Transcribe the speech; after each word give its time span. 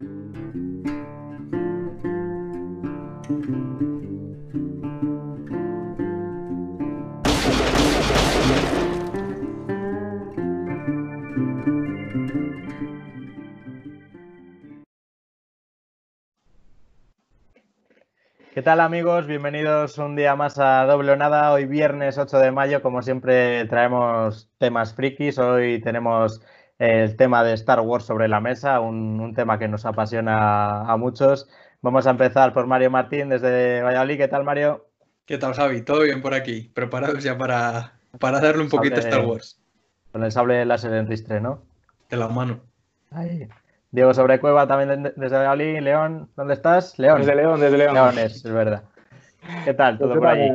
¿Qué 0.00 0.06
tal 18.62 18.80
amigos? 18.80 19.26
Bienvenidos 19.26 19.98
un 19.98 20.14
día 20.14 20.36
más 20.36 20.58
a 20.60 20.84
Doble 20.84 21.16
Nada. 21.16 21.52
Hoy 21.52 21.66
viernes 21.66 22.18
8 22.18 22.38
de 22.38 22.52
mayo, 22.52 22.82
como 22.82 23.02
siempre, 23.02 23.64
traemos 23.66 24.48
temas 24.58 24.94
frikis. 24.94 25.38
Hoy 25.38 25.80
tenemos 25.80 26.40
el 26.78 27.16
tema 27.16 27.42
de 27.42 27.54
Star 27.54 27.80
Wars 27.80 28.04
sobre 28.04 28.28
la 28.28 28.40
mesa, 28.40 28.80
un, 28.80 29.34
tema 29.34 29.58
que 29.58 29.68
nos 29.68 29.84
apasiona 29.84 30.90
a 30.90 30.96
muchos. 30.96 31.48
Vamos 31.82 32.06
a 32.06 32.10
empezar 32.10 32.52
por 32.52 32.66
Mario 32.66 32.90
Martín 32.90 33.28
desde 33.28 33.82
Valladolid. 33.82 34.16
¿Qué 34.16 34.28
tal, 34.28 34.44
Mario? 34.44 34.86
¿Qué 35.26 35.38
tal, 35.38 35.54
Javi? 35.54 35.82
¿Todo 35.82 36.02
bien 36.02 36.22
por 36.22 36.34
aquí? 36.34 36.70
¿Preparados 36.74 37.22
ya 37.22 37.36
para, 37.36 37.92
para 38.18 38.40
darle 38.40 38.62
un 38.62 38.68
poquito 38.68 38.96
a 38.96 39.00
Star 39.00 39.24
Wars? 39.24 39.60
Con 40.12 40.24
el 40.24 40.32
sable 40.32 40.64
láser 40.64 40.94
en 40.94 41.06
ristre, 41.06 41.40
¿no? 41.40 41.62
De 42.08 42.16
la 42.16 42.28
mano. 42.28 42.60
Ahí. 43.10 43.48
Diego 43.90 44.14
Sobrecueva 44.14 44.66
también 44.66 45.12
desde 45.16 45.36
Valladolid. 45.36 45.80
León, 45.80 46.30
¿dónde 46.36 46.54
estás? 46.54 46.98
León. 46.98 47.18
Desde 47.18 47.34
León, 47.34 47.60
desde 47.60 47.78
León. 47.78 47.94
León 47.94 48.18
es, 48.18 48.44
es 48.44 48.52
verdad. 48.52 48.82
¿Qué 49.64 49.74
tal? 49.74 49.98
¿Todo 49.98 50.14
por 50.14 50.26
allí? 50.26 50.50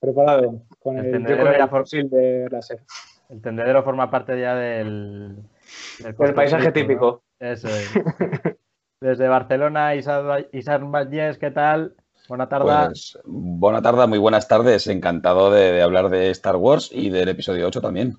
preparado. 0.00 0.62
Con 0.80 0.98
el, 0.98 1.06
el 1.06 1.12
tendedero 1.12 1.56
ya 1.56 1.68
for... 1.68 1.86
de 1.86 2.48
láser. 2.50 2.80
El 3.28 3.42
tendedero 3.42 3.82
forma 3.82 4.10
parte 4.10 4.40
ya 4.40 4.54
del... 4.54 5.36
del 5.98 6.14
el 6.18 6.34
paisaje 6.34 6.72
típico. 6.72 7.22
¿no? 7.40 7.46
Eso 7.46 7.68
es. 7.68 7.92
desde 9.00 9.28
Barcelona, 9.28 9.94
Isar, 9.94 10.48
Isar 10.52 10.84
Vallés, 10.84 11.38
¿qué 11.38 11.50
tal? 11.50 11.94
Buena 12.28 12.48
tarde. 12.48 12.86
Pues, 12.86 13.18
buena 13.24 13.82
tarde, 13.82 14.06
muy 14.06 14.18
buenas 14.18 14.48
tardes. 14.48 14.86
Encantado 14.86 15.50
de, 15.50 15.72
de 15.72 15.82
hablar 15.82 16.08
de 16.08 16.30
Star 16.30 16.56
Wars 16.56 16.90
y 16.92 17.10
del 17.10 17.28
episodio 17.28 17.66
8 17.66 17.80
también. 17.80 18.16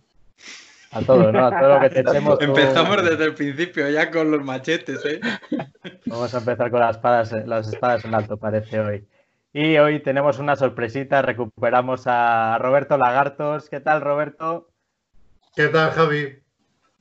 A 0.92 1.02
todo, 1.02 1.32
¿no? 1.32 1.46
A 1.46 1.60
todo 1.60 1.76
lo 1.76 1.80
que 1.82 1.90
te 1.90 2.00
echemos. 2.10 2.42
Empezamos 2.42 2.98
tú... 2.98 3.04
desde 3.04 3.26
el 3.26 3.36
principio, 3.36 3.90
ya 3.90 4.10
con 4.10 4.32
los 4.32 4.44
machetes, 4.44 5.06
¿eh? 5.06 5.20
Vamos 6.06 6.34
a 6.34 6.38
empezar 6.40 6.72
con 6.72 6.80
las 6.80 6.96
espadas, 6.96 7.32
las 7.46 7.68
espadas 7.68 8.06
en 8.06 8.16
alto, 8.16 8.38
parece 8.38 8.80
hoy. 8.80 9.08
Y 9.54 9.78
hoy 9.78 10.02
tenemos 10.02 10.40
una 10.40 10.56
sorpresita, 10.56 11.22
recuperamos 11.22 12.04
a 12.06 12.58
Roberto 12.60 12.98
Lagartos. 12.98 13.70
¿Qué 13.70 13.80
tal, 13.80 14.02
Roberto? 14.02 14.70
¿Qué 15.60 15.68
tal, 15.68 15.92
Javi? 15.92 16.40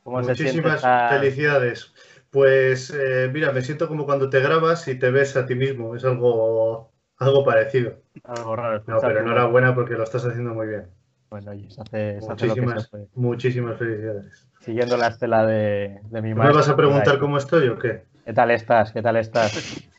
Muchísimas 0.04 0.82
felicidades. 1.10 1.94
Pues 2.28 2.90
eh, 2.90 3.30
mira, 3.32 3.52
me 3.52 3.62
siento 3.62 3.86
como 3.86 4.04
cuando 4.04 4.30
te 4.30 4.40
grabas 4.40 4.88
y 4.88 4.98
te 4.98 5.12
ves 5.12 5.36
a 5.36 5.46
ti 5.46 5.54
mismo. 5.54 5.94
Es 5.94 6.04
algo, 6.04 6.90
algo 7.18 7.44
parecido. 7.44 8.02
Algo 8.24 8.56
raro. 8.56 8.82
No, 8.88 8.98
pero 9.00 9.20
enhorabuena 9.20 9.76
porque 9.76 9.94
lo 9.94 10.02
estás 10.02 10.24
haciendo 10.24 10.54
muy 10.54 10.66
bien. 10.66 10.88
Bueno, 11.30 11.52
oye, 11.52 11.70
se 11.70 11.82
hace, 11.82 12.20
se 12.20 12.28
muchísimas, 12.28 12.84
hace 12.84 12.96
lo 12.96 13.04
que 13.04 13.06
se 13.06 13.20
muchísimas 13.20 13.78
felicidades. 13.78 14.48
Siguiendo 14.58 14.96
la 14.96 15.06
estela 15.06 15.46
de, 15.46 16.00
de 16.10 16.20
mi 16.20 16.34
¿Me 16.34 16.50
vas 16.52 16.68
a 16.68 16.74
preguntar 16.74 17.20
cómo 17.20 17.38
estoy 17.38 17.68
o 17.68 17.78
qué? 17.78 18.06
¿Qué 18.24 18.32
tal 18.32 18.50
estás? 18.50 18.90
¿Qué 18.90 19.02
tal 19.02 19.18
estás? 19.18 19.88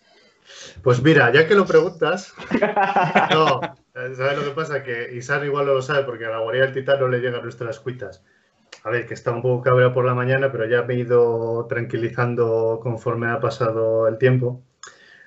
Pues 0.84 1.04
mira, 1.04 1.32
ya 1.32 1.48
que 1.48 1.54
lo 1.54 1.66
preguntas, 1.66 2.34
no, 3.32 3.62
¿sabes 3.94 4.38
lo 4.38 4.44
que 4.44 4.52
pasa? 4.56 4.82
Que 4.82 5.14
Isar 5.14 5.46
igual 5.46 5.68
no 5.68 5.76
lo 5.76 5.82
sabe 5.82 6.04
porque 6.06 6.26
a 6.26 6.30
la 6.30 6.40
guardia 6.40 6.64
del 6.64 6.74
titán 6.74 7.00
no 7.00 7.08
le 7.08 7.20
llegan 7.20 7.44
nuestras 7.44 7.80
cuitas. 7.80 8.24
A 8.84 8.90
ver, 8.90 9.06
que 9.06 9.14
está 9.14 9.32
un 9.32 9.42
poco 9.42 9.62
cabreado 9.62 9.94
por 9.94 10.06
la 10.06 10.14
mañana, 10.14 10.52
pero 10.52 10.66
ya 10.66 10.84
me 10.84 10.94
he 10.94 11.00
ido 11.00 11.66
tranquilizando 11.68 12.80
conforme 12.82 13.28
ha 13.28 13.40
pasado 13.40 14.08
el 14.08 14.18
tiempo. 14.18 14.64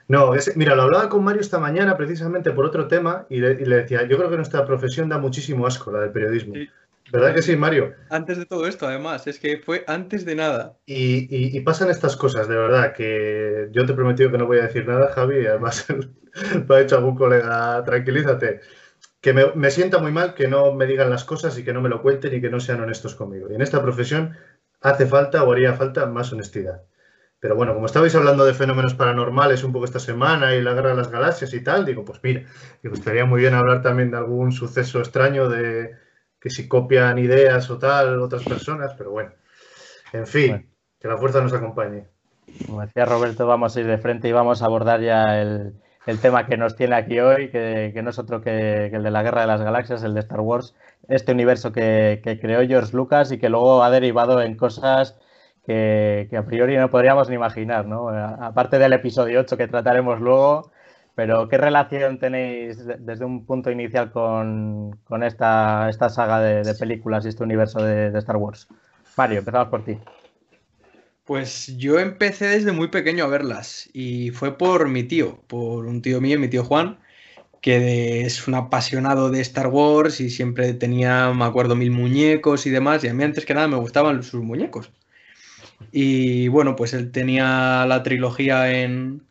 No, 0.09 0.34
es, 0.34 0.57
mira, 0.57 0.75
lo 0.75 0.83
hablaba 0.83 1.09
con 1.09 1.23
Mario 1.23 1.41
esta 1.41 1.59
mañana 1.59 1.97
precisamente 1.97 2.51
por 2.51 2.65
otro 2.65 2.89
tema 2.89 3.27
y 3.31 3.39
le, 3.39 3.53
y 3.53 3.65
le, 3.65 3.77
decía, 3.77 4.07
yo 4.07 4.19
creo 4.19 4.31
que 4.31 4.37
nuestra 4.37 4.67
profesión 4.67 5.09
da 5.09 5.19
muchísimo 5.19 5.67
asco, 5.67 5.93
la 5.93 6.01
del 6.01 6.12
periodismo. 6.12 6.55
Sí. 6.55 6.69
¿Verdad 7.12 7.34
que 7.34 7.43
sí, 7.43 7.56
Mario? 7.56 7.94
Antes 8.09 8.39
de 8.39 8.47
todo 8.47 8.66
esto, 8.66 8.87
además, 8.87 9.27
es 9.27 9.39
que 9.39 9.59
fue 9.59 9.84
antes 9.87 10.25
de 10.25 10.34
nada. 10.34 10.78
Y, 10.87 11.28
y, 11.34 11.56
y, 11.56 11.61
pasan 11.61 11.91
estas 11.91 12.16
cosas, 12.16 12.49
de 12.49 12.56
verdad, 12.56 12.95
que 12.95 13.69
yo 13.71 13.84
te 13.84 13.93
he 13.93 13.95
prometido 13.95 14.31
que 14.31 14.39
no 14.39 14.47
voy 14.47 14.59
a 14.59 14.62
decir 14.62 14.87
nada, 14.87 15.12
Javi, 15.12 15.41
y 15.41 15.47
además 15.47 15.87
me 16.69 16.75
ha 16.75 16.78
dicho 16.78 16.97
algún 16.97 17.15
colega, 17.15 17.84
tranquilízate, 17.84 18.61
que 19.22 19.33
me, 19.33 19.47
me 19.55 19.71
sienta 19.71 19.99
muy 19.99 20.10
mal 20.10 20.34
que 20.34 20.49
no 20.49 20.72
me 20.75 20.84
digan 20.84 21.09
las 21.09 21.25
cosas 21.25 21.56
y 21.56 21.65
que 21.65 21.72
no 21.72 21.81
me 21.81 21.88
lo 21.88 22.03
cuenten 22.03 22.34
y 22.34 22.41
que 22.41 22.50
no 22.50 22.60
sean 22.60 22.81
honestos 22.81 23.15
conmigo. 23.15 23.47
Y 23.50 23.55
en 23.55 23.62
esta 23.62 23.81
profesión 23.81 24.37
hace 24.81 25.06
falta 25.06 25.44
o 25.44 25.53
haría 25.53 25.72
falta 25.75 26.06
más 26.06 26.33
honestidad. 26.33 26.83
Pero 27.38 27.55
bueno, 27.55 27.72
como 27.72 27.87
estabais 27.87 28.15
hablando 28.16 28.44
de 28.44 28.53
fenómenos 28.53 28.94
paranormales 28.94 29.65
un 29.65 29.72
poco 29.72 29.84
esta 29.84 30.00
semana 30.00 30.55
y 30.55 30.62
la 30.62 30.75
guerra 30.75 30.91
de 30.91 30.97
las 30.97 31.10
galaxias 31.10 31.55
y 31.55 31.62
tal, 31.62 31.84
digo, 31.84 32.05
pues 32.05 32.21
mira, 32.22 32.43
me 32.83 32.91
gustaría 32.91 33.25
muy 33.25 33.41
bien 33.41 33.55
hablar 33.55 33.81
también 33.81 34.10
de 34.10 34.16
algún 34.16 34.50
suceso 34.50 34.99
extraño 34.99 35.49
de 35.49 35.93
que 36.41 36.50
si 36.50 36.66
copian 36.66 37.19
ideas 37.19 37.71
o 37.71 37.78
tal 37.78 38.21
otras 38.21 38.43
personas, 38.43 38.94
pero 38.99 39.12
bueno, 39.12 39.31
en 40.12 40.27
fin, 40.27 40.50
bueno. 40.50 40.65
que 41.00 41.09
la 41.09 41.16
fuerza 41.16 41.41
nos 41.41 41.53
acompañe. 41.53 42.09
Como 42.66 42.81
decía 42.81 43.04
Roberto, 43.04 43.47
vamos 43.47 43.77
a 43.77 43.81
ir 43.81 43.87
de 43.87 43.99
frente 43.99 44.28
y 44.28 44.33
vamos 44.33 44.62
a 44.62 44.66
abordar 44.66 45.00
ya 45.00 45.41
el, 45.41 45.75
el 46.07 46.21
tema 46.21 46.47
que 46.47 46.57
nos 46.57 46.77
tiene 46.77 46.97
aquí 46.97 47.21
hoy, 47.21 47.51
que, 47.51 47.93
no 48.03 48.11
es 48.11 48.19
otro 48.19 48.41
que, 48.41 48.87
el 48.87 49.03
de 49.03 49.11
la 49.11 49.23
guerra 49.23 49.43
de 49.43 49.47
las 49.47 49.63
galaxias, 49.63 50.03
el 50.03 50.15
de 50.15 50.21
Star 50.21 50.41
Wars, 50.41 50.75
este 51.09 51.33
universo 51.33 51.73
que, 51.73 52.21
que 52.25 52.41
creó 52.41 52.67
George 52.67 52.97
Lucas 52.97 53.33
y 53.33 53.39
que 53.39 53.49
luego 53.49 53.83
ha 53.83 53.91
derivado 53.91 54.43
en 54.43 54.57
cosas 54.57 55.17
que, 55.67 56.29
a 56.37 56.43
priori 56.45 56.77
no 56.77 56.91
podríamos 56.91 57.29
ni 57.29 57.37
imaginar, 57.37 57.87
¿no? 57.87 58.09
Aparte 58.09 58.79
del 58.79 58.93
episodio 58.93 59.41
8 59.41 59.57
que 59.57 59.69
trataremos 59.69 60.21
luego, 60.21 60.73
pero 61.15 61.49
¿qué 61.49 61.59
relación 61.59 62.19
tenéis 62.19 62.84
desde 62.99 63.25
un 63.25 63.47
punto 63.47 63.71
inicial 63.71 64.11
con, 64.11 64.99
con 65.05 65.23
esta, 65.23 65.89
esta, 65.89 66.09
saga 66.09 66.41
de, 66.41 66.63
de, 66.63 66.75
películas 66.75 67.25
y 67.25 67.29
este 67.29 67.45
universo 67.45 67.83
de, 67.83 68.11
de, 68.11 68.19
Star 68.19 68.37
Wars? 68.37 68.67
Mario, 69.17 69.41
empezamos 69.41 69.69
por 69.69 69.84
ti. 69.84 69.99
Pues 71.25 71.77
yo 71.77 72.00
empecé 72.00 72.47
desde 72.49 72.72
muy 72.72 72.88
pequeño 72.88 73.25
a 73.25 73.28
verlas 73.28 73.88
y 73.93 74.31
fue 74.31 74.59
por 74.59 74.88
mi 74.88 75.05
tío, 75.05 75.41
por 75.47 75.87
un 75.87 76.03
tío 76.03 76.21
mío, 76.21 76.38
mi 76.38 76.49
tío 76.49 76.65
Juan, 76.65 76.99
que 77.60 78.22
es 78.22 78.49
un 78.49 78.55
apasionado 78.55 79.31
de 79.31 79.41
Star 79.41 79.69
Wars 79.69 80.21
y 80.21 80.31
siempre 80.31 80.75
tenía, 80.75 81.33
me 81.33 81.44
acuerdo, 81.44 81.77
mil 81.77 81.93
muñecos 81.93 82.66
y 82.66 82.71
demás, 82.71 83.05
y 83.05 83.09
a 83.09 83.15
mí 83.15 83.22
antes 83.25 83.47
que 83.47 83.55
nada 83.55 83.69
me 83.69 83.77
gustaban 83.77 84.22
sus 84.25 84.43
muñecos. 84.43 84.91
Y 85.93 86.49
bueno, 86.49 86.77
pues 86.77 86.94
él 86.94 87.12
tenía 87.12 87.87
la 87.87 88.03
trilogía 88.03 88.72
en, 88.83 89.22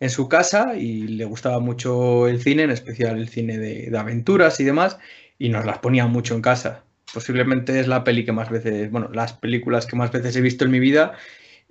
en 0.00 0.10
su 0.10 0.28
casa 0.28 0.76
y 0.76 1.08
le 1.08 1.24
gustaba 1.24 1.60
mucho 1.60 2.28
el 2.28 2.42
cine, 2.42 2.64
en 2.64 2.70
especial 2.70 3.18
el 3.18 3.28
cine 3.28 3.58
de, 3.58 3.90
de, 3.90 3.98
aventuras 3.98 4.60
y 4.60 4.64
demás, 4.64 4.98
y 5.38 5.48
nos 5.48 5.64
las 5.66 5.78
ponía 5.78 6.06
mucho 6.06 6.34
en 6.34 6.42
casa. 6.42 6.84
Posiblemente 7.12 7.78
es 7.80 7.86
la 7.88 8.04
peli 8.04 8.24
que 8.24 8.32
más 8.32 8.50
veces, 8.50 8.90
bueno, 8.90 9.08
las 9.12 9.34
películas 9.34 9.86
que 9.86 9.96
más 9.96 10.10
veces 10.10 10.34
he 10.36 10.40
visto 10.40 10.64
en 10.64 10.70
mi 10.70 10.80
vida 10.80 11.14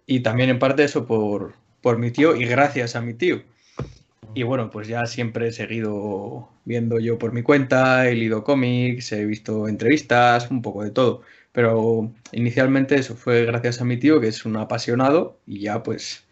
y 0.06 0.22
también 0.22 0.50
en 0.50 0.60
parte 0.60 0.84
eso 0.84 1.06
por, 1.06 1.56
por 1.82 1.98
mi 1.98 2.12
tío 2.12 2.36
y 2.36 2.46
gracias 2.46 2.96
a 2.96 3.02
mi 3.02 3.14
tío. 3.14 3.44
Y 4.36 4.44
bueno, 4.44 4.70
pues 4.72 4.88
ya 4.88 5.06
siempre 5.06 5.50
he 5.50 5.52
seguido 5.52 6.50
viendo 6.66 7.00
yo 7.00 7.20
por 7.20 7.34
mi 7.34 7.44
cuenta, 7.44 8.08
he 8.10 8.16
leído 8.16 8.44
cómics, 8.44 9.12
he 9.12 9.26
visto 9.26 9.68
entrevistas, 9.68 10.50
un 10.50 10.62
poco 10.62 10.84
de 10.84 10.92
todo. 10.92 11.22
Pero 11.52 12.12
inicialmente 12.32 12.96
eso 12.96 13.16
fue 13.16 13.46
gracias 13.46 13.80
a 13.82 13.86
mi 13.86 13.98
tío, 13.98 14.20
que 14.20 14.28
es 14.28 14.46
un 14.46 14.58
apasionado, 14.58 15.38
y 15.46 15.60
ya 15.60 15.84
pues 15.84 16.26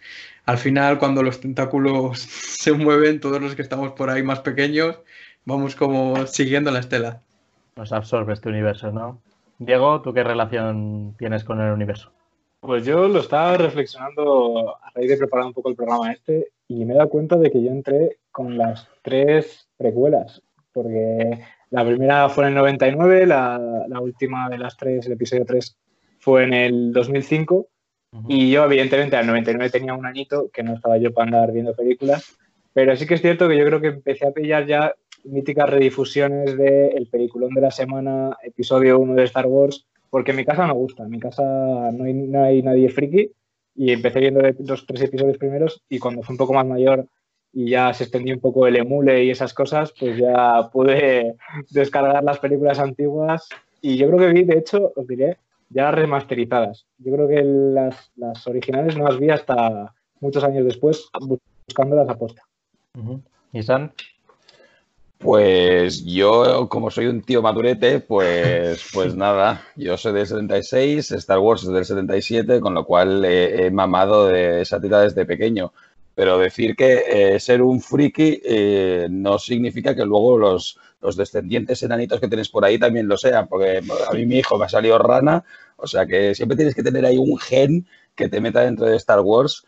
al 0.45 0.57
final 0.57 0.99
cuando 0.99 1.23
los 1.23 1.39
tentáculos 1.41 2.19
se 2.21 2.73
mueven, 2.73 3.19
todos 3.19 3.41
los 3.41 3.55
que 3.55 3.61
estamos 3.61 3.93
por 3.93 4.09
ahí 4.09 4.23
más 4.23 4.39
pequeños, 4.41 4.97
vamos 5.45 5.75
como 5.75 6.25
siguiendo 6.27 6.71
la 6.71 6.79
estela. 6.79 7.21
Nos 7.81 7.91
absorbe 7.93 8.33
este 8.33 8.47
universo, 8.47 8.91
¿no? 8.91 9.23
Diego, 9.57 10.03
¿tú 10.03 10.13
qué 10.13 10.23
relación 10.23 11.15
tienes 11.17 11.43
con 11.43 11.59
el 11.59 11.71
universo? 11.73 12.11
Pues 12.59 12.85
yo 12.85 13.07
lo 13.07 13.21
estaba 13.21 13.57
reflexionando 13.57 14.77
a 14.83 14.91
raíz 14.93 15.09
de 15.09 15.17
preparar 15.17 15.47
un 15.47 15.53
poco 15.53 15.69
el 15.69 15.75
programa 15.75 16.11
este 16.11 16.49
y 16.67 16.85
me 16.85 16.93
he 16.93 16.97
dado 16.97 17.09
cuenta 17.09 17.37
de 17.37 17.49
que 17.49 17.63
yo 17.63 17.71
entré 17.71 18.19
con 18.29 18.55
las 18.55 18.87
tres 19.01 19.67
precuelas, 19.77 20.43
porque 20.71 21.39
la 21.71 21.83
primera 21.83 22.29
fue 22.29 22.43
en 22.43 22.49
el 22.49 22.55
99, 22.57 23.25
la, 23.25 23.59
la 23.87 23.99
última 23.99 24.47
de 24.47 24.59
las 24.59 24.77
tres, 24.77 25.07
el 25.07 25.13
episodio 25.13 25.43
3, 25.43 25.75
fue 26.19 26.43
en 26.43 26.53
el 26.53 26.93
2005. 26.93 27.55
Uh 27.55 27.67
-huh. 28.15 28.25
Y 28.27 28.51
yo, 28.51 28.63
evidentemente, 28.65 29.15
al 29.15 29.25
99 29.25 29.71
tenía 29.71 29.95
un 29.95 30.05
añito, 30.05 30.51
que 30.53 30.61
no 30.61 30.75
estaba 30.75 30.99
yo 30.99 31.11
para 31.15 31.25
andar 31.25 31.51
viendo 31.51 31.73
películas. 31.73 32.37
Pero 32.73 32.95
sí 32.95 33.07
que 33.07 33.15
es 33.15 33.21
cierto 33.21 33.49
que 33.49 33.57
yo 33.57 33.65
creo 33.65 33.81
que 33.81 33.87
empecé 33.87 34.27
a 34.27 34.31
pillar 34.33 34.67
ya 34.67 34.93
míticas 35.25 35.69
redifusiones 35.69 36.57
de 36.57 36.89
El 36.89 37.07
Peliculón 37.07 37.53
de 37.53 37.61
la 37.61 37.71
Semana, 37.71 38.37
episodio 38.43 38.99
1 38.99 39.15
de 39.15 39.23
Star 39.23 39.47
Wars, 39.47 39.85
porque 40.09 40.31
en 40.31 40.37
mi 40.37 40.45
casa 40.45 40.67
me 40.67 40.73
gusta. 40.73 41.03
En 41.03 41.09
mi 41.09 41.19
casa 41.19 41.43
no 41.91 42.03
hay, 42.03 42.13
no 42.13 42.43
hay 42.43 42.61
nadie 42.61 42.89
friki. 42.89 43.31
Y 43.75 43.91
empecé 43.91 44.19
viendo 44.19 44.41
los 44.41 44.85
tres 44.85 45.01
episodios 45.01 45.37
primeros. 45.37 45.81
Y 45.89 45.99
cuando 45.99 46.21
fui 46.23 46.33
un 46.33 46.37
poco 46.37 46.53
más 46.53 46.65
mayor 46.65 47.07
y 47.53 47.69
ya 47.69 47.93
se 47.93 48.03
extendió 48.03 48.33
un 48.33 48.41
poco 48.41 48.67
el 48.67 48.75
emule 48.75 49.23
y 49.23 49.31
esas 49.31 49.53
cosas, 49.53 49.93
pues 49.97 50.17
ya 50.17 50.69
pude 50.71 51.35
descargar 51.71 52.23
las 52.23 52.39
películas 52.39 52.79
antiguas 52.79 53.47
y 53.81 53.97
yo 53.97 54.07
creo 54.07 54.19
que 54.19 54.33
vi, 54.33 54.43
de 54.43 54.59
hecho, 54.59 54.91
os 54.95 55.07
diré, 55.07 55.37
ya 55.69 55.91
remasterizadas. 55.91 56.85
Yo 56.99 57.13
creo 57.13 57.27
que 57.27 57.43
las, 57.43 58.11
las 58.15 58.45
originales 58.45 58.97
no 58.97 59.05
las 59.05 59.17
vi 59.17 59.29
hasta, 59.29 59.93
muchos 60.21 60.43
años 60.43 60.63
después, 60.63 61.09
buscándolas 61.67 62.07
a 62.07 62.17
posta. 62.17 62.43
¿Y 63.51 63.63
San? 63.63 63.91
Pues 65.21 66.03
yo, 66.03 66.67
como 66.67 66.89
soy 66.89 67.05
un 67.05 67.21
tío 67.21 67.43
madurete, 67.43 67.99
pues, 67.99 68.83
pues 68.93 69.15
nada, 69.15 69.63
yo 69.75 69.95
soy 69.95 70.13
del 70.13 70.25
76, 70.25 71.11
Star 71.11 71.37
Wars 71.37 71.61
es 71.63 71.69
del 71.69 71.85
77, 71.85 72.59
con 72.59 72.73
lo 72.73 72.85
cual 72.85 73.23
he, 73.25 73.69
mamado 73.69 74.27
de 74.27 74.61
esa 74.61 74.81
tira 74.81 75.01
desde 75.01 75.25
pequeño. 75.25 75.73
Pero 76.15 76.39
decir 76.39 76.75
que 76.75 77.35
eh, 77.35 77.39
ser 77.39 77.61
un 77.61 77.81
friki 77.81 78.41
eh, 78.43 79.07
no 79.11 79.37
significa 79.37 79.95
que 79.95 80.05
luego 80.05 80.37
los, 80.39 80.79
los 81.01 81.15
descendientes 81.15 81.83
enanitos 81.83 82.19
que 82.19 82.27
tienes 82.27 82.49
por 82.49 82.65
ahí 82.65 82.79
también 82.79 83.07
lo 83.07 83.15
sean, 83.15 83.47
porque 83.47 83.77
a 84.09 84.13
mí 84.13 84.25
mi 84.25 84.39
hijo 84.39 84.57
me 84.57 84.65
ha 84.65 84.69
salido 84.69 84.97
rana, 84.97 85.43
o 85.77 85.85
sea 85.87 86.05
que 86.07 86.33
siempre 86.33 86.57
tienes 86.57 86.75
que 86.75 86.83
tener 86.83 87.05
ahí 87.05 87.17
un 87.17 87.37
gen 87.37 87.85
que 88.15 88.27
te 88.27 88.41
meta 88.41 88.61
dentro 88.61 88.87
de 88.87 88.97
Star 88.97 89.21
Wars 89.21 89.65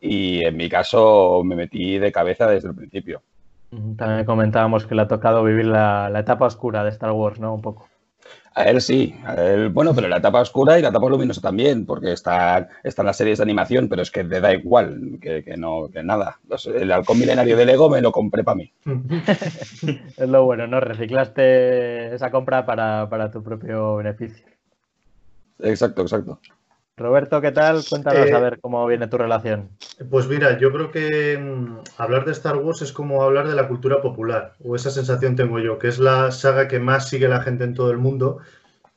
y 0.00 0.44
en 0.44 0.56
mi 0.56 0.68
caso 0.68 1.42
me 1.44 1.54
metí 1.56 1.98
de 1.98 2.12
cabeza 2.12 2.48
desde 2.48 2.68
el 2.68 2.74
principio. 2.74 3.22
También 3.70 4.24
comentábamos 4.24 4.86
que 4.86 4.94
le 4.94 5.02
ha 5.02 5.08
tocado 5.08 5.42
vivir 5.42 5.66
la, 5.66 6.12
etapa 6.18 6.46
oscura 6.46 6.84
de 6.84 6.90
Star 6.90 7.12
Wars, 7.12 7.40
¿no? 7.40 7.54
Un 7.54 7.62
poco. 7.62 7.88
A 8.54 8.64
él 8.64 8.80
sí, 8.80 9.14
a 9.24 9.34
él, 9.34 9.68
bueno, 9.68 9.94
pero 9.94 10.08
la 10.08 10.16
etapa 10.16 10.40
oscura 10.40 10.78
y 10.78 10.82
la 10.82 10.88
etapa 10.88 11.08
luminosa 11.10 11.42
también, 11.42 11.84
porque 11.84 12.12
está, 12.12 12.68
están 12.82 13.04
las 13.04 13.18
series 13.18 13.38
de 13.38 13.44
animación, 13.44 13.88
pero 13.88 14.00
es 14.00 14.10
que 14.10 14.24
le 14.24 14.40
da 14.40 14.54
igual, 14.54 15.18
que, 15.20 15.44
no, 15.58 15.90
que 15.92 16.02
nada. 16.02 16.38
El 16.74 16.90
halcón 16.90 17.18
milenario 17.18 17.56
de 17.56 17.66
Lego 17.66 17.90
me 17.90 18.00
lo 18.00 18.12
compré 18.12 18.44
para 18.44 18.56
mí. 18.56 18.72
es 20.16 20.28
lo 20.28 20.44
bueno, 20.44 20.66
¿no? 20.66 20.80
Reciclaste 20.80 22.14
esa 22.14 22.30
compra 22.30 22.64
para, 22.64 23.10
para 23.10 23.30
tu 23.30 23.42
propio 23.42 23.96
beneficio. 23.96 24.46
Exacto, 25.58 26.02
exacto. 26.02 26.40
Roberto, 26.98 27.42
¿qué 27.42 27.52
tal? 27.52 27.82
Cuéntanos 27.86 28.32
a 28.32 28.38
eh, 28.38 28.40
ver 28.40 28.58
cómo 28.58 28.86
viene 28.86 29.06
tu 29.06 29.18
relación. 29.18 29.68
Pues 30.10 30.26
mira, 30.28 30.58
yo 30.58 30.72
creo 30.72 30.90
que 30.90 31.36
mm, 31.36 31.80
hablar 31.98 32.24
de 32.24 32.32
Star 32.32 32.56
Wars 32.56 32.80
es 32.80 32.90
como 32.90 33.22
hablar 33.22 33.46
de 33.48 33.54
la 33.54 33.68
cultura 33.68 34.00
popular, 34.00 34.54
o 34.64 34.74
esa 34.74 34.90
sensación 34.90 35.36
tengo 35.36 35.58
yo, 35.58 35.78
que 35.78 35.88
es 35.88 35.98
la 35.98 36.30
saga 36.30 36.68
que 36.68 36.80
más 36.80 37.10
sigue 37.10 37.28
la 37.28 37.42
gente 37.42 37.64
en 37.64 37.74
todo 37.74 37.90
el 37.90 37.98
mundo 37.98 38.38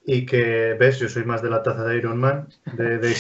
y 0.05 0.25
que, 0.25 0.77
ves, 0.79 0.99
yo 0.99 1.09
soy 1.09 1.25
más 1.25 1.41
de 1.41 1.49
la 1.49 1.61
taza 1.61 1.83
de 1.83 1.97
Iron 1.97 2.17
Man, 2.17 2.47
de, 2.71 2.99
de 2.99 3.13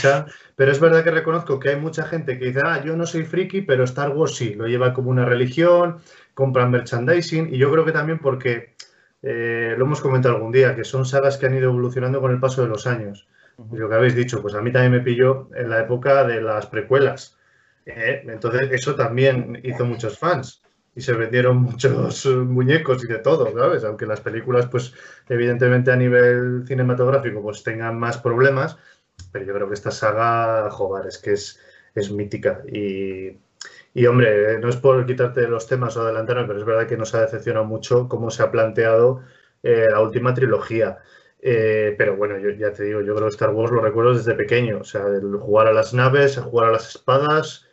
pero 0.55 0.71
es 0.71 0.79
verdad 0.79 1.03
que 1.03 1.11
reconozco 1.11 1.59
que 1.59 1.69
hay 1.69 1.75
mucha 1.75 2.05
gente 2.05 2.39
que 2.39 2.45
dice, 2.45 2.61
ah, 2.63 2.81
yo 2.81 2.95
no 2.95 3.05
soy 3.05 3.25
friki, 3.25 3.63
pero 3.63 3.83
Star 3.83 4.15
Wars 4.15 4.35
sí, 4.35 4.53
lo 4.53 4.65
lleva 4.65 4.93
como 4.93 5.09
una 5.09 5.25
religión, 5.25 5.97
compran 6.33 6.71
merchandising, 6.71 7.53
y 7.53 7.57
yo 7.57 7.69
creo 7.69 7.83
que 7.83 7.91
también 7.91 8.19
porque, 8.19 8.75
eh, 9.23 9.75
lo 9.77 9.83
hemos 9.83 9.99
comentado 9.99 10.35
algún 10.35 10.53
día, 10.53 10.73
que 10.73 10.85
son 10.85 11.05
sagas 11.05 11.37
que 11.37 11.47
han 11.47 11.57
ido 11.57 11.69
evolucionando 11.69 12.21
con 12.21 12.31
el 12.31 12.39
paso 12.39 12.61
de 12.61 12.69
los 12.69 12.87
años 12.87 13.27
lo 13.71 13.89
que 13.89 13.95
habéis 13.95 14.15
dicho, 14.15 14.41
pues 14.41 14.55
a 14.55 14.61
mí 14.61 14.71
también 14.71 14.93
me 14.93 15.01
pilló 15.01 15.49
en 15.55 15.69
la 15.69 15.81
época 15.81 16.23
de 16.25 16.41
las 16.41 16.67
precuelas. 16.67 17.37
¿eh? 17.85 18.23
Entonces, 18.27 18.69
eso 18.71 18.95
también 18.95 19.59
hizo 19.63 19.85
muchos 19.85 20.17
fans 20.17 20.61
y 20.95 21.01
se 21.01 21.13
vendieron 21.13 21.57
muchos 21.61 22.25
muñecos 22.25 23.03
y 23.03 23.07
de 23.07 23.19
todo, 23.19 23.51
¿sabes? 23.57 23.83
Aunque 23.83 24.05
las 24.05 24.21
películas, 24.21 24.67
pues 24.67 24.93
evidentemente 25.27 25.91
a 25.91 25.95
nivel 25.95 26.63
cinematográfico, 26.67 27.41
pues 27.41 27.63
tengan 27.63 27.99
más 27.99 28.17
problemas, 28.17 28.77
pero 29.31 29.45
yo 29.45 29.53
creo 29.53 29.67
que 29.67 29.75
esta 29.75 29.91
saga, 29.91 30.69
joder, 30.71 31.07
es 31.07 31.17
que 31.17 31.33
es, 31.33 31.59
es 31.95 32.11
mítica 32.11 32.61
y, 32.67 33.37
y, 33.93 34.05
hombre, 34.05 34.59
no 34.59 34.69
es 34.69 34.77
por 34.77 35.05
quitarte 35.05 35.47
los 35.47 35.67
temas 35.67 35.97
o 35.97 36.01
adelantarme, 36.01 36.45
pero 36.45 36.59
es 36.59 36.65
verdad 36.65 36.87
que 36.87 36.97
nos 36.97 37.13
ha 37.15 37.21
decepcionado 37.21 37.65
mucho 37.65 38.07
cómo 38.07 38.29
se 38.31 38.43
ha 38.43 38.51
planteado 38.51 39.21
eh, 39.63 39.87
la 39.89 40.01
última 40.01 40.33
trilogía. 40.33 40.99
Eh, 41.41 41.95
pero 41.97 42.17
bueno, 42.17 42.37
yo 42.37 42.49
ya 42.51 42.71
te 42.73 42.83
digo, 42.83 43.01
yo 43.01 43.15
creo 43.15 43.27
que 43.27 43.33
Star 43.33 43.51
Wars 43.51 43.71
lo 43.71 43.81
recuerdo 43.81 44.13
desde 44.13 44.35
pequeño. 44.35 44.79
O 44.79 44.83
sea, 44.83 45.07
el 45.07 45.37
jugar 45.37 45.67
a 45.67 45.73
las 45.73 45.93
naves, 45.93 46.37
a 46.37 46.43
jugar 46.43 46.69
a 46.69 46.71
las 46.73 46.89
espadas. 46.89 47.67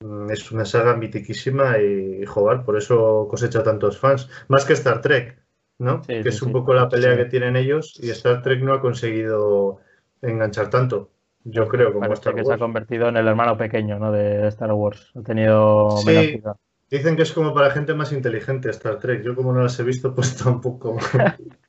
Mm, 0.00 0.30
es 0.30 0.50
una 0.50 0.64
saga 0.64 0.96
mitiquísima 0.96 1.78
y, 1.78 2.24
jugar, 2.24 2.64
por 2.64 2.76
eso 2.76 3.26
cosecha 3.28 3.62
tantos 3.62 3.98
fans. 3.98 4.28
Más 4.48 4.64
que 4.64 4.72
Star 4.72 5.00
Trek, 5.02 5.38
¿no? 5.78 6.02
que 6.02 6.20
es 6.20 6.42
un 6.42 6.52
poco 6.52 6.72
la 6.72 6.88
pelea 6.88 7.16
que 7.16 7.26
tienen 7.26 7.56
ellos 7.56 7.98
y 8.02 8.10
Star 8.10 8.42
Trek 8.42 8.62
no 8.62 8.72
ha 8.72 8.80
conseguido 8.80 9.80
enganchar 10.22 10.70
tanto. 10.70 11.10
Yo 11.44 11.68
creo, 11.68 11.92
como 11.92 12.12
Star 12.12 12.34
que 12.34 12.44
se 12.44 12.52
ha 12.52 12.58
convertido 12.58 13.08
en 13.08 13.16
el 13.16 13.26
hermano 13.26 13.56
pequeño 13.56 13.98
¿no? 13.98 14.12
de 14.12 14.46
Star 14.48 14.72
Wars. 14.72 15.10
Ha 15.14 15.22
tenido 15.22 15.90
sí, 15.98 16.42
Dicen 16.90 17.14
que 17.14 17.22
es 17.22 17.32
como 17.32 17.54
para 17.54 17.70
gente 17.70 17.94
más 17.94 18.12
inteligente 18.12 18.68
Star 18.70 18.98
Trek. 18.98 19.22
Yo 19.22 19.36
como 19.36 19.52
no 19.52 19.62
las 19.62 19.78
he 19.78 19.84
visto, 19.84 20.14
pues 20.14 20.36
tampoco. 20.42 20.96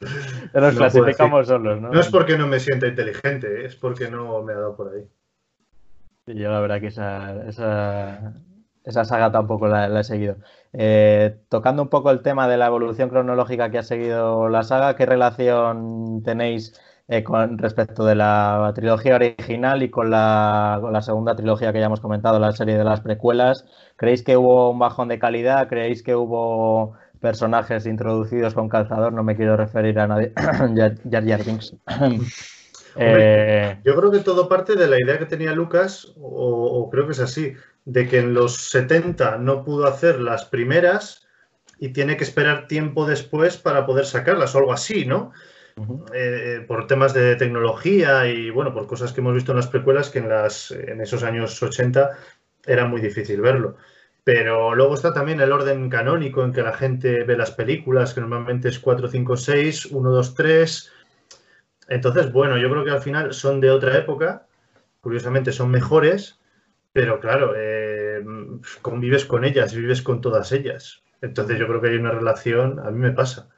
nos 0.54 0.74
clasificamos 0.74 1.46
solos, 1.46 1.80
¿no? 1.80 1.90
No 1.90 2.00
es 2.00 2.08
porque 2.08 2.38
no 2.38 2.46
me 2.46 2.58
sienta 2.58 2.86
inteligente, 2.86 3.64
es 3.66 3.76
porque 3.76 4.10
no 4.10 4.42
me 4.42 4.52
ha 4.52 4.56
dado 4.56 4.76
por 4.76 4.94
ahí. 4.94 5.06
yo 6.26 6.50
la 6.50 6.60
verdad 6.60 6.80
que 6.80 6.86
esa, 6.86 7.46
esa, 7.46 9.04
saga 9.04 9.30
tampoco 9.30 9.68
la, 9.68 10.00
he 10.00 10.04
seguido. 10.04 10.36
Eh, 10.72 11.38
tocando 11.48 11.82
un 11.82 11.88
poco 11.88 12.10
el 12.10 12.22
tema 12.22 12.48
de 12.48 12.56
la 12.56 12.66
evolución 12.66 13.10
cronológica 13.10 13.70
que 13.70 13.78
ha 13.78 13.82
seguido 13.82 14.48
la 14.48 14.62
saga, 14.62 14.96
¿qué 14.96 15.04
relación 15.04 16.22
tenéis 16.24 16.80
eh, 17.08 17.22
con 17.22 17.58
respecto 17.58 18.04
de 18.04 18.14
la 18.14 18.72
trilogía 18.74 19.16
original 19.16 19.82
y 19.82 19.90
con 19.90 20.10
la, 20.10 20.78
con 20.80 20.92
la, 20.92 21.02
segunda 21.02 21.36
trilogía 21.36 21.72
que 21.72 21.80
ya 21.80 21.86
hemos 21.86 22.00
comentado, 22.00 22.38
la 22.38 22.52
serie 22.52 22.78
de 22.78 22.84
las 22.84 23.02
precuelas? 23.02 23.66
¿Creéis 23.96 24.22
que 24.22 24.38
hubo 24.38 24.70
un 24.70 24.78
bajón 24.78 25.08
de 25.08 25.18
calidad? 25.18 25.68
¿Creéis 25.68 26.02
que 26.02 26.14
hubo 26.14 26.96
personajes 27.20 27.86
introducidos 27.86 28.54
con 28.54 28.68
calzador, 28.68 29.12
no 29.12 29.22
me 29.22 29.36
quiero 29.36 29.56
referir 29.56 29.98
a 29.98 30.06
nadie. 30.06 30.32
Jar 30.36 30.96
Jar 31.10 31.40
eh, 32.96 33.78
Yo 33.84 33.94
creo 33.96 34.10
que 34.10 34.20
todo 34.20 34.48
parte 34.48 34.74
de 34.74 34.88
la 34.88 34.98
idea 34.98 35.18
que 35.18 35.26
tenía 35.26 35.52
Lucas, 35.52 36.12
o, 36.20 36.88
creo 36.90 37.06
que 37.06 37.12
es 37.12 37.20
así, 37.20 37.54
de 37.84 38.08
que 38.08 38.18
en 38.18 38.34
los 38.34 38.56
70 38.70 39.38
no 39.38 39.64
pudo 39.64 39.86
hacer 39.86 40.20
las 40.20 40.44
primeras 40.46 41.26
y 41.78 41.90
tiene 41.90 42.16
que 42.16 42.24
esperar 42.24 42.66
tiempo 42.66 43.06
después 43.06 43.56
para 43.56 43.86
poder 43.86 44.06
sacarlas, 44.06 44.54
o 44.54 44.58
algo 44.58 44.72
así, 44.72 45.06
¿no? 45.06 45.32
Eh, 46.12 46.62
por 46.68 46.86
temas 46.86 47.14
de 47.14 47.36
tecnología 47.36 48.26
y 48.26 48.50
bueno, 48.50 48.74
por 48.74 48.86
cosas 48.86 49.12
que 49.12 49.22
hemos 49.22 49.32
visto 49.32 49.52
en 49.52 49.56
las 49.56 49.66
precuelas 49.66 50.10
que 50.10 50.18
en, 50.18 50.28
las, 50.28 50.72
en 50.72 51.00
esos 51.00 51.22
años 51.22 51.62
80 51.62 52.10
era 52.66 52.86
muy 52.86 53.00
difícil 53.00 53.40
verlo. 53.40 53.76
Pero 54.24 54.74
luego 54.74 54.94
está 54.94 55.12
también 55.12 55.40
el 55.40 55.52
orden 55.52 55.88
canónico 55.88 56.44
en 56.44 56.52
que 56.52 56.62
la 56.62 56.72
gente 56.72 57.24
ve 57.24 57.36
las 57.36 57.50
películas, 57.52 58.14
que 58.14 58.20
normalmente 58.20 58.68
es 58.68 58.78
4, 58.78 59.08
5, 59.08 59.36
6, 59.36 59.86
1, 59.86 60.10
2, 60.10 60.34
3. 60.34 60.92
Entonces, 61.88 62.32
bueno, 62.32 62.58
yo 62.58 62.70
creo 62.70 62.84
que 62.84 62.90
al 62.90 63.02
final 63.02 63.32
son 63.32 63.60
de 63.60 63.70
otra 63.70 63.96
época, 63.96 64.46
curiosamente 65.00 65.52
son 65.52 65.70
mejores, 65.70 66.38
pero 66.92 67.20
claro, 67.20 67.54
eh, 67.56 68.22
convives 68.82 69.24
con 69.24 69.44
ellas, 69.44 69.74
vives 69.74 70.02
con 70.02 70.20
todas 70.20 70.52
ellas. 70.52 71.02
Entonces 71.22 71.58
yo 71.58 71.66
creo 71.66 71.80
que 71.80 71.88
hay 71.88 71.96
una 71.96 72.10
relación, 72.10 72.80
a 72.80 72.90
mí 72.90 72.98
me 72.98 73.12
pasa, 73.12 73.48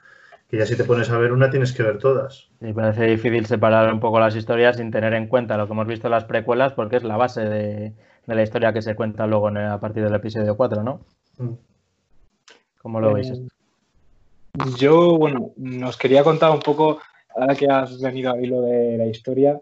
que 0.49 0.59
ya 0.59 0.67
si 0.67 0.77
te 0.77 0.85
pones 0.85 1.11
a 1.11 1.19
ver 1.19 1.33
una 1.33 1.51
tienes 1.51 1.73
que 1.73 1.83
ver 1.83 1.99
todas. 1.99 2.51
Me 2.61 2.75
parece 2.75 3.07
difícil 3.07 3.47
separar 3.47 3.93
un 3.93 4.01
poco 4.01 4.21
las 4.21 4.37
historias 4.37 4.77
sin 4.77 4.91
tener 4.91 5.15
en 5.15 5.27
cuenta 5.27 5.57
lo 5.57 5.67
que 5.67 5.73
hemos 5.73 5.87
visto 5.87 6.09
en 6.09 6.13
las 6.13 6.25
precuelas, 6.25 6.73
porque 6.73 6.97
es 6.97 7.05
la 7.05 7.17
base 7.17 7.43
de, 7.43 7.95
de 8.27 8.35
la 8.35 8.43
historia 8.43 8.73
que 8.73 8.83
se 8.83 8.95
cuenta 8.95 9.27
luego 9.27 9.49
a 9.49 9.81
partir 9.81 10.05
del 10.05 10.15
episodio 10.15 10.57
4, 10.57 10.83
¿no? 10.83 11.01
Mm. 11.39 11.55
¿Cómo 12.81 13.01
lo 13.01 13.15
veis? 13.15 13.31
Eh, 13.31 13.47
yo, 14.77 15.17
bueno, 15.17 15.53
nos 15.57 15.97
quería 15.97 16.25
contar 16.25 16.51
un 16.51 16.61
poco, 16.61 17.01
ahora 17.35 17.55
que 17.55 17.67
has 17.67 18.01
venido 18.01 18.33
a 18.33 18.37
lo 18.37 18.63
de 18.63 18.99
la 18.99 19.07
historia, 19.07 19.61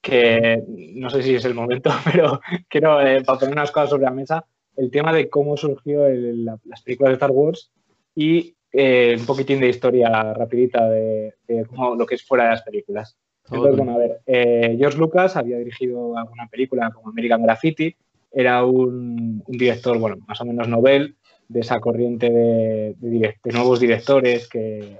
que 0.00 0.62
no 0.94 1.10
sé 1.10 1.22
si 1.22 1.34
es 1.34 1.44
el 1.44 1.54
momento, 1.54 1.90
pero 2.12 2.40
quiero, 2.68 3.00
eh, 3.00 3.22
para 3.24 3.38
poner 3.38 3.54
unas 3.54 3.70
cosas 3.70 3.90
sobre 3.90 4.04
la 4.04 4.10
mesa, 4.10 4.44
el 4.76 4.90
tema 4.90 5.12
de 5.12 5.28
cómo 5.28 5.56
surgió 5.56 6.08
las 6.08 6.82
películas 6.82 7.10
de 7.10 7.14
Star 7.14 7.30
Wars 7.30 7.70
y 8.14 8.56
eh, 8.72 9.16
un 9.18 9.26
poquitín 9.26 9.60
de 9.60 9.68
historia 9.68 10.32
rapidita 10.32 10.88
de, 10.88 11.34
cómo, 11.68 11.94
lo 11.94 12.06
que 12.06 12.14
es 12.14 12.26
fuera 12.26 12.44
de 12.44 12.50
las 12.50 12.62
películas. 12.62 13.18
Entonces, 13.44 13.76
bueno, 13.76 13.94
a 13.94 13.98
ver, 13.98 14.20
eh, 14.26 14.76
George 14.78 14.98
Lucas 14.98 15.36
había 15.36 15.58
dirigido 15.58 16.16
alguna 16.16 16.48
película 16.48 16.90
como 16.90 17.10
American 17.10 17.42
Graffiti, 17.42 17.94
era 18.32 18.64
un, 18.64 19.42
director, 19.46 19.98
bueno, 19.98 20.16
más 20.26 20.40
o 20.40 20.44
menos 20.44 20.68
novel, 20.68 21.16
de 21.48 21.60
esa 21.60 21.80
corriente 21.80 22.30
de, 22.30 23.36
nuevos 23.44 23.80
directores 23.80 24.48
que, 24.48 24.98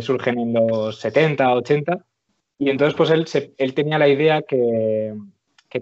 surgen 0.00 0.38
en 0.38 0.52
los 0.52 1.00
70, 1.00 1.52
80. 1.52 2.04
Y 2.58 2.70
entonces, 2.70 2.94
pues 2.94 3.10
él, 3.10 3.26
él 3.58 3.74
tenía 3.74 3.98
la 3.98 4.06
idea 4.06 4.42
que, 4.42 5.12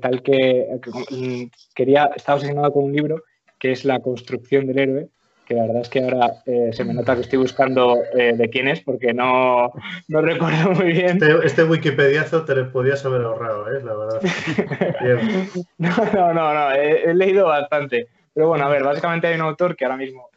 tal 0.01 0.23
que, 0.23 0.67
que, 0.83 1.51
quería, 1.75 2.11
estaba 2.17 2.37
obsesionado 2.37 2.73
con 2.73 2.85
un 2.85 2.93
libro 2.95 3.23
que 3.59 3.73
es 3.73 3.85
La 3.85 4.01
construcción 4.01 4.67
del 4.67 4.79
héroe, 4.79 5.09
que 5.49 5.55
la 5.55 5.63
verdad 5.63 5.81
es 5.81 5.89
que 5.89 6.01
ahora 6.01 6.43
eh, 6.45 6.71
se 6.75 6.85
me 6.85 6.93
nota 6.93 7.15
que 7.15 7.23
estoy 7.23 7.39
buscando 7.39 7.97
eh, 8.15 8.35
de 8.37 8.51
quién 8.51 8.69
es 8.69 8.83
porque 8.83 9.15
no, 9.15 9.73
no 10.09 10.21
recuerdo 10.21 10.73
muy 10.73 10.93
bien. 10.93 11.17
Este, 11.23 11.47
este, 11.47 11.65
Wikipediazo 11.65 12.45
te 12.45 12.55
lo 12.55 12.71
podías 12.71 13.03
haber 13.07 13.23
ahorrado, 13.23 13.75
¿eh? 13.75 13.83
la 13.83 13.95
verdad. 13.95 14.21
no, 15.79 15.89
no, 16.13 16.35
no, 16.35 16.55
no 16.55 16.73
he, 16.73 17.15
leído 17.15 17.47
bastante. 17.47 18.09
Pero 18.35 18.49
bueno, 18.49 18.67
a 18.67 18.69
ver, 18.69 18.85
básicamente 18.85 19.27
hay 19.27 19.37
un 19.37 19.41
autor 19.41 19.75
que 19.75 19.87
ahora 19.87 19.97
mismo 19.97 20.29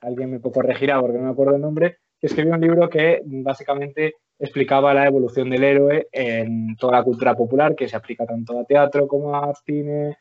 alguien 0.00 0.30
me 0.30 0.40
corregirá 0.40 0.98
porque 0.98 1.18
no 1.18 1.24
me 1.24 1.30
acuerdo 1.30 1.56
el 1.56 1.60
nombre, 1.60 1.98
que 2.18 2.28
escribió 2.28 2.54
un 2.54 2.60
libro 2.62 2.88
que 2.88 3.20
básicamente 3.24 4.14
explicaba 4.38 4.94
la 4.94 5.06
evolución 5.06 5.50
del 5.50 5.64
héroe 5.64 6.08
en 6.10 6.74
toda 6.76 6.98
la 6.98 7.04
cultura 7.04 7.34
popular, 7.34 7.74
que 7.74 7.86
se 7.86 7.96
aplica 7.96 8.24
tanto 8.24 8.58
a 8.58 8.64
teatro 8.64 9.06
como 9.06 9.36
a 9.36 9.52
cine, 9.66 10.16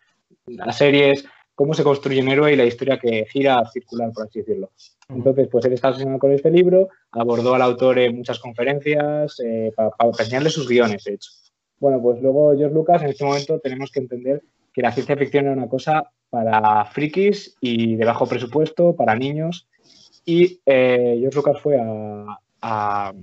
las 0.47 0.77
series, 0.77 1.25
cómo 1.57 1.73
se 1.73 1.83
construye 1.83 2.21
un 2.21 2.27
héroe 2.29 2.53
y 2.53 2.55
la 2.55 2.65
historia 2.65 2.99
que 2.99 3.25
gira 3.25 3.65
circular, 3.73 4.11
por 4.13 4.27
así 4.27 4.39
decirlo. 4.41 4.69
Entonces, 5.09 5.47
pues 5.51 5.65
él 5.65 5.73
está 5.73 5.89
obsesionado 5.89 6.19
con 6.19 6.31
este 6.31 6.51
libro, 6.51 6.89
abordó 7.09 7.55
al 7.55 7.63
autor 7.63 7.97
en 7.97 8.15
muchas 8.15 8.37
conferencias 8.37 9.41
eh, 9.43 9.71
para, 9.75 9.91
enseñarle 10.07 10.51
sus 10.51 10.69
guiones, 10.69 11.03
de 11.03 11.15
hecho. 11.15 11.31
Bueno, 11.79 11.99
pues 11.99 12.21
luego 12.21 12.55
George 12.55 12.75
Lucas, 12.75 13.01
en 13.01 13.09
este 13.09 13.25
momento 13.25 13.59
tenemos 13.59 13.89
que 13.89 14.01
entender 14.01 14.43
que 14.71 14.83
la 14.83 14.91
ciencia 14.91 15.17
ficción 15.17 15.45
era 15.45 15.55
una 15.55 15.67
cosa 15.67 16.11
para 16.29 16.85
frikis 16.85 17.55
y 17.59 17.95
de 17.95 18.05
bajo 18.05 18.27
presupuesto, 18.27 18.95
para 18.95 19.15
niños. 19.15 19.67
Y 20.25 20.59
eh, 20.63 21.17
George 21.19 21.37
Lucas 21.37 21.59
fue 21.59 21.77
a, 22.61 23.13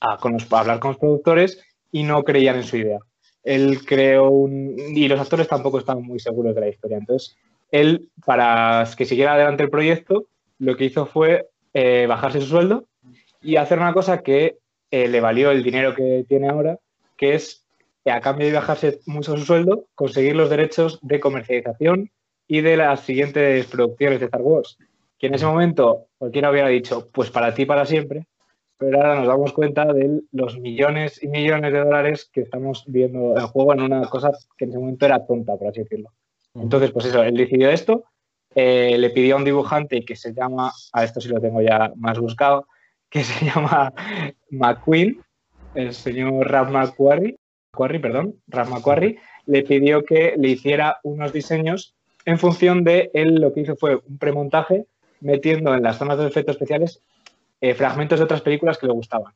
hablar 0.00 0.80
con 0.80 0.90
los 0.90 0.98
productores 0.98 1.62
y 1.92 2.02
no 2.02 2.24
creían 2.24 2.56
en 2.56 2.64
su 2.64 2.76
idea. 2.76 2.98
Él 3.44 3.84
creó 3.84 4.30
un... 4.30 4.74
y 4.78 5.06
los 5.06 5.20
actores 5.20 5.46
tampoco 5.46 5.78
estaban 5.78 6.02
muy 6.02 6.18
seguros 6.18 6.54
de 6.54 6.60
la 6.62 6.68
historia. 6.68 6.96
Entonces, 6.96 7.36
él, 7.70 8.08
para 8.24 8.88
que 8.96 9.04
siguiera 9.04 9.34
adelante 9.34 9.64
el 9.64 9.70
proyecto, 9.70 10.26
lo 10.58 10.76
que 10.76 10.84
hizo 10.84 11.06
fue 11.06 11.48
eh, 11.72 12.06
bajarse 12.08 12.40
su 12.40 12.46
sueldo 12.46 12.84
y 13.42 13.56
hacer 13.56 13.78
una 13.78 13.92
cosa 13.92 14.22
que 14.22 14.58
eh, 14.90 15.08
le 15.08 15.20
valió 15.20 15.50
el 15.50 15.62
dinero 15.62 15.94
que 15.94 16.24
tiene 16.28 16.48
ahora, 16.48 16.78
que 17.16 17.34
es, 17.34 17.66
a 18.06 18.20
cambio 18.20 18.46
de 18.46 18.52
bajarse 18.52 19.00
mucho 19.06 19.36
su 19.36 19.44
sueldo, 19.44 19.86
conseguir 19.94 20.36
los 20.36 20.50
derechos 20.50 20.98
de 21.02 21.20
comercialización 21.20 22.10
y 22.46 22.60
de 22.60 22.76
las 22.76 23.00
siguientes 23.00 23.66
producciones 23.66 24.20
de 24.20 24.26
Star 24.26 24.42
Wars. 24.42 24.78
Que 25.18 25.26
en 25.26 25.34
ese 25.34 25.46
momento 25.46 26.06
cualquiera 26.18 26.50
hubiera 26.50 26.68
dicho, 26.68 27.08
pues 27.12 27.30
para 27.30 27.54
ti 27.54 27.66
para 27.66 27.86
siempre, 27.86 28.26
pero 28.78 28.96
ahora 28.96 29.16
nos 29.16 29.28
damos 29.28 29.52
cuenta 29.52 29.92
de 29.92 30.20
los 30.32 30.58
millones 30.58 31.22
y 31.22 31.28
millones 31.28 31.72
de 31.72 31.78
dólares 31.80 32.28
que 32.32 32.42
estamos 32.42 32.84
viendo 32.86 33.36
en 33.38 33.46
juego 33.46 33.72
en 33.72 33.82
una 33.82 34.08
cosa 34.08 34.32
que 34.56 34.64
en 34.64 34.70
ese 34.70 34.78
momento 34.78 35.06
era 35.06 35.24
tonta, 35.26 35.56
por 35.56 35.68
así 35.68 35.80
decirlo. 35.80 36.10
Entonces, 36.54 36.90
pues 36.90 37.06
eso, 37.06 37.22
él 37.22 37.36
decidió 37.36 37.70
esto, 37.70 38.04
eh, 38.54 38.96
le 38.98 39.10
pidió 39.10 39.34
a 39.34 39.38
un 39.38 39.44
dibujante 39.44 40.04
que 40.04 40.16
se 40.16 40.32
llama, 40.32 40.72
a 40.92 41.04
esto 41.04 41.20
sí 41.20 41.28
lo 41.28 41.40
tengo 41.40 41.60
ya 41.60 41.92
más 41.96 42.18
buscado, 42.18 42.68
que 43.08 43.24
se 43.24 43.44
llama 43.46 43.92
McQueen, 44.50 45.20
el 45.74 45.94
señor 45.94 46.50
Ralph 46.50 46.70
McQuarrie, 46.70 47.38
perdón, 48.00 48.36
Ralph 48.46 48.70
McQuarrie, 48.70 49.18
le 49.46 49.62
pidió 49.62 50.04
que 50.04 50.34
le 50.36 50.48
hiciera 50.48 50.98
unos 51.02 51.32
diseños 51.32 51.94
en 52.24 52.38
función 52.38 52.84
de 52.84 53.10
él 53.12 53.34
lo 53.34 53.52
que 53.52 53.60
hizo 53.60 53.76
fue 53.76 53.96
un 53.96 54.18
premontaje 54.18 54.86
metiendo 55.20 55.74
en 55.74 55.82
las 55.82 55.98
zonas 55.98 56.18
de 56.18 56.26
efectos 56.26 56.54
especiales 56.54 57.02
eh, 57.64 57.72
fragmentos 57.72 58.18
de 58.18 58.26
otras 58.26 58.42
películas 58.42 58.76
que 58.76 58.86
le 58.86 58.92
gustaban. 58.92 59.32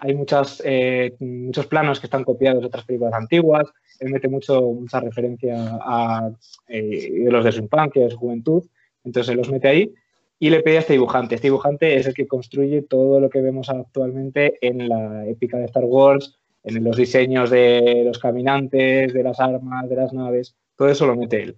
Hay 0.00 0.16
muchas, 0.16 0.60
eh, 0.64 1.14
muchos 1.20 1.68
planos 1.68 2.00
que 2.00 2.08
están 2.08 2.24
copiados 2.24 2.60
de 2.60 2.66
otras 2.66 2.84
películas 2.84 3.14
antiguas, 3.14 3.68
él 4.00 4.10
mete 4.10 4.26
mucho, 4.26 4.60
mucha 4.60 4.98
referencia 4.98 5.78
a 5.80 6.28
eh, 6.66 7.24
los 7.30 7.44
de 7.44 7.52
su 7.52 7.60
infancia, 7.60 8.02
de 8.02 8.10
su 8.10 8.18
juventud, 8.18 8.64
entonces 9.04 9.30
él 9.30 9.36
los 9.36 9.48
mete 9.48 9.68
ahí 9.68 9.94
y 10.40 10.50
le 10.50 10.60
pide 10.60 10.78
a 10.78 10.80
este 10.80 10.94
dibujante. 10.94 11.36
Este 11.36 11.46
dibujante 11.46 11.94
es 11.94 12.08
el 12.08 12.14
que 12.14 12.26
construye 12.26 12.82
todo 12.82 13.20
lo 13.20 13.30
que 13.30 13.40
vemos 13.40 13.70
actualmente 13.70 14.58
en 14.60 14.88
la 14.88 15.24
épica 15.28 15.58
de 15.58 15.66
Star 15.66 15.84
Wars, 15.84 16.40
en 16.64 16.82
los 16.82 16.96
diseños 16.96 17.48
de 17.50 18.02
los 18.04 18.18
caminantes, 18.18 19.14
de 19.14 19.22
las 19.22 19.38
armas, 19.38 19.88
de 19.88 19.94
las 19.94 20.12
naves, 20.12 20.56
todo 20.74 20.88
eso 20.88 21.06
lo 21.06 21.14
mete 21.14 21.44
él. 21.44 21.56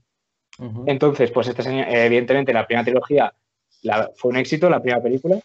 Entonces, 0.84 1.30
pues 1.30 1.48
este 1.48 1.62
señor, 1.62 1.86
evidentemente 1.88 2.52
la 2.52 2.66
primera 2.66 2.84
trilogía 2.84 3.32
fue 4.16 4.32
un 4.32 4.36
éxito, 4.36 4.68
la 4.68 4.82
primera 4.82 5.02
película. 5.02 5.40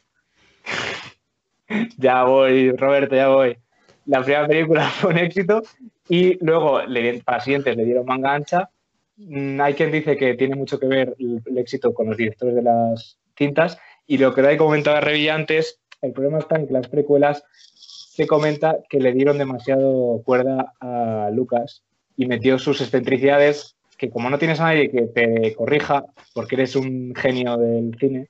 ya 1.97 2.23
voy, 2.23 2.71
Roberto, 2.71 3.15
ya 3.15 3.29
voy. 3.29 3.57
La 4.05 4.21
primera 4.21 4.47
película 4.47 4.89
fue 4.89 5.11
un 5.11 5.17
éxito 5.17 5.61
y 6.07 6.43
luego 6.43 6.81
le, 6.81 7.21
para 7.23 7.39
siguientes 7.39 7.75
le 7.75 7.85
dieron 7.85 8.05
manga 8.05 8.33
ancha. 8.33 8.69
Mm, 9.17 9.59
hay 9.61 9.73
quien 9.73 9.91
dice 9.91 10.17
que 10.17 10.33
tiene 10.35 10.55
mucho 10.55 10.79
que 10.79 10.87
ver 10.87 11.15
el, 11.19 11.57
éxito 11.57 11.93
con 11.93 12.07
los 12.07 12.17
directores 12.17 12.55
de 12.55 12.63
las 12.63 13.19
cintas 13.37 13.77
y 14.07 14.17
lo 14.17 14.33
que 14.33 14.41
da 14.41 14.55
comentaba 14.57 15.01
Revi 15.01 15.29
antes, 15.29 15.79
el 16.01 16.13
problema 16.13 16.39
está 16.39 16.55
en 16.55 16.67
que 16.67 16.73
las 16.73 16.87
precuelas 16.87 17.43
se 17.75 18.25
comenta 18.27 18.79
que 18.89 18.99
le 18.99 19.13
dieron 19.13 19.37
demasiado 19.37 20.21
cuerda 20.25 20.73
a 20.79 21.29
Lucas 21.31 21.83
y 22.17 22.25
metió 22.25 22.57
sus 22.57 22.81
excentricidades 22.81 23.75
que 23.97 24.09
como 24.09 24.29
no 24.29 24.39
tienes 24.39 24.59
a 24.59 24.65
nadie 24.65 24.89
que 24.89 25.03
te 25.03 25.53
corrija 25.53 26.05
porque 26.33 26.55
eres 26.55 26.75
un 26.75 27.13
genio 27.15 27.57
del 27.57 27.95
cine, 27.99 28.29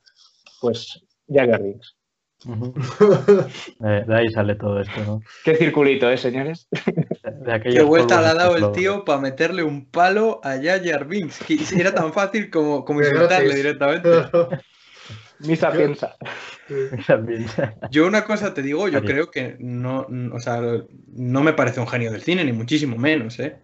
pues 0.60 1.01
Jagger 1.27 1.62
Rings. 1.62 1.99
de, 3.79 4.15
ahí 4.15 4.29
sale 4.31 4.55
todo 4.55 4.79
esto, 4.79 5.03
¿no? 5.05 5.22
Qué 5.43 5.55
circulito, 5.55 6.10
¿eh, 6.10 6.17
señores? 6.17 6.67
Qué 7.63 7.81
vuelta 7.81 8.22
le 8.22 8.27
ha 8.27 8.34
dado 8.34 8.55
el 8.55 8.72
tío 8.72 9.03
para 9.03 9.19
meterle 9.19 9.63
un 9.63 9.86
palo 9.86 10.39
a 10.43 10.55
Jar 10.62 11.05
Binks. 11.05 11.39
Que 11.39 11.58
era 11.77 11.93
tan 11.93 12.13
fácil 12.13 12.50
como, 12.50 12.86
como 12.86 13.01
insultarle 13.01 13.55
directamente. 13.55 14.10
Misa 15.39 15.72
piensa. 15.72 16.15
Yo 17.89 18.08
una 18.08 18.24
cosa 18.24 18.53
te 18.53 18.62
digo, 18.62 18.88
yo 18.89 19.01
creo 19.01 19.31
que 19.31 19.55
no, 19.60 20.05
o 20.34 20.39
sea, 20.39 20.62
no 21.13 21.43
me 21.43 21.53
parece 21.53 21.79
un 21.79 21.88
genio 21.88 22.12
del 22.12 22.22
cine, 22.22 22.43
ni 22.43 22.51
muchísimo 22.51 22.98
menos, 22.98 23.39
¿eh? 23.39 23.55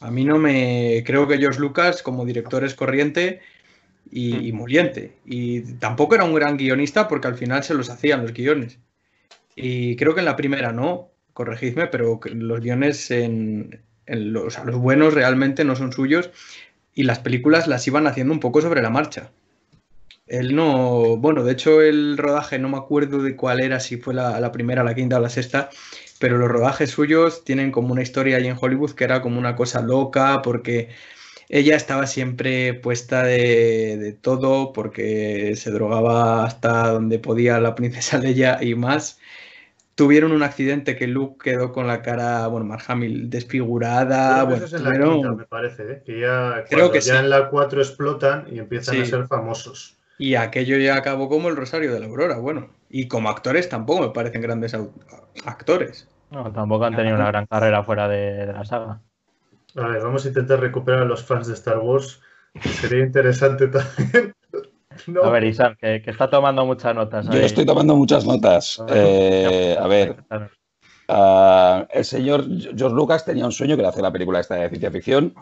A 0.00 0.10
mí 0.10 0.24
no 0.24 0.38
me... 0.38 1.02
Creo 1.06 1.28
que 1.28 1.38
George 1.38 1.60
Lucas 1.60 2.02
como 2.02 2.24
director 2.24 2.64
es 2.64 2.74
corriente 2.74 3.40
y, 4.10 4.52
moliente. 4.52 5.16
Y 5.24 5.60
tampoco 5.74 6.14
era 6.14 6.24
un 6.24 6.34
gran 6.34 6.56
guionista 6.56 7.08
porque 7.08 7.28
al 7.28 7.36
final 7.36 7.64
se 7.64 7.74
los 7.74 7.90
hacían 7.90 8.22
los 8.22 8.32
guiones. 8.32 8.78
Y 9.56 9.96
creo 9.96 10.14
que 10.14 10.20
en 10.20 10.26
la 10.26 10.36
primera 10.36 10.72
no, 10.72 11.10
corregidme, 11.32 11.86
pero 11.86 12.20
los 12.24 12.60
guiones 12.60 13.10
en, 13.10 13.82
los, 14.06 14.64
los 14.64 14.76
buenos 14.76 15.14
realmente 15.14 15.64
no 15.64 15.76
son 15.76 15.92
suyos 15.92 16.30
y 16.94 17.04
las 17.04 17.18
películas 17.18 17.66
las 17.66 17.86
iban 17.86 18.06
haciendo 18.06 18.32
un 18.32 18.40
poco 18.40 18.60
sobre 18.60 18.82
la 18.82 18.90
marcha. 18.90 19.30
Él 20.26 20.56
no, 20.56 21.16
bueno, 21.18 21.44
de 21.44 21.52
hecho 21.52 21.82
el 21.82 22.16
rodaje 22.16 22.58
no 22.58 22.68
me 22.68 22.78
acuerdo 22.78 23.22
de 23.22 23.36
cuál 23.36 23.60
era, 23.60 23.78
si 23.78 23.98
fue 23.98 24.14
la, 24.14 24.40
la, 24.40 24.52
primera, 24.52 24.82
la 24.82 24.94
quinta 24.94 25.18
o 25.18 25.20
la 25.20 25.28
sexta, 25.28 25.68
pero 26.18 26.38
los 26.38 26.48
rodajes 26.48 26.90
suyos 26.90 27.44
tienen 27.44 27.70
como 27.70 27.92
una 27.92 28.02
historia 28.02 28.38
ahí 28.38 28.46
en 28.46 28.56
Hollywood 28.58 28.92
que 28.92 29.04
era 29.04 29.20
como 29.20 29.38
una 29.38 29.54
cosa 29.54 29.82
loca 29.82 30.40
porque 30.42 30.88
ella 31.48 31.76
estaba 31.76 32.06
siempre 32.06 32.74
puesta 32.74 33.22
de, 33.22 34.16
todo 34.20 34.72
porque 34.72 35.54
se 35.56 35.70
drogaba 35.70 36.44
hasta 36.44 36.90
donde 36.90 37.18
podía 37.18 37.60
la 37.60 37.74
princesa 37.74 38.18
Leia 38.18 38.62
y 38.62 38.74
más. 38.74 39.18
Tuvieron 39.94 40.32
un 40.32 40.42
accidente 40.42 40.96
que 40.96 41.06
Luke 41.06 41.50
quedó 41.50 41.70
con 41.72 41.86
la 41.86 42.02
cara, 42.02 42.48
bueno, 42.48 42.66
Mark 42.66 42.82
Hamill 42.88 43.30
desfigurada. 43.30 44.42
Bueno, 44.42 44.64
eso 44.64 44.76
es 44.76 44.82
en 44.82 44.84
la 44.84 44.98
quinta, 44.98 45.32
me 45.32 45.44
parece, 45.44 45.82
¿eh? 45.84 46.02
que 46.04 46.18
ya, 46.18 46.64
Creo 46.68 46.90
que 46.90 47.00
ya 47.00 47.20
en 47.20 47.30
la 47.30 47.48
4 47.48 47.80
explotan 47.80 48.46
y 48.50 48.58
empiezan 48.58 49.00
a 49.00 49.04
ser 49.04 49.26
famosos. 49.28 49.96
Y 50.18 50.34
aquello 50.34 50.78
ya 50.78 50.96
acabó 50.96 51.28
como 51.28 51.48
el 51.48 51.56
Rosario 51.56 51.92
de 51.92 52.00
la 52.00 52.06
Aurora, 52.06 52.38
bueno. 52.38 52.70
Y 52.88 53.06
como 53.06 53.28
actores 53.28 53.68
tampoco 53.68 54.02
me 54.02 54.08
parecen 54.10 54.42
grandes 54.42 54.76
actores. 55.44 56.08
No, 56.30 56.52
tampoco 56.52 56.84
han 56.84 56.96
tenido 56.96 57.14
una 57.14 57.26
gran 57.26 57.46
carrera 57.46 57.84
fuera 57.84 58.08
de 58.08 58.46
la 58.46 58.64
saga. 58.64 59.00
A 59.76 59.88
ver, 59.88 60.02
vamos 60.02 60.24
a 60.24 60.28
intentar 60.28 60.60
recuperar 60.60 61.02
a 61.02 61.04
los 61.04 61.24
fans 61.24 61.46
de 61.46 61.54
Star 61.54 61.78
Wars. 61.78 62.20
sería 62.80 63.04
interesante 63.04 63.68
también. 63.68 64.34
A 65.22 65.28
ver, 65.28 65.44
Isaac, 65.44 65.76
que, 65.80 66.02
está 66.06 66.30
tomando 66.30 66.64
muchas 66.64 66.94
notas. 66.94 67.26
Yo 67.26 67.40
estoy 67.40 67.66
tomando 67.66 67.96
muchas 67.96 68.24
notas. 68.24 68.80
Eh, 68.88 69.76
a 69.78 69.88
ver. 69.88 70.16
Ah, 71.08 71.86
el 71.90 72.04
señor 72.04 72.44
George 72.48 72.94
Lucas 72.94 73.24
tenía 73.24 73.44
un 73.44 73.52
sueño 73.52 73.74
que 73.74 73.82
era 73.82 73.88
hacer 73.90 74.02
la 74.02 74.12
película 74.12 74.40
esta 74.40 74.54
de 74.54 74.68
ciencia 74.68 74.92
ficción. 74.92 75.34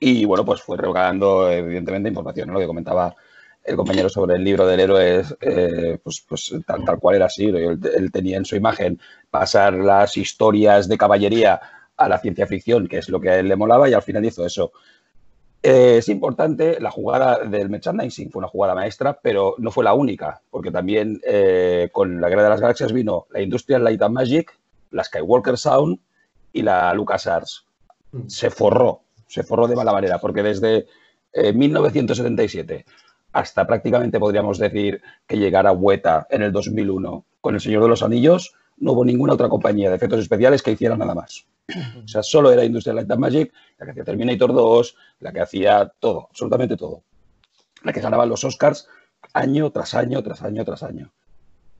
Y 0.00 0.24
bueno, 0.24 0.44
pues 0.44 0.62
fue 0.62 0.76
revocando, 0.76 1.50
evidentemente, 1.50 2.08
información, 2.08 2.50
lo 2.50 2.58
que 2.58 2.66
comentaba 2.66 3.14
el 3.62 3.76
compañero 3.76 4.08
sobre 4.08 4.36
el 4.36 4.44
libro 4.44 4.66
del 4.66 4.80
héroe, 4.80 5.22
eh, 5.40 5.98
pues, 6.02 6.24
pues 6.28 6.54
tal, 6.66 6.98
cual 6.98 7.16
era 7.16 7.26
así. 7.26 7.46
él, 7.46 8.10
tenía 8.12 8.36
en 8.36 8.44
su 8.44 8.56
imagen 8.56 9.00
pasar 9.30 9.74
las 9.74 10.16
historias 10.16 10.88
de 10.88 10.98
caballería 10.98 11.60
a 11.96 12.08
la 12.08 12.18
ciencia 12.18 12.46
ficción, 12.46 12.88
que 12.88 12.98
es 12.98 13.08
lo 13.08 13.20
que 13.20 13.30
a 13.30 13.38
él 13.38 13.48
le 13.48 13.56
molaba, 13.56 13.88
y 13.88 13.92
al 13.92 14.02
final 14.02 14.24
hizo 14.24 14.44
eso. 14.44 14.72
Eh, 15.62 15.96
es 15.98 16.08
importante, 16.10 16.78
la 16.78 16.90
jugada 16.90 17.38
del 17.38 17.70
merchandising 17.70 18.30
fue 18.30 18.40
una 18.40 18.48
jugada 18.48 18.74
maestra, 18.74 19.18
pero 19.22 19.54
no 19.56 19.70
fue 19.70 19.82
la 19.82 19.94
única, 19.94 20.42
porque 20.50 20.70
también 20.70 21.20
eh, 21.24 21.88
con 21.90 22.20
la 22.20 22.28
Guerra 22.28 22.42
de 22.42 22.48
las 22.50 22.60
Galaxias 22.60 22.92
vino 22.92 23.26
la 23.30 23.40
Industrial 23.40 23.82
Light 23.82 24.02
and 24.02 24.14
Magic, 24.14 24.58
la 24.90 25.04
Skywalker 25.04 25.56
Sound 25.56 25.98
y 26.52 26.60
la 26.60 26.92
LucasArts. 26.92 27.66
Se 28.26 28.50
forró, 28.50 29.04
se 29.26 29.42
forró 29.42 29.66
de 29.66 29.74
mala 29.74 29.92
manera, 29.92 30.18
porque 30.18 30.42
desde 30.42 30.86
1977 31.32 32.74
eh, 32.74 32.84
hasta 33.32 33.66
prácticamente 33.66 34.20
podríamos 34.20 34.58
decir 34.58 35.00
que 35.26 35.38
llegara 35.38 35.72
Weta 35.72 36.26
en 36.28 36.42
el 36.42 36.52
2001 36.52 37.24
con 37.40 37.54
El 37.54 37.60
Señor 37.62 37.82
de 37.82 37.88
los 37.88 38.02
Anillos, 38.02 38.54
no 38.76 38.92
hubo 38.92 39.04
ninguna 39.04 39.32
otra 39.32 39.48
compañía 39.48 39.88
de 39.88 39.96
efectos 39.96 40.20
especiales 40.20 40.62
que 40.62 40.72
hiciera 40.72 40.96
nada 40.96 41.14
más. 41.14 41.46
O 41.68 42.06
sea, 42.06 42.22
solo 42.22 42.52
era 42.52 42.64
Industrial 42.64 42.96
Light 42.96 43.10
and 43.10 43.20
Magic, 43.20 43.52
la 43.78 43.86
que 43.86 43.92
hacía 43.92 44.04
Terminator 44.04 44.52
2, 44.52 44.96
la 45.20 45.32
que 45.32 45.40
hacía 45.40 45.92
todo, 45.98 46.28
absolutamente 46.30 46.76
todo. 46.76 47.02
La 47.82 47.92
que 47.92 48.00
ganaba 48.00 48.26
los 48.26 48.44
Oscars 48.44 48.88
año 49.32 49.70
tras 49.70 49.94
año, 49.94 50.22
tras 50.22 50.42
año, 50.42 50.64
tras 50.64 50.82
año. 50.82 51.12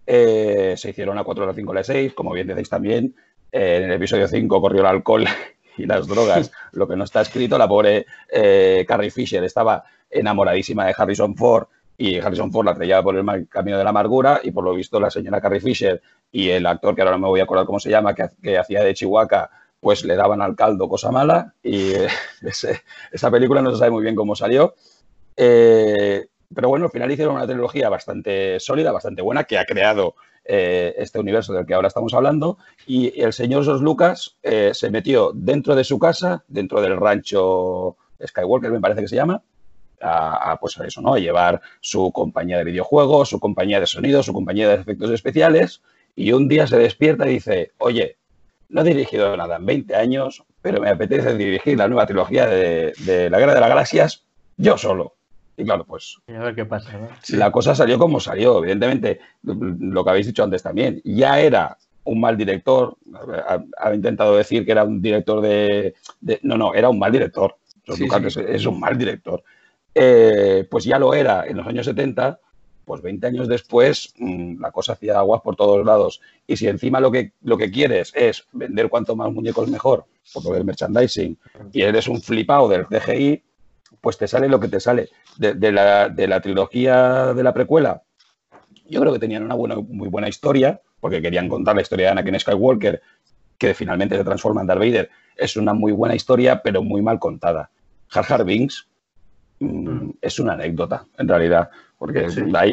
Eh, 0.06 0.74
se 0.76 0.90
hicieron 0.90 1.18
a 1.18 1.24
4, 1.24 1.50
a 1.50 1.54
5, 1.54 1.78
a 1.78 1.84
6, 1.84 2.14
como 2.14 2.32
bien 2.32 2.46
decís 2.46 2.68
también. 2.68 3.14
Eh, 3.52 3.76
en 3.76 3.84
el 3.84 3.92
episodio 3.92 4.26
5 4.26 4.60
corrió 4.60 4.80
el 4.80 4.86
alcohol 4.86 5.24
y 5.76 5.86
las 5.86 6.06
drogas, 6.06 6.50
lo 6.72 6.88
que 6.88 6.96
no 6.96 7.04
está 7.04 7.20
escrito, 7.20 7.58
la 7.58 7.68
pobre 7.68 8.06
eh, 8.30 8.84
Carrie 8.86 9.10
Fisher 9.10 9.42
estaba 9.44 9.84
enamoradísima 10.10 10.86
de 10.86 10.94
Harrison 10.96 11.36
Ford 11.36 11.66
y 11.96 12.18
Harrison 12.18 12.50
Ford 12.50 12.66
la 12.66 12.74
traía 12.74 13.02
por 13.02 13.16
el 13.16 13.48
camino 13.48 13.78
de 13.78 13.84
la 13.84 13.90
amargura 13.90 14.40
y 14.42 14.50
por 14.50 14.64
lo 14.64 14.74
visto 14.74 14.98
la 14.98 15.10
señora 15.10 15.40
Carrie 15.40 15.60
Fisher 15.60 16.02
y 16.32 16.50
el 16.50 16.66
actor, 16.66 16.94
que 16.94 17.02
ahora 17.02 17.12
no 17.12 17.20
me 17.20 17.28
voy 17.28 17.40
a 17.40 17.44
acordar 17.44 17.66
cómo 17.66 17.78
se 17.78 17.90
llama, 17.90 18.14
que, 18.14 18.58
hacía 18.58 18.82
de 18.82 18.94
Chihuahua, 18.94 19.50
pues 19.84 20.02
le 20.02 20.16
daban 20.16 20.40
al 20.40 20.56
caldo 20.56 20.88
cosa 20.88 21.10
mala 21.10 21.52
y 21.62 21.92
esa 23.12 23.30
película 23.30 23.60
no 23.60 23.70
se 23.70 23.76
sabe 23.76 23.90
muy 23.90 24.02
bien 24.02 24.14
cómo 24.14 24.34
salió. 24.34 24.74
Eh, 25.36 26.26
pero 26.54 26.70
bueno, 26.70 26.86
al 26.86 26.90
final 26.90 27.12
hicieron 27.12 27.34
una 27.34 27.46
trilogía 27.46 27.90
bastante 27.90 28.58
sólida, 28.60 28.92
bastante 28.92 29.20
buena, 29.20 29.44
que 29.44 29.58
ha 29.58 29.66
creado 29.66 30.14
eh, 30.42 30.94
este 30.96 31.18
universo 31.18 31.52
del 31.52 31.66
que 31.66 31.74
ahora 31.74 31.88
estamos 31.88 32.14
hablando. 32.14 32.56
Y 32.86 33.20
el 33.20 33.34
señor 33.34 33.62
George 33.62 33.84
Lucas 33.84 34.38
eh, 34.42 34.70
se 34.72 34.88
metió 34.88 35.32
dentro 35.34 35.74
de 35.76 35.84
su 35.84 35.98
casa, 35.98 36.44
dentro 36.48 36.80
del 36.80 36.96
rancho 36.96 37.98
Skywalker, 38.26 38.70
me 38.70 38.80
parece 38.80 39.02
que 39.02 39.08
se 39.08 39.16
llama, 39.16 39.42
a, 40.00 40.56
pues 40.62 40.78
eso, 40.78 41.02
¿no? 41.02 41.12
A 41.12 41.18
llevar 41.18 41.60
su 41.82 42.10
compañía 42.10 42.56
de 42.56 42.64
videojuegos, 42.64 43.28
su 43.28 43.38
compañía 43.38 43.80
de 43.80 43.86
sonido, 43.86 44.22
su 44.22 44.32
compañía 44.32 44.66
de 44.66 44.76
efectos 44.76 45.10
especiales. 45.10 45.82
Y 46.16 46.32
un 46.32 46.48
día 46.48 46.66
se 46.66 46.78
despierta 46.78 47.28
y 47.28 47.34
dice, 47.34 47.72
oye, 47.76 48.16
no 48.68 48.80
he 48.80 48.84
dirigido 48.84 49.36
nada 49.36 49.56
en 49.56 49.66
20 49.66 49.94
años, 49.94 50.44
pero 50.62 50.80
me 50.80 50.88
apetece 50.88 51.34
dirigir 51.34 51.78
la 51.78 51.88
nueva 51.88 52.06
trilogía 52.06 52.46
de, 52.46 52.92
de 53.00 53.30
La 53.30 53.38
Guerra 53.38 53.54
de 53.54 53.60
las 53.60 53.68
Galaxias 53.68 54.24
yo 54.56 54.78
solo. 54.78 55.14
Y 55.56 55.64
claro, 55.64 55.84
pues. 55.84 56.18
a 56.28 56.32
ver 56.32 56.54
qué 56.54 56.64
pasa. 56.64 56.90
La 57.28 57.52
cosa 57.52 57.74
salió 57.74 57.98
como 57.98 58.18
salió. 58.18 58.58
Evidentemente, 58.58 59.20
lo 59.42 60.04
que 60.04 60.10
habéis 60.10 60.26
dicho 60.26 60.42
antes 60.42 60.62
también. 60.62 61.00
Ya 61.04 61.38
era 61.38 61.76
un 62.04 62.20
mal 62.20 62.36
director. 62.36 62.96
Ha, 63.78 63.94
intentado 63.94 64.36
decir 64.36 64.64
que 64.64 64.72
era 64.72 64.84
un 64.84 65.00
director 65.00 65.40
de, 65.40 65.94
No, 66.42 66.56
no, 66.56 66.74
era 66.74 66.88
un 66.88 66.98
mal 66.98 67.12
director. 67.12 67.56
Es, 67.86 68.66
un 68.66 68.80
mal 68.80 68.98
director. 68.98 69.44
Eh, 69.94 70.66
pues 70.68 70.84
ya 70.84 70.98
lo 70.98 71.14
era 71.14 71.46
en 71.46 71.56
los 71.56 71.66
años 71.66 71.86
70. 71.86 72.40
Pues 72.84 73.02
20 73.02 73.26
años 73.26 73.48
después, 73.48 74.14
mm, 74.18 74.60
la 74.60 74.70
cosa 74.70 74.92
hacía 74.92 75.18
aguas 75.18 75.40
por 75.42 75.56
todos 75.56 75.84
lados. 75.84 76.20
Y 76.46 76.56
si 76.56 76.68
encima 76.68 77.00
lo 77.00 77.10
que, 77.10 77.32
lo 77.42 77.56
que 77.56 77.70
quieres 77.70 78.12
es 78.14 78.46
vender 78.52 78.88
cuanto 78.88 79.16
más 79.16 79.32
muñecos 79.32 79.68
mejor, 79.68 80.06
por 80.32 80.44
lo 80.44 80.64
merchandising, 80.64 81.38
y 81.72 81.82
eres 81.82 82.08
un 82.08 82.20
flipado 82.20 82.68
del 82.68 82.86
CGI, 82.86 83.42
pues 84.00 84.18
te 84.18 84.28
sale 84.28 84.48
lo 84.48 84.60
que 84.60 84.68
te 84.68 84.80
sale. 84.80 85.08
De, 85.36 85.72
la, 85.72 86.40
trilogía 86.42 87.32
de 87.34 87.42
la 87.42 87.54
precuela, 87.54 88.02
yo 88.86 89.00
creo 89.00 89.12
que 89.12 89.18
tenían 89.18 89.42
una 89.42 89.54
buena, 89.54 89.76
muy 89.76 90.08
buena 90.08 90.28
historia, 90.28 90.80
porque 91.00 91.22
querían 91.22 91.48
contar 91.48 91.74
la 91.74 91.82
historia 91.82 92.06
de 92.06 92.12
Anakin 92.12 92.38
Skywalker, 92.38 93.00
que 93.58 93.74
finalmente 93.74 94.16
se 94.16 94.24
transforma 94.24 94.60
en 94.60 94.66
Darth 94.66 94.80
Vader. 94.80 95.10
Es 95.36 95.56
una 95.56 95.74
muy 95.74 95.92
buena 95.92 96.14
historia, 96.14 96.62
pero 96.62 96.82
muy 96.82 97.02
mal 97.02 97.18
contada. 97.18 97.70
Har 98.10 98.24
Har 98.30 98.44
Binks. 98.44 98.88
Es 100.20 100.38
una 100.38 100.54
anécdota, 100.54 101.06
en 101.18 101.28
realidad, 101.28 101.70
porque 101.98 102.26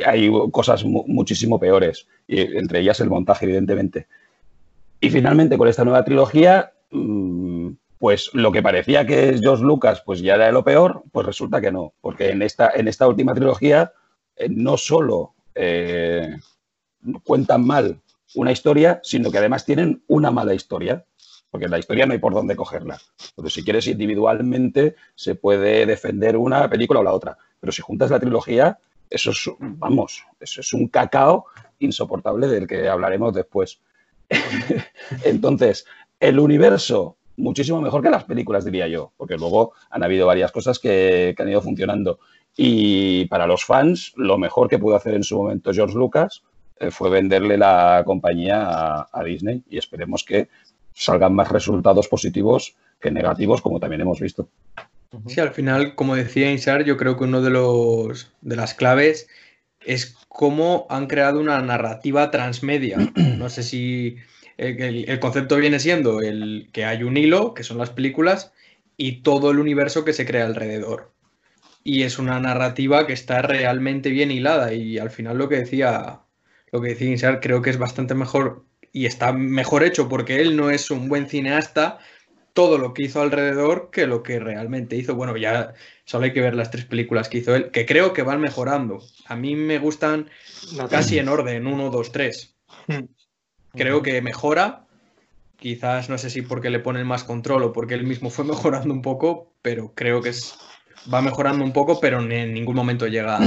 hay, 0.05 0.31
cosas 0.51 0.83
muchísimo 0.83 1.59
peores, 1.59 2.07
y 2.27 2.41
entre 2.41 2.79
ellas 2.79 2.99
el 2.99 3.09
montaje, 3.09 3.45
evidentemente. 3.45 4.07
Y 4.99 5.09
finalmente, 5.09 5.57
con 5.57 5.67
esta 5.67 5.83
nueva 5.83 6.03
trilogía, 6.03 6.73
mm, 6.91 7.69
pues 7.97 8.31
lo 8.33 8.51
que 8.51 8.63
parecía 8.63 9.05
que 9.05 9.29
es 9.29 9.41
George 9.41 9.63
Lucas, 9.63 10.01
pues 10.05 10.21
ya 10.21 10.35
era 10.35 10.51
lo 10.51 10.63
peor, 10.63 11.03
pues 11.11 11.25
resulta 11.25 11.61
que 11.61 11.71
no, 11.71 11.93
porque 12.01 12.29
en 12.31 12.41
esta, 12.41 12.71
en 12.73 12.87
esta 12.87 13.07
última 13.07 13.33
trilogía 13.33 13.93
eh, 14.35 14.47
no 14.49 14.75
solo 14.77 15.35
eh, 15.53 16.35
cuentan 17.23 17.65
mal 17.65 17.99
una 18.35 18.51
historia, 18.51 18.99
sino 19.03 19.31
que 19.31 19.37
además 19.37 19.65
tienen 19.65 20.03
una 20.07 20.31
mala 20.31 20.53
historia, 20.53 21.05
porque 21.51 21.67
la 21.67 21.77
historia 21.77 22.05
no 22.05 22.13
hay 22.13 22.19
por 22.19 22.33
dónde 22.33 22.55
cogerla. 22.55 22.99
Entonces, 23.29 23.53
si 23.53 23.63
quieres 23.63 23.85
individualmente, 23.87 24.95
se 25.13 25.35
puede 25.35 25.85
defender 25.85 26.37
una 26.37 26.69
película 26.69 27.01
o 27.01 27.03
la 27.03 27.13
otra, 27.13 27.37
pero 27.59 27.71
si 27.71 27.81
juntas 27.81 28.09
la 28.09 28.19
trilogía, 28.19 28.79
eso 29.09 29.31
es, 29.31 29.49
vamos, 29.59 30.23
eso 30.39 30.61
es 30.61 30.73
un 30.73 30.87
cacao 30.87 31.45
insoportable 31.79 32.47
del 32.47 32.65
que 32.65 32.87
hablaremos 32.87 33.33
después. 33.33 33.79
Entonces, 35.23 35.85
el 36.19 36.39
universo 36.39 37.17
muchísimo 37.41 37.81
mejor 37.81 38.01
que 38.01 38.09
las 38.09 38.23
películas, 38.23 38.65
diría 38.65 38.87
yo, 38.87 39.11
porque 39.17 39.37
luego 39.37 39.73
han 39.89 40.03
habido 40.03 40.27
varias 40.27 40.51
cosas 40.51 40.79
que, 40.79 41.35
han 41.37 41.49
ido 41.49 41.61
funcionando. 41.61 42.19
Y 42.55 43.25
para 43.25 43.47
los 43.47 43.65
fans, 43.65 44.13
lo 44.15 44.37
mejor 44.37 44.69
que 44.69 44.79
pudo 44.79 44.95
hacer 44.95 45.15
en 45.15 45.23
su 45.23 45.37
momento 45.37 45.73
George 45.73 45.95
Lucas 45.97 46.43
eh, 46.79 46.91
fue 46.91 47.09
venderle 47.09 47.57
la 47.57 48.03
compañía 48.05 49.07
a, 49.11 49.23
Disney 49.23 49.63
y 49.69 49.77
esperemos 49.77 50.23
que 50.23 50.49
salgan 50.93 51.33
más 51.33 51.49
resultados 51.49 52.07
positivos 52.07 52.75
que 52.99 53.11
negativos, 53.11 53.61
como 53.61 53.79
también 53.79 54.01
hemos 54.01 54.19
visto. 54.19 54.47
Sí, 55.27 55.41
al 55.41 55.51
final, 55.51 55.95
como 55.95 56.15
decía 56.15 56.51
Insar, 56.51 56.85
yo 56.85 56.95
creo 56.95 57.17
que 57.17 57.25
uno 57.25 57.41
de 57.41 57.49
los 57.49 58.31
de 58.41 58.55
las 58.55 58.73
claves 58.73 59.27
es 59.85 60.15
cómo 60.29 60.85
han 60.89 61.07
creado 61.07 61.39
una 61.39 61.61
narrativa 61.61 62.31
transmedia. 62.31 62.97
No 63.37 63.49
sé 63.49 63.63
si 63.63 64.17
el, 64.57 65.19
concepto 65.19 65.57
viene 65.57 65.79
siendo 65.79 66.21
el 66.21 66.69
que 66.71 66.85
hay 66.85 67.03
un 67.03 67.17
hilo, 67.17 67.53
que 67.55 67.63
son 67.63 67.79
las 67.79 67.89
películas, 67.89 68.53
y 68.95 69.23
todo 69.23 69.49
el 69.49 69.59
universo 69.59 70.05
que 70.05 70.13
se 70.13 70.25
crea 70.25 70.45
alrededor. 70.45 71.11
Y 71.83 72.03
es 72.03 72.19
una 72.19 72.39
narrativa 72.39 73.07
que 73.07 73.13
está 73.13 73.41
realmente 73.41 74.09
bien 74.11 74.29
hilada. 74.29 74.73
Y 74.73 74.99
al 74.99 75.09
final 75.09 75.39
lo 75.39 75.49
que 75.49 75.55
decía, 75.55 76.19
lo 76.71 76.81
que 76.81 76.89
decía 76.89 77.09
Insar, 77.09 77.39
creo 77.41 77.63
que 77.63 77.71
es 77.71 77.79
bastante 77.79 78.13
mejor 78.13 78.63
y 78.93 79.05
está 79.05 79.31
mejor 79.31 79.83
hecho 79.83 80.09
porque 80.09 80.41
él 80.41 80.55
no 80.55 80.69
es 80.69 80.91
un 80.91 81.07
buen 81.07 81.27
cineasta, 81.27 81.99
todo 82.53 82.77
lo 82.77 82.93
que 82.93 83.03
hizo 83.03 83.21
alrededor 83.21 83.89
que 83.91 84.07
lo 84.07 84.23
que 84.23 84.39
realmente 84.39 84.95
hizo. 84.95 85.15
Bueno, 85.15 85.37
ya 85.37 85.73
solo 86.05 86.25
hay 86.25 86.33
que 86.33 86.41
ver 86.41 86.55
las 86.55 86.71
tres 86.71 86.85
películas 86.85 87.29
que 87.29 87.39
hizo 87.39 87.55
él, 87.55 87.71
que 87.71 87.85
creo 87.85 88.13
que 88.13 88.23
van 88.23 88.41
mejorando. 88.41 89.01
A 89.25 89.35
mí 89.35 89.55
me 89.55 89.79
gustan 89.79 90.29
casi 90.89 91.19
en 91.19 91.29
orden, 91.29 91.67
uno, 91.67 91.89
dos, 91.89 92.11
tres. 92.11 92.55
Creo 93.73 94.01
que 94.01 94.21
mejora. 94.21 94.85
Quizás 95.57 96.09
no 96.09 96.17
sé 96.17 96.31
si 96.31 96.41
porque 96.41 96.71
le 96.71 96.79
ponen 96.79 97.05
más 97.05 97.23
control 97.23 97.63
o 97.63 97.71
porque 97.71 97.93
él 97.93 98.03
mismo 98.03 98.29
fue 98.31 98.43
mejorando 98.45 98.93
un 98.93 99.01
poco, 99.01 99.53
pero 99.61 99.93
creo 99.93 100.21
que 100.21 100.29
es, 100.29 100.57
va 101.11 101.21
mejorando 101.21 101.63
un 101.63 101.71
poco, 101.71 101.99
pero 101.99 102.19
en 102.19 102.53
ningún 102.53 102.75
momento 102.75 103.07
llega 103.07 103.39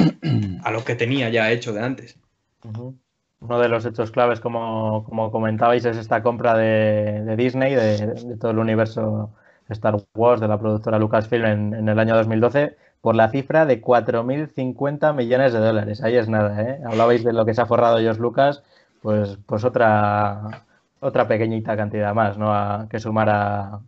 a 0.63 0.71
lo 0.71 0.85
que 0.85 0.95
tenía 0.95 1.29
ya 1.29 1.51
hecho 1.51 1.73
de 1.73 1.83
antes. 1.83 2.17
Uno 3.45 3.61
de 3.61 3.69
los 3.69 3.85
hechos 3.85 4.11
claves, 4.11 4.41
como, 4.41 5.05
comentabais, 5.31 5.85
es 5.85 5.97
esta 5.97 6.23
compra 6.23 6.57
de, 6.57 7.35
Disney, 7.37 7.75
de, 7.75 8.37
todo 8.41 8.51
el 8.51 8.59
universo 8.59 9.31
Star 9.69 9.97
Wars, 10.15 10.41
de 10.41 10.49
la 10.49 10.59
productora 10.59 10.99
Lucasfilm 10.99 11.45
en, 11.45 11.75
en 11.75 11.89
el 11.89 11.99
año 11.99 12.17
2012, 12.17 12.77
por 13.01 13.15
la 13.15 13.29
cifra 13.29 13.67
de 13.67 13.83
4.050 13.83 15.15
millones 15.15 15.53
de 15.53 15.59
dólares. 15.59 16.03
Ahí 16.03 16.17
es 16.17 16.29
nada, 16.29 16.61
¿eh? 16.63 16.81
Hablabais 16.87 17.23
de 17.23 17.35
lo 17.35 17.45
que 17.45 17.55
se 17.55 17.61
ha 17.61 17.67
forrado 17.67 17.99
George 17.99 18.21
Lucas 18.21 18.63
pues, 19.05 19.37
pues 19.45 19.63
otra, 19.65 20.65
otra 21.01 21.29
pequeñita 21.29 21.77
cantidad 21.77 22.15
más, 22.15 22.39
¿no? 22.39 22.55
A, 22.55 22.89
que 22.89 22.99
sumar 22.99 23.29
a, 23.29 23.81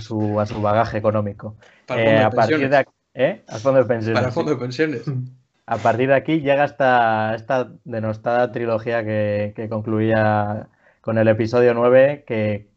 su, 0.00 0.38
a 0.38 0.44
su 0.44 0.60
bagaje 0.60 0.98
económico. 0.98 1.56
Para 1.86 2.02
eh, 2.02 2.22
a 2.22 2.30
partir 2.30 2.68
de 2.68 2.86
¿eh? 3.14 3.42
fondo 3.62 3.80
de 3.80 3.86
pensiones. 3.86 4.20
Para 4.20 4.30
fondo 4.30 4.50
de 4.50 4.58
pensiones. 4.58 5.02
A 5.70 5.76
partir 5.76 6.08
de 6.08 6.14
aquí 6.14 6.40
llega 6.40 6.64
esta, 6.64 7.34
esta 7.34 7.70
denostada 7.84 8.50
trilogía 8.52 9.04
que, 9.04 9.66
concluía 9.68 10.66
con 11.02 11.18
el 11.18 11.28
episodio 11.28 11.74
9, 11.74 12.24
que 12.26 12.70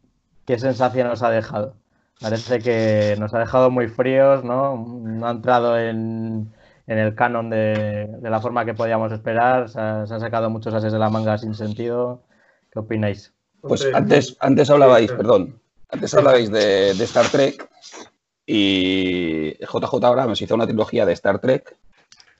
qué 0.44 0.58
sensación 0.58 1.08
nos 1.08 1.22
ha 1.22 1.30
dejado. 1.30 1.74
Parece 2.20 2.58
que 2.58 3.16
nos 3.18 3.32
ha 3.32 3.38
dejado 3.38 3.70
muy 3.70 3.88
fríos, 3.88 4.44
¿no? 4.44 4.76
No 4.76 5.26
ha 5.26 5.30
entrado 5.30 5.78
en, 5.78 6.52
en 6.86 6.98
el 6.98 7.14
canon 7.14 7.48
de, 7.48 8.10
la 8.20 8.42
forma 8.42 8.66
que 8.66 8.74
podíamos 8.74 9.10
esperar. 9.10 9.70
Se, 9.70 9.80
han 9.80 10.06
sacado 10.06 10.50
muchos 10.50 10.74
ases 10.74 10.92
de 10.92 10.98
la 10.98 11.08
manga 11.08 11.38
sin 11.38 11.54
sentido. 11.54 12.24
¿Qué 12.70 12.78
opináis? 12.78 13.32
Pues 13.62 13.88
antes, 13.94 14.36
antes 14.40 14.68
hablabais, 14.68 15.10
perdón, 15.12 15.58
antes 15.88 16.12
hablabais 16.12 16.50
de, 16.52 16.90
Star 16.90 17.24
Trek 17.28 17.66
y 18.44 19.54
JJ 19.64 20.04
Abrams 20.04 20.42
hizo 20.42 20.54
una 20.54 20.66
trilogía 20.66 21.06
de 21.06 21.14
Star 21.14 21.38
Trek 21.38 21.74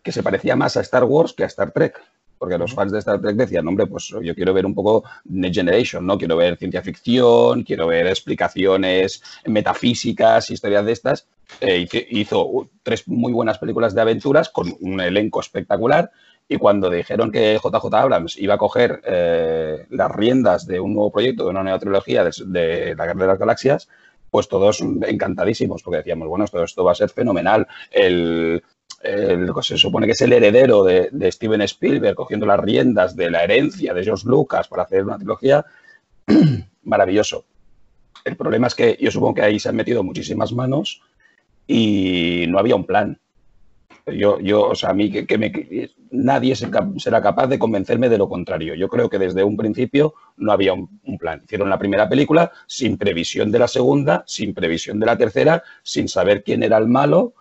que 0.02 0.12
se 0.12 0.22
parecía 0.22 0.56
más 0.56 0.76
a 0.76 0.80
Star 0.80 1.04
Wars 1.04 1.32
que 1.32 1.44
a 1.44 1.46
Star 1.46 1.70
Trek. 1.72 2.00
Porque 2.38 2.58
los 2.58 2.74
fans 2.74 2.90
de 2.90 2.98
Star 2.98 3.20
Trek 3.20 3.36
decían, 3.36 3.68
hombre, 3.68 3.86
pues 3.86 4.12
yo 4.20 4.34
quiero 4.34 4.52
ver 4.52 4.66
un 4.66 4.74
poco 4.74 5.04
Next 5.26 5.54
Generation, 5.54 6.04
¿no? 6.04 6.18
Quiero 6.18 6.36
ver 6.36 6.56
ciencia 6.56 6.82
ficción, 6.82 7.62
quiero 7.62 7.86
ver 7.86 8.08
explicaciones 8.08 9.22
metafísicas, 9.46 10.50
historias 10.50 10.84
de 10.84 10.90
estas. 10.90 11.28
Eh, 11.60 11.86
hizo 12.10 12.68
tres 12.82 13.06
muy 13.06 13.32
buenas 13.32 13.58
películas 13.58 13.94
de 13.94 14.00
aventuras 14.00 14.48
con 14.48 14.74
un 14.80 15.00
elenco 15.00 15.38
espectacular. 15.38 16.10
Y 16.48 16.56
cuando 16.56 16.90
dijeron 16.90 17.30
que 17.30 17.60
JJ 17.62 17.94
Abrams 17.94 18.36
iba 18.36 18.54
a 18.54 18.58
coger 18.58 19.00
eh, 19.04 19.86
las 19.90 20.10
riendas 20.10 20.66
de 20.66 20.80
un 20.80 20.94
nuevo 20.94 21.12
proyecto, 21.12 21.44
de 21.44 21.50
una 21.50 21.62
nueva 21.62 21.78
trilogía 21.78 22.24
de, 22.24 22.94
la 22.96 23.06
Guerra 23.06 23.20
de 23.20 23.26
las 23.26 23.38
Galaxias, 23.38 23.88
pues 24.30 24.48
todos 24.48 24.80
encantadísimos, 24.80 25.82
porque 25.82 25.98
decíamos, 25.98 26.26
bueno, 26.26 26.46
todo 26.48 26.64
esto 26.64 26.82
va 26.82 26.92
a 26.92 26.96
ser 26.96 27.10
fenomenal. 27.10 27.68
El, 27.90 28.62
lo 29.02 29.62
se 29.62 29.76
supone 29.76 30.06
que 30.06 30.12
es 30.12 30.20
el 30.20 30.32
heredero 30.32 30.84
de, 30.84 31.32
Steven 31.32 31.62
Spielberg, 31.62 32.14
cogiendo 32.14 32.46
las 32.46 32.60
riendas 32.60 33.16
de 33.16 33.30
la 33.30 33.42
herencia 33.44 33.94
de 33.94 34.04
George 34.04 34.28
Lucas 34.28 34.68
para 34.68 34.84
hacer 34.84 35.04
una 35.04 35.18
trilogía, 35.18 35.64
maravilloso. 36.84 37.44
El 38.24 38.36
problema 38.36 38.68
es 38.68 38.74
que 38.74 38.96
yo 39.00 39.10
supongo 39.10 39.34
que 39.34 39.42
ahí 39.42 39.58
se 39.58 39.68
han 39.68 39.76
metido 39.76 40.04
muchísimas 40.04 40.52
manos 40.52 41.02
y 41.66 42.44
no 42.48 42.58
había 42.58 42.76
un 42.76 42.84
plan. 42.84 43.18
Yo, 44.06 44.40
yo 44.40 44.68
o 44.68 44.74
sea, 44.74 44.90
a 44.90 44.94
mí 44.94 45.10
que, 45.10 45.90
nadie 46.10 46.54
será 46.56 47.22
capaz 47.22 47.46
de 47.46 47.58
convencerme 47.58 48.08
de 48.08 48.18
lo 48.18 48.28
contrario. 48.28 48.74
Yo 48.74 48.88
creo 48.88 49.08
que 49.08 49.18
desde 49.18 49.44
un 49.44 49.56
principio 49.56 50.14
no 50.36 50.52
había 50.52 50.72
un, 50.72 51.18
plan. 51.18 51.40
Hicieron 51.44 51.68
la 51.68 51.78
primera 51.78 52.08
película 52.08 52.50
sin 52.66 52.98
previsión 52.98 53.50
de 53.52 53.60
la 53.60 53.68
segunda, 53.68 54.24
sin 54.26 54.54
previsión 54.54 54.98
de 54.98 55.06
la 55.06 55.16
tercera, 55.16 55.62
sin 55.82 56.08
saber 56.08 56.42
quién 56.42 56.62
era 56.62 56.78
el 56.78 56.88
malo 56.88 57.34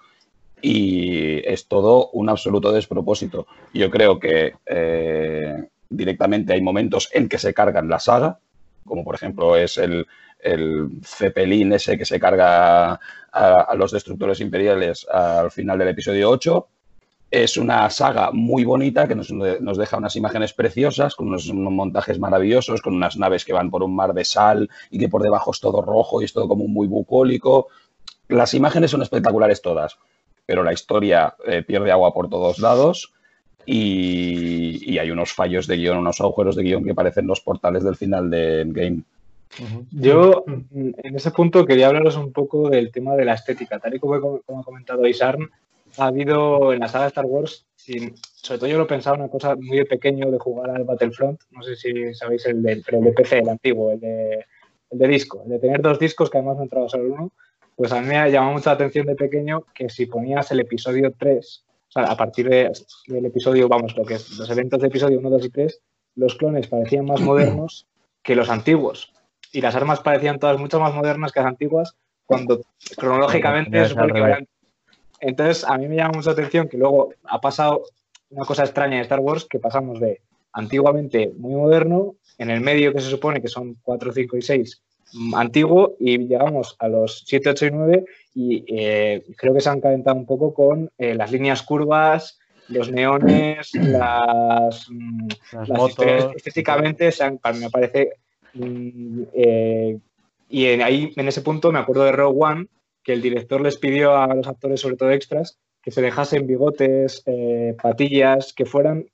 y 0.62 1.38
es 1.48 1.68
todo 1.68 2.10
un 2.12 2.30
absoluto 2.30 2.72
despropósito. 2.72 3.48
Yo 3.74 3.90
creo 3.90 4.20
que 4.20 4.54
eh, 4.66 5.70
directamente 5.90 6.54
hay 6.54 6.62
momentos 6.62 7.10
en 7.14 7.28
que 7.28 7.38
se 7.38 7.54
cargan 7.54 7.90
la 7.90 8.00
saga, 8.00 8.40
como 8.86 9.04
por 9.04 9.16
ejemplo 9.16 9.56
es 9.56 9.78
el, 9.78 10.06
el 10.42 10.90
Zeppelin 11.04 11.74
ese 11.74 11.98
que 11.98 12.06
se 12.06 12.20
carga 12.20 13.00
a, 13.32 13.76
los 13.76 13.92
destructores 13.92 14.40
imperiales 14.42 15.08
al 15.08 15.52
final 15.52 15.78
del 15.78 15.90
episodio 15.90 16.30
8. 16.30 16.68
Es 17.30 17.56
una 17.56 17.90
saga 17.90 18.32
muy 18.34 18.66
bonita 18.66 19.08
que 19.08 19.16
nos, 19.16 19.30
deja 19.78 19.98
unas 19.98 20.16
imágenes 20.18 20.52
preciosas, 20.52 21.16
con 21.16 21.30
unos, 21.30 21.48
montajes 21.54 22.20
maravillosos, 22.20 22.82
con 22.82 22.94
unas 22.94 23.16
naves 23.16 23.46
que 23.46 23.54
van 23.54 23.72
por 23.72 23.84
un 23.84 23.96
mar 23.96 24.14
de 24.14 24.26
sal 24.26 24.70
y 24.90 25.00
que 25.00 25.08
por 25.08 25.24
debajo 25.24 25.52
es 25.52 25.62
todo 25.62 25.82
rojo 25.82 26.22
y 26.22 26.26
es 26.26 26.34
todo 26.34 26.50
como 26.50 26.68
muy 26.68 26.88
bucólico. 26.88 27.68
Las 28.28 28.54
imágenes 28.54 28.92
son 28.92 29.02
espectaculares 29.02 29.62
todas, 29.62 29.98
pero 30.46 30.64
la 30.64 30.74
historia 30.74 31.36
eh, 31.46 31.64
pierde 31.64 31.92
agua 31.92 32.14
por 32.14 32.30
todos 32.30 32.60
lados 32.60 33.14
y, 33.66 34.98
hay 34.98 35.12
unos 35.12 35.34
fallos 35.34 35.68
de 35.68 35.78
guion, 35.78 35.98
unos 35.98 36.20
agujeros 36.22 36.56
de 36.56 36.64
guion 36.64 36.84
que 36.84 36.96
parecen 36.96 37.28
los 37.28 37.42
portales 37.42 37.84
del 37.84 37.96
final 37.96 38.30
de 38.30 38.62
Endgame. 38.62 39.04
Yo 39.92 40.44
mm, 40.48 40.90
en 40.98 41.16
ese 41.16 41.32
punto 41.32 41.66
quería 41.66 41.88
hablaros 41.88 42.16
un 42.16 42.32
poco 42.32 42.70
del 42.70 42.92
tema 42.92 43.16
de 43.16 43.26
la 43.26 43.34
estética. 43.34 43.80
Tal 43.80 43.96
y 43.96 44.00
como, 44.00 44.42
ha 44.48 44.64
comentado 44.64 45.08
Isarn, 45.08 45.50
ha 45.98 46.06
habido 46.06 46.74
en 46.74 46.80
la 46.80 46.88
saga 46.88 47.08
Star 47.08 47.26
Wars, 47.26 47.66
sobre 47.76 48.60
todo 48.60 48.70
yo 48.70 48.78
lo 48.78 48.88
pensaba 48.88 49.18
una 49.18 49.28
cosa 49.28 49.56
muy 49.56 49.78
de 49.78 49.86
pequeño 49.86 50.32
de 50.32 50.40
jugar 50.40 50.70
al 50.70 50.84
Battlefront, 50.86 51.42
no 51.52 51.64
sé 51.64 51.76
si 51.76 52.14
sabéis 52.14 52.46
el 52.46 52.64
de, 52.64 52.74
el 52.74 53.14
PC, 53.14 53.40
el 53.40 53.50
antiguo, 53.50 53.92
el 53.92 54.00
de, 54.00 54.46
el 54.92 55.00
de 55.00 55.08
disco, 55.08 55.42
el 55.44 55.50
de 55.50 55.60
tener 55.60 55.82
dos 55.82 56.00
discos 56.00 56.30
que 56.30 56.38
además 56.38 56.58
no 56.58 56.64
entraba 56.64 56.88
solo 56.88 57.14
uno, 57.14 57.32
pues 57.76 57.92
a 57.92 58.02
mí 58.02 58.08
me 58.08 58.18
ha 58.18 58.28
llamado 58.30 58.54
mucha 58.54 58.72
atención 58.72 59.08
de 59.08 59.16
pequeño 59.16 59.66
que 59.74 59.90
si 59.90 60.06
ponías 60.06 60.52
el 60.52 60.60
episodio 60.60 61.14
3, 61.18 61.66
o 61.90 61.92
sea, 61.92 62.04
a 62.04 62.16
partir 62.16 62.48
del 62.50 63.26
episodio, 63.26 63.68
vamos, 63.68 63.96
lo 63.98 64.06
que 64.06 64.16
es 64.16 64.38
los 64.38 64.50
eventos 64.50 64.80
de 64.82 64.88
episodio 64.88 65.20
1, 65.20 65.30
2 65.30 65.46
y 65.46 65.50
3, 65.50 65.82
los 66.16 66.36
clones 66.36 66.68
parecían 66.68 67.06
más 67.06 67.22
modernos 67.22 67.88
que 68.24 68.36
los 68.36 68.50
antiguos. 68.50 69.14
Y 69.52 69.62
las 69.62 69.76
armas 69.76 70.00
parecían 70.00 70.40
todas 70.40 70.60
mucho 70.60 70.80
más 70.80 70.94
modernas 70.94 71.32
que 71.32 71.42
las 71.42 71.50
antiguas, 71.50 71.96
cuando 72.26 72.62
cronológicamente 72.96 73.84
Entonces, 75.20 75.66
a 75.66 75.78
mí 75.78 75.90
me 75.90 75.98
llama 75.98 76.14
mucha 76.16 76.32
atención 76.32 76.70
que 76.70 76.78
luego 76.78 77.14
ha 77.26 77.42
pasado 77.42 77.84
una 78.30 78.46
cosa 78.46 78.64
extraña 78.64 78.96
en 78.96 79.02
Star 79.02 79.20
Wars, 79.20 79.46
que 79.50 79.60
pasamos 79.60 80.00
de 80.00 80.22
antiguamente 80.54 81.34
muy 81.38 81.54
moderno, 81.56 82.16
en 82.38 82.50
el 82.50 82.62
medio 82.62 82.94
que 82.94 83.02
se 83.02 83.10
supone 83.10 83.42
que 83.42 83.50
son 83.50 83.76
4, 83.84 84.14
5 84.14 84.38
y 84.38 84.42
6, 84.42 84.82
mm, 84.82 84.91
antiguo, 85.36 85.96
y 86.00 86.18
llegamos 86.28 86.76
a 86.80 86.88
los 86.88 87.24
7, 87.26 87.50
8 87.50 87.66
y 87.66 87.72
9, 87.72 88.06
y 88.34 88.64
eh, 88.68 89.24
creo 89.38 89.54
que 89.54 89.62
se 89.62 89.70
han 89.70 89.82
calentado 89.82 90.18
un 90.18 90.26
poco 90.26 90.54
con 90.54 90.90
eh, 90.98 91.16
las 91.16 91.32
líneas 91.32 91.64
curvas, 91.64 92.40
los 92.68 92.92
neones, 92.92 93.72
las, 93.74 94.88
mm, 94.90 95.28
las, 95.54 95.70
motos. 95.70 96.06
Estéticamente, 96.36 97.12
se 97.12 97.24
han, 97.24 97.40
me 97.60 97.70
parece 97.70 98.14
Mm, 98.54 99.24
eh, 99.34 100.00
y 100.50 100.66
ahí, 100.66 101.14
en 101.16 101.28
ese 101.28 101.42
punto, 101.42 101.72
me 101.72 101.80
acuerdo 101.80 102.04
de 102.04 102.12
Rogue 102.12 102.40
One, 102.40 102.68
que 103.04 103.14
el 103.14 103.22
director 103.22 103.62
les 103.62 103.78
pidió 103.78 104.18
a 104.18 104.34
los 104.34 104.48
actores, 104.48 104.82
sobre 104.82 104.98
todo 104.98 105.12
extras, 105.12 105.58
que 105.82 105.92
se 105.92 106.02
dejasen 106.02 106.46
bigotes, 106.46 107.24
patillas, 107.82 108.54
que 108.54 108.66
fueran. 108.66 109.06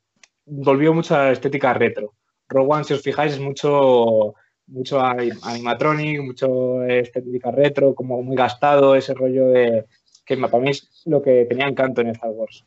Volvió 0.45 0.93
mucho 0.93 1.15
a 1.15 1.25
la 1.25 1.31
estética 1.31 1.73
retro. 1.73 2.13
Rogue 2.49 2.73
One, 2.73 2.83
si 2.83 2.93
os 2.93 3.01
fijáis, 3.01 3.33
es 3.33 3.39
mucho, 3.39 4.35
mucho 4.67 5.01
animatronic, 5.01 6.21
mucho 6.21 6.83
estética 6.83 7.51
retro, 7.51 7.95
como 7.95 8.21
muy 8.21 8.35
gastado, 8.35 8.95
ese 8.95 9.13
rollo 9.13 9.47
de. 9.49 9.85
que 10.25 10.37
para 10.37 10.59
mí 10.59 10.69
es 10.71 11.03
lo 11.05 11.21
que 11.21 11.45
tenía 11.45 11.67
encanto 11.67 12.01
en 12.01 12.07
Star 12.07 12.31
Wars. 12.31 12.65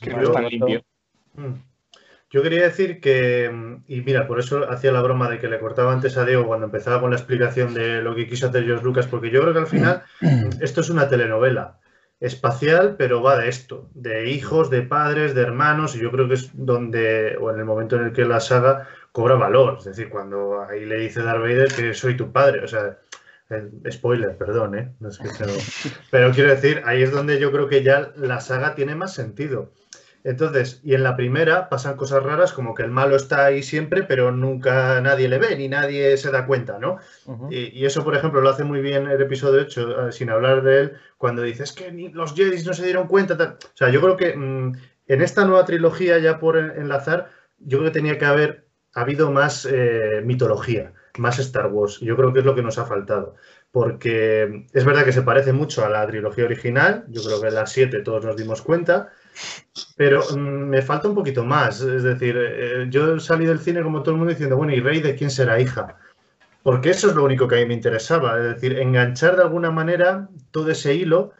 Que 0.00 0.10
no 0.10 0.22
es 0.22 0.32
tan 0.32 0.46
limpio. 0.46 0.82
Mm. 1.34 1.54
Yo 2.30 2.42
quería 2.42 2.64
decir 2.64 3.00
que, 3.00 3.48
mm, 3.50 3.84
y 3.86 4.00
mira, 4.00 4.26
por 4.26 4.40
eso 4.40 4.68
hacía 4.70 4.92
la 4.92 5.02
broma 5.02 5.30
de 5.30 5.38
que 5.38 5.48
le 5.48 5.60
cortaba 5.60 5.92
antes 5.92 6.16
a 6.16 6.24
Diego 6.24 6.46
cuando 6.46 6.66
empezaba 6.66 7.00
con 7.00 7.10
la 7.10 7.16
explicación 7.16 7.72
de 7.72 8.02
lo 8.02 8.14
que 8.14 8.26
quiso 8.26 8.48
hacer 8.48 8.64
George 8.64 8.84
Lucas, 8.84 9.06
porque 9.06 9.30
yo 9.30 9.40
creo 9.42 9.52
que 9.52 9.60
al 9.60 9.66
final 9.66 10.02
esto 10.60 10.80
es 10.80 10.90
una 10.90 11.08
telenovela 11.08 11.78
espacial, 12.18 12.96
pero 12.96 13.22
va 13.22 13.36
de 13.36 13.48
esto, 13.48 13.90
de 13.94 14.30
hijos, 14.30 14.70
de 14.70 14.82
padres, 14.82 15.34
de 15.34 15.42
hermanos, 15.42 15.94
y 15.94 16.00
yo 16.00 16.10
creo 16.10 16.26
que 16.28 16.34
es 16.34 16.50
donde, 16.54 17.36
o 17.38 17.50
en 17.50 17.58
el 17.58 17.64
momento 17.64 17.96
en 17.96 18.06
el 18.06 18.12
que 18.12 18.24
la 18.24 18.40
saga 18.40 18.88
cobra 19.16 19.34
valor, 19.36 19.76
es 19.78 19.84
decir, 19.86 20.10
cuando 20.10 20.60
ahí 20.60 20.84
le 20.84 20.98
dice 20.98 21.22
Darth 21.22 21.40
Vader 21.40 21.72
que 21.74 21.94
soy 21.94 22.18
tu 22.18 22.32
padre, 22.32 22.62
o 22.62 22.68
sea, 22.68 22.98
spoiler, 23.90 24.36
perdón, 24.36 24.78
¿eh? 24.78 24.92
pero 26.10 26.32
quiero 26.32 26.50
decir, 26.50 26.82
ahí 26.84 27.02
es 27.02 27.12
donde 27.12 27.38
yo 27.38 27.50
creo 27.50 27.66
que 27.66 27.82
ya 27.82 28.12
la 28.16 28.40
saga 28.40 28.74
tiene 28.74 28.94
más 28.94 29.14
sentido. 29.14 29.72
Entonces, 30.22 30.82
y 30.84 30.92
en 30.92 31.02
la 31.02 31.16
primera 31.16 31.70
pasan 31.70 31.96
cosas 31.96 32.24
raras 32.24 32.52
como 32.52 32.74
que 32.74 32.82
el 32.82 32.90
malo 32.90 33.16
está 33.16 33.46
ahí 33.46 33.62
siempre, 33.62 34.02
pero 34.02 34.32
nunca 34.32 35.00
nadie 35.00 35.28
le 35.28 35.38
ve 35.38 35.56
ni 35.56 35.68
nadie 35.68 36.14
se 36.18 36.30
da 36.30 36.44
cuenta, 36.44 36.78
¿no? 36.78 36.98
y, 37.50 37.86
eso, 37.86 38.04
por 38.04 38.16
ejemplo, 38.16 38.42
lo 38.42 38.50
hace 38.50 38.64
muy 38.64 38.82
bien 38.82 39.06
el 39.06 39.22
episodio 39.22 39.62
8, 39.62 40.08
eh, 40.08 40.12
sin 40.12 40.28
hablar 40.28 40.62
de 40.62 40.80
él, 40.80 40.92
cuando 41.16 41.40
dices 41.40 41.72
que 41.72 41.90
ni 41.90 42.10
los 42.10 42.34
Jedi 42.34 42.62
no 42.64 42.74
se 42.74 42.84
dieron 42.84 43.08
cuenta. 43.08 43.56
O 43.64 43.76
sea, 43.76 43.88
yo 43.88 44.02
creo 44.02 44.18
que 44.18 44.36
mm, 44.36 44.72
en 45.08 45.22
esta 45.22 45.46
nueva 45.46 45.64
trilogía, 45.64 46.18
ya 46.18 46.38
por 46.38 46.58
enlazar, 46.58 47.30
yo 47.58 47.78
creo 47.78 47.90
que 47.90 47.98
tenía 47.98 48.18
que 48.18 48.26
haber 48.26 48.65
habido 49.02 49.30
más 49.30 49.68
eh, 49.70 50.22
mitología, 50.24 50.92
más 51.18 51.38
Star 51.38 51.66
Wars. 51.68 52.00
Yo 52.00 52.16
creo 52.16 52.32
que 52.32 52.40
es 52.40 52.44
lo 52.44 52.54
que 52.54 52.62
nos 52.62 52.78
ha 52.78 52.86
faltado 52.86 53.36
porque 53.76 54.64
es 54.72 54.84
verdad 54.86 55.04
que 55.04 55.12
se 55.12 55.20
parece 55.20 55.52
mucho 55.52 55.84
a 55.84 55.90
la 55.90 56.06
trilogía 56.06 56.46
original, 56.46 57.04
yo 57.08 57.22
creo 57.22 57.42
que 57.42 57.48
en 57.48 57.56
las 57.56 57.72
7 57.72 58.00
todos 58.00 58.24
nos 58.24 58.34
dimos 58.34 58.62
cuenta, 58.62 59.10
pero 59.96 60.22
mm, 60.34 60.38
me 60.38 60.80
falta 60.80 61.08
un 61.08 61.14
poquito 61.14 61.44
más. 61.44 61.82
Es 61.82 62.02
decir, 62.02 62.36
eh, 62.38 62.86
yo 62.88 63.20
salí 63.20 63.44
del 63.44 63.58
cine 63.58 63.82
como 63.82 64.02
todo 64.02 64.12
el 64.12 64.16
mundo 64.16 64.30
diciendo, 64.30 64.56
bueno, 64.56 64.72
¿y 64.72 64.80
Rey 64.80 65.02
de 65.02 65.14
quién 65.14 65.30
será 65.30 65.60
hija? 65.60 65.98
Porque 66.62 66.88
eso 66.88 67.10
es 67.10 67.14
lo 67.14 67.24
único 67.24 67.46
que 67.46 67.56
a 67.56 67.58
mí 67.58 67.66
me 67.66 67.74
interesaba. 67.74 68.38
Es 68.38 68.54
decir, 68.54 68.78
enganchar 68.78 69.36
de 69.36 69.42
alguna 69.42 69.70
manera 69.70 70.28
todo 70.52 70.70
ese 70.70 70.94
hilo, 70.94 71.32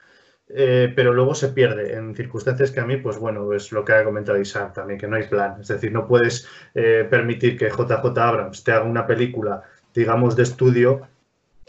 eh, 0.49 0.93
pero 0.95 1.13
luego 1.13 1.35
se 1.35 1.49
pierde 1.49 1.95
en 1.95 2.15
circunstancias 2.15 2.71
que 2.71 2.81
a 2.81 2.87
mí, 2.87 2.97
pues 2.97 3.19
bueno, 3.19 3.53
es 3.53 3.73
lo 3.73 3.85
que 3.85 3.93
ha 3.93 4.05
comentado 4.05 4.41
Isaac 4.41 4.75
también, 4.75 4.99
que 4.99 5.09
no 5.09 5.17
hay 5.17 5.27
plan. 5.29 5.61
Es 5.61 5.69
decir, 5.69 5.93
no 5.93 6.07
puedes 6.07 6.49
eh, 6.75 7.07
permitir 7.09 7.59
que 7.59 7.71
JJ 7.71 8.19
Abrams 8.19 8.65
te 8.65 8.73
haga 8.73 8.85
una 8.85 9.07
película, 9.07 9.63
digamos, 9.95 10.37
de 10.37 10.45
estudio 10.45 11.09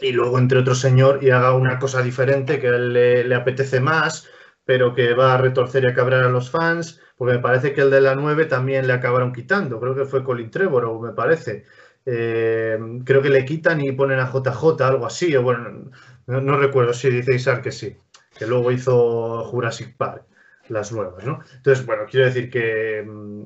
y 0.00 0.12
luego 0.12 0.38
entre 0.38 0.60
otro 0.60 0.74
señor 0.74 1.18
y 1.22 1.30
haga 1.30 1.54
una 1.54 1.78
cosa 1.78 2.02
diferente 2.02 2.60
que 2.60 2.68
a 2.68 2.76
él 2.76 2.92
le 2.92 3.34
apetece 3.34 3.80
más 3.80 4.28
pero 4.68 4.94
que 4.94 5.14
va 5.14 5.32
a 5.32 5.38
retorcer 5.38 5.84
y 5.84 5.86
a 5.86 5.94
cabrar 5.94 6.24
a 6.24 6.28
los 6.28 6.50
fans, 6.50 7.00
porque 7.16 7.36
me 7.36 7.40
parece 7.40 7.72
que 7.72 7.80
el 7.80 7.90
de 7.90 8.02
la 8.02 8.14
9 8.14 8.44
también 8.44 8.86
le 8.86 8.92
acabaron 8.92 9.32
quitando, 9.32 9.80
creo 9.80 9.94
que 9.94 10.04
fue 10.04 10.22
Colin 10.22 10.50
Trevor, 10.50 11.00
me 11.00 11.14
parece. 11.14 11.64
Eh, 12.04 12.78
creo 13.02 13.22
que 13.22 13.30
le 13.30 13.46
quitan 13.46 13.80
y 13.80 13.92
ponen 13.92 14.20
a 14.20 14.30
JJ, 14.30 14.82
algo 14.82 15.06
así, 15.06 15.34
o 15.34 15.42
bueno, 15.42 15.90
no, 16.26 16.56
recuerdo 16.58 16.92
si 16.92 17.08
dice 17.08 17.34
Isaac 17.34 17.62
que 17.62 17.72
sí, 17.72 17.96
que 18.38 18.46
luego 18.46 18.70
hizo 18.70 19.44
Jurassic 19.44 19.96
Park, 19.96 20.24
las 20.68 20.92
nuevas, 20.92 21.24
¿no? 21.24 21.40
Entonces, 21.56 21.84
bueno, 21.84 22.04
quiero 22.08 22.26
decir 22.26 22.50
que, 22.50 23.04
mm, 23.06 23.42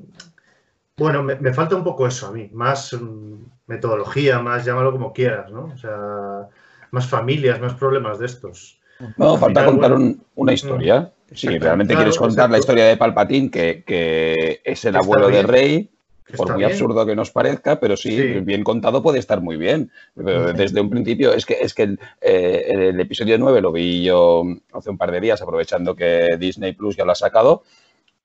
bueno, 0.97 1.23
me, 1.23 1.53
falta 1.53 1.75
un 1.75 1.83
poco 1.83 2.05
eso 2.05 2.27
a 2.27 2.31
mí, 2.31 2.49
más 2.53 2.93
mm, 2.93 3.33
metodología, 3.67 4.39
más 4.39 4.65
llámalo 4.65 4.91
como 4.91 5.13
quieras, 5.13 5.51
¿no? 5.51 5.71
O 5.73 5.77
sea, 5.77 6.47
más 6.91 7.07
familias, 7.07 7.59
más 7.59 7.73
problemas 7.73 8.19
de 8.19 8.27
estos. 8.27 8.79
No, 9.17 9.37
falta 9.37 9.65
contar 9.65 9.95
una 10.35 10.53
historia. 10.53 11.11
Si 11.31 11.57
realmente 11.57 11.95
quieres 11.95 12.17
contar 12.17 12.51
la 12.51 12.59
historia 12.59 12.85
de 12.85 12.97
Palpatine, 12.97 13.49
que, 13.49 14.61
es 14.63 14.85
el 14.85 14.95
abuelo 14.95 15.29
de 15.29 15.41
Rey, 15.41 15.89
por 16.35 16.53
muy 16.53 16.63
absurdo 16.63 17.05
que 17.05 17.15
nos 17.15 17.31
parezca, 17.31 17.79
pero 17.79 17.97
sí, 17.97 18.15
bien 18.41 18.63
contado 18.63 19.03
puede 19.03 19.19
estar 19.19 19.41
muy 19.41 19.57
bien. 19.57 19.91
Desde 20.15 20.81
un 20.81 20.89
principio, 20.89 21.33
es 21.33 21.45
que, 21.45 21.57
es 21.61 21.73
que 21.73 21.97
eh, 22.21 22.65
el, 22.67 22.99
episodio 22.99 23.37
9 23.37 23.61
lo 23.61 23.71
vi 23.71 24.03
yo 24.03 24.43
hace 24.73 24.89
un 24.89 24.97
par 24.97 25.11
de 25.11 25.21
días, 25.21 25.41
aprovechando 25.41 25.95
que 25.95 26.37
Disney 26.39 26.73
Plus 26.73 26.95
ya 26.95 27.05
lo 27.05 27.11
ha 27.11 27.15
sacado. 27.15 27.63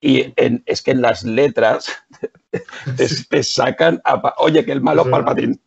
Y 0.01 0.33
es 0.65 0.83
que 0.83 0.93
en 0.93 1.03
las 1.03 1.25
letras 1.25 1.89
te, 3.31 3.43
sacan, 3.43 4.01
oye, 4.39 4.65
que 4.65 4.73
el 4.73 4.81
malo 4.81 5.11
Palpatine. 5.11 5.59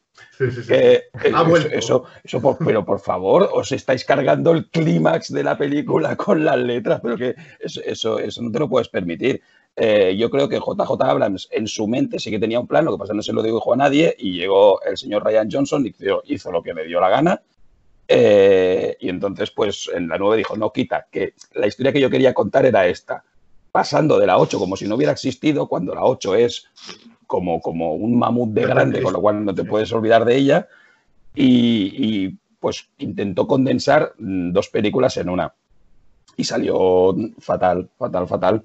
Eso, 1.71 2.05
eso 2.23 2.57
pero 2.65 2.83
por 2.83 2.99
favor, 2.99 3.49
os 3.53 3.71
estáis 3.71 4.03
cargando 4.05 4.51
el 4.51 4.69
clímax 4.69 5.31
de 5.31 5.43
la 5.43 5.57
película 5.57 6.15
con 6.15 6.43
las 6.43 6.57
letras, 6.57 6.99
pero 7.01 7.17
que 7.17 7.35
eso, 7.59 8.17
eso, 8.19 8.41
no 8.41 8.51
te 8.51 8.59
lo 8.59 8.69
puedes 8.69 8.89
permitir. 8.89 9.41
Eh, 9.75 10.15
yo 10.17 10.29
creo 10.29 10.49
que 10.49 10.57
JJ 10.59 11.01
Abrams 11.01 11.47
en 11.51 11.67
su 11.67 11.87
mente 11.87 12.19
sí 12.19 12.29
que 12.29 12.39
tenía 12.39 12.59
un 12.59 12.67
plan, 12.67 12.85
lo 12.85 12.91
que 12.91 12.97
pasa 12.97 13.13
no 13.13 13.21
se 13.21 13.33
lo 13.33 13.41
dijo 13.41 13.73
a 13.73 13.77
nadie, 13.77 14.15
y 14.17 14.33
llegó 14.33 14.81
el 14.83 14.97
señor 14.97 15.23
Ryan 15.23 15.49
Johnson 15.51 15.85
y 15.85 15.89
hizo, 15.89 16.23
hizo 16.25 16.51
lo 16.51 16.61
que 16.61 16.73
me 16.73 16.83
dio 16.83 16.99
la 16.99 17.09
gana. 17.09 17.41
Eh, 18.13 18.97
y 18.99 19.07
entonces, 19.07 19.51
pues 19.51 19.89
en 19.93 20.09
la 20.09 20.17
9 20.17 20.37
dijo, 20.37 20.57
no, 20.57 20.73
quita, 20.73 21.07
que 21.09 21.33
la 21.53 21.67
historia 21.67 21.93
que 21.93 22.01
yo 22.01 22.09
quería 22.09 22.33
contar 22.33 22.65
era 22.65 22.85
esta. 22.85 23.23
Pasando 23.71 24.19
de 24.19 24.27
la 24.27 24.37
8 24.37 24.59
como 24.59 24.75
si 24.75 24.85
no 24.85 24.95
hubiera 24.95 25.13
existido, 25.13 25.67
cuando 25.67 25.95
la 25.95 26.03
8 26.03 26.35
es 26.35 26.67
como, 27.25 27.61
como 27.61 27.93
un 27.93 28.19
mamut 28.19 28.49
de 28.49 28.63
grande, 28.63 29.01
con 29.01 29.13
lo 29.13 29.21
cual 29.21 29.45
no 29.45 29.55
te 29.55 29.63
puedes 29.63 29.93
olvidar 29.93 30.25
de 30.25 30.35
ella. 30.35 30.67
Y, 31.33 32.37
pues 32.59 32.89
intentó 32.97 33.47
condensar 33.47 34.13
mm, 34.19 34.51
dos 34.51 34.67
películas 34.67 35.15
en 35.15 35.29
una. 35.29 35.53
Y 36.35 36.43
salió 36.43 37.15
fatal, 37.39 37.89
fatal, 37.97 38.27
fatal. 38.27 38.63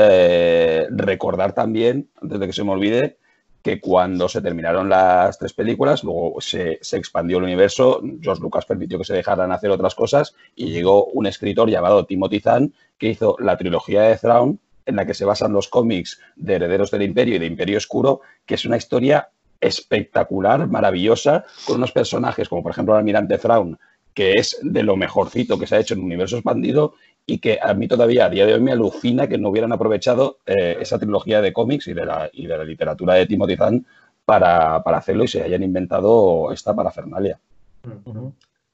Eh, 0.00 0.86
recordar 0.90 1.54
también, 1.54 2.08
antes 2.22 2.38
de 2.38 2.46
que 2.46 2.52
se 2.52 2.62
me 2.62 2.70
olvide, 2.70 3.16
que 3.62 3.80
cuando 3.80 4.28
se 4.28 4.40
terminaron 4.40 4.88
las 4.88 5.40
tres 5.40 5.52
películas, 5.52 6.04
luego 6.04 6.40
se, 6.40 6.78
expandió 6.92 7.38
el 7.38 7.42
universo, 7.42 8.00
George 8.20 8.40
Lucas 8.40 8.64
permitió 8.64 8.96
que 8.98 9.04
se 9.04 9.14
dejaran 9.14 9.50
hacer 9.50 9.70
otras 9.70 9.96
cosas 9.96 10.36
y 10.54 10.66
llegó 10.70 11.06
un 11.06 11.26
escritor 11.26 11.68
llamado 11.68 12.06
Timothy 12.06 12.38
Zahn 12.38 12.72
que 12.96 13.08
hizo 13.08 13.34
la 13.40 13.56
trilogía 13.56 14.02
de 14.02 14.16
Thrawn, 14.16 14.60
en 14.86 14.94
la 14.94 15.04
que 15.04 15.14
se 15.14 15.24
basan 15.24 15.52
los 15.52 15.66
cómics 15.66 16.20
de 16.36 16.54
Herederos 16.54 16.92
del 16.92 17.02
Imperio 17.02 17.34
y 17.34 17.40
de 17.40 17.46
Imperio 17.46 17.78
Oscuro, 17.78 18.20
que 18.46 18.54
es 18.54 18.64
una 18.64 18.76
historia 18.76 19.30
espectacular, 19.60 20.68
maravillosa, 20.68 21.44
con 21.66 21.78
unos 21.78 21.90
personajes 21.90 22.48
como 22.48 22.62
por 22.62 22.70
ejemplo 22.70 22.94
el 22.94 22.98
almirante 22.98 23.36
Thrawn, 23.36 23.76
que 24.14 24.34
es 24.34 24.58
de 24.62 24.82
lo 24.84 24.96
mejorcito 24.96 25.58
que 25.58 25.66
se 25.66 25.76
ha 25.76 25.80
hecho 25.80 25.94
en 25.94 26.00
un 26.00 26.06
universo 26.06 26.36
expandido 26.36 26.94
y 27.28 27.38
que 27.40 27.58
a 27.62 27.74
mí 27.74 27.86
todavía 27.86 28.24
a 28.24 28.30
día 28.30 28.46
de 28.46 28.54
hoy 28.54 28.60
me 28.60 28.72
alucina 28.72 29.28
que 29.28 29.36
no 29.36 29.50
hubieran 29.50 29.70
aprovechado 29.70 30.38
eh, 30.46 30.78
esa 30.80 30.98
trilogía 30.98 31.42
de 31.42 31.52
cómics 31.52 31.86
y 31.86 31.92
de 31.92 32.06
la, 32.06 32.30
y 32.32 32.46
de 32.46 32.56
la 32.56 32.64
literatura 32.64 33.14
de 33.14 33.26
Timothy 33.26 33.54
Zahn 33.54 33.86
para, 34.24 34.76
hacerlo 34.76 35.24
y 35.24 35.28
se 35.28 35.42
hayan 35.42 35.62
inventado 35.62 36.50
esta 36.52 36.74
parafernalia. 36.74 37.38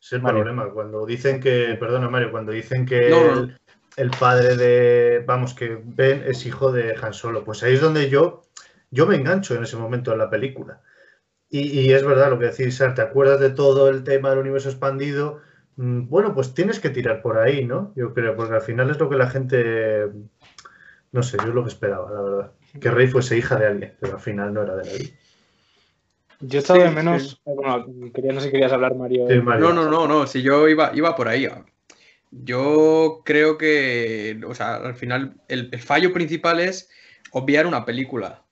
Es 0.01 0.13
el 0.13 0.23
problema. 0.23 0.71
Cuando 0.71 1.05
dicen 1.05 1.41
que, 1.41 1.77
perdona 1.81 2.09
Mario, 2.09 2.31
cuando 2.31 2.53
dicen 2.53 2.87
que 2.87 3.09
El, 3.97 4.11
padre 4.21 4.57
de, 4.57 5.25
vamos, 5.27 5.53
que 5.55 5.81
Ben 5.85 6.23
es 6.25 6.47
hijo 6.47 6.71
de 6.71 6.95
Han 7.03 7.13
Solo, 7.13 7.43
pues 7.45 7.61
ahí 7.65 7.75
es 7.75 7.81
donde 7.81 8.09
yo, 8.09 8.43
yo 8.93 9.07
me 9.07 9.17
engancho 9.17 9.57
en 9.57 9.65
ese 9.65 9.77
momento 9.77 10.13
en 10.13 10.19
la 10.19 10.31
película. 10.31 10.81
Y, 11.51 11.81
y 11.81 11.93
es 11.93 12.05
verdad 12.05 12.31
lo 12.31 12.39
que 12.39 12.47
decís, 12.47 12.77
Sar, 12.77 12.95
te 12.95 13.03
acuerdas 13.03 13.41
de 13.41 13.51
todo 13.51 13.89
el 13.89 14.05
tema 14.05 14.31
del 14.31 14.39
universo 14.39 14.69
expandido, 14.69 15.41
bueno, 15.77 16.35
pues 16.35 16.55
tienes 16.55 16.79
que 16.79 16.91
tirar 16.91 17.23
por 17.23 17.39
ahí, 17.39 17.65
¿no? 17.65 17.93
Yo 17.97 18.15
creo, 18.15 18.37
porque 18.37 18.55
al 18.55 18.63
final 18.63 18.91
es 18.91 18.99
lo 18.99 19.09
que 19.09 19.17
la 19.17 19.29
gente, 19.29 20.07
no 21.13 21.23
sé, 21.23 21.37
yo 21.39 21.53
lo 21.53 21.65
que 21.65 21.71
esperaba, 21.71 22.11
la 22.11 22.23
verdad. 22.23 22.53
Que 22.81 22.91
Rey 22.91 23.07
fuese 23.07 23.37
hija 23.37 23.57
de 23.57 23.67
alguien, 23.67 23.95
pero 24.01 24.15
al 24.15 24.21
final 24.21 24.53
no 24.53 24.63
era 24.63 24.77
de 24.77 24.85
nadie. 24.85 25.15
Yo 26.41 26.59
estaba 26.59 26.85
de 26.85 26.91
menos, 26.91 27.41
bueno, 27.45 27.87
quería, 28.13 28.33
no 28.33 28.41
sé 28.41 28.47
si 28.47 28.53
querías 28.53 28.73
hablar, 28.73 28.95
Mario. 28.95 29.27
No, 29.43 29.73
no, 29.73 29.89
no, 29.89 30.07
no, 30.07 30.27
si 30.27 30.43
yo 30.43 30.69
iba, 30.69 30.91
iba 30.95 31.17
por 31.17 31.29
ahí. 31.29 31.49
Yo 32.31 33.23
creo 33.25 33.57
que, 33.57 34.41
o 34.47 34.55
sea, 34.55 34.77
al 34.77 34.95
final 34.95 35.37
el, 35.49 35.71
el 35.73 35.81
fallo 35.81 36.13
principal 36.13 36.61
es 36.61 36.91
obviar 37.31 37.67
una 37.67 37.85
película. 37.85 38.43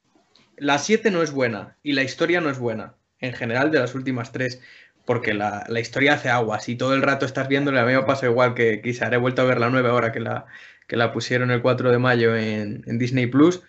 La 0.57 0.79
7 0.79 1.11
no 1.11 1.23
es 1.23 1.33
buena 1.33 1.77
y 1.83 1.93
la 1.93 2.03
historia 2.03 2.41
no 2.41 2.51
es 2.51 2.59
buena, 2.59 2.95
en 3.19 3.33
general 3.33 3.71
de 3.71 3.81
las 3.81 3.95
últimas 3.95 4.33
tres 4.33 4.61
porque 5.05 5.35
la, 5.35 5.67
historia 5.81 6.15
hace 6.15 6.29
aguas 6.29 6.69
y 6.69 6.77
todo 6.77 6.95
el 6.95 7.03
rato 7.03 7.27
estás 7.27 7.49
viéndole. 7.49 7.81
A 7.81 7.85
mí 7.85 7.93
me 7.93 8.03
pasa 8.03 8.27
igual 8.27 8.55
que 8.55 8.81
quizá 8.81 9.09
he 9.09 9.17
vuelto 9.17 9.43
a 9.43 9.45
ver 9.45 9.59
la 9.59 9.71
9 9.71 9.89
ahora 9.89 10.13
que 10.13 10.21
la, 10.21 10.47
que 10.87 10.97
la 10.97 11.13
pusieron 11.13 11.51
el 11.51 11.63
4 11.63 11.91
de 11.91 11.99
mayo 11.99 12.37
en, 12.37 12.83
Disney 12.99 13.27
Plus. 13.27 13.63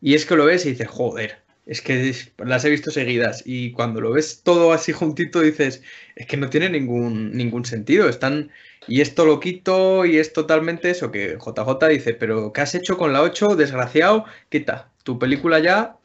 Y 0.00 0.14
es 0.14 0.26
que 0.26 0.36
lo 0.36 0.44
ves 0.46 0.66
y 0.66 0.70
dices, 0.70 0.88
joder, 0.88 1.38
es 1.64 1.80
que 1.80 2.14
las 2.38 2.64
he 2.64 2.70
visto 2.70 2.90
seguidas. 2.90 3.42
Y 3.46 3.72
cuando 3.72 4.00
lo 4.00 4.12
ves 4.12 4.42
todo 4.42 4.72
así 4.72 4.92
juntito, 4.92 5.40
dices, 5.40 5.82
es 6.14 6.26
que 6.26 6.36
no 6.36 6.50
tiene 6.50 6.68
ningún, 6.68 7.32
ningún 7.32 7.64
sentido. 7.64 8.08
Están. 8.08 8.50
Y 8.88 9.00
esto 9.00 9.24
lo 9.24 9.40
quito 9.40 10.04
y 10.04 10.18
es 10.18 10.32
totalmente 10.32 10.90
eso 10.90 11.10
que 11.10 11.38
JJ 11.38 11.88
dice, 11.88 12.14
pero 12.14 12.52
¿qué 12.52 12.60
has 12.60 12.74
hecho 12.74 12.96
con 12.96 13.12
la 13.12 13.22
8? 13.22 13.56
Desgraciado, 13.56 14.26
quita. 14.48 14.90
Tu 15.02 15.18
película 15.18 15.58
ya, 15.58 15.96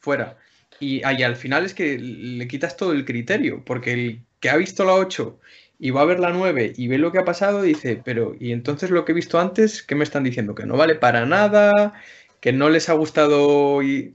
fuera. 0.00 0.41
Y, 0.82 1.04
al 1.04 1.36
final 1.36 1.64
es 1.64 1.74
que 1.74 1.96
le 1.96 2.48
quitas 2.48 2.76
todo 2.76 2.90
el 2.90 3.04
criterio, 3.04 3.62
porque 3.64 3.92
el 3.92 4.22
que 4.40 4.50
ha 4.50 4.56
visto 4.56 4.84
la 4.84 4.94
8 4.94 5.38
y 5.78 5.92
va 5.92 6.00
a 6.00 6.06
ver 6.06 6.18
la 6.18 6.30
9 6.30 6.72
y 6.76 6.88
ve 6.88 6.98
lo 6.98 7.12
que 7.12 7.18
ha 7.18 7.24
pasado, 7.24 7.62
dice, 7.62 8.02
pero 8.04 8.34
¿y 8.40 8.50
entonces 8.50 8.90
lo 8.90 9.04
que 9.04 9.12
he 9.12 9.14
visto 9.14 9.38
antes, 9.38 9.84
qué 9.84 9.94
me 9.94 10.02
están 10.02 10.24
diciendo? 10.24 10.56
Que 10.56 10.66
no 10.66 10.76
vale 10.76 10.96
para 10.96 11.24
nada, 11.24 11.94
que 12.40 12.52
no 12.52 12.68
les 12.68 12.88
ha 12.88 12.94
gustado 12.94 13.80
y... 13.82 14.14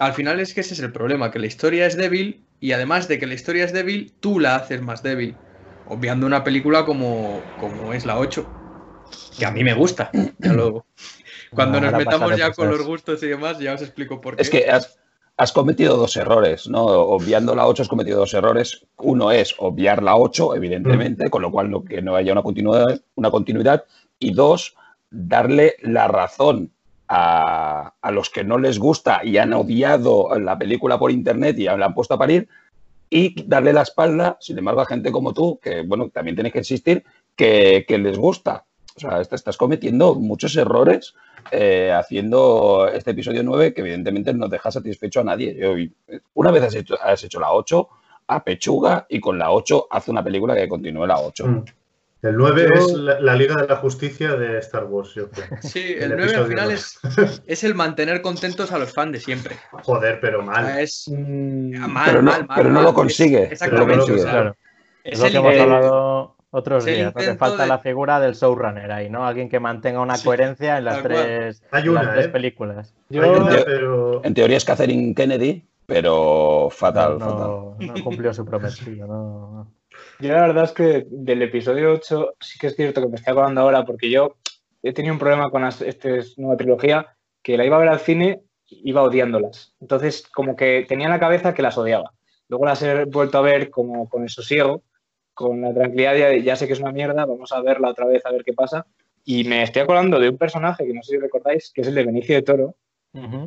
Al 0.00 0.12
final 0.12 0.40
es 0.40 0.52
que 0.52 0.60
ese 0.60 0.74
es 0.74 0.80
el 0.80 0.90
problema, 0.90 1.30
que 1.30 1.38
la 1.38 1.46
historia 1.46 1.86
es 1.86 1.96
débil 1.96 2.44
y 2.58 2.72
además 2.72 3.06
de 3.06 3.20
que 3.20 3.28
la 3.28 3.34
historia 3.34 3.64
es 3.64 3.72
débil, 3.72 4.12
tú 4.18 4.40
la 4.40 4.56
haces 4.56 4.82
más 4.82 5.04
débil, 5.04 5.36
obviando 5.86 6.26
una 6.26 6.42
película 6.42 6.84
como, 6.84 7.40
como 7.60 7.92
es 7.92 8.04
la 8.04 8.18
8, 8.18 8.44
que 9.38 9.46
a 9.46 9.52
mí 9.52 9.62
me 9.62 9.72
gusta. 9.72 10.10
Ya 10.38 10.52
luego. 10.52 10.84
Cuando 11.50 11.80
nos 11.80 11.92
metamos 11.92 12.36
ya 12.36 12.52
con 12.52 12.68
los 12.68 12.82
gustos 12.82 13.22
y 13.22 13.28
demás, 13.28 13.60
ya 13.60 13.74
os 13.74 13.82
explico 13.82 14.20
por 14.20 14.34
qué. 14.34 14.42
Es 14.42 14.50
que 14.50 14.68
has 14.68 14.98
cometido 15.52 15.96
dos 15.96 16.16
errores, 16.16 16.66
¿no? 16.68 16.84
Obviando 16.84 17.54
la 17.54 17.66
8 17.66 17.82
has 17.82 17.88
cometido 17.88 18.18
dos 18.18 18.32
errores. 18.32 18.86
Uno 18.98 19.30
es 19.30 19.54
obviar 19.58 20.02
la 20.02 20.16
8, 20.16 20.54
evidentemente, 20.54 21.26
mm. 21.26 21.30
con 21.30 21.42
lo 21.42 21.50
cual 21.50 21.70
no, 21.70 21.84
que 21.84 22.00
no 22.00 22.16
haya 22.16 22.32
una 22.32 22.42
continuidad, 22.42 23.00
una 23.16 23.30
continuidad. 23.30 23.84
Y 24.18 24.32
dos, 24.32 24.74
darle 25.10 25.76
la 25.82 26.08
razón 26.08 26.70
a, 27.08 27.92
los 28.10 28.30
que 28.30 28.44
no 28.44 28.58
les 28.58 28.78
gusta 28.78 29.20
y 29.24 29.36
han 29.36 29.52
odiado 29.52 30.38
la 30.38 30.58
película 30.58 30.98
por 30.98 31.10
internet 31.10 31.58
y 31.58 31.64
la 31.64 31.84
han 31.84 31.94
puesto 31.94 32.14
a 32.14 32.18
parir 32.18 32.48
y 33.10 33.44
darle 33.46 33.72
la 33.72 33.82
espalda, 33.82 34.36
sin 34.40 34.58
embargo, 34.58 34.80
a 34.80 34.86
gente 34.86 35.12
como 35.12 35.32
tú, 35.32 35.60
que, 35.62 35.82
bueno, 35.82 36.08
también 36.08 36.34
tienes 36.34 36.52
que 36.52 36.58
insistir, 36.58 37.04
que, 37.36 37.84
que 37.86 37.98
les 37.98 38.18
gusta. 38.18 38.64
O 38.96 39.00
sea, 39.00 39.20
estás 39.20 39.56
cometiendo 39.56 40.14
muchos 40.14 40.56
errores 40.56 41.14
eh, 41.50 41.92
haciendo 41.92 42.88
este 42.92 43.12
episodio 43.12 43.42
9 43.42 43.74
que 43.74 43.80
evidentemente 43.80 44.32
no 44.32 44.48
deja 44.48 44.70
satisfecho 44.70 45.20
a 45.20 45.24
nadie. 45.24 45.90
una 46.34 46.50
vez 46.50 46.62
has 46.62 46.74
hecho, 46.74 46.96
has 47.02 47.22
hecho 47.24 47.40
la 47.40 47.52
8, 47.52 47.88
a 48.28 48.44
pechuga 48.44 49.06
y 49.08 49.20
con 49.20 49.38
la 49.38 49.50
8 49.50 49.88
hace 49.90 50.10
una 50.10 50.24
película 50.24 50.54
que 50.54 50.68
continúe 50.68 51.06
la 51.06 51.18
8. 51.18 51.46
Mm. 51.46 51.64
El 52.22 52.36
9 52.36 52.70
es 52.74 52.92
la, 52.92 53.36
Liga 53.36 53.54
de 53.54 53.68
la 53.68 53.76
Justicia 53.76 54.34
de 54.36 54.58
Star 54.58 54.84
Wars, 54.84 55.14
yo 55.14 55.30
creo. 55.30 55.46
Sí, 55.62 55.94
el, 55.98 56.16
9 56.16 56.34
al 56.34 56.46
final 56.46 56.70
es, 56.72 56.98
es, 57.46 57.62
el 57.62 57.74
mantener 57.74 58.20
contentos 58.22 58.72
a 58.72 58.78
los 58.78 58.92
fans 58.92 59.12
de 59.12 59.20
siempre. 59.20 59.56
Joder, 59.70 60.18
pero 60.20 60.42
mal. 60.42 60.80
Es 60.80 61.08
mm, 61.08 61.78
mal, 61.88 62.06
pero 62.06 62.22
no, 62.22 62.30
mal, 62.30 62.46
mal, 62.46 62.56
Pero 62.56 62.70
no 62.70 62.82
lo 62.82 62.94
consigue. 62.94 63.44
exactamente. 63.44 64.12
Es, 65.04 65.20
lo 65.20 65.30
que 65.30 65.36
hemos 65.36 65.56
hablado 65.56 66.35
otros 66.56 66.86
días, 66.86 67.12
que 67.12 67.34
falta 67.34 67.66
la 67.66 67.78
figura 67.78 68.18
del 68.18 68.34
showrunner 68.34 68.90
ahí, 68.90 69.10
¿no? 69.10 69.26
Alguien 69.26 69.50
que 69.50 69.60
mantenga 69.60 70.00
una 70.00 70.16
coherencia 70.18 70.78
en 70.78 70.86
las 70.86 71.02
tres, 71.02 71.62
¿eh? 71.72 72.28
películas. 72.32 72.94
En 73.10 74.34
teoría 74.34 74.56
es 74.56 74.64
Catherine 74.64 75.14
Kennedy, 75.14 75.62
pero 75.84 76.68
fatal, 76.70 77.18
no, 77.18 77.76
No 77.78 77.94
cumplió 78.02 78.32
su 78.32 78.46
prometido, 78.46 79.06
no. 79.06 79.70
Yo 80.18 80.32
la 80.32 80.46
verdad 80.46 80.64
es 80.64 80.72
que 80.72 81.06
del 81.10 81.42
episodio 81.42 81.92
8 81.92 82.36
sí 82.40 82.58
que 82.58 82.68
es 82.68 82.76
cierto 82.76 83.02
que 83.02 83.08
me 83.08 83.16
estoy 83.16 83.32
acordando 83.32 83.60
ahora 83.60 83.84
porque 83.84 84.10
yo 84.10 84.36
he 84.82 84.94
tenido 84.94 85.12
un 85.12 85.18
problema 85.18 85.50
con 85.50 85.62
esta 85.64 86.08
nueva 86.38 86.56
trilogía 86.56 87.16
que 87.42 87.58
la 87.58 87.66
iba 87.66 87.76
a 87.76 87.80
ver 87.80 87.88
al 87.88 88.00
cine 88.00 88.40
iba 88.68 89.02
odiándolas. 89.02 89.74
Entonces 89.80 90.26
como 90.26 90.56
que 90.56 90.86
tenía 90.88 91.06
en 91.06 91.12
la 91.12 91.20
cabeza 91.20 91.52
que 91.52 91.62
las 91.62 91.76
odiaba. 91.76 92.12
Luego 92.48 92.64
las 92.64 92.82
he 92.82 93.04
vuelto 93.04 93.38
a 93.38 93.42
ver 93.42 93.68
como 93.68 94.08
con 94.08 94.22
el 94.22 94.30
sosiego 94.30 94.82
con 95.36 95.60
la 95.60 95.74
tranquilidad 95.74 96.14
de 96.14 96.42
ya 96.42 96.56
sé 96.56 96.66
que 96.66 96.72
es 96.72 96.80
una 96.80 96.92
mierda, 96.92 97.26
vamos 97.26 97.52
a 97.52 97.60
verla 97.60 97.90
otra 97.90 98.06
vez 98.06 98.24
a 98.24 98.32
ver 98.32 98.42
qué 98.42 98.54
pasa. 98.54 98.86
Y 99.22 99.44
me 99.44 99.62
estoy 99.62 99.82
acordando 99.82 100.18
de 100.18 100.30
un 100.30 100.38
personaje 100.38 100.86
que 100.86 100.94
no 100.94 101.02
sé 101.02 101.12
si 101.12 101.18
recordáis, 101.18 101.70
que 101.74 101.82
es 101.82 101.88
el 101.88 101.94
de 101.94 102.06
Benicio 102.06 102.34
de 102.34 102.42
Toro, 102.42 102.74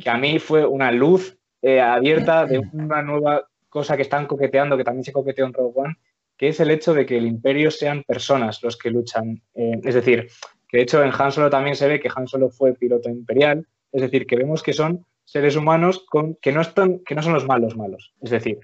que 0.02 0.08
a 0.08 0.16
mí 0.16 0.38
fue 0.38 0.64
una 0.64 0.92
luz 0.92 1.36
eh, 1.62 1.80
abierta 1.80 2.46
de 2.46 2.60
una 2.72 3.02
nueva 3.02 3.48
cosa 3.68 3.96
que 3.96 4.02
están 4.02 4.26
coqueteando, 4.26 4.76
que 4.76 4.84
también 4.84 5.04
se 5.04 5.12
coqueteó 5.12 5.46
en 5.46 5.52
Rogue 5.52 5.80
One, 5.80 5.96
que 6.36 6.48
es 6.48 6.60
el 6.60 6.70
hecho 6.70 6.94
de 6.94 7.06
que 7.06 7.18
el 7.18 7.26
imperio 7.26 7.72
sean 7.72 8.04
personas 8.04 8.62
los 8.62 8.76
que 8.76 8.90
luchan. 8.90 9.42
Eh, 9.54 9.80
es 9.82 9.94
decir, 9.94 10.28
que 10.68 10.76
de 10.76 10.82
hecho 10.84 11.02
en 11.02 11.10
Han 11.16 11.32
Solo 11.32 11.50
también 11.50 11.74
se 11.74 11.88
ve 11.88 11.98
que 11.98 12.10
Han 12.14 12.28
Solo 12.28 12.50
fue 12.50 12.74
piloto 12.74 13.08
imperial, 13.08 13.66
es 13.90 14.02
decir, 14.02 14.26
que 14.26 14.36
vemos 14.36 14.62
que 14.62 14.72
son 14.72 15.04
seres 15.24 15.56
humanos 15.56 16.04
con, 16.08 16.36
que, 16.36 16.52
no 16.52 16.60
están, 16.60 17.00
que 17.00 17.16
no 17.16 17.22
son 17.22 17.32
los 17.32 17.46
malos 17.46 17.76
malos. 17.76 18.12
Es 18.20 18.30
decir, 18.30 18.60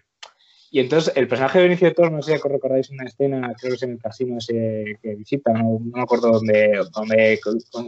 y 0.70 0.81
entonces 0.81 1.12
el 1.16 1.29
personaje 1.29 1.59
de 1.59 1.64
Benicio 1.64 1.88
de 1.88 1.94
Toro, 1.94 2.11
no 2.11 2.22
sé 2.22 2.37
si 2.37 2.48
recordáis 2.48 2.90
una 2.90 3.05
escena, 3.05 3.55
creo 3.59 3.70
que 3.70 3.76
es 3.76 3.83
en 3.83 3.92
el 3.92 3.98
casino 3.98 4.38
ese 4.38 4.98
que 5.02 5.14
visita, 5.14 5.52
no, 5.52 5.79
me 5.79 6.02
acuerdo 6.02 6.33
dónde, 6.33 7.38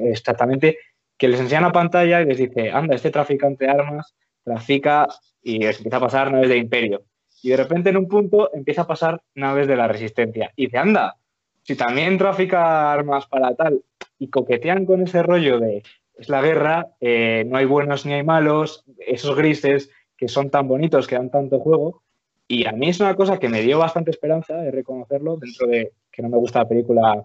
exactamente, 0.04 0.78
que 1.16 1.28
les 1.28 1.40
enseña 1.40 1.62
la 1.62 1.72
pantalla 1.72 2.22
y 2.22 2.26
les 2.26 2.38
dice, 2.38 2.70
anda, 2.70 2.94
este 2.94 3.10
traficante 3.10 3.64
de 3.64 3.70
armas 3.70 4.14
trafica 4.44 5.08
y 5.42 5.58
les 5.58 5.78
empieza 5.78 5.96
a 5.96 6.00
pasar 6.00 6.32
naves 6.32 6.48
de 6.48 6.56
imperio. 6.56 7.02
Y 7.42 7.50
de 7.50 7.56
repente 7.56 7.90
en 7.90 7.96
un 7.96 8.08
punto 8.08 8.50
empieza 8.54 8.82
a 8.82 8.86
pasar 8.86 9.22
naves 9.34 9.68
de 9.68 9.76
la 9.76 9.88
resistencia. 9.88 10.52
Y 10.56 10.66
dice, 10.66 10.78
anda, 10.78 11.16
si 11.62 11.76
también 11.76 12.18
trafica 12.18 12.92
armas 12.92 13.26
para 13.26 13.54
tal, 13.54 13.82
y 14.18 14.28
coquetean 14.28 14.84
con 14.86 15.02
ese 15.02 15.22
rollo 15.22 15.60
de 15.60 15.82
es 16.18 16.28
la 16.28 16.42
guerra, 16.42 16.88
eh, 17.00 17.44
no 17.46 17.58
hay 17.58 17.64
buenos 17.64 18.04
ni 18.04 18.12
hay 18.12 18.24
malos, 18.24 18.84
esos 18.98 19.36
grises 19.36 19.90
que 20.16 20.26
son 20.26 20.50
tan 20.50 20.66
bonitos, 20.66 21.06
que 21.06 21.14
dan 21.14 21.30
tanto 21.30 21.60
juego. 21.60 22.02
Y 22.48 22.66
a 22.66 22.72
mí 22.72 22.88
es 22.88 22.98
una 22.98 23.14
cosa 23.14 23.38
que 23.38 23.50
me 23.50 23.60
dio 23.60 23.78
bastante 23.78 24.10
esperanza 24.10 24.56
de 24.56 24.70
reconocerlo 24.70 25.36
dentro 25.36 25.66
de 25.66 25.92
que 26.10 26.22
no 26.22 26.30
me 26.30 26.38
gusta 26.38 26.60
la 26.60 26.68
película 26.68 27.22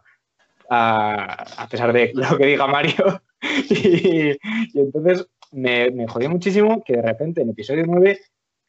a, 0.70 1.68
pesar 1.72 1.94
de 1.94 2.12
lo 2.14 2.38
que 2.38 2.46
diga 2.46 2.68
Mario. 2.68 3.22
y, 3.70 4.38
entonces 4.78 5.28
me, 5.52 5.92
me 5.92 6.08
jodió 6.08 6.30
muchísimo 6.30 6.84
que 6.84 6.98
de 6.98 7.02
repente 7.02 7.42
en 7.42 7.50
episodio 7.50 7.86
9 7.88 8.20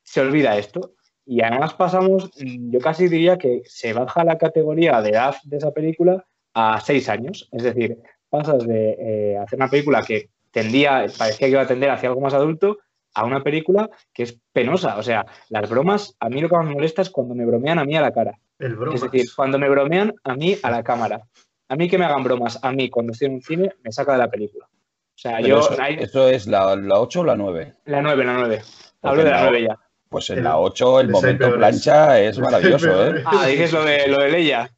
se 0.04 0.20
olvida 0.20 0.56
esto. 0.56 0.94
Y 1.26 1.42
además 1.42 1.74
pasamos, 1.74 2.30
yo 2.36 2.80
casi 2.80 3.08
diría 3.08 3.38
que 3.38 3.62
se 3.64 3.92
baja 3.92 4.24
la 4.24 4.38
categoría 4.38 5.00
de 5.00 5.10
edad 5.10 5.34
de 5.44 5.56
esa 5.56 5.72
película 5.72 6.24
a 6.52 6.80
seis 6.80 7.08
años. 7.08 7.48
Es 7.50 7.62
decir, 7.62 7.98
pasas 8.28 8.66
de 8.66 8.96
eh, 8.98 9.38
hacer 9.38 9.58
una 9.58 9.70
película 9.70 10.02
que 10.02 10.30
tendía, 10.50 11.06
parecía 11.18 11.46
que 11.46 11.52
iba 11.52 11.62
a 11.62 11.66
tender 11.66 11.90
hacia 11.90 12.10
algo 12.10 12.20
más 12.20 12.34
adulto, 12.34 12.78
a 13.14 13.24
una 13.24 13.42
película 13.42 13.88
que 14.12 14.24
es 14.24 14.38
penosa. 14.52 14.98
O 14.98 15.02
sea, 15.02 15.24
las 15.48 15.68
bromas, 15.70 16.14
a 16.20 16.28
mí 16.28 16.40
lo 16.40 16.48
que 16.48 16.56
más 16.56 16.66
me 16.66 16.74
molesta 16.74 17.02
es 17.02 17.10
cuando 17.10 17.34
me 17.34 17.46
bromean 17.46 17.78
a 17.78 17.84
mí 17.84 17.96
a 17.96 18.00
la 18.00 18.12
cara. 18.12 18.38
es 18.58 19.00
decir, 19.00 19.26
cuando 19.34 19.58
me 19.58 19.68
bromean 19.68 20.12
a 20.24 20.34
mí 20.34 20.56
a 20.62 20.70
la 20.70 20.82
cámara. 20.82 21.22
A 21.68 21.76
mí 21.76 21.88
que 21.88 21.96
me 21.96 22.04
hagan 22.04 22.22
bromas, 22.22 22.58
a 22.62 22.72
mí 22.72 22.90
cuando 22.90 23.12
estoy 23.12 23.28
en 23.28 23.34
un 23.34 23.42
cine, 23.42 23.72
me 23.82 23.90
saca 23.90 24.12
de 24.12 24.18
la 24.18 24.28
película. 24.28 24.66
O 24.66 25.18
sea, 25.18 25.40
yo. 25.40 25.60
Eso, 25.60 26.28
es 26.28 26.46
la, 26.46 26.76
la, 26.76 27.00
8 27.00 27.20
o 27.20 27.24
la 27.24 27.36
9? 27.36 27.74
La 27.86 28.02
9, 28.02 28.24
la 28.24 28.34
9. 28.34 28.62
Hablo 29.02 29.24
de 29.24 29.30
la 29.30 29.42
9 29.42 29.62
ya. 29.62 29.78
Pues 30.08 30.30
en 30.30 30.44
la 30.44 30.58
8 30.58 31.00
el, 31.00 31.08
momento 31.08 31.54
plancha 31.54 32.20
es 32.20 32.38
maravilloso, 32.40 33.08
¿eh? 33.08 33.22
Ah, 33.24 33.46
dices 33.46 33.72
lo 33.72 33.84
de, 33.84 34.06
lo 34.08 34.18
de 34.18 34.30
Leia. 34.30 34.70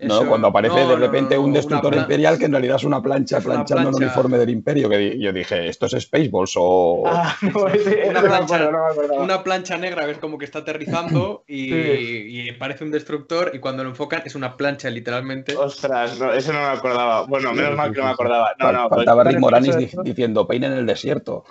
¿No? 0.00 0.26
Cuando 0.26 0.48
aparece 0.48 0.86
de 0.86 0.96
repente 0.96 1.38
un 1.38 1.52
destructor 1.52 1.94
imperial 1.94 2.38
que 2.38 2.46
en 2.46 2.52
realidad 2.52 2.76
es 2.76 2.84
una 2.84 3.02
plancha 3.02 3.40
planchando 3.40 3.90
un 3.90 3.94
uniforme 3.96 4.38
del 4.38 4.50
imperio, 4.50 4.88
que 4.88 5.18
yo 5.18 5.32
dije, 5.32 5.68
¿esto 5.68 5.86
es 5.86 5.92
Spaceballs 6.02 6.54
o...? 6.56 7.04
Ah, 7.06 7.36
una, 8.08 8.22
plancha, 8.22 8.70
una, 9.12 9.42
plancha, 9.42 9.76
negra, 9.76 10.06
ves 10.06 10.18
como 10.18 10.38
que 10.38 10.44
está 10.44 10.60
aterrizando 10.60 11.44
y, 11.48 12.52
parece 12.52 12.84
un 12.84 12.90
destructor 12.90 13.50
y 13.52 13.58
cuando 13.58 13.82
lo 13.82 13.90
enfocan 13.90 14.22
es 14.24 14.34
una 14.34 14.56
plancha 14.56 14.90
literalmente. 14.90 15.56
Ostras, 15.56 16.20
eso 16.36 16.52
no 16.52 16.60
me 16.60 16.66
acordaba. 16.66 17.26
Bueno, 17.26 17.52
menos 17.52 17.76
mal 17.76 17.92
que 17.92 17.98
no 17.98 18.06
me 18.06 18.12
acordaba. 18.12 18.54
No, 18.58 18.72
no, 18.72 18.88
Faltaba 18.88 19.22
pues, 19.22 19.34
Rick 19.34 19.40
Moranis 19.40 19.76
diciendo, 20.04 20.46
peine 20.46 20.66
en 20.66 20.74
el 20.74 20.86
desierto. 20.86 21.44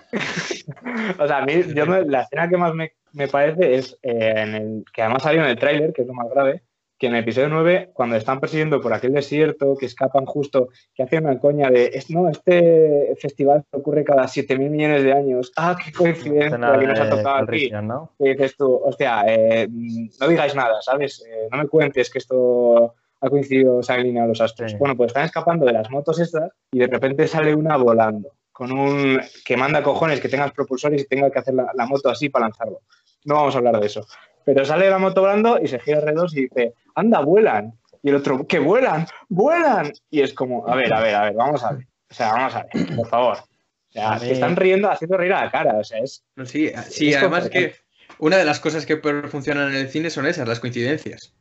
o 1.19 1.27
sea, 1.27 1.37
a 1.39 1.45
mí 1.45 1.53
yo 1.75 1.85
la 1.85 2.21
escena 2.21 2.47
que 2.47 2.57
más 2.57 2.73
me, 2.73 2.93
me 3.13 3.27
parece 3.27 3.75
es 3.75 3.97
eh, 4.01 4.33
en 4.35 4.55
el, 4.55 4.85
que 4.93 5.01
además 5.01 5.23
salió 5.23 5.41
en 5.43 5.49
el 5.49 5.57
tráiler, 5.57 5.93
que 5.93 6.01
es 6.01 6.07
lo 6.07 6.13
más 6.13 6.29
grave, 6.29 6.63
que 7.03 7.07
en 7.07 7.15
el 7.15 7.23
episodio 7.23 7.49
9, 7.49 7.89
cuando 7.93 8.15
están 8.15 8.39
persiguiendo 8.39 8.79
por 8.79 8.93
aquel 8.93 9.11
desierto, 9.11 9.75
que 9.75 9.87
escapan 9.87 10.25
justo, 10.25 10.69
que 10.95 11.03
hacen 11.03 11.25
una 11.25 11.37
coña 11.37 11.69
de, 11.69 12.01
no, 12.07 12.29
este 12.29 13.13
festival 13.19 13.65
ocurre 13.71 14.05
cada 14.05 14.23
7.000 14.23 14.69
millones 14.69 15.03
de 15.03 15.11
años. 15.11 15.51
Ah, 15.57 15.75
qué 15.75 15.91
coincidencia 15.91 16.51
que 16.51 16.87
nos 16.87 16.99
ha 17.01 17.09
tocado 17.09 17.43
aquí. 17.43 17.69
¿no? 17.71 18.11
dices 18.17 18.55
tú, 18.55 18.79
hostia, 18.85 19.25
eh, 19.27 19.67
no 19.67 20.27
digáis 20.29 20.55
nada, 20.55 20.81
¿sabes? 20.81 21.25
Eh, 21.27 21.49
no 21.51 21.57
me 21.57 21.67
cuentes 21.67 22.09
que 22.09 22.19
esto 22.19 22.95
ha 23.19 23.29
coincidido, 23.29 23.83
se 23.83 23.91
ha 23.91 23.95
alineado 23.95 24.29
los 24.29 24.39
astros. 24.39 24.77
Bueno, 24.79 24.95
pues 24.95 25.07
están 25.07 25.25
escapando 25.25 25.65
de 25.65 25.73
las 25.73 25.91
motos 25.91 26.21
estas 26.21 26.51
y 26.71 26.79
de 26.79 26.87
repente 26.87 27.27
sale 27.27 27.53
una 27.53 27.75
volando 27.75 28.29
con 28.53 28.71
un 28.71 29.19
que 29.43 29.57
manda 29.57 29.83
cojones 29.83 30.21
que 30.21 30.29
tengas 30.29 30.53
propulsores 30.53 31.01
y 31.01 31.05
tenga 31.05 31.29
que 31.29 31.39
hacer 31.39 31.53
la, 31.53 31.69
la 31.75 31.85
moto 31.85 32.07
así 32.07 32.29
para 32.29 32.45
lanzarlo. 32.45 32.79
No 33.25 33.35
vamos 33.35 33.55
a 33.55 33.57
hablar 33.57 33.77
de 33.81 33.87
eso. 33.87 34.07
Pero 34.45 34.65
sale 34.65 34.89
la 34.89 34.97
moto 34.97 35.21
volando 35.21 35.59
y 35.61 35.67
se 35.67 35.79
gira 35.79 35.99
alrededor 35.99 36.29
y 36.33 36.41
dice, 36.41 36.73
anda, 36.95 37.21
vuelan. 37.21 37.73
Y 38.01 38.09
el 38.09 38.15
otro, 38.15 38.45
que 38.45 38.59
vuelan, 38.59 39.07
vuelan. 39.29 39.93
Y 40.09 40.21
es 40.21 40.33
como, 40.33 40.67
a 40.67 40.75
ver, 40.75 40.93
a 40.93 40.99
ver, 41.01 41.15
a 41.15 41.23
ver, 41.23 41.33
vamos 41.33 41.63
a 41.63 41.73
ver. 41.73 41.87
O 42.09 42.13
sea, 42.13 42.33
vamos 42.33 42.55
a 42.55 42.65
ver, 42.73 42.95
por 42.95 43.07
favor. 43.07 43.37
O 43.37 43.91
sea, 43.91 44.17
están 44.17 44.55
riendo, 44.55 44.89
haciendo 44.89 45.17
reír 45.17 45.33
a 45.33 45.45
la 45.45 45.51
cara. 45.51 45.77
O 45.77 45.83
sea, 45.83 45.99
es. 45.99 46.23
Sí, 46.45 46.71
sí 46.89 47.13
además 47.13 47.49
que 47.49 47.75
una 48.19 48.37
de 48.37 48.45
las 48.45 48.59
cosas 48.59 48.85
que 48.85 48.97
funcionan 48.97 49.69
en 49.69 49.75
el 49.75 49.89
cine 49.89 50.09
son 50.09 50.25
esas, 50.25 50.47
las 50.47 50.59
coincidencias. 50.59 51.33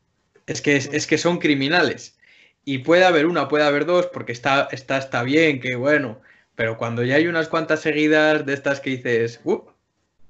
Es 0.47 0.61
que, 0.61 0.77
es, 0.77 1.07
que 1.07 1.19
son 1.19 1.39
criminales. 1.39 2.19
Y 2.65 2.79
puede 2.79 3.05
haber 3.05 3.27
una, 3.27 3.49
puede 3.49 3.65
haber 3.65 3.87
dos, 3.87 4.07
porque 4.07 4.33
está, 4.33 4.69
está, 4.71 4.99
está 4.99 5.23
bien, 5.23 5.61
que 5.61 5.77
bueno. 5.77 6.21
Pero 6.55 6.77
cuando 6.77 7.03
ya 7.03 7.17
hay 7.17 7.27
unas 7.27 7.49
cuantas 7.49 7.81
seguidas 7.81 8.45
de 8.47 8.53
estas 8.53 8.81
que 8.81 8.91
dices, 8.91 9.41
uh, 9.45 9.63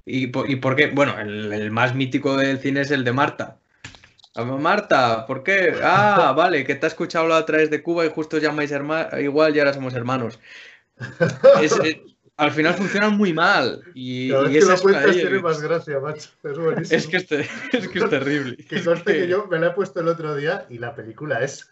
¿Y, 0.05 0.27
por 0.29 0.77
qué? 0.77 0.88
Bueno, 0.88 1.19
el, 1.19 1.71
más 1.71 1.95
mítico 1.95 2.37
del 2.37 2.59
cine 2.59 2.81
es 2.81 2.91
el 2.91 3.05
de 3.05 3.12
Marta. 3.12 3.59
Marta, 4.35 5.27
¿por 5.27 5.43
qué? 5.43 5.75
Ah, 5.83 6.33
vale, 6.37 6.65
que 6.65 6.75
te 6.75 6.87
ha 6.87 6.88
escuchado 6.88 7.29
la 7.29 7.38
otra 7.38 7.59
vez 7.59 7.71
de 7.71 7.83
Cuba 7.83 8.05
y 8.05 8.11
justo 8.11 8.38
llamáis 8.38 8.73
igual 9.21 9.55
y 9.55 9.59
ahora 9.59 9.75
somos 9.75 9.95
hermanos. 9.95 10.41
al 12.37 12.51
final 12.51 12.75
funcionan 12.75 13.17
muy 13.17 13.33
mal. 13.33 13.83
Y, 13.95 14.33
es 14.33 14.81
que 14.81 15.12
tiene 15.12 15.38
más 15.41 15.61
gracia, 15.61 16.01
macho. 16.01 16.31
Es, 16.91 17.07
que, 17.07 17.19
es, 17.19 17.31
es, 17.31 17.88
que 17.88 17.99
es 17.99 18.11
terrible. 18.11 18.57
que 18.57 18.83
conste 18.83 19.12
que 19.12 19.29
yo 19.29 19.47
me 19.47 19.59
la 19.59 19.69
he 19.69 19.71
puesto 19.71 20.01
el 20.01 20.09
otro 20.09 20.35
día 20.35 20.67
y 20.69 20.79
la 20.79 20.95
película 20.95 21.43
es. 21.43 21.71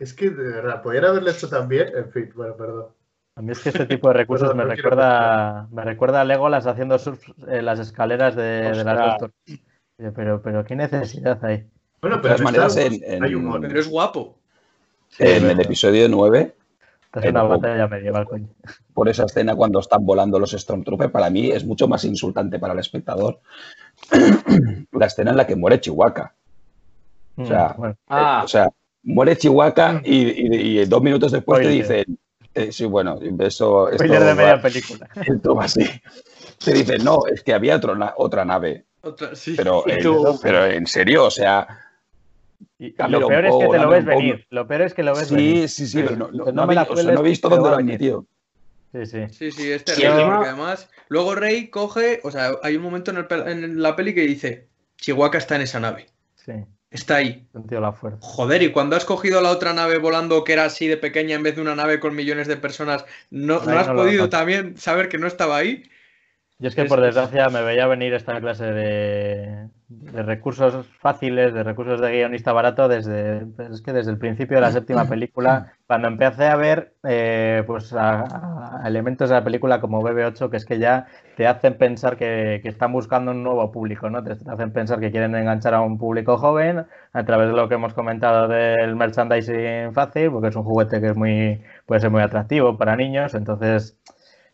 es 0.00 0.14
que 0.14 0.30
de 0.30 0.42
verdad, 0.42 0.82
podrían 0.82 1.04
haberlo 1.04 1.30
hecho 1.30 1.48
también. 1.48 1.88
En 1.94 2.10
fin, 2.10 2.32
bueno, 2.34 2.56
perdón. 2.56 2.86
A 3.36 3.42
mí 3.42 3.52
es 3.52 3.60
que 3.60 3.70
este 3.70 3.86
tipo 3.86 4.08
de 4.08 4.14
recursos 4.14 4.54
me, 4.54 4.64
recuerda, 4.64 5.68
me 5.70 5.84
recuerda 5.84 6.20
a 6.20 6.24
Legolas 6.24 6.66
haciendo 6.66 6.98
surf 6.98 7.22
en 7.46 7.64
las 7.64 7.78
escaleras 7.78 8.36
de, 8.36 8.72
de 8.72 8.84
las 8.84 9.18
dos 9.18 9.30
pero, 10.14 10.40
pero 10.42 10.64
qué 10.64 10.74
necesidad 10.76 11.42
hay. 11.44 11.66
Bueno, 12.00 12.20
pero, 12.22 12.38
maneras 12.38 12.76
hay 12.76 13.34
humor. 13.34 13.60
Pero 13.60 13.80
es 13.80 13.88
guapo. 13.88 14.38
en 15.18 15.50
el 15.50 15.60
episodio 15.60 16.08
9. 16.08 16.54
Es 17.12 17.24
una 17.24 17.42
batalla 17.42 17.88
medieval, 17.88 18.24
coño. 18.26 18.48
Por 18.94 19.08
esa 19.08 19.24
escena 19.24 19.54
cuando 19.54 19.80
están 19.80 20.06
volando 20.06 20.38
los 20.38 20.52
Stormtroopers, 20.52 21.10
para 21.10 21.28
mí 21.28 21.50
es 21.50 21.64
mucho 21.64 21.88
más 21.88 22.04
insultante 22.04 22.58
para 22.58 22.72
el 22.72 22.78
espectador 22.78 23.40
la 24.92 25.06
escena 25.06 25.32
en 25.32 25.36
la 25.36 25.46
que 25.46 25.56
muere 25.56 25.80
Chihuahua. 25.80 26.32
O 27.36 27.46
sea, 27.46 27.74
mm, 27.76 27.92
ah. 28.08 28.42
o 28.44 28.48
sea 28.48 28.68
muere 29.02 29.36
Chihuahua 29.36 30.02
y, 30.04 30.78
y, 30.80 30.84
dos 30.84 31.02
minutos 31.02 31.32
después 31.32 31.62
te 31.62 31.68
dicen 31.68 32.18
eh, 32.54 32.72
sí, 32.72 32.84
bueno, 32.84 33.18
eso. 33.40 33.88
Spoiler 33.92 34.24
de 34.24 34.34
media 34.34 34.60
película. 34.60 35.08
Esto 35.26 35.54
va 35.54 35.64
así. 35.64 35.88
Se 36.58 36.72
dice, 36.72 36.98
no, 36.98 37.20
es 37.26 37.42
que 37.42 37.54
había 37.54 37.80
otra 38.16 38.44
nave. 38.44 38.84
Otra, 39.02 39.34
sí. 39.34 39.54
Pero, 39.56 39.84
pero 40.42 40.66
en 40.66 40.86
serio, 40.86 41.24
o 41.24 41.30
sea. 41.30 41.66
lo 42.78 43.26
peor 43.28 43.46
es 43.46 43.54
que 43.54 43.68
te 43.68 43.78
lo 43.78 43.88
ves 43.88 44.04
venir. 44.04 44.46
Lo 44.50 44.66
peor 44.66 44.82
es 44.82 44.94
que 44.94 45.02
lo 45.02 45.14
ves 45.14 45.28
sí, 45.28 45.34
venir. 45.34 45.68
Sí, 45.68 45.86
sí, 45.86 46.02
pero 46.02 46.16
no, 46.16 46.28
no, 46.30 46.66
me 46.66 46.74
la 46.74 46.84
no 46.84 47.20
he 47.20 47.22
visto 47.22 47.48
dónde 47.48 47.70
lo 47.70 47.76
han 47.76 47.86
metido. 47.86 48.26
Sí, 48.92 49.06
sí. 49.06 49.28
Sí, 49.30 49.52
sí, 49.52 49.70
es 49.70 49.84
terrible. 49.84 50.24
Porque 50.24 50.48
además, 50.48 50.90
luego 51.08 51.36
Rey 51.36 51.68
coge, 51.68 52.20
o 52.24 52.30
sea, 52.32 52.56
hay 52.64 52.76
un 52.76 52.82
momento 52.82 53.12
en, 53.12 53.18
el, 53.18 53.48
en 53.48 53.80
la 53.80 53.94
peli 53.94 54.14
que 54.14 54.22
dice: 54.22 54.66
Chihuahua 54.96 55.38
está 55.38 55.54
en 55.54 55.62
esa 55.62 55.78
nave. 55.78 56.06
Sí. 56.34 56.52
Está 56.90 57.16
ahí. 57.16 57.46
La 57.52 57.92
fuerza. 57.92 58.18
Joder, 58.20 58.62
y 58.62 58.72
cuando 58.72 58.96
has 58.96 59.04
cogido 59.04 59.40
la 59.40 59.50
otra 59.50 59.72
nave 59.72 59.98
volando 59.98 60.42
que 60.42 60.52
era 60.52 60.64
así 60.64 60.88
de 60.88 60.96
pequeña 60.96 61.36
en 61.36 61.42
vez 61.44 61.54
de 61.54 61.62
una 61.62 61.76
nave 61.76 62.00
con 62.00 62.16
millones 62.16 62.48
de 62.48 62.56
personas, 62.56 63.04
¿no, 63.30 63.64
¿no 63.64 63.78
has 63.78 63.88
podido 63.88 64.28
también 64.28 64.76
saber 64.76 65.08
que 65.08 65.18
no 65.18 65.28
estaba 65.28 65.56
ahí? 65.56 65.88
Yo 66.60 66.68
es 66.68 66.74
que 66.74 66.84
por 66.84 67.00
desgracia 67.00 67.48
me 67.48 67.62
veía 67.62 67.86
venir 67.86 68.12
esta 68.12 68.38
clase 68.38 68.66
de, 68.66 69.68
recursos 70.12 70.86
fáciles, 70.98 71.54
de 71.54 71.64
recursos 71.64 72.02
de 72.02 72.12
guionista 72.12 72.52
barato 72.52 72.86
desde 72.86 73.46
es 73.72 73.80
que 73.80 73.94
desde 73.94 74.10
el 74.10 74.18
principio 74.18 74.58
de 74.58 74.60
la 74.60 74.70
séptima 74.70 75.06
película, 75.06 75.72
cuando 75.86 76.08
empecé 76.08 76.48
a 76.48 76.56
ver 76.56 76.92
eh, 77.08 77.64
pues 77.66 77.94
a, 77.94 78.82
elementos 78.84 79.30
de 79.30 79.36
la 79.36 79.42
película 79.42 79.80
como 79.80 80.02
BB8 80.02 80.50
que 80.50 80.58
es 80.58 80.66
que 80.66 80.78
ya 80.78 81.06
te 81.34 81.46
hacen 81.46 81.78
pensar 81.78 82.18
que, 82.18 82.60
están 82.62 82.92
buscando 82.92 83.30
un 83.30 83.42
nuevo 83.42 83.72
público, 83.72 84.10
¿no? 84.10 84.22
Te, 84.22 84.32
hacen 84.32 84.70
pensar 84.70 85.00
que 85.00 85.10
quieren 85.10 85.34
enganchar 85.34 85.72
a 85.72 85.80
un 85.80 85.96
público 85.96 86.36
joven 86.36 86.84
a 87.14 87.24
través 87.24 87.48
de 87.48 87.54
lo 87.54 87.70
que 87.70 87.76
hemos 87.76 87.94
comentado 87.94 88.48
del 88.48 88.96
merchandising 88.96 89.94
fácil, 89.94 90.30
porque 90.30 90.48
es 90.48 90.56
un 90.56 90.64
juguete 90.64 91.00
que 91.00 91.06
es 91.06 91.16
muy 91.16 91.62
puede 91.86 92.02
ser 92.02 92.10
muy 92.10 92.20
atractivo 92.20 92.76
para 92.76 92.96
niños, 92.96 93.32
entonces 93.34 93.98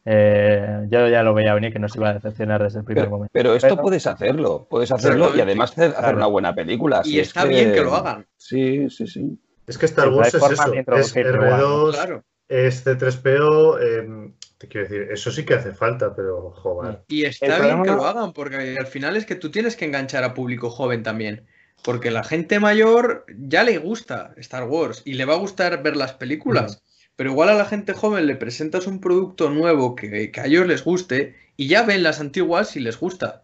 eh, 0.08 0.86
yo 0.88 1.08
ya 1.08 1.24
lo 1.24 1.34
veía 1.34 1.52
venir 1.52 1.72
que 1.72 1.80
no 1.80 1.88
se 1.88 1.98
iba 1.98 2.10
a 2.10 2.14
decepcionar 2.14 2.62
desde 2.62 2.78
el 2.78 2.84
primer 2.84 3.10
momento. 3.10 3.30
Pero 3.32 3.56
esto 3.56 3.76
puedes 3.76 4.06
hacerlo, 4.06 4.68
puedes 4.70 4.92
hacerlo 4.92 5.36
y 5.36 5.40
además 5.40 5.72
hacer, 5.72 6.14
una 6.14 6.26
buena 6.26 6.54
película. 6.54 7.02
Y 7.04 7.18
está 7.18 7.44
bien 7.44 7.72
que 7.72 7.82
lo 7.82 7.94
hagan. 7.94 8.24
Sí, 8.36 8.88
sí, 8.88 9.09
sí. 9.09 9.36
Es 9.66 9.76
que 9.76 9.86
Star 9.86 10.09
Wars 10.11 10.28
es 10.28 10.34
eso, 10.34 10.72
es 10.94 11.16
R2, 11.16 12.22
es 12.48 12.86
C3PO, 12.86 13.80
em, 13.82 14.34
te 14.59 14.68
quiero 14.68 14.88
decir, 14.88 15.09
eso 15.11 15.32
sí 15.32 15.44
que 15.44 15.54
hace 15.54 15.72
falta, 15.72 16.14
pero 16.14 16.52
joder. 16.52 17.02
Y 17.09 17.24
está 17.24 17.59
bien 17.59 17.82
que 17.82 17.90
lo 17.90 18.07
hagan, 18.07 18.32
porque 18.32 18.76
al 18.78 18.86
final 18.86 19.16
es 19.16 19.26
que 19.26 19.34
tú 19.34 19.50
tienes 19.50 19.74
que 19.74 19.86
enganchar 19.86 20.22
a 20.22 20.34
público 20.34 20.70
joven 20.70 21.02
también. 21.02 21.46
Porque 21.82 22.11
la 22.11 22.24
gente 22.24 22.59
mayor 22.61 23.26
ya 23.36 23.64
le 23.64 23.78
gusta 23.78 24.32
Star 24.36 24.64
Wars 24.64 25.02
y 25.04 25.14
le 25.14 25.24
va 25.24 25.34
a 25.34 25.38
gustar 25.38 25.82
ver 25.82 25.96
las 25.96 26.14
películas. 26.14 26.82
Pero 27.16 27.30
igual 27.30 27.48
a 27.48 27.54
la 27.54 27.64
gente 27.64 27.94
joven 27.94 28.26
le 28.26 28.36
presentas 28.36 28.86
un 28.86 29.00
producto 29.00 29.50
nuevo 29.50 29.94
que, 29.94 30.30
a 30.36 30.46
ellos 30.46 30.66
les 30.66 30.84
guste 30.84 31.34
y 31.56 31.66
ya 31.66 31.82
ven 31.82 32.02
las 32.02 32.20
antiguas 32.20 32.68
si 32.70 32.80
les 32.80 33.00
gusta. 33.00 33.42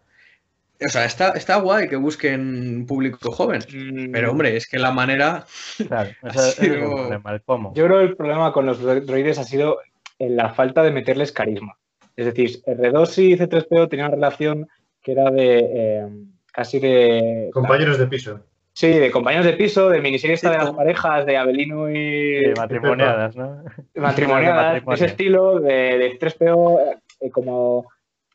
O 0.85 0.89
sea, 0.89 1.05
está, 1.05 1.31
está 1.31 1.57
guay 1.57 1.87
que 1.87 1.95
busquen 1.95 2.85
público 2.87 3.31
joven. 3.31 3.61
Mm. 3.73 4.11
Pero 4.11 4.31
hombre, 4.31 4.55
es 4.55 4.67
que 4.67 4.77
la 4.77 4.91
manera. 4.91 5.45
Claro, 5.87 6.11
ese, 6.23 6.49
es 6.49 6.59
el 6.59 6.79
problema, 6.79 7.33
el 7.33 7.41
cómo. 7.41 7.73
Yo 7.73 7.85
creo 7.85 7.99
que 7.99 8.05
el 8.05 8.15
problema 8.15 8.51
con 8.53 8.65
los 8.65 8.81
droides 8.81 9.39
ha 9.39 9.43
sido 9.43 9.79
en 10.19 10.35
la 10.35 10.53
falta 10.53 10.83
de 10.83 10.91
meterles 10.91 11.31
carisma. 11.31 11.77
Es 12.15 12.25
decir, 12.25 12.61
R2 12.65 13.17
y 13.23 13.37
C3PO 13.37 13.89
tenían 13.89 14.09
una 14.09 14.15
relación 14.15 14.67
que 15.01 15.13
era 15.13 15.31
de 15.31 15.59
eh, 15.59 16.07
casi 16.51 16.79
de... 16.79 17.49
Compañeros 17.51 17.97
de 17.97 18.07
piso. 18.07 18.39
Sí, 18.75 18.87
de 18.87 19.11
compañeros 19.11 19.45
de 19.45 19.53
piso, 19.53 19.89
de 19.89 20.01
miniserie 20.01 20.33
esta 20.33 20.49
de 20.49 20.57
las 20.57 20.71
parejas, 20.71 21.27
de 21.27 21.37
Abelino 21.37 21.91
y... 21.91 22.43
Sí, 22.43 22.53
matrimoniadas, 22.57 23.35
¿no? 23.35 23.63
Matrimoniadas, 23.93 24.83
de 24.83 24.93
ese 24.95 25.05
estilo, 25.05 25.59
de, 25.59 25.97
de 25.99 26.19
3PO, 26.19 26.99
eh, 27.19 27.29
como 27.29 27.85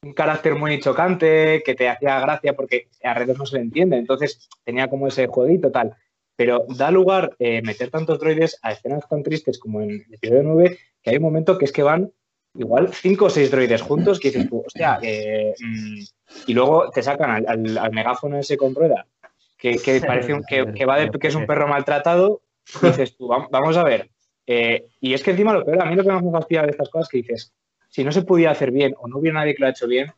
un 0.01 0.13
carácter 0.13 0.55
muy 0.55 0.79
chocante, 0.79 1.61
que 1.65 1.75
te 1.75 1.89
hacía 1.89 2.21
gracia 2.21 2.55
porque 2.55 2.87
a 3.03 3.15
redes 3.15 3.37
no 3.37 3.47
se 3.47 3.57
le 3.57 3.63
entiende, 3.63 3.97
entonces 3.97 4.49
tenía 4.65 4.89
como 4.89 5.09
ese 5.09 5.27
jueguito 5.27 5.73
tal. 5.73 5.97
Pero 6.37 6.67
da 6.69 6.93
lugar 6.93 7.35
eh, 7.41 7.61
meter 7.63 7.91
tantos 7.91 8.21
droides 8.21 8.61
a 8.63 8.71
escenas 8.71 9.09
tan 9.09 9.25
tristes 9.25 9.59
como 9.59 9.81
en 9.81 9.91
el 9.91 10.15
episodio 10.15 10.45
9, 10.45 10.79
que 11.03 11.11
hay 11.11 11.17
un 11.17 11.23
momento 11.25 11.59
que 11.59 11.65
es 11.65 11.73
que 11.73 11.83
van 11.83 12.13
igual 12.55 12.95
cinco 12.95 13.25
o 13.25 13.31
seis 13.31 13.51
droides 13.51 13.83
juntos 13.83 14.21
que 14.21 14.31
dices 14.31 14.49
tú, 14.49 14.63
hostia, 14.65 15.01
eh, 15.03 15.53
mm", 15.59 15.99
y 16.47 16.55
luego 16.55 16.91
te 16.91 17.03
sacan 17.03 17.31
al, 17.31 17.45
al, 17.49 17.79
al 17.79 17.93
megáfono 17.93 18.39
ese 18.39 18.57
con 18.57 18.73
rueda 18.73 19.05
que, 19.59 19.77
que 19.77 20.01
parece 20.07 20.33
un, 20.33 20.43
que, 20.45 20.73
que, 20.73 20.87
va 20.87 20.99
de, 20.99 21.11
que 21.11 21.29
es 21.29 21.35
un 21.35 21.47
perro 21.47 21.69
maltratado, 21.69 22.43
dices 22.83 23.17
tú, 23.17 23.29
vamos 23.29 23.77
a 23.77 23.85
ver. 23.85 24.09
Eh, 24.47 24.87
y 25.01 25.13
es 25.13 25.23
que 25.23 25.33
encima 25.33 25.53
lo 25.53 25.63
peor, 25.63 25.83
a 25.83 25.85
mí 25.85 25.95
lo 25.95 26.03
que 26.03 26.09
más 26.11 26.23
me 26.23 26.33
fastidia 26.33 26.63
de 26.63 26.71
estas 26.71 26.89
cosas 26.89 27.07
es 27.07 27.11
que 27.11 27.19
dices, 27.19 27.55
si 27.91 28.03
no 28.03 28.13
se 28.13 28.23
pudiera 28.23 28.53
hacer 28.53 28.71
bien 28.71 28.95
o 28.99 29.07
no 29.07 29.19
hubiera 29.19 29.41
nadie 29.41 29.55
que 29.55 29.61
lo 29.61 29.67
ha 29.67 29.71
hecho 29.71 29.87
bien, 29.87 30.11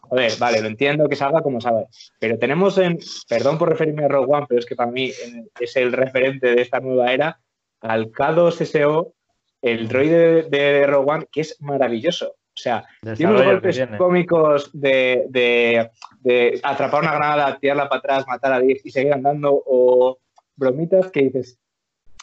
joder, 0.00 0.32
vale, 0.38 0.62
lo 0.62 0.68
entiendo 0.68 1.08
que 1.08 1.16
salga 1.16 1.42
como 1.42 1.60
salga. 1.60 1.84
Pero 2.18 2.38
tenemos 2.38 2.78
en, 2.78 2.98
perdón 3.28 3.58
por 3.58 3.68
referirme 3.68 4.04
a 4.04 4.08
Rogue 4.08 4.32
One, 4.32 4.46
pero 4.48 4.60
es 4.60 4.66
que 4.66 4.76
para 4.76 4.90
mí 4.90 5.12
es 5.60 5.76
el 5.76 5.92
referente 5.92 6.54
de 6.54 6.62
esta 6.62 6.80
nueva 6.80 7.12
era, 7.12 7.38
al 7.80 8.10
K2SO, 8.10 9.12
el 9.60 9.88
droide 9.88 10.44
de, 10.44 10.48
de 10.48 10.86
Rogue 10.86 11.12
One, 11.12 11.26
que 11.30 11.42
es 11.42 11.60
maravilloso. 11.60 12.34
O 12.56 12.58
sea, 12.58 12.86
tiene 13.16 13.32
unos 13.32 13.44
golpes 13.44 13.86
cómicos 13.98 14.70
de, 14.72 15.26
de, 15.28 15.90
de, 16.20 16.58
atrapar 16.62 17.02
una 17.02 17.14
granada, 17.14 17.58
tirarla 17.58 17.86
para 17.86 17.98
atrás, 17.98 18.24
matar 18.26 18.54
a 18.54 18.60
10 18.60 18.86
y 18.86 18.90
seguir 18.90 19.12
andando, 19.12 19.62
o 19.66 20.18
bromitas 20.56 21.10
que 21.10 21.24
dices, 21.24 21.58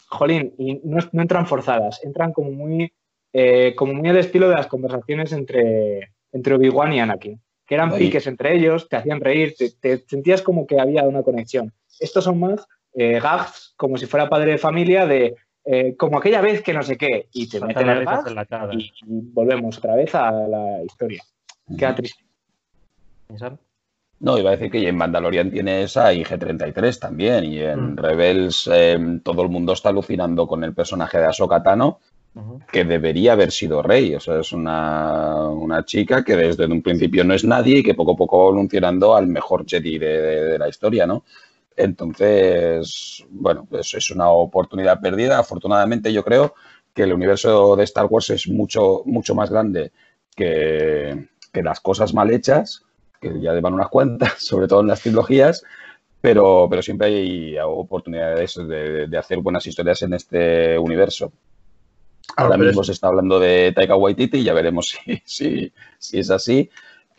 jolín, 0.08 0.56
y 0.58 0.82
no, 0.84 0.98
no 1.12 1.22
entran 1.22 1.46
forzadas, 1.46 2.04
entran 2.04 2.34
como 2.34 2.50
muy, 2.52 2.92
eh, 3.32 3.76
como 3.76 3.94
muy 3.94 4.10
al 4.10 4.18
estilo 4.18 4.50
de 4.50 4.56
las 4.56 4.66
conversaciones 4.66 5.32
entre, 5.34 6.14
entre 6.32 6.56
Obi-Wan 6.56 6.94
y 6.94 7.00
Anakin, 7.00 7.40
que 7.68 7.76
eran 7.76 7.94
Ay. 7.94 8.00
piques 8.00 8.26
entre 8.26 8.56
ellos, 8.56 8.90
te 8.90 8.96
hacían 8.96 9.22
reír, 9.22 9.54
te, 9.56 9.70
te, 9.70 10.04
sentías 10.08 10.42
como 10.42 10.66
que 10.66 10.80
había 10.80 11.04
una 11.04 11.22
conexión. 11.22 11.72
Estos 12.00 12.24
son 12.24 12.40
más 12.40 12.68
eh, 12.96 13.20
gags, 13.20 13.76
como 13.78 13.98
si 13.98 14.08
fuera 14.08 14.30
padre 14.30 14.52
de 14.52 14.58
familia, 14.58 15.06
de 15.06 15.36
eh, 15.66 15.96
como 15.96 16.18
aquella 16.18 16.42
vez 16.42 16.62
que 16.62 16.74
no 16.74 16.84
sé 16.84 16.98
qué, 16.98 17.28
y 17.32 17.48
te 17.48 17.60
meten 17.62 17.90
el 17.90 18.06
gas 18.06 18.28
en 18.28 18.36
la 18.36 18.46
cara. 18.46 18.74
y, 18.74 18.80
y 18.80 18.92
volvemos 19.06 19.78
otra 19.78 19.96
vez 19.96 20.14
a 20.16 20.32
la 20.32 20.84
historia. 20.84 21.24
Queda 21.78 21.96
triste. 21.96 22.24
No, 24.20 24.38
iba 24.38 24.52
a 24.52 24.56
decir 24.56 24.72
que 24.72 24.88
en 24.88 24.96
Mandalorian 24.96 25.52
tiene 25.52 25.84
esa 25.84 26.14
y 26.14 26.24
G33 26.24 27.00
también, 27.00 27.44
y 27.46 27.60
en 27.60 27.94
mm. 27.94 27.98
Rebels 27.98 28.70
eh, 28.72 29.20
todo 29.24 29.42
el 29.42 29.50
mundo 29.50 29.74
está 29.74 29.90
alucinando 29.90 30.48
con 30.48 30.64
el 30.64 30.74
personaje 30.74 31.18
de 31.18 31.26
Ahsoka 31.26 31.62
Tano, 31.62 32.00
uh 32.36 32.40
-huh. 32.40 32.66
que 32.72 32.86
debería 32.86 33.34
haber 33.34 33.52
sido 33.52 33.82
rey, 33.82 34.16
o 34.16 34.20
sea, 34.20 34.40
es 34.40 34.54
una, 34.54 35.50
una, 35.50 35.84
chica 35.84 36.24
que 36.24 36.36
desde 36.38 36.66
un 36.66 36.82
principio 36.82 37.24
no 37.24 37.34
es 37.34 37.44
nadie 37.44 37.80
y 37.80 37.84
que 37.84 37.96
poco 37.96 38.14
a 38.14 38.16
poco 38.16 38.38
va 38.38 38.50
evolucionando 38.50 39.16
al 39.16 39.28
mejor 39.28 39.66
Jedi 39.68 39.98
de, 40.00 40.22
de, 40.22 40.44
de 40.46 40.60
la 40.60 40.70
historia, 40.70 41.06
¿no? 41.06 41.24
Entonces, 41.76 43.26
bueno, 43.30 43.66
pues 43.70 43.94
es 43.94 44.12
una 44.12 44.30
oportunidad 44.30 45.02
perdida. 45.02 45.40
Afortunadamente, 45.40 46.14
yo 46.14 46.24
creo 46.24 46.54
que 46.94 47.04
el 47.04 47.14
universo 47.14 47.76
de 47.76 47.84
Star 47.84 48.06
Wars 48.06 48.30
es 48.30 48.48
mucho, 48.48 49.02
mucho 49.06 49.34
más 49.36 49.50
grande 49.50 49.92
que, 50.36 51.28
que 51.52 51.64
las 51.64 51.80
cosas 51.80 52.14
mal 52.14 52.32
hechas, 52.32 52.84
que 53.20 53.40
ya 53.42 53.54
llevan 53.54 53.74
unas 53.74 53.90
cuantas, 53.90 54.34
sobre 54.38 54.68
todo 54.68 54.82
en 54.82 54.88
las 54.88 55.02
trilogías, 55.02 55.64
pero, 56.22 56.68
pero 56.70 56.82
siempre 56.82 57.08
hay 57.08 57.58
oportunidades 57.60 58.56
de, 58.56 59.08
de, 59.08 59.18
hacer 59.18 59.40
buenas 59.40 59.66
historias 59.66 60.02
en 60.04 60.14
este 60.14 60.78
universo. 60.78 61.34
Ahora 62.38 62.58
mismo 62.58 62.82
es... 62.82 62.88
se 62.88 62.94
está 62.94 63.08
hablando 63.08 63.40
de 63.40 63.74
Taika 63.74 63.96
Waititi 63.96 64.38
y 64.38 64.44
ya 64.44 64.54
veremos 64.54 64.90
si, 65.06 65.22
si, 65.26 65.74
si 65.98 66.20
es 66.20 66.30
así. 66.30 66.70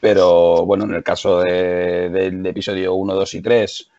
Pero 0.01 0.65
bueno, 0.67 0.85
en 0.85 0.95
el 0.95 1.03
caso 1.03 1.41
del 1.41 2.13
de, 2.13 2.31
de 2.31 2.49
episodio 2.51 2.95
1, 2.95 3.15
2 3.15 3.35
y 3.35 3.43
3, 3.43 3.91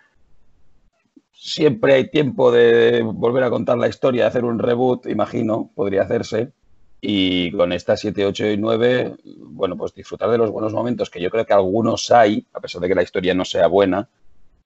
siempre 1.45 1.93
hay 1.93 2.09
tiempo 2.09 2.51
de 2.51 3.03
volver 3.03 3.43
a 3.43 3.51
contar 3.51 3.77
la 3.77 3.87
historia, 3.87 4.23
de 4.23 4.29
hacer 4.29 4.45
un 4.45 4.57
reboot, 4.57 5.05
imagino, 5.05 5.69
podría 5.75 6.01
hacerse. 6.01 6.51
Y 6.99 7.51
con 7.51 7.71
estas 7.71 7.99
7, 7.99 8.25
8 8.25 8.47
y 8.47 8.57
9, 8.57 9.15
bueno, 9.37 9.77
pues 9.77 9.93
disfrutar 9.93 10.31
de 10.31 10.39
los 10.39 10.49
buenos 10.49 10.73
momentos, 10.73 11.11
que 11.11 11.21
yo 11.21 11.29
creo 11.29 11.45
que 11.45 11.53
algunos 11.53 12.09
hay, 12.09 12.47
a 12.51 12.59
pesar 12.59 12.81
de 12.81 12.87
que 12.87 12.95
la 12.95 13.03
historia 13.03 13.35
no 13.35 13.45
sea 13.45 13.67
buena, 13.67 14.09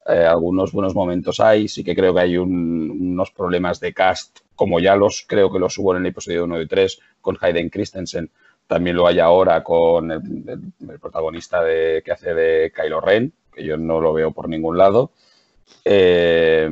eh, 0.08 0.26
algunos 0.26 0.72
buenos 0.72 0.96
momentos 0.96 1.42
hay. 1.42 1.68
Sí 1.68 1.84
que 1.84 1.94
creo 1.94 2.14
que 2.14 2.22
hay 2.22 2.38
un, 2.38 2.90
unos 3.12 3.32
problemas 3.32 3.82
de 3.82 3.94
cast, 3.94 4.40
como 4.56 4.80
ya 4.80 4.96
los 4.96 5.26
creo 5.28 5.52
que 5.52 5.60
los 5.60 5.78
hubo 5.78 5.94
en 5.94 6.02
el 6.02 6.08
episodio 6.08 6.46
1 6.46 6.62
y 6.62 6.68
3 6.68 7.00
con 7.20 7.38
Hayden 7.42 7.70
Christensen. 7.70 8.32
También 8.68 8.96
lo 8.96 9.06
hay 9.06 9.20
ahora 9.20 9.62
con 9.66 10.12
el, 10.12 10.22
el, 10.48 10.90
el 10.90 11.00
protagonista 11.00 11.62
de, 11.62 12.02
que 12.06 12.14
hace 12.14 12.34
de 12.34 12.72
Kylo 12.74 13.02
Ren, 13.02 13.34
que 13.52 13.66
yo 13.66 13.76
no 13.76 14.00
lo 14.00 14.14
veo 14.14 14.32
por 14.32 14.48
ningún 14.48 14.78
lado. 14.78 15.12
Eh, 15.86 16.70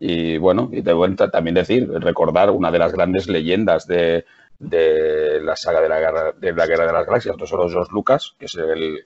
y 0.00 0.36
bueno, 0.38 0.68
y 0.72 0.82
de 0.82 0.92
vuelta 0.92 1.30
también 1.30 1.54
decir, 1.54 1.90
recordar 1.90 2.50
una 2.50 2.70
de 2.70 2.78
las 2.78 2.92
grandes 2.92 3.28
leyendas 3.28 3.86
de, 3.86 4.24
de 4.58 5.40
la 5.42 5.56
saga 5.56 5.80
de 5.80 5.88
la, 5.88 5.98
guerra, 6.00 6.32
de 6.32 6.52
la 6.52 6.66
Guerra 6.66 6.86
de 6.86 6.92
las 6.92 7.06
Galaxias, 7.06 7.36
no 7.38 7.46
solo 7.46 7.68
George 7.68 7.90
Lucas, 7.92 8.34
que 8.38 8.46
es 8.46 8.54
el 8.54 9.04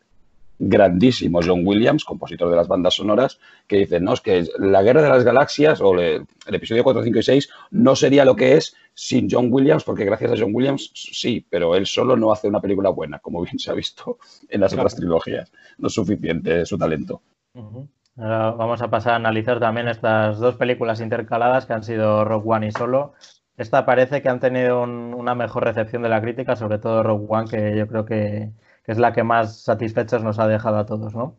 grandísimo 0.58 1.40
John 1.44 1.62
Williams, 1.64 2.04
compositor 2.04 2.50
de 2.50 2.56
las 2.56 2.66
bandas 2.66 2.94
sonoras, 2.94 3.38
que 3.66 3.76
dice, 3.76 4.00
no, 4.00 4.12
es 4.14 4.20
que 4.20 4.44
la 4.58 4.82
Guerra 4.82 5.02
de 5.02 5.08
las 5.08 5.24
Galaxias, 5.24 5.80
o 5.80 5.94
le, 5.94 6.16
el 6.16 6.54
episodio 6.54 6.82
4, 6.82 7.04
5 7.04 7.18
y 7.18 7.22
6, 7.22 7.48
no 7.70 7.94
sería 7.94 8.24
lo 8.24 8.34
que 8.34 8.56
es 8.56 8.74
sin 8.94 9.28
John 9.30 9.48
Williams, 9.52 9.84
porque 9.84 10.04
gracias 10.04 10.32
a 10.32 10.36
John 10.36 10.50
Williams 10.52 10.90
sí, 10.94 11.46
pero 11.48 11.76
él 11.76 11.86
solo 11.86 12.16
no 12.16 12.32
hace 12.32 12.48
una 12.48 12.60
película 12.60 12.90
buena, 12.90 13.20
como 13.20 13.40
bien 13.42 13.58
se 13.58 13.70
ha 13.70 13.74
visto 13.74 14.18
en 14.48 14.60
las 14.60 14.72
claro. 14.72 14.82
otras 14.82 14.96
trilogías. 14.96 15.52
No 15.78 15.86
es 15.86 15.94
suficiente 15.94 16.66
su 16.66 16.76
talento. 16.76 17.22
Uh 17.54 17.60
-huh. 17.60 17.88
Ahora 18.18 18.50
vamos 18.50 18.82
a 18.82 18.90
pasar 18.90 19.12
a 19.12 19.16
analizar 19.16 19.60
también 19.60 19.86
estas 19.86 20.40
dos 20.40 20.56
películas 20.56 21.00
intercaladas 21.00 21.66
que 21.66 21.72
han 21.72 21.84
sido 21.84 22.24
Rogue 22.24 22.48
One 22.48 22.66
y 22.66 22.72
Solo. 22.72 23.14
Esta 23.56 23.86
parece 23.86 24.22
que 24.22 24.28
han 24.28 24.40
tenido 24.40 24.82
un, 24.82 25.14
una 25.14 25.36
mejor 25.36 25.64
recepción 25.64 26.02
de 26.02 26.08
la 26.08 26.20
crítica, 26.20 26.56
sobre 26.56 26.78
todo 26.78 27.04
Rogue 27.04 27.26
One, 27.28 27.48
que 27.48 27.76
yo 27.76 27.86
creo 27.86 28.04
que, 28.04 28.50
es 28.86 28.98
la 28.98 29.12
que 29.12 29.22
más 29.22 29.62
satisfechos 29.62 30.24
nos 30.24 30.40
ha 30.40 30.48
dejado 30.48 30.78
a 30.78 30.86
todos, 30.86 31.14
¿no? 31.14 31.36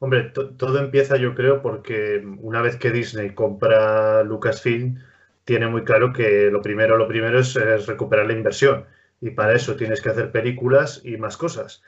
Hombre, 0.00 0.24
to 0.24 0.50
todo 0.50 0.80
empieza 0.80 1.16
yo 1.16 1.34
creo 1.34 1.62
porque 1.62 2.22
una 2.40 2.60
vez 2.60 2.76
que 2.76 2.90
Disney 2.90 3.30
compra 3.30 4.22
Lucasfilm, 4.24 4.98
tiene 5.44 5.68
muy 5.68 5.84
claro 5.84 6.12
que 6.12 6.50
lo 6.50 6.60
primero, 6.60 6.98
lo 6.98 7.08
primero 7.08 7.38
es 7.38 7.54
recuperar 7.86 8.26
la 8.26 8.34
inversión 8.34 8.84
y 9.20 9.30
para 9.30 9.54
eso 9.54 9.76
tienes 9.76 10.02
que 10.02 10.10
hacer 10.10 10.30
películas 10.30 11.00
y 11.04 11.16
más 11.16 11.36
cosas. 11.36 11.82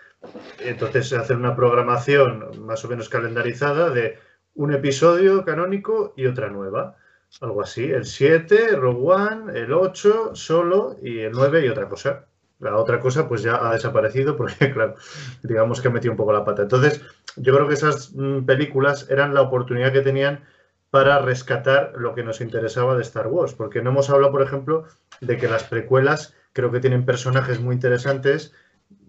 Entonces, 0.58 1.12
hacer 1.12 1.36
una 1.36 1.56
programación 1.56 2.64
más 2.66 2.84
o 2.84 2.88
menos 2.88 3.08
calendarizada 3.08 3.90
de 3.90 4.18
un 4.54 4.72
episodio 4.72 5.44
canónico 5.44 6.12
y 6.16 6.26
otra 6.26 6.50
nueva. 6.50 6.96
Algo 7.40 7.62
así. 7.62 7.84
El 7.84 8.04
7, 8.04 8.76
Rogue 8.76 9.14
One, 9.14 9.58
el 9.58 9.72
8, 9.72 10.34
solo, 10.34 10.96
y 11.02 11.20
el 11.20 11.32
9 11.32 11.64
y 11.64 11.68
otra 11.68 11.88
cosa. 11.88 12.26
La 12.58 12.76
otra 12.76 13.00
cosa 13.00 13.26
pues 13.26 13.42
ya 13.42 13.66
ha 13.66 13.72
desaparecido 13.72 14.36
porque, 14.36 14.70
claro, 14.74 14.96
digamos 15.42 15.80
que 15.80 15.88
metió 15.88 16.10
un 16.10 16.16
poco 16.16 16.32
la 16.32 16.44
pata. 16.44 16.62
Entonces, 16.62 17.00
yo 17.36 17.54
creo 17.54 17.68
que 17.68 17.74
esas 17.74 18.12
mm, 18.14 18.44
películas 18.44 19.06
eran 19.08 19.32
la 19.32 19.42
oportunidad 19.42 19.92
que 19.92 20.02
tenían 20.02 20.44
para 20.90 21.20
rescatar 21.20 21.92
lo 21.96 22.14
que 22.14 22.24
nos 22.24 22.40
interesaba 22.40 22.96
de 22.96 23.02
Star 23.02 23.28
Wars. 23.28 23.54
Porque 23.54 23.80
no 23.80 23.90
hemos 23.90 24.10
hablado, 24.10 24.32
por 24.32 24.42
ejemplo, 24.42 24.84
de 25.20 25.38
que 25.38 25.48
las 25.48 25.64
precuelas 25.64 26.34
creo 26.52 26.70
que 26.72 26.80
tienen 26.80 27.06
personajes 27.06 27.60
muy 27.60 27.76
interesantes 27.76 28.52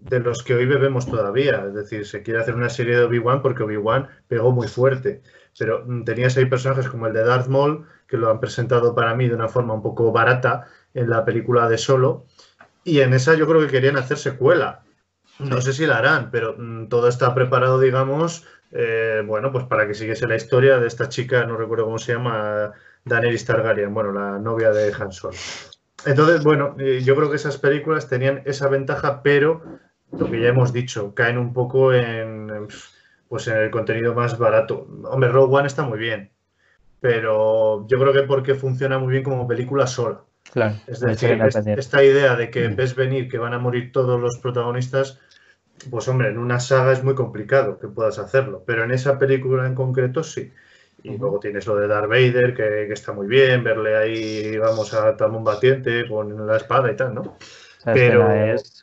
de 0.08 0.20
los 0.20 0.42
que 0.42 0.54
hoy 0.54 0.66
bebemos 0.66 1.06
todavía. 1.06 1.64
Es 1.66 1.74
decir, 1.74 2.06
se 2.06 2.22
quiere 2.22 2.40
hacer 2.40 2.54
una 2.54 2.68
serie 2.68 2.96
de 2.96 3.04
Obi-Wan 3.04 3.42
porque 3.42 3.62
Obi-Wan 3.62 4.08
pegó 4.28 4.52
muy 4.52 4.68
fuerte. 4.68 5.22
Pero 5.58 5.84
mm, 5.86 6.04
tenías 6.04 6.36
ahí 6.36 6.46
personajes 6.46 6.88
como 6.88 7.06
el 7.06 7.12
de 7.12 7.24
Darth 7.24 7.48
Maul, 7.48 7.86
que 8.06 8.16
lo 8.16 8.30
han 8.30 8.40
presentado 8.40 8.94
para 8.94 9.14
mí 9.14 9.28
de 9.28 9.34
una 9.34 9.48
forma 9.48 9.74
un 9.74 9.82
poco 9.82 10.12
barata 10.12 10.66
en 10.94 11.08
la 11.10 11.24
película 11.24 11.68
de 11.68 11.78
Solo. 11.78 12.26
Y 12.84 13.00
en 13.00 13.14
esa 13.14 13.34
yo 13.34 13.46
creo 13.46 13.60
que 13.60 13.68
querían 13.68 13.96
hacer 13.96 14.18
secuela. 14.18 14.82
No 15.38 15.60
sé 15.60 15.72
si 15.72 15.86
la 15.86 15.98
harán, 15.98 16.30
pero 16.30 16.54
mm, 16.58 16.88
todo 16.88 17.08
está 17.08 17.34
preparado, 17.34 17.80
digamos, 17.80 18.46
eh, 18.70 19.22
bueno, 19.26 19.52
pues 19.52 19.64
para 19.64 19.86
que 19.86 19.94
siguiese 19.94 20.26
la 20.26 20.36
historia 20.36 20.78
de 20.78 20.86
esta 20.86 21.08
chica, 21.08 21.44
no 21.44 21.56
recuerdo 21.56 21.84
cómo 21.84 21.98
se 21.98 22.12
llama, 22.12 22.72
Daenerys 23.04 23.44
Targaryen, 23.44 23.92
bueno, 23.92 24.12
la 24.12 24.38
novia 24.38 24.70
de 24.70 24.92
Han 24.92 25.12
Solo. 25.12 25.36
Entonces, 26.04 26.42
bueno, 26.42 26.74
eh, 26.78 27.00
yo 27.04 27.14
creo 27.14 27.30
que 27.30 27.36
esas 27.36 27.58
películas 27.58 28.08
tenían 28.08 28.42
esa 28.44 28.68
ventaja, 28.68 29.22
pero 29.22 29.62
lo 30.18 30.30
que 30.30 30.40
ya 30.40 30.48
hemos 30.48 30.72
dicho, 30.72 31.14
caen 31.14 31.38
un 31.38 31.52
poco 31.52 31.92
en, 31.92 32.68
pues 33.28 33.48
en 33.48 33.56
el 33.56 33.70
contenido 33.70 34.14
más 34.14 34.38
barato. 34.38 34.86
Hombre, 35.04 35.30
Rogue 35.30 35.56
One 35.56 35.66
está 35.66 35.82
muy 35.84 35.98
bien, 35.98 36.30
pero 37.00 37.86
yo 37.88 37.98
creo 37.98 38.12
que 38.12 38.22
porque 38.22 38.54
funciona 38.54 38.98
muy 38.98 39.12
bien 39.12 39.24
como 39.24 39.46
película 39.48 39.86
sola. 39.86 40.20
Claro, 40.52 40.74
Es 40.86 41.00
decir, 41.00 41.40
es- 41.42 41.56
esta 41.66 42.04
idea 42.04 42.36
de 42.36 42.50
que 42.50 42.68
ves 42.68 42.94
venir 42.94 43.28
que 43.28 43.38
van 43.38 43.54
a 43.54 43.58
morir 43.58 43.90
todos 43.92 44.20
los 44.20 44.38
protagonistas, 44.38 45.18
pues 45.90 46.06
hombre, 46.08 46.28
en 46.28 46.38
una 46.38 46.60
saga 46.60 46.92
es 46.92 47.02
muy 47.02 47.14
complicado 47.14 47.78
que 47.78 47.88
puedas 47.88 48.18
hacerlo, 48.18 48.62
pero 48.66 48.84
en 48.84 48.90
esa 48.90 49.18
película 49.18 49.66
en 49.66 49.74
concreto 49.74 50.22
sí. 50.22 50.52
Y 51.04 51.16
luego 51.18 51.40
tienes 51.40 51.66
lo 51.66 51.74
de 51.74 51.88
Darth 51.88 52.08
Vader, 52.08 52.54
que, 52.54 52.86
que 52.86 52.92
está 52.92 53.12
muy 53.12 53.26
bien, 53.26 53.64
verle 53.64 53.96
ahí, 53.96 54.56
vamos, 54.56 54.94
a 54.94 55.16
Talmón 55.16 55.42
Batiente 55.42 56.06
con 56.08 56.46
la 56.46 56.56
espada 56.58 56.92
y 56.92 56.96
tal, 56.96 57.14
¿no? 57.14 57.36
Esa 57.80 57.92
pero- 57.92 58.30
es- 58.30 58.81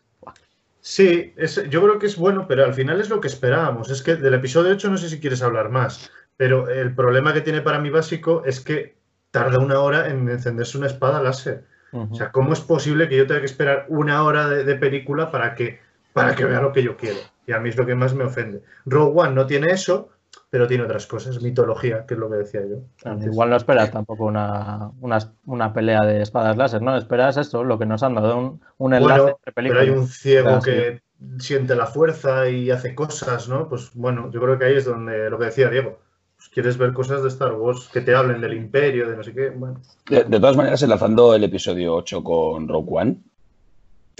Sí, 0.89 1.35
es, 1.37 1.63
yo 1.69 1.83
creo 1.83 1.99
que 1.99 2.07
es 2.07 2.17
bueno, 2.17 2.47
pero 2.47 2.65
al 2.65 2.73
final 2.73 2.99
es 2.99 3.11
lo 3.11 3.21
que 3.21 3.27
esperábamos. 3.27 3.91
Es 3.91 4.01
que 4.01 4.15
del 4.15 4.33
episodio 4.33 4.71
8 4.71 4.89
no 4.89 4.97
sé 4.97 5.07
si 5.07 5.19
quieres 5.19 5.43
hablar 5.43 5.69
más, 5.69 6.09
pero 6.35 6.67
el 6.67 6.95
problema 6.95 7.31
que 7.31 7.41
tiene 7.41 7.61
para 7.61 7.77
mí 7.77 7.91
básico 7.91 8.41
es 8.43 8.59
que 8.59 8.95
tarda 9.29 9.59
una 9.59 9.81
hora 9.81 10.09
en 10.09 10.27
encenderse 10.27 10.79
una 10.79 10.87
espada 10.87 11.21
láser. 11.21 11.63
O 11.93 12.15
sea, 12.15 12.31
¿cómo 12.31 12.53
es 12.53 12.61
posible 12.61 13.07
que 13.07 13.17
yo 13.17 13.27
tenga 13.27 13.41
que 13.41 13.45
esperar 13.45 13.85
una 13.89 14.23
hora 14.23 14.49
de, 14.49 14.63
de 14.63 14.75
película 14.77 15.29
para 15.29 15.53
que, 15.53 15.79
para 16.11 16.33
que 16.33 16.45
vea 16.45 16.59
lo 16.59 16.73
que 16.73 16.81
yo 16.81 16.97
quiero? 16.97 17.19
Y 17.45 17.51
a 17.51 17.59
mí 17.59 17.69
es 17.69 17.77
lo 17.77 17.85
que 17.85 17.93
más 17.93 18.15
me 18.15 18.23
ofende. 18.23 18.63
Rogue 18.87 19.21
One 19.21 19.35
no 19.35 19.45
tiene 19.45 19.71
eso, 19.71 20.09
pero 20.49 20.67
tiene 20.67 20.83
otras 20.83 21.05
cosas, 21.07 21.41
mitología, 21.41 22.05
que 22.05 22.15
es 22.15 22.19
lo 22.19 22.29
que 22.29 22.37
decía 22.37 22.61
yo. 22.67 22.77
antes. 23.05 23.27
Igual 23.27 23.49
no 23.51 23.55
esperas 23.55 23.91
tampoco 23.91 24.25
una, 24.25 24.91
una, 25.01 25.19
una 25.45 25.73
pelea 25.73 26.01
de 26.05 26.21
espadas 26.21 26.57
láser, 26.57 26.81
¿no? 26.81 26.95
Esperas 26.97 27.37
esto, 27.37 27.63
lo 27.63 27.77
que 27.77 27.85
nos 27.85 28.01
han 28.03 28.15
dado, 28.15 28.37
un, 28.37 28.61
un 28.77 28.93
enlace 28.93 29.21
Bueno, 29.21 29.37
entre 29.37 29.51
pero 29.53 29.55
películas. 29.55 29.83
hay 29.83 29.89
un 29.89 30.07
ciego 30.07 30.61
que 30.61 31.01
siente 31.39 31.75
la 31.75 31.85
fuerza 31.85 32.49
y 32.49 32.71
hace 32.71 32.95
cosas, 32.95 33.47
¿no? 33.49 33.67
Pues 33.69 33.91
bueno, 33.93 34.31
yo 34.31 34.41
creo 34.41 34.57
que 34.57 34.65
ahí 34.65 34.75
es 34.75 34.85
donde 34.85 35.29
lo 35.29 35.37
que 35.37 35.45
decía 35.45 35.69
Diego. 35.69 35.99
Pues 36.37 36.49
quieres 36.49 36.77
ver 36.77 36.93
cosas 36.93 37.21
de 37.21 37.27
Star 37.27 37.51
Wars 37.53 37.89
que 37.91 37.99
te 38.01 38.15
hablen 38.15 38.39
del 38.39 38.53
imperio, 38.53 39.09
de 39.09 39.17
no 39.17 39.23
sé 39.23 39.33
qué. 39.33 39.49
Bueno, 39.49 39.81
De, 40.09 40.23
de 40.23 40.39
todas 40.39 40.55
maneras, 40.55 40.81
enlazando 40.81 41.35
el 41.35 41.43
episodio 41.43 41.95
8 41.95 42.23
con 42.23 42.67
Rogue 42.69 42.87
One, 42.91 43.17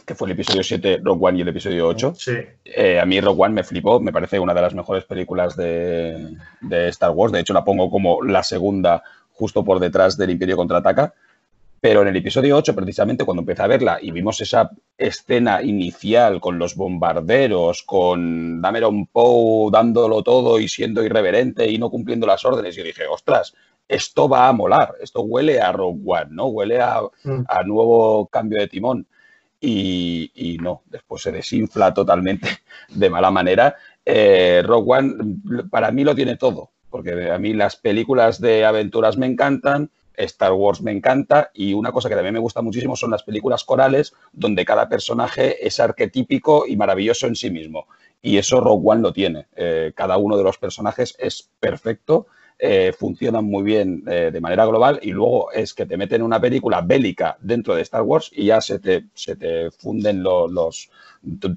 que 0.09 0.15
fue 0.15 0.27
el 0.27 0.31
episodio 0.31 0.63
7, 0.63 1.01
Rogue 1.03 1.27
One 1.27 1.37
y 1.37 1.41
el 1.41 1.49
episodio 1.49 1.87
8, 1.87 2.13
sí. 2.17 2.31
eh, 2.65 2.99
a 2.99 3.05
mí 3.05 3.21
Rogue 3.21 3.43
One 3.43 3.53
me 3.53 3.63
flipó, 3.63 3.99
me 3.99 4.11
parece 4.11 4.39
una 4.39 4.55
de 4.55 4.61
las 4.61 4.73
mejores 4.73 5.03
películas 5.05 5.55
de, 5.55 6.35
de 6.61 6.87
Star 6.87 7.11
Wars, 7.11 7.31
de 7.31 7.41
hecho 7.41 7.53
la 7.53 7.63
pongo 7.63 7.91
como 7.91 8.23
la 8.23 8.41
segunda 8.41 9.03
justo 9.33 9.63
por 9.63 9.79
detrás 9.79 10.17
del 10.17 10.31
Imperio 10.31 10.57
Contraataca, 10.57 11.13
pero 11.79 12.01
en 12.01 12.07
el 12.07 12.15
episodio 12.15 12.57
8 12.57 12.73
precisamente 12.75 13.23
cuando 13.23 13.41
empecé 13.41 13.61
a 13.61 13.67
verla 13.67 13.99
y 14.01 14.09
vimos 14.09 14.41
esa 14.41 14.71
escena 14.97 15.61
inicial 15.61 16.41
con 16.41 16.57
los 16.57 16.75
bombarderos, 16.75 17.83
con 17.83 18.61
Dameron 18.63 19.05
Poe 19.05 19.69
dándolo 19.71 20.23
todo 20.23 20.59
y 20.59 20.67
siendo 20.67 21.03
irreverente 21.03 21.69
y 21.69 21.77
no 21.77 21.91
cumpliendo 21.91 22.25
las 22.25 22.43
órdenes, 22.45 22.75
yo 22.75 22.83
dije, 22.83 23.03
ostras, 23.05 23.53
esto 23.87 24.27
va 24.27 24.47
a 24.47 24.53
molar, 24.53 24.95
esto 25.01 25.21
huele 25.21 25.61
a 25.61 25.71
Rogue 25.71 26.01
One, 26.03 26.27
¿no? 26.31 26.47
Huele 26.47 26.81
a, 26.81 26.99
Mm. 27.23 27.43
a 27.47 27.63
nuevo 27.63 28.25
cambio 28.25 28.59
de 28.59 28.67
timón. 28.67 29.05
Y, 29.61 30.57
no, 30.61 30.83
después 30.85 31.21
se 31.21 31.31
desinfla 31.31 31.93
totalmente 31.93 32.47
de 32.89 33.09
mala 33.09 33.31
manera. 33.31 33.75
Eh, 34.05 34.63
Rogue 34.65 34.99
One 34.99 35.13
para 35.69 35.91
mí 35.91 36.03
lo 36.03 36.15
tiene 36.15 36.37
todo, 36.37 36.71
porque 36.89 37.31
a 37.31 37.37
mí 37.37 37.53
las 37.53 37.75
películas 37.75 38.39
de 38.39 38.65
aventuras 38.65 39.17
me 39.17 39.25
encantan, 39.25 39.91
Star 40.15 40.51
Wars 40.53 40.81
me 40.81 40.91
encanta 40.91 41.49
y 41.53 41.73
una 41.73 41.91
cosa 41.91 42.09
que 42.09 42.15
también 42.15 42.33
me 42.33 42.39
gusta 42.39 42.61
muchísimo 42.61 42.95
son 42.95 43.11
las 43.11 43.23
películas 43.23 43.63
corales 43.63 44.13
donde 44.33 44.65
cada 44.65 44.89
personaje 44.89 45.65
es 45.65 45.79
arquetípico 45.79 46.65
y 46.67 46.75
maravilloso 46.75 47.27
en 47.27 47.35
sí 47.35 47.49
mismo. 47.49 47.87
Y 48.21 48.37
eso 48.37 48.59
Rogue 48.59 48.83
One 48.85 49.01
lo 49.01 49.13
tiene. 49.13 49.47
Eh, 49.55 49.93
cada 49.95 50.17
uno 50.17 50.37
de 50.37 50.43
los 50.43 50.57
personajes 50.57 51.15
es 51.19 51.49
perfecto 51.59 52.27
eh, 52.59 52.93
funcionan 52.97 53.45
muy 53.45 53.63
bien 53.63 54.03
eh, 54.07 54.29
de 54.33 54.41
manera 54.41 54.65
global 54.65 54.99
y 55.01 55.11
luego 55.11 55.51
es 55.51 55.73
que 55.73 55.85
te 55.85 55.97
meten 55.97 56.21
una 56.21 56.41
película 56.41 56.81
bélica 56.81 57.37
dentro 57.41 57.73
de 57.75 57.81
Star 57.83 58.01
Wars 58.01 58.29
y 58.33 58.45
ya 58.47 58.59
se 58.61 58.79
te, 58.79 59.05
se 59.13 59.35
te 59.37 59.71
funden 59.71 60.21
lo- 60.23 60.47
los, 60.47 60.89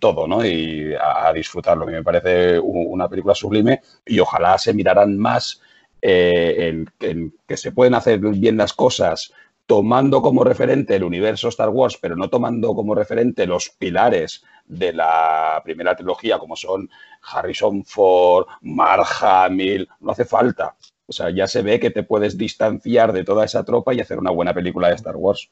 todo, 0.01 0.27
¿no? 0.27 0.45
Y 0.45 0.95
a, 0.95 1.29
a 1.29 1.33
disfrutarlo. 1.33 1.87
Me 1.87 2.03
parece 2.03 2.59
una 2.59 3.09
película 3.09 3.35
sublime 3.35 3.81
y 4.07 4.19
ojalá 4.21 4.59
se 4.59 4.75
miraran 4.75 5.17
más 5.19 5.61
eh, 6.01 6.75
en 7.01 7.35
que 7.47 7.57
se 7.57 7.73
pueden 7.73 7.95
hacer 7.95 8.19
bien 8.19 8.57
las 8.57 8.73
cosas 8.73 9.33
tomando 9.67 10.21
como 10.21 10.43
referente 10.45 10.97
el 10.97 11.05
universo 11.05 11.49
Star 11.49 11.69
Wars, 11.69 11.97
pero 12.01 12.17
no 12.17 12.29
tomando 12.29 12.75
como 12.75 12.95
referente 12.95 13.47
los 13.47 13.71
pilares 13.71 14.45
de 14.67 14.93
la 14.93 15.61
primera 15.65 15.95
trilogía, 15.97 16.39
como 16.39 16.57
son 16.57 16.91
Harrison 17.23 17.85
Ford, 17.85 18.47
Mark 18.63 19.07
Hamill, 19.21 19.89
no 20.01 20.13
hace 20.13 20.25
falta. 20.25 20.75
O 21.07 21.13
sea, 21.13 21.31
ya 21.31 21.47
se 21.49 21.63
ve 21.63 21.81
que 21.81 21.91
te 21.91 22.03
puedes 22.03 22.39
distanciar 22.39 23.13
de 23.13 23.25
toda 23.25 23.45
esa 23.45 23.65
tropa 23.65 23.93
y 23.95 24.01
hacer 24.01 24.19
una 24.19 24.31
buena 24.31 24.55
película 24.55 24.89
de 24.89 24.95
Star 24.95 25.17
Wars. 25.17 25.51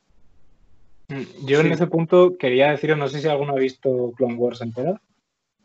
Mm, 1.09 1.47
Yo 1.47 1.61
en 1.61 1.73
ese 1.73 1.87
punto 1.87 2.37
quería 2.39 2.71
deciros, 2.71 2.97
no 2.99 3.09
sé 3.09 3.21
si 3.21 3.29
alguno 3.29 3.53
ha 3.53 3.59
visto 3.59 4.13
Clone 4.17 4.35
Wars 4.35 4.61
entera, 4.61 5.01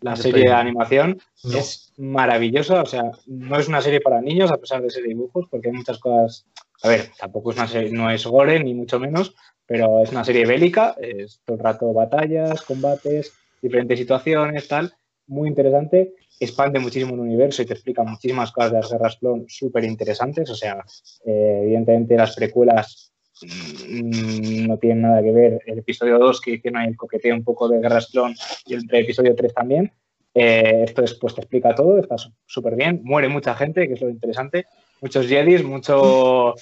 la 0.02 0.16
Yo 0.16 0.24
serie 0.24 0.42
estoy- 0.42 0.50
de 0.54 0.60
animación 0.60 1.22
No. 1.44 1.58
es 1.60 1.94
maravillosa, 1.98 2.82
o 2.82 2.86
sea, 2.86 3.04
no 3.28 3.58
es 3.60 3.68
una 3.68 3.82
serie 3.82 4.02
para 4.02 4.22
niños 4.22 4.52
a 4.52 4.58
pesar 4.58 4.82
de 4.82 4.90
ser 4.90 5.04
dibujos, 5.04 5.46
porque 5.50 5.70
hay 5.70 5.76
muchas 5.76 6.00
cosas, 6.00 6.46
a 6.84 6.90
ver, 6.90 7.12
tampoco 7.18 7.52
es 7.52 7.58
una 7.58 7.68
serie, 7.68 7.92
no 7.92 8.10
es 8.10 8.26
gore 8.26 8.62
ni 8.64 8.74
mucho 8.74 9.00
menos, 9.00 9.36
pero 9.66 10.02
es 10.04 10.12
una 10.12 10.24
serie 10.26 10.46
bélica, 10.46 10.96
es 11.00 11.42
todo 11.46 11.58
el 11.58 11.64
rato 11.64 11.94
batallas, 11.94 12.62
combates, 12.64 13.34
diferentes 13.62 13.98
situaciones, 13.98 14.68
tal, 14.68 14.94
muy 15.28 15.48
interesante, 15.50 16.14
expande 16.40 16.80
muchísimo 16.80 17.14
el 17.14 17.22
universo 17.22 17.62
y 17.62 17.66
te 17.66 17.74
explica 17.74 18.04
muchísimas 18.04 18.52
cosas 18.52 18.72
de 18.72 18.78
las 18.78 18.92
guerras 18.92 19.18
clon 19.18 19.46
súper 19.48 19.84
interesantes, 19.84 20.50
o 20.50 20.56
sea, 20.56 20.84
eh, 21.26 21.62
evidentemente 21.64 22.16
las 22.16 22.36
precuelas 22.36 23.12
mm, 23.42 24.68
no 24.68 24.78
tienen 24.78 25.02
nada 25.02 25.22
que 25.22 25.32
ver. 25.32 25.62
El 25.66 25.80
episodio 25.80 26.20
2, 26.20 26.42
que 26.42 26.52
hicieron 26.52 26.82
ahí 26.82 26.90
el 26.90 26.98
coqueteo 26.98 27.36
un 27.36 27.44
poco 27.44 27.68
de 27.68 27.80
Guerras 27.80 28.08
Clon, 28.08 28.36
y 28.66 28.74
el 28.74 28.88
episodio 28.92 29.36
3 29.36 29.54
también. 29.54 29.92
Eh, 30.34 30.84
esto 30.84 31.02
después 31.02 31.34
te 31.34 31.42
explica 31.42 31.74
todo, 31.74 31.98
está 31.98 32.16
súper 32.46 32.76
bien. 32.76 33.00
Muere 33.04 33.30
mucha 33.30 33.56
gente, 33.56 33.88
que 33.88 33.94
es 33.94 34.02
lo 34.02 34.10
interesante. 34.10 34.66
Muchos 35.02 35.28
Jedis, 35.28 35.64
mucho 35.64 36.56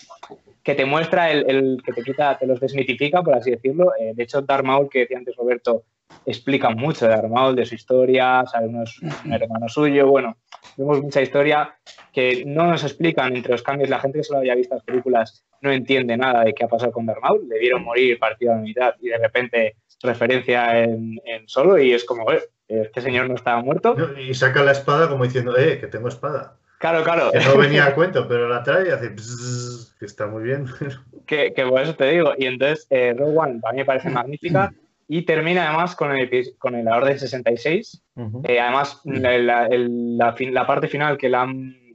que 0.64 0.76
te 0.76 0.86
muestra 0.86 1.30
el, 1.32 1.82
que 1.86 1.92
te 1.92 2.04
quita, 2.04 2.38
te 2.38 2.48
los 2.48 2.60
desmitifica, 2.60 3.22
por 3.22 3.36
así 3.36 3.52
decirlo. 3.52 3.94
Eh, 4.00 4.14
de 4.16 4.24
hecho, 4.24 4.42
Darth 4.42 4.64
Maul, 4.64 4.90
que 4.90 5.00
decía 5.00 5.18
antes 5.18 5.36
Roberto, 5.36 5.84
explica 6.26 6.70
mucho 6.70 7.06
de 7.06 7.12
Darth 7.12 7.30
Maul, 7.30 7.56
de 7.56 7.66
su 7.66 7.76
historia, 7.76 8.46
sabe, 8.50 8.68
uno 8.68 8.84
es 8.84 8.98
un 9.02 9.34
hermano 9.34 9.68
suyo. 9.68 10.08
Bueno, 10.08 10.38
vemos 10.78 11.02
mucha 11.02 11.22
historia 11.22 11.76
que 12.14 12.44
no 12.46 12.68
nos 12.68 12.84
explican 12.84 13.36
entre 13.36 13.52
los 13.52 13.62
cambios. 13.62 13.90
La 13.90 14.00
gente 14.00 14.20
que 14.20 14.24
solo 14.24 14.40
había 14.40 14.56
visto 14.56 14.76
las 14.76 14.84
películas 14.84 15.46
no 15.62 15.72
entiende 15.72 16.16
nada 16.16 16.46
de 16.46 16.54
qué 16.54 16.64
ha 16.64 16.70
pasado 16.70 16.94
con 16.94 17.06
Darth 17.06 17.22
Maul. 17.22 17.48
Le 17.50 17.60
vieron 17.60 17.84
morir 17.84 18.18
partido 18.18 18.54
a 18.54 18.56
la 18.56 18.62
mitad 18.62 18.96
y 19.02 19.10
de 19.10 19.18
repente 19.18 19.76
referencia 20.02 20.80
en, 20.80 21.20
en 21.26 21.48
solo 21.48 21.78
y 21.78 21.92
es 21.92 22.06
como, 22.06 22.32
eh, 22.32 22.42
este 22.68 23.02
señor 23.02 23.28
no 23.28 23.36
estaba 23.36 23.62
muerto. 23.62 23.96
Y 24.18 24.34
saca 24.34 24.64
la 24.64 24.72
espada 24.72 25.10
como 25.10 25.26
diciendo, 25.26 25.58
eh, 25.58 25.78
que 25.80 25.88
tengo 25.88 26.08
espada. 26.08 26.58
Claro, 26.84 27.02
claro. 27.02 27.32
Que 27.32 27.40
no 27.40 27.58
venía 27.58 27.86
a 27.86 27.96
cuento, 27.96 28.28
pero 28.28 28.50
la 28.50 28.62
trae 28.62 28.90
y 28.90 28.92
hace 28.92 29.08
bzzz, 29.08 29.96
que 29.98 30.06
está 30.06 30.28
muy 30.28 30.44
bien. 30.44 30.66
que, 31.26 31.54
que 31.54 31.66
por 31.66 31.82
eso 31.82 31.96
te 31.96 32.12
digo. 32.12 32.34
Y 32.38 32.46
entonces, 32.46 32.86
eh, 32.90 33.14
Rogue 33.18 33.38
One 33.38 33.60
para 33.62 33.72
mí 33.72 33.78
me 33.80 33.86
parece 33.86 34.10
magnífica 34.10 34.70
y 35.08 35.22
termina 35.22 35.66
además 35.70 35.96
con 35.96 36.12
el, 36.14 36.30
con 36.58 36.76
el 36.76 36.84
la 36.84 36.98
Orden 36.98 37.18
66. 37.18 38.04
Ujú. 38.16 38.42
Eh, 38.44 38.60
además, 38.60 39.00
la, 39.06 39.38
la- 39.38 39.66
el- 39.68 40.18
la 40.18 40.34
fin- 40.34 40.54
la 40.54 40.68
parte 40.68 40.90
final 40.90 41.18
que 41.18 41.30
la 41.30 41.44
han, 41.44 41.52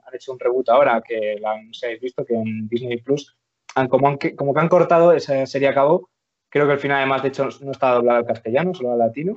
han 0.07 0.15
hecho 0.15 0.33
un 0.33 0.41
reboot 0.41 0.71
ahora, 0.71 1.03
que 1.07 1.37
la 1.39 1.53
han, 1.53 1.67
no 1.67 1.75
sé 1.75 1.85
habéis 1.85 2.01
visto, 2.01 2.25
que 2.25 2.33
en 2.33 2.67
Disney 2.67 2.97
Plus, 3.03 3.37
han, 3.75 3.89
como, 3.89 4.09
han, 4.09 4.17
que- 4.17 4.35
como 4.35 4.55
que 4.55 4.61
han 4.61 4.69
cortado 4.71 5.13
esa 5.13 5.45
serie 5.45 5.69
a 5.69 5.75
cabo. 5.75 6.09
Creo 6.49 6.67
que 6.67 6.73
el 6.73 6.79
final, 6.79 6.97
además, 6.97 7.21
de 7.23 7.29
hecho, 7.29 7.47
no 7.61 7.73
está 7.73 7.91
doblado 7.93 8.21
al 8.21 8.25
castellano, 8.27 8.73
solo 8.73 8.93
al 8.93 9.01
latino. 9.01 9.35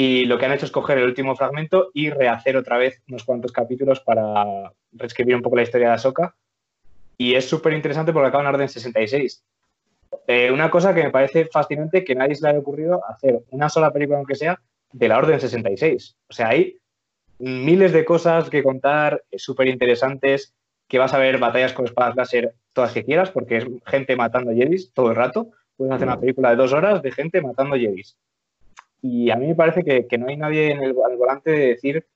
Y 0.00 0.26
lo 0.26 0.38
que 0.38 0.46
han 0.46 0.52
hecho 0.52 0.64
es 0.64 0.70
coger 0.70 0.98
el 0.98 1.06
último 1.06 1.34
fragmento 1.34 1.90
y 1.92 2.08
rehacer 2.10 2.56
otra 2.56 2.78
vez 2.78 3.02
unos 3.08 3.24
cuantos 3.24 3.50
capítulos 3.50 3.98
para 3.98 4.72
reescribir 4.92 5.34
un 5.34 5.42
poco 5.42 5.56
la 5.56 5.62
historia 5.62 5.88
de 5.88 5.94
Ahsoka. 5.94 6.36
Y 7.16 7.34
es 7.34 7.48
súper 7.48 7.72
interesante 7.72 8.12
porque 8.12 8.28
acaba 8.28 8.44
en 8.44 8.54
Orden 8.54 8.68
66. 8.68 9.42
Eh, 10.28 10.52
una 10.52 10.70
cosa 10.70 10.94
que 10.94 11.02
me 11.02 11.10
parece 11.10 11.46
fascinante 11.46 12.04
que 12.04 12.14
nadie 12.14 12.36
se 12.36 12.44
le 12.44 12.50
haya 12.50 12.60
ocurrido 12.60 13.02
hacer 13.08 13.40
una 13.50 13.68
sola 13.68 13.92
película, 13.92 14.18
aunque 14.18 14.36
sea, 14.36 14.60
de 14.92 15.08
la 15.08 15.18
Orden 15.18 15.40
66. 15.40 16.16
O 16.28 16.32
sea, 16.32 16.50
hay 16.50 16.78
miles 17.40 17.92
de 17.92 18.04
cosas 18.04 18.48
que 18.50 18.62
contar, 18.62 19.24
eh, 19.32 19.38
súper 19.40 19.66
interesantes, 19.66 20.54
que 20.86 21.00
vas 21.00 21.12
a 21.12 21.18
ver 21.18 21.38
batallas 21.38 21.72
con 21.72 21.86
espadas 21.86 22.14
láser 22.14 22.54
todas 22.72 22.92
que 22.92 23.04
quieras, 23.04 23.32
porque 23.32 23.56
es 23.56 23.66
gente 23.84 24.14
matando 24.14 24.52
jedis 24.52 24.92
todo 24.92 25.10
el 25.10 25.16
rato. 25.16 25.50
Puedes 25.76 25.92
hacer 25.92 26.06
una 26.06 26.20
película 26.20 26.50
de 26.50 26.56
dos 26.56 26.72
horas 26.72 27.02
de 27.02 27.10
gente 27.10 27.42
matando 27.42 27.74
jedis. 27.74 28.16
Y 29.02 29.30
a 29.30 29.36
mí 29.36 29.46
me 29.46 29.54
parece 29.54 29.84
que, 29.84 30.06
que 30.06 30.18
no 30.18 30.28
hay 30.28 30.36
nadie 30.36 30.72
en 30.72 30.82
el, 30.82 30.94
al 31.04 31.16
volante 31.16 31.50
de 31.50 31.68
decir 31.68 32.06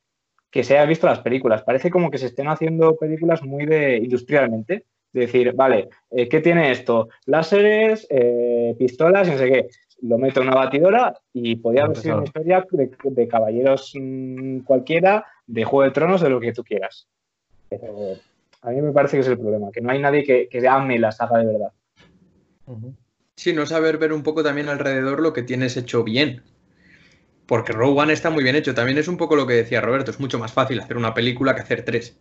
que 0.50 0.64
se 0.64 0.76
haya 0.76 0.88
visto 0.88 1.06
las 1.06 1.20
películas. 1.20 1.62
Parece 1.62 1.90
como 1.90 2.10
que 2.10 2.18
se 2.18 2.26
estén 2.26 2.48
haciendo 2.48 2.96
películas 2.96 3.42
muy 3.42 3.66
de 3.66 3.96
industrialmente. 3.96 4.84
De 5.12 5.20
decir, 5.22 5.52
vale, 5.52 5.90
eh, 6.10 6.26
¿qué 6.26 6.40
tiene 6.40 6.70
esto? 6.70 7.10
Láseres, 7.26 8.06
eh, 8.08 8.74
pistolas 8.78 9.28
y 9.28 9.32
no 9.32 9.38
sé 9.38 9.50
qué. 9.50 9.68
Lo 10.00 10.16
meto 10.16 10.40
en 10.40 10.48
una 10.48 10.56
batidora 10.56 11.14
y 11.34 11.56
podría 11.56 11.84
haber 11.84 11.98
sido 11.98 12.16
una 12.16 12.24
historia 12.24 12.66
de, 12.70 12.90
de 13.02 13.28
caballeros 13.28 13.92
mmm, 13.94 14.60
cualquiera, 14.60 15.26
de 15.46 15.64
Juego 15.64 15.84
de 15.84 15.90
Tronos, 15.90 16.22
de 16.22 16.30
lo 16.30 16.40
que 16.40 16.54
tú 16.54 16.64
quieras. 16.64 17.08
Pero 17.68 18.14
a 18.62 18.70
mí 18.70 18.80
me 18.80 18.92
parece 18.92 19.18
que 19.18 19.20
es 19.20 19.28
el 19.28 19.38
problema, 19.38 19.70
que 19.70 19.82
no 19.82 19.90
hay 19.90 19.98
nadie 19.98 20.24
que, 20.24 20.48
que 20.48 20.66
ame 20.66 20.98
la 20.98 21.12
saga 21.12 21.38
de 21.38 21.46
verdad. 21.46 21.72
Sí, 23.36 23.52
no 23.52 23.66
saber 23.66 23.98
ver 23.98 24.14
un 24.14 24.22
poco 24.22 24.42
también 24.42 24.68
alrededor 24.68 25.20
lo 25.20 25.34
que 25.34 25.42
tienes 25.42 25.76
hecho 25.76 26.04
bien. 26.04 26.42
Porque 27.46 27.72
Rogue 27.72 28.00
One 28.00 28.12
está 28.12 28.30
muy 28.30 28.44
bien 28.44 28.56
hecho. 28.56 28.74
También 28.74 28.98
es 28.98 29.08
un 29.08 29.16
poco 29.16 29.36
lo 29.36 29.46
que 29.46 29.54
decía 29.54 29.80
Roberto. 29.80 30.10
Es 30.10 30.20
mucho 30.20 30.38
más 30.38 30.52
fácil 30.52 30.80
hacer 30.80 30.96
una 30.96 31.14
película 31.14 31.54
que 31.54 31.62
hacer 31.62 31.84
tres. 31.84 32.16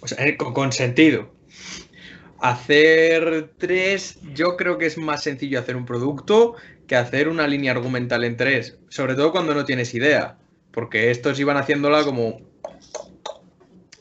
O 0.00 0.08
sea, 0.08 0.26
eh, 0.26 0.36
con, 0.36 0.72
sentido. 0.72 1.30
Hacer 2.40 3.52
tres, 3.58 4.18
yo 4.34 4.56
creo 4.56 4.78
que 4.78 4.86
es 4.86 4.98
más 4.98 5.22
sencillo 5.22 5.58
hacer 5.58 5.76
un 5.76 5.86
producto 5.86 6.56
que 6.86 6.96
hacer 6.96 7.28
una 7.28 7.46
línea 7.46 7.72
argumental 7.72 8.24
en 8.24 8.36
tres. 8.36 8.78
Sobre 8.88 9.14
todo 9.14 9.32
cuando 9.32 9.54
no 9.54 9.64
tienes 9.64 9.94
idea. 9.94 10.38
Porque 10.70 11.10
estos 11.10 11.38
iban 11.38 11.56
haciéndola 11.56 12.02
como 12.04 12.40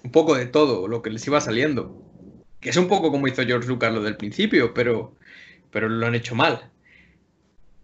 un 0.03 0.11
poco 0.11 0.35
de 0.35 0.45
todo, 0.47 0.87
lo 0.87 1.01
que 1.01 1.09
les 1.09 1.25
iba 1.27 1.39
saliendo. 1.39 2.01
Que 2.59 2.69
es 2.69 2.77
un 2.77 2.87
poco 2.87 3.11
como 3.11 3.27
hizo 3.27 3.43
George 3.43 3.67
Lucas 3.67 3.93
lo 3.93 4.01
del 4.01 4.17
principio, 4.17 4.73
pero, 4.73 5.15
pero 5.71 5.89
lo 5.89 6.05
han 6.07 6.15
hecho 6.15 6.33
mal. 6.35 6.71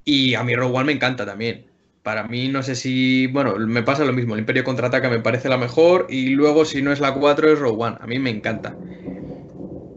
Y 0.05 0.33
a 0.33 0.43
mí 0.43 0.55
Rogue 0.55 0.75
One 0.75 0.85
me 0.85 0.93
encanta 0.93 1.25
también. 1.25 1.68
Para 2.03 2.23
mí, 2.23 2.47
no 2.47 2.63
sé 2.63 2.75
si. 2.75 3.27
Bueno, 3.27 3.55
me 3.57 3.83
pasa 3.83 4.05
lo 4.05 4.13
mismo. 4.13 4.33
El 4.33 4.41
Imperio 4.41 4.63
contraataca 4.63 5.09
me 5.09 5.19
parece 5.19 5.49
la 5.49 5.57
mejor. 5.57 6.07
Y 6.09 6.29
luego, 6.29 6.65
si 6.65 6.81
no 6.81 6.91
es 6.91 6.99
la 6.99 7.13
4, 7.13 7.51
es 7.51 7.59
Rogue 7.59 7.83
One. 7.83 7.97
A 7.99 8.07
mí 8.07 8.19
me 8.19 8.29
encanta. 8.29 8.75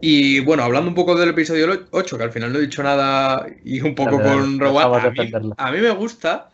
Y 0.01 0.41
bueno, 0.41 0.63
hablando 0.63 0.89
un 0.89 0.95
poco 0.95 1.15
del 1.15 1.29
episodio 1.29 1.85
8, 1.91 2.17
que 2.17 2.23
al 2.23 2.31
final 2.31 2.51
no 2.51 2.59
he 2.59 2.63
dicho 2.63 2.83
nada 2.83 3.47
y 3.63 3.79
un 3.81 3.95
poco 3.95 4.21
con 4.21 4.59
Rogue 4.59 4.83
One. 4.83 5.07
A 5.07 5.11
mí, 5.11 5.31
a 5.57 5.71
mí 5.71 5.79
me 5.79 5.91
gusta. 5.91 6.49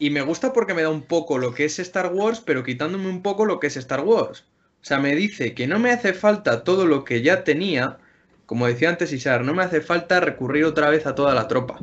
Y 0.00 0.10
me 0.10 0.22
gusta 0.22 0.52
porque 0.52 0.74
me 0.74 0.82
da 0.82 0.88
un 0.88 1.02
poco 1.02 1.38
lo 1.38 1.54
que 1.54 1.64
es 1.64 1.78
Star 1.78 2.12
Wars, 2.12 2.42
pero 2.44 2.64
quitándome 2.64 3.08
un 3.08 3.22
poco 3.22 3.44
lo 3.44 3.60
que 3.60 3.68
es 3.68 3.76
Star 3.76 4.00
Wars. 4.00 4.44
O 4.82 4.84
sea, 4.84 4.98
me 4.98 5.14
dice 5.14 5.54
que 5.54 5.68
no 5.68 5.78
me 5.78 5.92
hace 5.92 6.12
falta 6.12 6.64
todo 6.64 6.86
lo 6.86 7.04
que 7.04 7.22
ya 7.22 7.44
tenía. 7.44 7.98
Como 8.46 8.66
decía 8.66 8.88
antes 8.88 9.12
Isar, 9.12 9.44
no 9.44 9.54
me 9.54 9.62
hace 9.62 9.80
falta 9.80 10.18
recurrir 10.18 10.64
otra 10.64 10.90
vez 10.90 11.06
a 11.06 11.14
toda 11.14 11.34
la 11.34 11.46
tropa. 11.46 11.78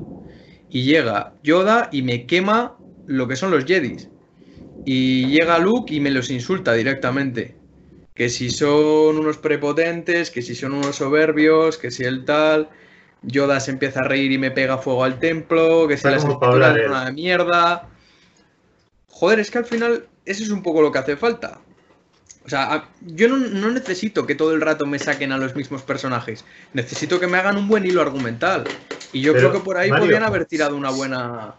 Y 0.70 0.84
llega 0.84 1.32
Yoda 1.44 1.88
y 1.94 2.02
me 2.02 2.26
quema 2.26 2.76
lo 3.10 3.28
que 3.28 3.36
son 3.36 3.50
los 3.50 3.66
Jedis. 3.66 4.08
Y 4.86 5.26
llega 5.28 5.58
Luke 5.58 5.94
y 5.94 6.00
me 6.00 6.12
los 6.12 6.30
insulta 6.30 6.74
directamente. 6.74 7.56
Que 8.14 8.30
si 8.30 8.50
son 8.52 9.18
unos 9.18 9.38
prepotentes, 9.38 10.30
que 10.30 10.42
si 10.42 10.54
son 10.54 10.74
unos 10.74 10.98
soberbios, 10.98 11.78
que 11.78 11.90
si 11.90 12.04
el 12.04 12.24
tal. 12.24 12.70
Yoda 13.24 13.60
se 13.60 13.72
empieza 13.72 14.02
a 14.02 14.04
reír 14.04 14.32
y 14.32 14.38
me 14.38 14.52
pega 14.52 14.78
fuego 14.78 15.04
al 15.04 15.20
templo, 15.20 15.88
que 15.88 15.96
si 15.96 16.08
Está 16.08 16.12
las 16.12 16.24
escrituras 16.24 16.78
él. 16.78 16.86
una 16.88 17.12
mierda. 17.12 17.90
Joder, 19.08 19.40
es 19.40 19.50
que 19.52 19.58
al 19.58 19.66
final 19.66 20.08
eso 20.26 20.44
es 20.44 20.50
un 20.52 20.62
poco 20.62 20.82
lo 20.82 20.92
que 20.92 21.00
hace 21.00 21.18
falta. 21.18 21.60
O 22.46 22.50
sea, 22.50 22.90
yo 23.02 23.28
no, 23.28 23.38
no 23.38 23.72
necesito 23.72 24.26
que 24.26 24.36
todo 24.36 24.54
el 24.54 24.62
rato 24.62 24.86
me 24.86 25.00
saquen 25.00 25.32
a 25.32 25.38
los 25.38 25.56
mismos 25.56 25.82
personajes. 25.82 26.46
Necesito 26.74 27.20
que 27.20 27.28
me 27.28 27.38
hagan 27.38 27.58
un 27.58 27.68
buen 27.68 27.86
hilo 27.86 28.02
argumental. 28.02 28.66
Y 29.12 29.22
yo 29.22 29.34
Pero, 29.34 29.50
creo 29.50 29.60
que 29.60 29.66
por 29.66 29.78
ahí 29.78 29.90
Mario, 29.90 30.06
podrían 30.06 30.24
haber 30.24 30.46
tirado 30.46 30.76
una 30.76 30.92
buena. 30.92 31.56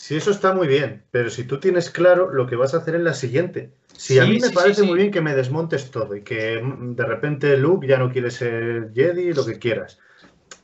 Sí, 0.00 0.16
eso 0.16 0.30
está 0.30 0.54
muy 0.54 0.66
bien, 0.66 1.02
pero 1.10 1.28
si 1.28 1.44
tú 1.44 1.60
tienes 1.60 1.90
claro 1.90 2.32
lo 2.32 2.46
que 2.46 2.56
vas 2.56 2.72
a 2.72 2.78
hacer 2.78 2.94
en 2.94 3.04
la 3.04 3.12
siguiente. 3.12 3.70
Si 3.94 4.18
a 4.18 4.24
mí 4.24 4.38
me 4.40 4.48
sí, 4.48 4.54
parece 4.54 4.80
sí, 4.80 4.86
muy 4.86 4.96
bien 4.96 5.10
que 5.10 5.20
me 5.20 5.34
desmontes 5.34 5.90
todo 5.90 6.16
y 6.16 6.22
que 6.22 6.58
mm, 6.58 6.94
de 6.96 7.04
repente 7.04 7.54
Luke 7.58 7.86
ya 7.86 7.98
no 7.98 8.10
quiere 8.10 8.30
ser 8.30 8.92
Jedi, 8.94 9.34
lo 9.34 9.44
que 9.44 9.58
quieras. 9.58 9.98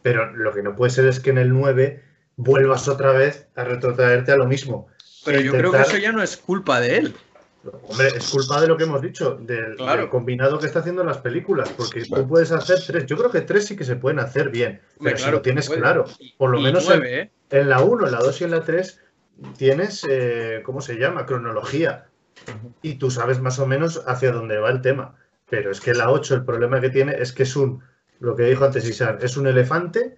Pero 0.00 0.34
lo 0.34 0.54
que 0.54 0.62
no 0.62 0.74
puede 0.74 0.90
ser 0.90 1.04
es 1.06 1.20
que 1.20 1.28
en 1.30 1.36
el 1.36 1.50
9 1.50 2.02
vuelvas 2.36 2.88
otra 2.88 3.12
vez 3.12 3.46
a 3.56 3.64
retrotraerte 3.64 4.32
a 4.32 4.36
lo 4.36 4.46
mismo. 4.46 4.88
Pero 5.26 5.38
yo 5.42 5.52
creo 5.52 5.70
que 5.70 5.82
eso 5.82 5.98
ya 5.98 6.12
no 6.12 6.22
es 6.22 6.38
culpa 6.38 6.80
de 6.80 6.96
él. 6.96 7.14
Hombre, 7.88 8.08
es 8.16 8.30
culpa 8.30 8.58
de 8.62 8.68
lo 8.68 8.78
que 8.78 8.84
hemos 8.84 9.02
dicho, 9.02 9.34
del, 9.34 9.76
Claro. 9.76 10.00
del 10.00 10.08
combinado 10.08 10.58
que 10.58 10.64
está 10.66 10.78
haciendo 10.78 11.02
en 11.02 11.08
las 11.08 11.18
películas, 11.18 11.68
porque 11.76 12.06
tú 12.06 12.26
puedes 12.26 12.52
hacer 12.52 12.78
tres. 12.86 13.04
Yo 13.04 13.18
creo 13.18 13.30
que 13.30 13.42
tres 13.42 13.66
sí 13.66 13.76
que 13.76 13.84
se 13.84 13.96
pueden 13.96 14.18
hacer 14.18 14.48
bien, 14.48 14.80
Hombre, 14.96 15.12
pero 15.12 15.16
si 15.18 15.22
claro 15.24 15.36
lo 15.36 15.42
tienes 15.42 15.68
claro. 15.68 16.04
Por 16.38 16.50
lo 16.50 16.58
Y 16.58 16.62
menos 16.62 16.88
en, 16.88 17.04
¿eh? 17.04 17.30
en 17.50 17.68
la 17.68 17.80
1, 17.80 18.06
en 18.06 18.12
la 18.12 18.18
2 18.18 18.40
y 18.40 18.44
en 18.44 18.50
la 18.52 18.64
3 18.64 19.00
tienes, 19.56 20.06
eh, 20.08 20.62
¿cómo 20.64 20.80
se 20.80 20.96
llama? 20.96 21.26
Cronología. 21.26 22.06
Y 22.82 22.94
tú 22.94 23.10
sabes 23.10 23.40
más 23.40 23.58
o 23.58 23.66
menos 23.66 24.02
hacia 24.06 24.32
dónde 24.32 24.58
va 24.58 24.70
el 24.70 24.80
tema. 24.80 25.16
Pero 25.48 25.70
es 25.70 25.80
que 25.80 25.94
la 25.94 26.10
8 26.10 26.34
el 26.34 26.44
problema 26.44 26.80
que 26.80 26.90
tiene 26.90 27.14
es 27.18 27.32
que 27.32 27.44
es 27.44 27.56
un, 27.56 27.82
lo 28.18 28.34
que 28.34 28.44
dijo 28.44 28.64
antes 28.64 28.88
Isar, 28.88 29.18
es 29.22 29.36
un 29.36 29.46
elefante 29.46 30.16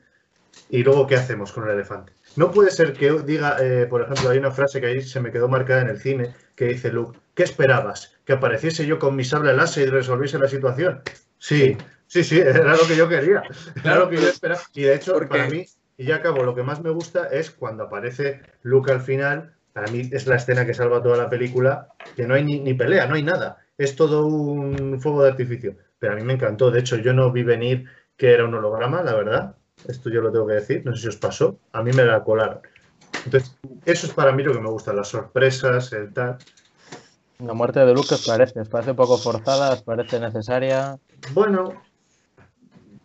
y 0.70 0.82
luego 0.82 1.06
¿qué 1.06 1.16
hacemos 1.16 1.52
con 1.52 1.64
el 1.64 1.74
elefante? 1.74 2.12
No 2.36 2.50
puede 2.50 2.70
ser 2.70 2.92
que 2.92 3.12
diga, 3.22 3.56
eh, 3.60 3.86
por 3.86 4.02
ejemplo, 4.02 4.30
hay 4.30 4.38
una 4.38 4.50
frase 4.50 4.80
que 4.80 4.86
ahí 4.86 5.02
se 5.02 5.20
me 5.20 5.30
quedó 5.30 5.48
marcada 5.48 5.82
en 5.82 5.88
el 5.88 6.00
cine 6.00 6.34
que 6.54 6.66
dice 6.66 6.90
Luke, 6.90 7.18
¿qué 7.34 7.42
esperabas? 7.42 8.14
¿Que 8.24 8.34
apareciese 8.34 8.86
yo 8.86 8.98
con 8.98 9.16
mi 9.16 9.24
sable 9.24 9.54
láser 9.54 9.88
y 9.88 9.90
resolviese 9.90 10.38
la 10.38 10.48
situación? 10.48 11.02
Sí, 11.38 11.76
sí, 12.06 12.24
sí, 12.24 12.38
era 12.40 12.76
lo 12.76 12.86
que 12.86 12.96
yo 12.96 13.08
quería. 13.08 13.42
Era 13.82 13.96
lo 13.96 14.08
que 14.08 14.16
yo 14.16 14.28
esperaba. 14.28 14.60
Y 14.74 14.82
de 14.82 14.94
hecho, 14.94 15.18
para 15.28 15.48
mí, 15.48 15.66
y 15.98 16.06
ya 16.06 16.16
acabo, 16.16 16.44
lo 16.44 16.54
que 16.54 16.62
más 16.62 16.80
me 16.80 16.90
gusta 16.90 17.26
es 17.26 17.50
cuando 17.50 17.82
aparece 17.82 18.40
Luke 18.62 18.90
al 18.90 19.00
final, 19.00 19.52
para 19.72 19.90
mí 19.90 20.08
es 20.12 20.26
la 20.28 20.36
escena 20.36 20.64
que 20.64 20.72
salva 20.72 21.02
toda 21.02 21.16
la 21.16 21.28
película, 21.28 21.88
que 22.16 22.26
no 22.26 22.34
hay 22.34 22.44
ni, 22.44 22.60
ni 22.60 22.72
pelea, 22.72 23.06
no 23.06 23.16
hay 23.16 23.24
nada. 23.24 23.58
Es 23.76 23.96
todo 23.96 24.26
un 24.26 25.00
fuego 25.00 25.22
de 25.22 25.30
artificio. 25.30 25.76
Pero 25.98 26.12
a 26.12 26.16
mí 26.16 26.22
me 26.22 26.34
encantó. 26.34 26.70
De 26.70 26.80
hecho, 26.80 26.96
yo 26.96 27.12
no 27.12 27.30
vi 27.32 27.42
venir 27.42 27.86
que 28.16 28.32
era 28.32 28.44
un 28.44 28.54
holograma, 28.54 29.02
la 29.02 29.14
verdad. 29.14 29.56
Esto 29.86 30.10
yo 30.10 30.20
lo 30.20 30.32
tengo 30.32 30.46
que 30.46 30.54
decir. 30.54 30.82
No 30.84 30.94
sé 30.94 31.02
si 31.02 31.08
os 31.08 31.16
pasó. 31.16 31.58
A 31.72 31.82
mí 31.82 31.92
me 31.92 32.04
la 32.04 32.22
colaron. 32.22 32.60
Entonces, 33.24 33.56
eso 33.84 34.06
es 34.06 34.12
para 34.12 34.32
mí 34.32 34.42
lo 34.42 34.52
que 34.52 34.60
me 34.60 34.70
gusta, 34.70 34.92
las 34.92 35.08
sorpresas, 35.08 35.92
el 35.92 36.12
tal. 36.12 36.38
La 37.38 37.54
muerte 37.54 37.80
de 37.80 37.94
Luke, 37.94 38.08
¿qué 38.08 38.14
os 38.14 38.26
parece? 38.26 38.60
¿Os 38.60 38.68
parece 38.68 38.94
poco 38.94 39.16
forzada? 39.18 39.72
¿Os 39.72 39.82
parece 39.82 40.18
necesaria? 40.18 40.98
Bueno, 41.32 41.82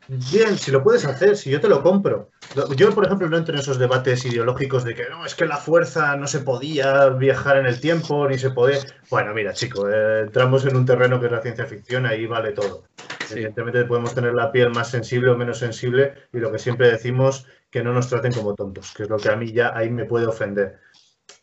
bien, 0.08 0.58
si 0.58 0.72
lo 0.72 0.84
puedes 0.84 1.06
hacer, 1.06 1.36
si 1.38 1.49
yo 1.49 1.60
te 1.62 1.68
lo 1.68 1.82
compro. 1.82 2.30
Yo, 2.76 2.93
por 2.93 3.06
ejemplo, 3.06 3.30
no 3.30 3.38
entro 3.38 3.54
en 3.54 3.62
esos 3.62 3.80
debates 3.80 4.26
ideológicos 4.26 4.84
de 4.84 4.95
que 4.95 5.10
no, 5.10 5.26
es 5.26 5.36
que 5.36 5.45
la 5.45 5.58
fuerza 5.58 6.16
no 6.16 6.28
se 6.28 6.39
podía 6.39 7.10
viajar 7.10 7.58
en 7.58 7.66
el 7.66 7.80
tiempo, 7.80 8.28
ni 8.28 8.38
se 8.38 8.51
podía. 8.51 8.80
Bueno, 9.10 9.34
mira, 9.34 9.54
chico, 9.54 9.89
eh, 9.89 10.22
entramos 10.22 10.66
en 10.66 10.76
un 10.76 10.86
terreno 10.86 11.20
que 11.20 11.28
es 11.28 11.32
la 11.32 11.41
ciencia 11.41 11.66
ficción, 11.66 12.06
ahí 12.06 12.26
vale 12.26 12.51
todo. 12.51 12.84
Sí. 13.28 13.36
Evidentemente 13.36 13.86
podemos 13.86 14.14
tener 14.14 14.34
la 14.34 14.51
piel 14.51 14.70
más 14.72 14.89
sensible 14.89 15.32
o 15.32 15.38
menos 15.38 15.60
sensible, 15.60 16.14
y 16.32 16.39
lo 16.39 16.51
que 16.51 16.60
siempre 16.60 16.89
decimos, 16.89 17.47
que 17.70 17.84
no 17.84 17.93
nos 17.93 18.08
traten 18.08 18.34
como 18.34 18.54
tontos, 18.54 18.93
que 18.93 19.04
es 19.04 19.10
lo 19.10 19.18
que 19.18 19.30
a 19.30 19.36
mí 19.36 19.51
ya 19.51 19.76
ahí 19.76 19.89
me 19.89 20.06
puede 20.06 20.28
ofender. 20.28 20.80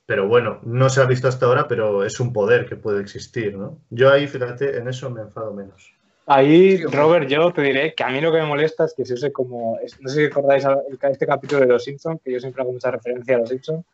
Pero 0.06 0.26
bueno, 0.26 0.60
no 0.64 0.88
se 0.90 1.00
ha 1.00 1.06
visto 1.06 1.28
hasta 1.28 1.46
ahora, 1.46 1.68
pero 1.68 2.04
es 2.04 2.18
un 2.20 2.32
poder 2.32 2.66
que 2.66 2.76
puede 2.76 3.00
existir, 3.00 3.56
¿no? 3.56 3.78
Yo 3.90 4.10
ahí, 4.10 4.26
fíjate, 4.26 4.76
en 4.76 4.88
eso 4.88 5.08
me 5.10 5.22
enfado 5.22 5.52
menos. 5.54 5.94
Ahí. 6.32 6.84
Robert, 6.84 7.28
yo 7.28 7.52
te 7.52 7.62
diré 7.62 7.92
que 7.92 8.04
a 8.04 8.08
mí 8.08 8.20
lo 8.20 8.30
que 8.30 8.38
me 8.38 8.46
molesta 8.46 8.84
es 8.84 8.94
que 8.94 9.04
se 9.04 9.14
use 9.14 9.32
como. 9.32 9.78
No 10.00 10.08
sé 10.08 10.14
si 10.14 10.24
recordáis 10.26 10.64
este 11.02 11.26
capítulo 11.26 11.62
de 11.62 11.66
Los 11.66 11.82
Simpsons, 11.82 12.20
que 12.24 12.32
yo 12.32 12.38
siempre 12.38 12.62
hago 12.62 12.72
mucha 12.72 12.92
referencia 12.92 13.34
a 13.34 13.38
Los 13.40 13.48
Simpsons, 13.48 13.84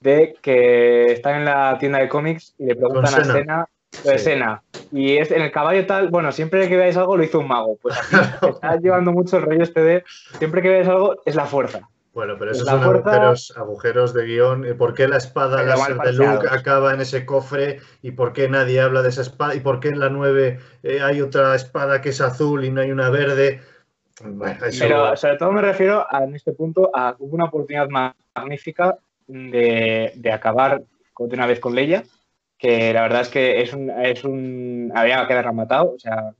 de 0.00 0.36
que 0.42 1.06
están 1.06 1.36
en 1.36 1.44
la 1.46 1.78
tienda 1.78 1.98
de 1.98 2.08
cómics 2.08 2.54
y 2.58 2.66
le 2.66 2.76
preguntan 2.76 3.14
a. 3.14 3.24
Sena 3.24 3.68
lo 4.04 4.10
de 4.10 4.18
Sí. 4.18 4.24
Sena. 4.24 4.62
Y 4.92 5.16
es 5.16 5.30
en 5.30 5.40
el 5.40 5.50
caballo 5.50 5.86
tal, 5.86 6.08
bueno, 6.10 6.30
siempre 6.32 6.68
que 6.68 6.76
veáis 6.76 6.98
algo 6.98 7.16
lo 7.16 7.24
hizo 7.24 7.38
un 7.38 7.48
mago. 7.48 7.78
Pues 7.80 7.96
aquí 7.96 8.46
está 8.50 8.76
llevando 8.76 9.12
mucho 9.12 9.38
el 9.38 9.44
rollo 9.44 9.62
este 9.62 9.82
de 9.82 10.04
siempre 10.38 10.60
que 10.60 10.68
veáis 10.68 10.88
algo 10.88 11.22
es 11.24 11.34
la 11.34 11.46
fuerza. 11.46 11.88
Bueno, 12.16 12.36
pero 12.38 12.52
esos 12.52 12.64
La 12.64 12.72
son 12.72 12.82
fuerza- 12.82 13.10
agujeros, 13.10 13.52
agujeros 13.58 14.14
de 14.14 14.24
guion. 14.24 14.66
¿Y 14.66 14.72
¿Por 14.72 14.94
qué 14.94 15.06
la 15.06 15.18
espada 15.18 15.62
láser 15.62 15.98
de 15.98 16.12
Luke 16.14 16.46
acaba 16.50 16.94
en 16.94 17.02
ese 17.02 17.26
cofre? 17.26 17.80
¿Y 18.00 18.12
por 18.12 18.32
qué 18.32 18.48
nadie 18.48 18.80
habla 18.80 19.02
de 19.02 19.10
esa 19.10 19.20
espada? 19.20 19.54
¿Y 19.54 19.60
por 19.60 19.80
qué 19.80 19.88
en 19.90 20.00
la 20.00 20.08
9 20.08 20.58
eh, 20.82 21.00
hay 21.02 21.20
otra 21.20 21.54
espada 21.54 22.00
que 22.00 22.08
es 22.08 22.22
azul 22.22 22.64
y 22.64 22.70
no 22.70 22.80
hay 22.80 22.90
una 22.90 23.10
verde? 23.10 23.60
Bueno, 24.24 24.64
eso- 24.64 24.78
Pero 24.82 25.14
sobre 25.14 25.36
todo 25.36 25.52
me 25.52 25.60
refiero 25.60 26.06
a, 26.08 26.24
en 26.24 26.34
este 26.34 26.52
punto 26.52 26.90
a 26.94 27.14
hubo 27.18 27.34
una 27.34 27.44
oportunidad 27.44 27.86
ma- 27.90 28.16
magnífica 28.34 28.96
de, 29.26 30.12
de 30.16 30.32
acabar 30.32 30.80
de 31.18 31.34
una 31.34 31.46
vez 31.46 31.60
con 31.60 31.74
Leia, 31.74 32.02
que 32.56 32.94
la 32.94 33.02
verdad 33.02 33.20
es 33.20 33.28
que 33.28 33.60
es 33.60 33.74
un, 33.74 33.90
es 33.90 34.24
un 34.24 34.90
había 34.94 35.26
quedado 35.28 35.48
rematado. 35.48 35.92
O 35.94 35.98
sea, 35.98 36.30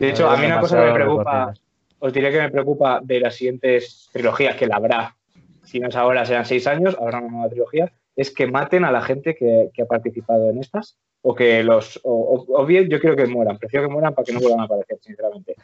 de 0.00 0.08
hecho, 0.08 0.28
a 0.28 0.36
mí 0.36 0.46
una 0.46 0.58
cosa 0.58 0.80
que 0.80 0.86
me 0.86 0.92
preocupa. 0.94 1.54
Os 1.98 2.12
diré 2.12 2.30
que 2.30 2.40
me 2.40 2.50
preocupa 2.50 3.00
de 3.02 3.20
las 3.20 3.34
siguientes 3.36 4.08
trilogías, 4.12 4.56
que 4.56 4.66
la 4.66 4.76
habrá, 4.76 5.16
si 5.64 5.80
no 5.80 5.88
es 5.88 5.96
ahora, 5.96 6.24
serán 6.24 6.46
seis 6.46 6.66
años, 6.66 6.96
habrá 7.00 7.18
una 7.18 7.28
nueva 7.28 7.48
trilogía, 7.50 7.92
es 8.16 8.30
que 8.34 8.46
maten 8.46 8.84
a 8.84 8.90
la 8.92 9.02
gente 9.02 9.34
que, 9.34 9.70
que 9.72 9.82
ha 9.82 9.86
participado 9.86 10.50
en 10.50 10.58
estas, 10.58 10.98
o 11.22 11.34
que 11.34 11.62
los, 11.62 12.00
o, 12.04 12.44
o- 12.48 12.64
bien 12.66 12.88
yo 12.88 13.00
quiero 13.00 13.16
que 13.16 13.26
mueran, 13.26 13.58
prefiero 13.58 13.86
que 13.88 13.92
mueran 13.92 14.14
para 14.14 14.24
que 14.24 14.32
no 14.32 14.40
vuelvan 14.40 14.60
a 14.60 14.64
aparecer, 14.64 14.98
sinceramente. 15.00 15.54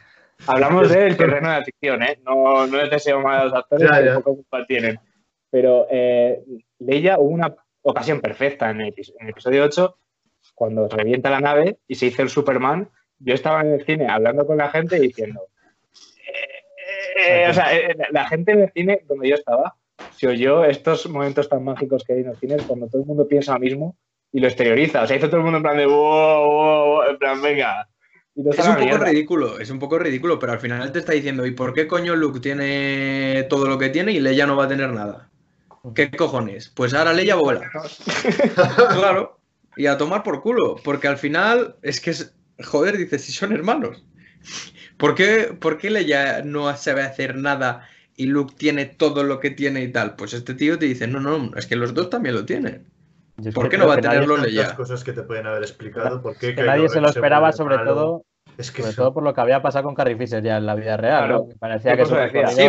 Hablamos 0.47 0.89
del 0.89 1.15
terreno 1.17 1.49
de 1.49 1.59
la 1.59 1.63
ficción, 1.65 2.03
¿eh? 2.03 2.19
No, 2.25 2.67
no 2.67 2.77
les 2.77 2.89
deseo 2.89 3.21
mal 3.21 3.39
a 3.39 3.43
los 3.45 3.53
actores, 3.53 3.89
Ya, 3.89 4.01
ya. 4.03 4.15
poco 4.15 4.35
culpa 4.35 4.65
tienen. 4.65 4.99
Pero 5.49 5.87
eh, 5.89 6.43
Leia 6.79 7.17
hubo 7.17 7.29
una 7.29 7.55
ocasión 7.81 8.19
perfecta 8.19 8.69
en 8.69 8.81
el, 8.81 8.87
en 8.97 9.25
el 9.25 9.29
episodio 9.29 9.63
8, 9.63 9.97
cuando 10.53 10.87
revienta 10.89 11.29
la 11.29 11.39
nave 11.39 11.77
y 11.87 11.95
se 11.95 12.07
hizo 12.07 12.21
el 12.21 12.29
Superman. 12.29 12.89
Yo 13.19 13.33
estaba 13.33 13.61
en 13.61 13.73
el 13.73 13.85
cine 13.85 14.07
hablando 14.09 14.45
con 14.45 14.57
la 14.57 14.69
gente 14.69 14.97
y 14.97 15.01
diciendo. 15.07 15.41
Eh, 17.15 17.43
eh, 17.43 17.49
o 17.49 17.53
sea, 17.53 17.75
eh, 17.75 17.95
la 18.11 18.27
gente 18.27 18.51
en 18.51 18.61
el 18.63 18.71
cine 18.71 19.01
donde 19.07 19.29
yo 19.29 19.35
estaba 19.35 19.75
se 20.17 20.27
oyó 20.27 20.65
estos 20.65 21.07
momentos 21.07 21.47
tan 21.47 21.63
mágicos 21.63 22.03
que 22.03 22.13
hay 22.13 22.19
en 22.19 22.29
el 22.29 22.35
cine 22.37 22.57
cuando 22.67 22.87
todo 22.87 23.01
el 23.01 23.07
mundo 23.07 23.27
piensa 23.27 23.53
lo 23.53 23.59
mismo 23.59 23.95
y 24.31 24.39
lo 24.39 24.47
exterioriza. 24.47 25.03
O 25.03 25.07
sea, 25.07 25.15
hizo 25.15 25.27
todo 25.27 25.37
el 25.37 25.43
mundo 25.43 25.57
en 25.57 25.63
plan 25.63 25.77
de 25.77 25.85
wow, 25.85 25.95
wow, 25.95 26.85
wow", 26.85 27.03
en 27.09 27.17
plan, 27.17 27.41
venga. 27.41 27.87
es 28.35 28.67
un 28.67 28.75
poco 28.75 28.97
ridículo, 28.97 29.59
es 29.59 29.69
un 29.69 29.79
poco 29.79 29.97
ridículo, 29.97 30.37
pero 30.37 30.51
al 30.51 30.59
final 30.59 30.91
te 30.91 30.99
está 30.99 31.13
diciendo, 31.13 31.45
¿y 31.45 31.51
por 31.51 31.73
qué 31.73 31.87
coño 31.87 32.15
Luke 32.15 32.41
tiene 32.41 33.43
todo 33.49 33.67
lo 33.67 33.77
que 33.77 33.89
tiene 33.89 34.11
y 34.11 34.19
Leia 34.19 34.45
no 34.45 34.57
va 34.57 34.65
a 34.65 34.69
tener 34.69 34.91
nada? 34.91 35.29
¿Qué 35.93 36.11
cojones? 36.11 36.69
Pues 36.69 36.93
ahora 36.93 37.13
Leia 37.13 37.35
vuela. 37.35 37.71
claro, 38.75 39.39
y 39.77 39.85
a 39.85 39.97
tomar 39.97 40.23
por 40.23 40.41
culo, 40.41 40.75
porque 40.83 41.07
al 41.07 41.17
final 41.17 41.75
es 41.81 42.01
que 42.01 42.11
es, 42.11 42.35
joder, 42.63 42.97
dices, 42.97 43.23
si 43.23 43.31
son 43.31 43.53
hermanos. 43.53 44.03
¿Por 44.97 45.15
qué, 45.15 45.55
¿Por 45.59 45.77
qué 45.77 45.89
Leia 45.89 46.41
no 46.43 46.75
sabe 46.77 47.03
hacer 47.03 47.35
nada 47.35 47.87
y 48.15 48.27
Luke 48.27 48.55
tiene 48.57 48.85
todo 48.85 49.23
lo 49.23 49.39
que 49.39 49.51
tiene 49.51 49.81
y 49.81 49.91
tal? 49.91 50.15
Pues 50.15 50.33
este 50.33 50.53
tío 50.53 50.79
te 50.79 50.85
dice, 50.85 51.07
no, 51.07 51.19
no, 51.19 51.51
es 51.55 51.67
que 51.67 51.75
los 51.75 51.93
dos 51.93 52.09
también 52.09 52.35
lo 52.35 52.45
tienen. 52.45 52.85
¿Por 53.53 53.69
qué 53.69 53.77
no 53.77 53.87
va 53.87 53.95
a 53.95 54.01
tenerlo 54.01 54.37
Leia? 54.37 54.75
cosas 54.75 55.03
que 55.03 55.11
te 55.11 55.23
pueden 55.23 55.45
haber 55.45 55.63
explicado. 55.63 56.21
¿por 56.21 56.37
qué 56.37 56.55
que 56.55 56.63
nadie 56.63 56.87
se 56.87 57.01
lo 57.01 57.09
esperaba, 57.09 57.51
sobre 57.51 57.77
todo. 57.79 58.23
sobre 58.57 58.93
todo 58.93 59.13
por 59.13 59.23
lo 59.23 59.33
que 59.33 59.41
había 59.41 59.61
pasado 59.61 59.83
con 59.83 59.95
Carrie 59.95 60.15
Fisher 60.15 60.41
ya 60.41 60.57
en 60.57 60.65
la 60.65 60.75
vida 60.75 60.95
real, 60.95 61.29
¿no? 61.29 61.49
Parecía 61.59 61.97
que, 61.97 62.05
sí, 62.05 62.13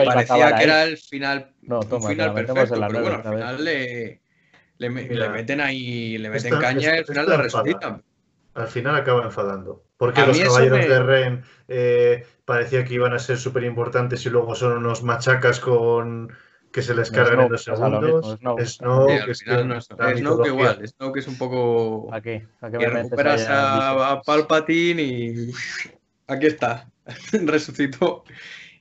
parecía 0.05 0.57
que 0.57 0.65
era 0.65 0.83
el 0.83 0.99
final, 0.99 1.53
no, 1.63 1.81
toma, 1.81 2.09
final 2.09 2.35
perfecto, 2.35 2.75
pero 2.89 3.03
bueno, 3.03 3.23
al 3.25 3.35
final 3.35 3.65
le, 3.65 4.21
le, 4.79 4.91
meten 4.91 5.61
ahí, 5.61 6.19
le 6.19 6.31
meten 6.31 6.59
caña 6.59 6.97
y 6.97 6.99
al 6.99 7.07
final 7.07 7.29
la 7.29 7.37
resucitan. 7.37 8.03
Al 8.55 8.69
final 8.69 8.97
acaba 8.97 9.23
enfadando. 9.25 9.86
Porque 9.97 10.27
los 10.27 10.39
caballeros 10.39 10.89
de 10.89 11.03
Ren 11.03 11.45
eh, 11.69 12.27
parecía 12.45 12.85
que 12.85 12.95
iban 12.95 13.15
a 13.15 13.19
ser 13.19 13.39
súper 13.39 13.65
importantes 13.65 14.25
y 14.27 14.31
luego 14.31 14.55
son 14.55 14.77
unos 14.79 15.03
machacas 15.03 15.61
con 15.61 16.33
que 16.73 16.83
se 16.83 16.95
les 16.95 17.11
cargan 17.11 17.41
en 17.41 17.49
dos 17.49 17.65
segundos. 17.65 18.39
Snow, 18.67 19.07
que 19.07 19.31
es 19.31 19.43
que 19.43 20.49
igual, 20.49 20.79
que 21.15 21.21
es 21.21 21.29
un 21.29 21.39
poco. 21.39 22.13
Aquí, 22.13 22.43
aquí 22.61 22.79
que 22.79 22.89
recuperas 22.91 23.47
a, 23.49 24.21
Palpatine 24.25 25.03
y 25.03 25.53
aquí 26.27 26.47
está, 26.47 26.91
resucitó. 27.33 28.25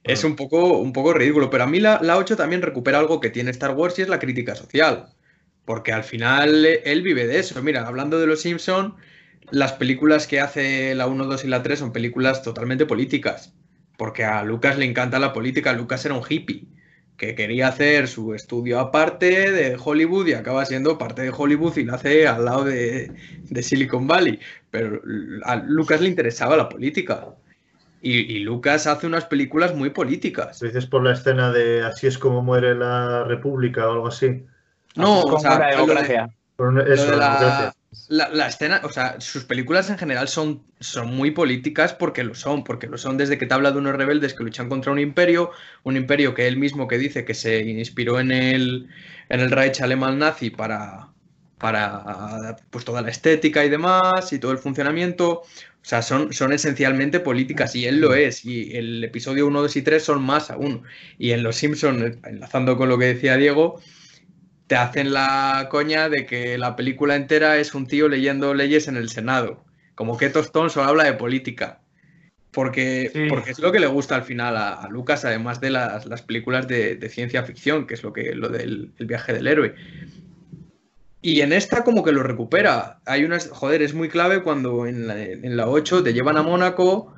Es 0.03 0.23
un 0.23 0.35
poco, 0.35 0.77
un 0.77 0.93
poco 0.93 1.13
ridículo, 1.13 1.49
pero 1.49 1.63
a 1.63 1.67
mí 1.67 1.79
la, 1.79 1.99
la 2.01 2.17
8 2.17 2.35
también 2.35 2.61
recupera 2.61 2.99
algo 2.99 3.19
que 3.19 3.31
tiene 3.31 3.49
Star 3.51 3.71
Wars 3.71 3.97
y 3.97 4.03
es 4.03 4.09
la 4.09 4.19
crítica 4.19 4.55
social. 4.55 5.07
Porque 5.63 5.93
al 5.93 6.03
final 6.03 6.65
él 6.65 7.01
vive 7.01 7.25
de 7.25 7.39
eso. 7.39 7.59
Mira, 7.63 7.87
hablando 7.87 8.19
de 8.19 8.27
los 8.27 8.41
Simpsons, 8.41 8.93
las 9.51 9.73
películas 9.73 10.27
que 10.27 10.39
hace 10.39 10.95
la 10.95 11.07
1, 11.07 11.25
2 11.25 11.45
y 11.45 11.47
la 11.47 11.63
3 11.63 11.79
son 11.79 11.93
películas 11.93 12.41
totalmente 12.41 12.85
políticas. 12.85 13.53
Porque 13.97 14.25
a 14.25 14.43
Lucas 14.43 14.77
le 14.77 14.85
encanta 14.85 15.19
la 15.19 15.33
política. 15.33 15.73
Lucas 15.73 16.05
era 16.05 16.15
un 16.15 16.23
hippie 16.27 16.67
que 17.17 17.33
quería 17.33 17.69
hacer 17.69 18.07
su 18.07 18.33
estudio 18.33 18.79
aparte 18.79 19.51
de 19.51 19.77
Hollywood 19.81 20.27
y 20.27 20.33
acaba 20.33 20.65
siendo 20.65 20.97
parte 20.97 21.21
de 21.21 21.33
Hollywood 21.35 21.77
y 21.77 21.85
lo 21.85 21.95
hace 21.95 22.27
al 22.27 22.43
lado 22.43 22.65
de, 22.65 23.11
Silicon 23.61 24.05
Valley. 24.07 24.39
Pero 24.69 25.01
a 25.43 25.55
Lucas 25.55 26.01
le 26.01 26.09
interesaba 26.09 26.57
la 26.57 26.67
política. 26.67 27.27
Y, 28.01 28.39
Lucas 28.39 28.85
hace 28.85 29.07
unas 29.07 29.25
películas 29.25 29.73
muy 29.73 29.89
políticas. 29.89 30.59
¿Dices 30.59 30.85
por 30.85 31.03
la 31.03 31.13
escena 31.13 31.51
de 31.51 31.83
Así 31.83 32.05
es 32.05 32.19
como 32.19 32.43
muere 32.43 32.75
la 32.75 33.23
República 33.23 33.87
o 33.87 33.93
algo 33.93 34.07
así? 34.09 34.45
No, 34.95 35.21
o 35.21 35.39
sea, 35.39 35.57
la 35.57 35.71
democracia. 35.71 36.29
La, 36.59 37.73
escena, 38.47 38.81
o 38.83 38.89
sea, 38.89 39.19
sus 39.19 39.45
películas 39.45 39.89
en 39.89 39.97
general 39.97 40.27
son, 40.27 40.63
son 40.79 41.15
muy 41.15 41.31
políticas 41.31 41.93
porque 41.93 42.23
lo 42.23 42.35
son, 42.35 42.63
porque 42.63 42.87
lo 42.87 42.97
son 42.97 43.17
desde 43.17 43.37
que 43.37 43.45
te 43.45 43.53
habla 43.53 43.71
de 43.71 43.77
unos 43.77 43.95
rebeldes 43.95 44.33
que 44.33 44.43
luchan 44.43 44.69
contra 44.69 44.91
un 44.91 44.99
imperio, 44.99 45.51
un 45.83 45.97
imperio 45.97 46.33
que 46.33 46.47
él 46.47 46.57
mismo 46.57 46.87
que 46.87 46.97
dice 46.97 47.25
que 47.25 47.33
se 47.33 47.61
inspiró 47.61 48.19
en 48.19 48.31
el, 48.31 48.89
en 49.29 49.39
el 49.39 49.51
Reich 49.51 49.81
alemán 49.81 50.19
nazi 50.19 50.49
para, 50.49 51.09
para 51.57 52.57
pues 52.69 52.85
toda 52.85 53.01
la 53.01 53.09
estética 53.09 53.65
y 53.65 53.69
demás 53.69 54.31
y 54.31 54.39
todo 54.39 54.51
el 54.51 54.57
funcionamiento. 54.57 55.41
O 55.85 55.87
sea, 55.87 56.01
son, 56.01 56.33
son 56.33 56.51
esencialmente 56.51 57.19
políticas 57.19 57.75
y 57.75 57.85
él 57.85 57.99
lo 58.01 58.15
es. 58.15 58.43
Y 58.43 58.75
el 58.75 59.03
episodio 59.03 59.45
1, 59.47 59.61
2 59.61 59.75
y 59.75 59.81
3 59.83 60.03
son 60.03 60.23
más 60.23 60.49
aún. 60.49 60.83
Y 61.19 61.31
en 61.31 61.43
Los 61.43 61.57
Simpsons, 61.57 62.17
enlazando 62.23 62.75
con 62.75 62.89
lo 62.89 62.97
que 62.97 63.05
decía 63.05 63.37
Diego, 63.37 63.81
te 64.67 64.75
hacen 64.75 65.13
la 65.13 65.67
coña 65.69 66.09
de 66.09 66.25
que 66.25 66.57
la 66.57 66.75
película 66.75 67.15
entera 67.15 67.57
es 67.57 67.73
un 67.75 67.87
tío 67.87 68.07
leyendo 68.09 68.53
leyes 68.53 68.87
en 68.87 68.97
el 68.97 69.09
Senado. 69.09 69.63
Como 69.93 70.17
que 70.17 70.29
Tostón 70.29 70.69
solo 70.69 70.89
habla 70.89 71.03
de 71.03 71.13
política. 71.13 71.81
Porque, 72.51 73.27
porque 73.27 73.51
es 73.51 73.59
lo 73.59 73.71
que 73.73 73.81
le 73.81 73.87
gusta 73.87 74.15
al 74.15 74.23
final 74.23 74.55
a, 74.55 74.87
Lucas, 74.89 75.25
además 75.25 75.59
de 75.59 75.71
las, 75.71 76.21
películas 76.21 76.67
de, 76.69 77.09
ciencia 77.09 77.43
ficción, 77.43 77.85
que 77.85 77.95
es 77.95 78.03
lo, 78.03 78.13
que, 78.13 78.33
lo 78.33 78.47
del 78.47 78.93
viaje 78.97 79.33
del 79.33 79.47
héroe. 79.47 79.75
Y 81.21 81.41
en 81.41 81.51
esta 81.51 81.83
como 81.83 82.03
que 82.03 82.13
lo 82.13 82.23
recupera. 82.23 83.01
Hay 83.05 83.25
unas, 83.25 83.49
joder, 83.49 83.81
es 83.81 83.93
muy 83.93 84.07
clave 84.07 84.41
cuando 84.41 84.87
en 84.87 85.07
la, 85.07 85.21
en 85.21 85.57
la 85.57 85.67
8 85.67 86.03
te 86.03 86.13
llevan 86.13 86.37
a 86.37 86.43
Mónaco, 86.43 87.13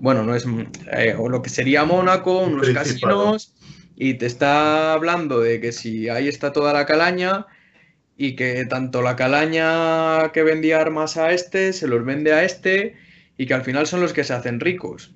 bueno, 0.00 0.22
no 0.22 0.34
es, 0.34 0.46
eh, 0.92 1.14
o 1.18 1.28
lo 1.28 1.42
que 1.42 1.50
sería 1.50 1.84
Mónaco, 1.84 2.38
unos 2.38 2.70
casinos, 2.70 3.54
y 4.02 4.14
te 4.14 4.24
está 4.24 4.94
hablando 4.94 5.40
de 5.40 5.60
que 5.60 5.72
si 5.72 6.08
ahí 6.08 6.26
está 6.26 6.54
toda 6.54 6.72
la 6.72 6.86
calaña 6.86 7.46
y 8.16 8.34
que 8.34 8.64
tanto 8.64 9.02
la 9.02 9.14
calaña 9.14 10.32
que 10.32 10.42
vendía 10.42 10.80
armas 10.80 11.18
a 11.18 11.32
este 11.32 11.74
se 11.74 11.86
los 11.86 12.02
vende 12.06 12.32
a 12.32 12.42
este 12.42 12.96
y 13.36 13.44
que 13.44 13.52
al 13.52 13.62
final 13.62 13.86
son 13.86 14.00
los 14.00 14.14
que 14.14 14.24
se 14.24 14.32
hacen 14.32 14.58
ricos. 14.58 15.12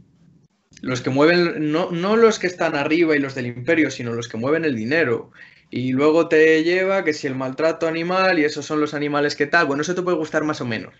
Los 0.82 1.00
que 1.00 1.08
mueven, 1.08 1.72
no, 1.72 1.92
no 1.92 2.16
los 2.16 2.38
que 2.38 2.46
están 2.46 2.74
arriba 2.76 3.16
y 3.16 3.20
los 3.20 3.34
del 3.34 3.46
imperio, 3.46 3.90
sino 3.90 4.12
los 4.12 4.28
que 4.28 4.36
mueven 4.36 4.66
el 4.66 4.76
dinero. 4.76 5.30
Y 5.70 5.92
luego 5.92 6.28
te 6.28 6.62
lleva 6.62 7.04
que 7.04 7.14
si 7.14 7.26
el 7.26 7.34
maltrato 7.34 7.88
animal 7.88 8.38
y 8.38 8.44
esos 8.44 8.66
son 8.66 8.80
los 8.80 8.92
animales 8.92 9.34
que 9.34 9.46
tal, 9.46 9.66
bueno, 9.66 9.80
eso 9.80 9.94
te 9.94 10.02
puede 10.02 10.18
gustar 10.18 10.44
más 10.44 10.60
o 10.60 10.66
menos. 10.66 10.92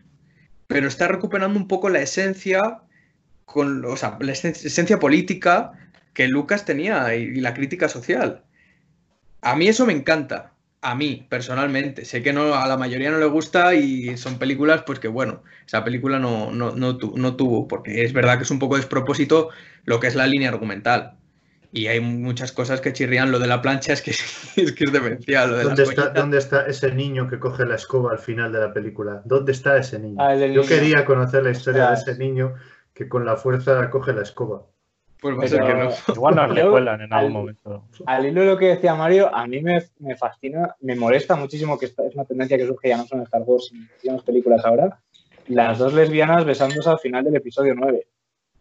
Pero 0.68 0.88
está 0.88 1.06
recuperando 1.06 1.58
un 1.58 1.68
poco 1.68 1.90
la 1.90 2.00
esencia, 2.00 2.78
con, 3.44 3.84
o 3.84 3.96
sea, 3.98 4.16
la 4.20 4.32
esencia 4.32 4.98
política 4.98 5.83
que 6.14 6.28
Lucas 6.28 6.64
tenía 6.64 7.14
y, 7.14 7.40
la 7.40 7.52
crítica 7.52 7.88
social. 7.88 8.44
A 9.42 9.56
mí 9.56 9.68
eso 9.68 9.84
me 9.84 9.92
encanta, 9.92 10.52
a 10.80 10.94
mí 10.94 11.26
personalmente. 11.28 12.04
Sé 12.04 12.22
que 12.22 12.32
no, 12.32 12.54
a 12.54 12.66
la 12.66 12.78
mayoría 12.78 13.10
no 13.10 13.18
le 13.18 13.26
gusta 13.26 13.74
y 13.74 14.16
son 14.16 14.38
películas, 14.38 14.84
pues 14.86 15.00
que 15.00 15.08
bueno, 15.08 15.42
esa 15.66 15.84
película 15.84 16.18
no, 16.18 16.50
no, 16.52 17.36
tuvo, 17.36 17.68
porque 17.68 18.04
es 18.04 18.12
verdad 18.12 18.38
que 18.38 18.44
es 18.44 18.50
un 18.50 18.58
poco 18.58 18.76
despropósito 18.76 19.50
lo 19.84 20.00
que 20.00 20.06
es 20.06 20.14
la 20.14 20.26
línea 20.26 20.48
argumental. 20.48 21.18
Y 21.72 21.88
hay 21.88 21.98
muchas 21.98 22.52
cosas 22.52 22.80
que 22.80 22.92
chirrían. 22.92 23.32
Lo 23.32 23.40
de 23.40 23.48
la 23.48 23.60
plancha 23.60 23.92
es 23.92 24.00
que 24.00 24.12
es, 24.12 24.52
que 24.54 24.84
es 24.84 24.92
demencial. 24.92 25.60
¿Dónde, 25.60 25.82
está, 25.82 26.10
¿Dónde, 26.10 26.38
está, 26.38 26.66
ese 26.66 26.92
niño 26.92 27.28
que 27.28 27.40
coge 27.40 27.66
la 27.66 27.74
escoba 27.74 28.12
al 28.12 28.20
final 28.20 28.52
de 28.52 28.60
la 28.60 28.72
película? 28.72 29.22
¿Dónde 29.24 29.50
está 29.50 29.76
ese 29.76 29.98
niño? 29.98 30.18
Ah, 30.20 30.36
Yo 30.36 30.64
quería 30.64 31.04
conocer 31.04 31.42
la 31.42 31.50
historia 31.50 31.88
de 31.88 31.94
ese 31.94 32.16
niño 32.16 32.54
que 32.94 33.08
con 33.08 33.26
la 33.26 33.36
fuerza 33.36 33.90
coge 33.90 34.12
la 34.12 34.22
escoba. 34.22 34.66
Pues 35.32 35.52
que 35.52 35.58
no. 35.58 35.88
Igual 36.14 36.34
nos 36.34 36.54
recuerdan 36.54 37.00
en 37.00 37.12
algún 37.12 37.32
momento. 37.32 37.84
Al 38.04 38.26
hilo 38.26 38.42
de 38.42 38.46
lo 38.46 38.58
que 38.58 38.66
decía 38.66 38.94
Mario, 38.94 39.34
a 39.34 39.46
mí 39.46 39.62
me, 39.62 39.80
fascina, 40.18 40.76
me 40.80 40.94
molesta 40.96 41.34
muchísimo 41.34 41.78
que 41.78 41.86
esta 41.86 42.06
es 42.06 42.14
una 42.14 42.26
tendencia 42.26 42.58
que 42.58 42.66
surge 42.66 42.90
ya 42.90 42.98
no 42.98 43.06
son 43.06 43.20
en 43.20 43.24
Star 43.24 43.40
Wars, 43.42 43.72
sino 43.98 44.12
en 44.12 44.16
las 44.16 44.24
películas 44.24 44.62
ahora. 44.66 45.00
Las 45.46 45.78
dos 45.78 45.94
lesbianas 45.94 46.44
besándose 46.44 46.90
al 46.90 46.98
final 46.98 47.24
del 47.24 47.36
episodio 47.36 47.74
9. 47.74 48.06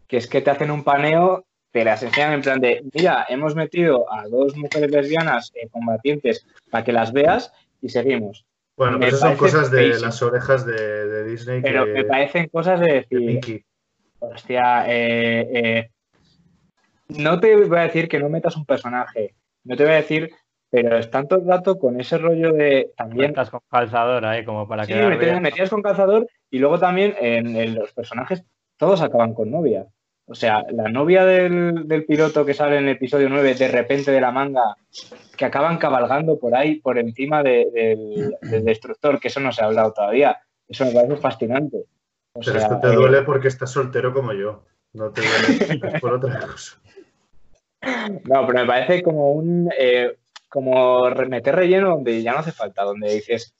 Que 0.06 0.16
es 0.16 0.26
que 0.26 0.40
te 0.40 0.50
hacen 0.50 0.70
un 0.70 0.84
paneo, 0.84 1.44
te 1.70 1.84
las 1.84 2.02
enseñan 2.02 2.32
en 2.32 2.40
plan 2.40 2.60
de, 2.60 2.82
mira, 2.94 3.26
hemos 3.28 3.54
metido 3.54 4.10
a 4.10 4.26
dos 4.26 4.56
mujeres 4.56 4.90
lesbianas 4.90 5.52
eh, 5.54 5.68
combatientes 5.68 6.46
para 6.70 6.82
que 6.82 6.92
las 6.92 7.12
veas 7.12 7.52
y 7.82 7.90
seguimos. 7.90 8.46
Bueno, 8.76 8.98
pues 8.98 9.20
son 9.20 9.36
cosas 9.36 9.70
de 9.70 10.00
las 10.00 10.22
orejas 10.22 10.64
de, 10.64 11.24
Disney. 11.24 11.60
Pero 11.60 11.84
me 11.84 12.04
parecen 12.04 12.48
cosas 12.48 12.80
de 12.80 13.04
decir, 13.10 13.64
hostia, 14.18 14.86
eh, 14.88 15.50
eh 15.52 15.90
no 17.08 17.40
te 17.40 17.56
voy 17.56 17.78
a 17.78 17.82
decir 17.82 18.08
que 18.08 18.18
no 18.18 18.28
metas 18.28 18.56
un 18.56 18.66
personaje, 18.66 19.34
no 19.64 19.76
te 19.76 19.84
voy 19.84 19.92
a 19.92 19.96
decir, 19.96 20.30
pero 20.74 20.98
es 20.98 21.08
tanto 21.08 21.36
el 21.36 21.46
rato 21.46 21.78
con 21.78 22.00
ese 22.00 22.18
rollo 22.18 22.52
de 22.52 22.90
también. 22.96 23.30
Metas 23.30 23.48
con 23.48 23.60
calzador 23.70 24.24
ahí, 24.26 24.44
como 24.44 24.66
para 24.66 24.84
que. 24.84 24.94
Sí, 24.94 25.40
metías, 25.40 25.70
con 25.70 25.82
calzador 25.82 26.26
y 26.50 26.58
luego 26.58 26.80
también 26.80 27.14
en, 27.20 27.76
los 27.76 27.92
personajes 27.92 28.44
todos 28.76 29.00
acaban 29.00 29.34
con 29.34 29.52
novia. 29.52 29.86
O 30.26 30.34
sea, 30.34 30.64
la 30.72 30.88
novia 30.88 31.24
del, 31.24 32.04
piloto 32.08 32.44
que 32.44 32.54
sale 32.54 32.78
en 32.78 32.88
el 32.88 32.96
episodio 32.96 33.28
9 33.28 33.54
de 33.54 33.68
repente 33.68 34.10
de 34.10 34.20
la 34.20 34.32
manga, 34.32 34.74
que 35.36 35.44
acaban 35.44 35.78
cabalgando 35.78 36.40
por 36.40 36.56
ahí, 36.56 36.80
por 36.80 36.98
encima 36.98 37.44
del, 37.44 38.36
destructor, 38.64 39.20
que 39.20 39.28
eso 39.28 39.38
no 39.38 39.52
se 39.52 39.62
ha 39.62 39.66
hablado 39.66 39.92
todavía. 39.92 40.38
Eso 40.66 40.86
me 40.86 40.92
parece 40.92 41.16
fascinante. 41.18 41.84
pero 42.44 42.58
esto 42.58 42.80
te 42.80 42.88
duele 42.88 43.18
eh, 43.18 43.22
porque 43.22 43.46
estás 43.46 43.70
soltero 43.70 44.12
como 44.12 44.32
yo. 44.32 44.64
No 44.92 45.12
te 45.12 45.20
duele 45.20 46.00
por 46.00 46.14
otra 46.14 46.40
cosa. 46.40 46.80
No, 48.24 48.46
pero 48.46 48.60
me 48.60 48.66
parece 48.66 49.02
como 49.02 49.32
un 49.32 49.70
eh, 49.78 50.16
como 50.48 51.10
meter 51.10 51.56
relleno 51.56 51.90
donde 51.90 52.22
ya 52.22 52.32
no 52.32 52.38
hace 52.38 52.52
falta, 52.52 52.84
donde 52.84 53.12
dices, 53.12 53.54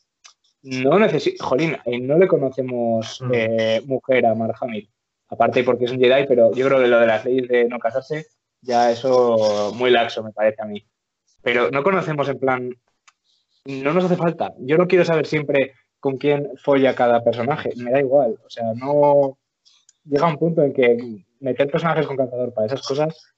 no 0.62 0.98
necesito, 0.98 1.44
jolín, 1.44 1.76
eh, 1.84 1.98
no 1.98 2.16
le 2.16 2.28
conocemos 2.28 3.20
mm. 3.20 3.30
eh, 3.34 3.82
mujer 3.86 4.26
a 4.26 4.34
Marhamil, 4.34 4.88
aparte 5.28 5.64
porque 5.64 5.86
es 5.86 5.90
un 5.90 5.98
Jedi, 5.98 6.26
pero 6.26 6.52
yo 6.54 6.66
creo 6.66 6.80
que 6.80 6.86
lo 6.86 7.00
de 7.00 7.06
las 7.06 7.24
leyes 7.24 7.48
de 7.48 7.64
no 7.64 7.78
casarse, 7.78 8.26
ya 8.60 8.90
eso 8.90 9.72
muy 9.74 9.90
laxo 9.90 10.22
me 10.22 10.32
parece 10.32 10.62
a 10.62 10.66
mí. 10.66 10.86
Pero 11.42 11.70
no 11.70 11.82
conocemos 11.82 12.28
en 12.28 12.38
plan, 12.38 12.70
no 13.66 13.92
nos 13.92 14.04
hace 14.04 14.16
falta. 14.16 14.54
Yo 14.58 14.78
no 14.78 14.86
quiero 14.86 15.04
saber 15.04 15.26
siempre 15.26 15.74
con 16.00 16.16
quién 16.16 16.50
folla 16.62 16.94
cada 16.94 17.24
personaje, 17.24 17.70
me 17.76 17.90
da 17.90 18.00
igual, 18.00 18.38
o 18.44 18.50
sea, 18.50 18.72
no, 18.74 19.38
llega 20.04 20.28
un 20.28 20.38
punto 20.38 20.62
en 20.62 20.72
que 20.72 21.24
meter 21.40 21.70
personajes 21.70 22.06
con 22.06 22.16
cazador 22.16 22.52
para 22.54 22.66
esas 22.66 22.82
cosas, 22.82 23.33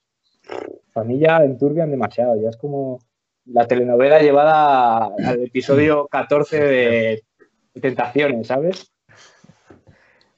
familia 0.91 1.43
enturbian 1.43 1.91
demasiado. 1.91 2.39
Ya 2.41 2.49
es 2.49 2.57
como 2.57 2.99
la 3.45 3.67
telenovela 3.67 4.19
llevada 4.19 5.05
al 5.05 5.43
episodio 5.43 6.07
14 6.07 6.59
de 6.59 7.23
Tentaciones, 7.81 8.47
¿sabes? 8.47 8.91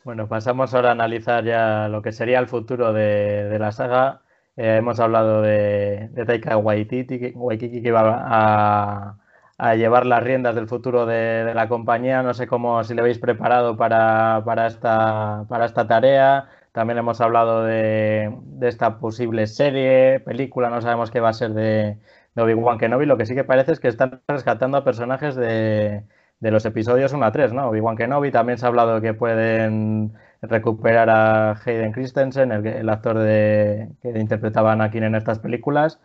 Bueno, 0.04 0.28
pasamos 0.28 0.74
ahora 0.74 0.90
a 0.90 0.92
analizar 0.94 1.44
ya 1.44 1.88
lo 1.88 2.02
que 2.02 2.12
sería 2.12 2.40
el 2.40 2.48
futuro 2.48 2.94
de, 2.94 3.58
la 3.60 3.72
saga. 3.72 4.22
Eh, 4.58 4.78
hemos 4.78 5.00
hablado 5.00 5.42
de, 5.42 6.10
Taika 6.26 6.58
Waititi, 6.58 7.32
Waititi 7.36 7.82
que 7.82 7.92
va 7.92 9.16
a, 9.58 9.76
llevar 9.76 10.06
las 10.06 10.24
riendas 10.24 10.56
del 10.56 10.68
futuro 10.68 11.06
de, 11.06 11.54
la 11.54 11.70
compañía. 11.70 12.24
No 12.24 12.34
sé 12.34 12.48
cómo 12.48 12.84
si 12.84 12.94
le 12.94 13.02
habéis 13.02 13.20
preparado 13.20 13.78
para, 13.78 14.42
para 14.44 14.68
esta 14.68 15.88
tarea. 15.88 16.50
También 16.72 17.00
hemos 17.00 17.20
hablado 17.22 17.64
de, 17.64 18.32
esta 18.62 19.00
posible 19.00 19.48
serie, 19.48 20.20
película, 20.20 20.70
no 20.70 20.82
sabemos 20.82 21.12
qué 21.12 21.20
va 21.20 21.30
a 21.30 21.34
ser 21.34 21.54
de, 21.54 21.98
de 22.36 22.42
Obi-Wan 22.42 22.78
Kenobi. 22.78 23.06
Lo 23.06 23.18
que 23.18 23.26
sí 23.26 23.36
que 23.36 23.44
parece 23.44 23.72
es 23.72 23.80
que 23.80 23.88
están 23.88 24.22
rescatando 24.28 24.78
a 24.78 24.84
personajes 24.84 25.36
de, 25.36 26.04
de 26.40 26.52
los 26.52 26.66
episodios 26.66 27.14
1 27.14 27.26
a 27.26 27.32
3, 27.32 27.54
¿no? 27.54 27.70
Obi-Wan 27.70 27.98
Kenobi, 27.98 28.32
también 28.32 28.58
se 28.58 28.66
ha 28.66 28.70
hablado 28.70 28.96
de 28.96 29.02
que 29.02 29.14
pueden 29.14 30.14
recuperar 30.42 31.10
a 31.10 31.52
Hayden 31.54 31.92
Christensen, 31.92 32.52
el, 32.52 32.90
actor 32.90 33.20
de, 33.20 33.90
que 34.02 34.10
interpretaba 34.18 34.70
a 34.70 34.74
Anakin 34.74 35.04
en 35.04 35.16
estas 35.16 35.40
películas. 35.40 36.00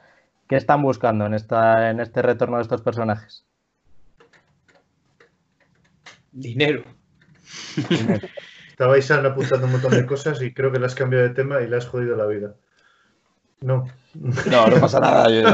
¿Qué 0.48 0.56
están 0.56 0.82
buscando 0.82 1.26
en, 1.26 1.34
esta, 1.34 1.90
en 1.90 2.00
este 2.00 2.20
retorno 2.20 2.56
de 2.56 2.62
estos 2.62 2.82
personajes? 2.82 3.44
Dinero. 6.32 6.82
Estabais 8.74 9.08
apuntando 9.08 9.66
un 9.66 9.72
montón 9.72 9.92
de 9.92 10.04
cosas 10.04 10.42
y 10.42 10.52
creo 10.52 10.72
que 10.72 10.80
le 10.80 10.86
has 10.86 10.96
cambiado 10.96 11.28
de 11.28 11.32
tema 11.32 11.62
y 11.62 11.68
le 11.68 11.76
has 11.76 11.86
jodido 11.86 12.16
la 12.16 12.26
vida. 12.26 12.56
No. 13.60 13.86
No, 14.14 14.66
no 14.66 14.80
pasa 14.80 14.98
nada. 14.98 15.30
Yo 15.30 15.44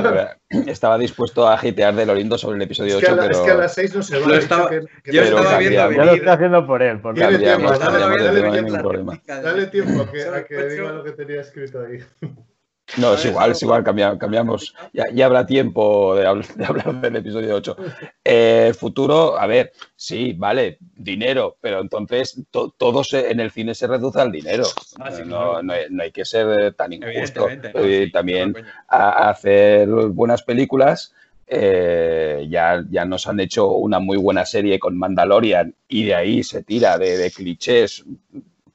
estaba 0.67 0.97
dispuesto 0.97 1.47
a 1.47 1.59
hitear 1.63 1.95
de 1.95 2.07
lo 2.07 2.15
lindo 2.15 2.39
sobre 2.39 2.57
el 2.57 2.63
episodio 2.63 2.97
8, 2.97 3.07
pero... 3.21 3.31
Es 3.31 3.39
que 3.41 3.51
a 3.51 3.55
las 3.57 3.75
6 3.75 3.95
no 3.95 4.03
se 4.03 4.21
va. 4.21 4.37
Estaba, 4.39 4.71
que, 4.71 4.81
que 5.05 5.13
yo 5.13 5.23
estaba 5.23 5.59
viendo 5.59 5.93
Ya 5.93 6.05
lo 6.07 6.13
está 6.15 6.33
haciendo 6.33 6.67
por 6.67 6.83
él. 6.83 6.99
Por 6.99 7.15
dale, 7.15 7.35
cambiamos, 7.35 7.79
tiempo, 7.79 7.93
dale, 7.93 8.43
cambiamos 8.43 9.23
dale. 9.27 9.43
Dale 9.43 9.67
tiempo 9.67 10.01
a 10.01 10.11
que, 10.11 10.25
a 10.25 10.45
que 10.47 10.65
diga 10.65 10.93
lo 10.93 11.05
que 11.05 11.13
tenía 11.13 11.43
escrito 11.43 11.85
ahí. 11.85 11.99
No, 12.97 13.15
es 13.15 13.25
igual, 13.25 13.53
es 13.53 13.63
igual, 13.63 13.85
cambiamos. 13.85 14.75
Ya, 14.93 15.07
ya 15.13 15.27
habrá 15.27 15.47
tiempo 15.47 16.15
de, 16.17 16.27
hablar, 16.27 16.47
de 16.55 16.65
hablar 16.65 17.01
del 17.01 17.17
episodio 17.17 17.55
8. 17.57 17.77
Eh, 18.25 18.73
futuro, 18.79 19.39
a 19.39 19.47
ver, 19.47 19.73
sí, 19.95 20.33
vale, 20.33 20.79
dinero, 20.95 21.57
pero 21.61 21.81
entonces 21.81 22.43
to, 22.51 22.75
todo 22.77 23.05
se, 23.05 23.31
en 23.31 23.41
el 23.41 23.51
cine 23.51 23.75
se 23.75 23.87
reduce 23.87 24.21
al 24.21 24.33
dinero. 24.33 24.65
Ah, 24.99 25.11
sí, 25.13 25.23
no, 25.25 25.27
claro. 25.27 25.63
no, 25.63 25.73
hay, 25.73 25.85
no 25.91 26.03
hay 26.03 26.13
que 26.13 26.25
ser 26.25 26.75
tan 26.75 26.93
injusto. 26.93 27.49
Eh, 27.49 28.07
sí, 28.07 28.13
también 28.13 28.53
claro, 28.53 28.67
coño. 28.67 28.85
a, 28.89 29.27
a 29.27 29.31
hacer 29.31 29.89
buenas 29.89 30.43
películas. 30.43 31.15
eh, 31.47 32.47
ya, 32.49 32.85
ya 32.91 33.05
nos 33.05 33.27
han 33.27 33.41
hecho 33.41 33.69
una 33.73 33.99
muy 33.99 34.17
buena 34.19 34.45
serie 34.47 34.79
con 34.79 34.97
Mandalorian 34.99 35.75
y 35.89 36.05
de 36.05 36.15
ahí 36.15 36.43
se 36.45 36.63
tira 36.63 36.97
de, 36.99 37.17
de 37.19 37.31
clichés, 37.33 38.05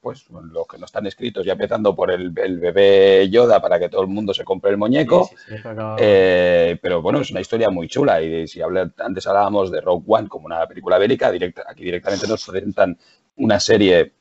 pues 0.06 0.24
los 0.30 0.68
que 0.68 0.78
no 0.78 0.84
están 0.86 1.04
escritos, 1.08 1.44
ya 1.44 1.54
empezando 1.54 1.92
por 1.96 2.12
el, 2.12 2.32
el 2.38 2.60
bebé 2.60 3.28
Yoda 3.28 3.60
para 3.60 3.76
que 3.80 3.88
todo 3.88 4.02
el 4.02 4.06
mundo 4.06 4.32
se 4.32 4.44
compre 4.44 4.70
el 4.70 4.76
muñeco. 4.76 5.24
Sí, 5.28 5.34
sí, 5.36 5.42
sí. 5.48 5.54
Eso 5.56 5.70
acaba- 5.70 5.96
Eh, 5.98 6.78
pero 6.80 7.02
bueno, 7.02 7.20
es 7.20 7.32
una 7.32 7.40
historia 7.40 7.70
muy 7.70 7.88
chula 7.88 8.22
y 8.22 8.46
si 8.46 8.60
habla- 8.62 8.88
antes 8.98 9.26
hablábamos 9.26 9.72
de 9.72 9.80
Rogue 9.80 10.04
One 10.06 10.28
como 10.28 10.46
una 10.46 10.64
película 10.68 10.96
bélica, 10.98 11.32
directa- 11.32 11.64
aquí 11.68 11.82
directamente 11.82 12.28
nos 12.28 12.46
presentan 12.46 12.96
una 13.38 13.58
serie 13.58 14.12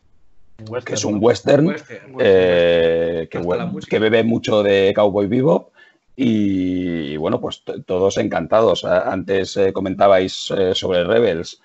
western, 0.68 0.84
que 0.86 0.94
es 0.96 1.06
un 1.06 1.18
western, 1.22 1.68
Western, 1.68 2.16
western, 2.16 2.16
eh, 2.20 3.28
que, 3.88 4.00
bebe 4.00 4.24
mucho 4.24 4.64
de 4.64 4.92
Cowboy 4.96 5.28
Bebop 5.28 5.70
y, 6.16 7.12
y 7.14 7.18
bueno, 7.18 7.40
pues 7.40 7.64
todos 7.86 8.18
encantados. 8.18 8.86
Antes 8.86 9.56
eh, 9.58 9.72
comentabais 9.72 10.52
eh, 10.58 10.74
sobre 10.74 11.04
Rebels, 11.04 11.62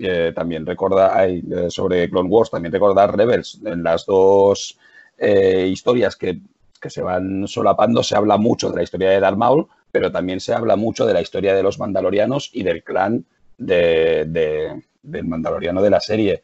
eh, 0.00 0.32
también 0.34 0.64
recorda 0.66 1.16
ay, 1.16 1.42
eh, 1.50 1.66
sobre 1.70 2.08
Clone 2.10 2.28
Wars, 2.28 2.50
también 2.50 2.72
recordar 2.72 3.16
Rebels. 3.16 3.60
En 3.64 3.82
las 3.82 4.06
dos 4.06 4.78
eh, 5.18 5.68
historias 5.70 6.16
que, 6.16 6.40
que 6.80 6.90
se 6.90 7.02
van 7.02 7.46
solapando 7.46 8.02
se 8.02 8.16
habla 8.16 8.36
mucho 8.38 8.70
de 8.70 8.76
la 8.76 8.82
historia 8.82 9.10
de 9.10 9.20
Darth 9.20 9.36
Maul, 9.36 9.66
pero 9.92 10.10
también 10.10 10.40
se 10.40 10.54
habla 10.54 10.76
mucho 10.76 11.06
de 11.06 11.12
la 11.14 11.20
historia 11.20 11.54
de 11.54 11.62
los 11.62 11.78
mandalorianos 11.78 12.50
y 12.52 12.62
del 12.62 12.82
clan 12.82 13.24
de- 13.58 14.24
de- 14.28 14.82
del 15.02 15.24
mandaloriano 15.26 15.82
de 15.82 15.90
la 15.90 16.00
serie. 16.00 16.42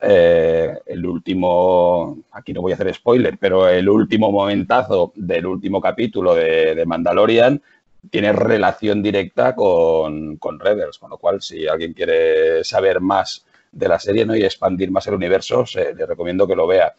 El 0.00 1.06
último, 1.06 2.18
aquí 2.32 2.52
no 2.52 2.60
voy 2.60 2.72
a 2.72 2.74
hacer 2.74 2.92
spoiler, 2.94 3.38
pero 3.38 3.68
el 3.68 3.88
último 3.88 4.30
momentazo 4.30 5.12
del 5.16 5.46
último 5.46 5.80
capítulo 5.80 6.34
de 6.34 6.84
Mandalorian 6.86 7.60
tiene 8.10 8.32
relación 8.32 9.02
directa 9.02 9.54
con, 9.54 10.36
con 10.36 10.58
Rebels, 10.60 10.98
con 10.98 11.10
lo 11.10 11.18
cual 11.18 11.40
si 11.42 11.66
alguien 11.66 11.92
quiere 11.92 12.62
saber 12.64 13.00
más 13.00 13.44
de 13.72 13.88
la 13.88 13.98
serie 13.98 14.24
¿no? 14.24 14.36
y 14.36 14.44
expandir 14.44 14.90
más 14.90 15.06
el 15.06 15.14
universo, 15.14 15.66
se- 15.66 15.94
le 15.94 16.06
recomiendo 16.06 16.46
que 16.46 16.56
lo 16.56 16.66
vea. 16.66 16.94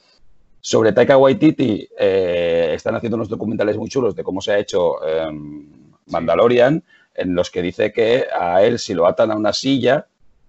Sobre 0.61 0.93
Taika 0.93 1.17
Waititi, 1.17 1.87
eh, 1.97 2.71
están 2.75 2.95
haciendo 2.95 3.17
unos 3.17 3.29
documentales 3.29 3.77
muy 3.77 3.87
chulos 3.89 4.15
de 4.15 4.23
cómo 4.23 4.41
se 4.41 4.51
ha 4.53 4.59
hecho 4.59 4.95
eh, 5.07 5.29
Mandalorian, 6.07 6.83
en 7.13 7.35
los 7.35 7.49
que 7.49 7.61
dice 7.61 7.91
que 7.91 8.25
a 8.33 8.63
él 8.63 8.79
si 8.79 8.93
lo 8.93 9.07
atan 9.07 9.31
a 9.31 9.35
una 9.35 9.53
silla 9.53 10.07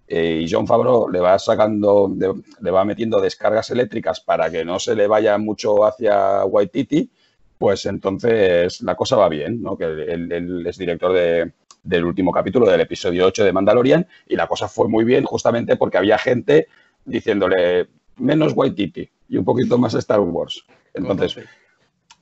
eh, 0.08 0.42
y 0.44 0.50
John 0.50 0.66
Favreau 0.66 1.08
le 1.10 1.20
va 1.20 1.38
sacando, 1.38 2.08
de- 2.10 2.34
le 2.60 2.70
va 2.70 2.84
metiendo 2.84 3.20
descargas 3.20 3.70
eléctricas 3.70 4.20
para 4.20 4.50
que 4.50 4.64
no 4.64 4.78
se 4.78 4.94
le 4.94 5.06
vaya 5.06 5.36
mucho 5.38 5.84
hacia 5.84 6.44
Waititi, 6.44 7.10
pues 7.58 7.86
entonces 7.86 8.80
la 8.82 8.94
cosa 8.94 9.16
va 9.16 9.28
bien, 9.28 9.62
¿no? 9.62 9.76
Que 9.76 9.84
él, 9.84 10.30
él 10.32 10.66
es 10.66 10.76
director 10.78 11.12
de- 11.12 11.52
del 11.82 12.04
último 12.04 12.32
capítulo 12.32 12.66
del 12.66 12.80
episodio 12.80 13.26
8 13.26 13.44
de 13.44 13.52
Mandalorian 13.52 14.06
y 14.26 14.34
la 14.36 14.46
cosa 14.48 14.66
fue 14.68 14.88
muy 14.88 15.04
bien 15.04 15.24
justamente 15.24 15.76
porque 15.76 15.98
había 15.98 16.18
gente 16.18 16.66
diciéndole 17.04 17.86
menos 18.16 18.52
Waititi 18.54 19.08
y 19.28 19.36
un 19.36 19.44
poquito 19.44 19.78
más 19.78 19.94
Star 19.94 20.18
Wars. 20.20 20.64
Entonces, 20.94 21.34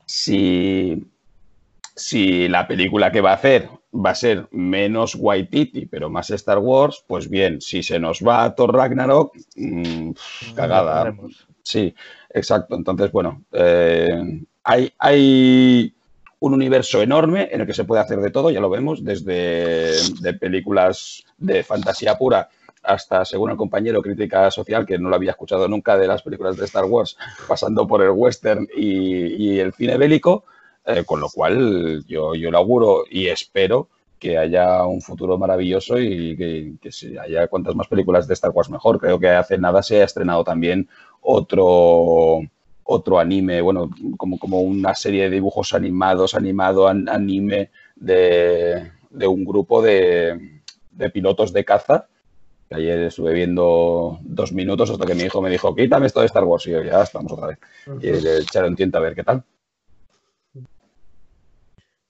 si, 0.07 1.07
si 1.97 2.49
la 2.49 2.66
película 2.66 3.11
que 3.11 3.20
va 3.20 3.30
a 3.30 3.35
hacer 3.35 3.68
va 3.95 4.11
a 4.11 4.14
ser 4.14 4.49
menos 4.51 5.14
Waititi, 5.14 5.87
pero 5.87 6.11
más 6.11 6.30
Star 6.30 6.59
Wars, 6.59 7.05
pues 7.07 7.28
bien, 7.30 7.61
si 7.61 7.82
se 7.82 7.99
nos 7.99 8.20
va 8.20 8.45
a 8.45 8.55
Thor 8.55 8.74
Ragnarok, 8.74 9.35
mm, 9.57 10.11
cagada. 10.55 11.14
Sí, 11.62 11.95
exacto. 12.30 12.74
Entonces, 12.74 13.11
bueno, 13.12 13.45
eh, 13.53 14.43
hay, 14.65 14.93
hay 14.99 15.95
un 16.41 16.55
universo 16.55 17.03
enorme 17.03 17.49
en 17.53 17.61
el 17.61 17.67
que 17.67 17.75
se 17.75 17.85
puede 17.85 18.03
hacer 18.03 18.21
de 18.21 18.31
todo, 18.31 18.51
ya 18.51 18.61
lo 18.61 18.71
vemos, 18.71 19.05
desde 19.05 19.93
de 20.21 20.35
películas 20.35 21.25
de 21.39 21.62
fantasía 21.62 22.17
pura 22.17 22.49
hasta, 22.83 23.25
según 23.25 23.51
el 23.51 23.57
compañero, 23.57 24.03
crítica 24.03 24.51
social, 24.51 24.85
que 24.85 24.99
no 24.99 25.09
lo 25.09 25.17
había 25.17 25.31
escuchado 25.31 25.69
nunca 25.69 25.97
de 25.97 26.07
las 26.07 26.23
películas 26.23 26.57
de 26.57 26.67
Star 26.67 26.85
Wars, 26.85 27.17
pasando 27.49 27.87
por 27.87 28.03
el 28.03 28.11
western 28.11 28.69
y, 28.77 29.59
el 29.59 29.73
cine 29.73 29.97
bélico, 29.97 30.45
eh, 30.85 31.05
con 31.05 31.21
lo 31.21 31.31
cual 31.31 32.05
yo, 32.07 32.35
yo 32.35 32.51
lo 32.51 32.59
auguro 32.59 33.05
y 33.11 33.29
espero 33.29 33.89
que 34.19 34.39
haya 34.39 34.85
un 34.87 35.01
futuro 35.01 35.39
maravilloso 35.39 35.99
y 35.99 36.37
que, 36.37 36.73
que 36.81 36.93
si 36.93 37.17
haya 37.17 37.47
cuantas 37.49 37.75
más 37.75 37.89
películas 37.89 38.27
de 38.27 38.35
Star 38.35 38.51
Wars 38.51 38.71
mejor. 38.71 38.99
Creo 38.99 39.19
que 39.19 39.29
hace 39.29 39.59
nada 39.59 39.83
se 39.83 40.03
ha 40.03 40.05
estrenado 40.05 40.45
también 40.45 40.89
otro, 41.21 42.41
otro 42.85 43.18
anime, 43.18 43.61
bueno, 43.61 43.91
como, 44.16 44.39
como 44.39 44.61
una 44.61 44.95
serie 44.95 45.24
de 45.24 45.30
dibujos 45.30 45.72
animados, 45.74 46.35
animado, 46.35 46.87
an- 46.89 47.09
anime 47.09 47.70
de, 47.97 48.93
de 49.11 49.26
un 49.26 49.45
grupo 49.45 49.82
de, 49.82 50.61
de 50.91 51.11
pilotos 51.11 51.53
de 51.53 51.64
caza. 51.64 52.09
que 52.68 52.76
Ayer 52.76 52.99
estuve 53.01 53.32
viendo 53.35 54.18
dos 54.22 54.53
minutos 54.53 54.91
hasta 54.91 55.07
que 55.07 55.14
mi 55.14 55.22
hijo 55.24 55.41
me 55.43 55.51
dijo, 55.51 55.74
quítame 55.74 56.07
esto 56.07 56.20
de 56.20 56.26
Star 56.26 56.45
Wars. 56.45 56.66
Y 56.66 56.70
yo, 56.72 56.82
ya 56.82 57.03
estamos 57.03 57.32
otra 57.32 57.49
vez. 57.49 57.59
Y 58.01 58.11
le 58.20 58.39
echaron 58.39 58.76
tiento 58.76 58.99
a 58.99 59.03
ver 59.03 59.14
qué 59.14 59.24
tal. 59.24 59.43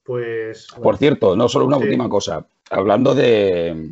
Pues 0.04 0.68
Por 0.82 0.96
cierto, 0.98 1.34
no 1.36 1.48
solo 1.48 1.66
una 1.66 1.78
Sí. 1.78 1.84
última 1.84 2.08
cosa. 2.08 2.46
Hablando 2.70 3.14
de, 3.14 3.90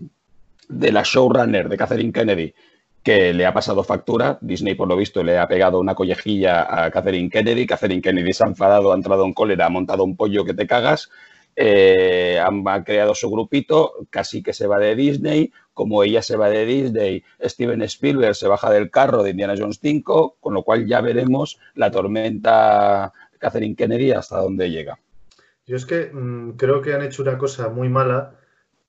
de 0.68 0.92
la 0.92 1.02
showrunner 1.02 1.68
de 1.68 1.76
Catherine 1.76 2.12
Kennedy, 2.12 2.54
que 3.02 3.32
le 3.32 3.46
ha 3.46 3.52
pasado 3.52 3.82
factura, 3.82 4.38
Disney 4.40 4.74
por 4.74 4.88
lo 4.88 4.96
visto 4.96 5.22
le 5.22 5.38
ha 5.38 5.48
pegado 5.48 5.80
una 5.80 5.94
collejilla 5.94 6.84
a 6.84 6.90
Catherine 6.90 7.30
Kennedy, 7.30 7.66
Catherine 7.66 8.00
Kennedy 8.00 8.32
se 8.32 8.44
ha 8.44 8.48
enfadado, 8.48 8.92
ha 8.92 8.96
entrado 8.96 9.24
en 9.24 9.32
cólera, 9.32 9.66
ha 9.66 9.70
montado 9.70 10.04
un 10.04 10.16
pollo 10.16 10.44
que 10.44 10.54
te 10.54 10.66
cagas, 10.66 11.10
eh, 11.56 12.40
han, 12.40 12.62
ha 12.66 12.84
creado 12.84 13.14
su 13.14 13.28
grupito, 13.30 14.06
casi 14.08 14.42
que 14.42 14.52
se 14.52 14.66
va 14.66 14.78
de 14.78 14.94
Disney, 14.94 15.52
como 15.74 16.04
ella 16.04 16.22
se 16.22 16.36
va 16.36 16.48
de 16.48 16.64
Disney, 16.64 17.24
Steven 17.40 17.82
Spielberg 17.82 18.36
se 18.36 18.46
baja 18.46 18.70
del 18.70 18.90
carro 18.90 19.22
de 19.22 19.30
Indiana 19.30 19.54
Jones 19.58 19.80
5, 19.82 20.36
con 20.38 20.54
lo 20.54 20.62
cual 20.62 20.86
ya 20.86 21.00
veremos 21.00 21.58
la 21.74 21.90
tormenta 21.90 23.12
Catherine 23.38 23.74
Kennedy 23.74 24.12
hasta 24.12 24.38
dónde 24.38 24.70
llega. 24.70 24.98
Yo 25.66 25.76
es 25.76 25.86
que 25.86 26.10
mm, 26.12 26.52
creo 26.52 26.82
que 26.82 26.94
han 26.94 27.02
hecho 27.02 27.22
una 27.22 27.38
cosa 27.38 27.68
muy 27.68 27.88
mala 27.88 28.36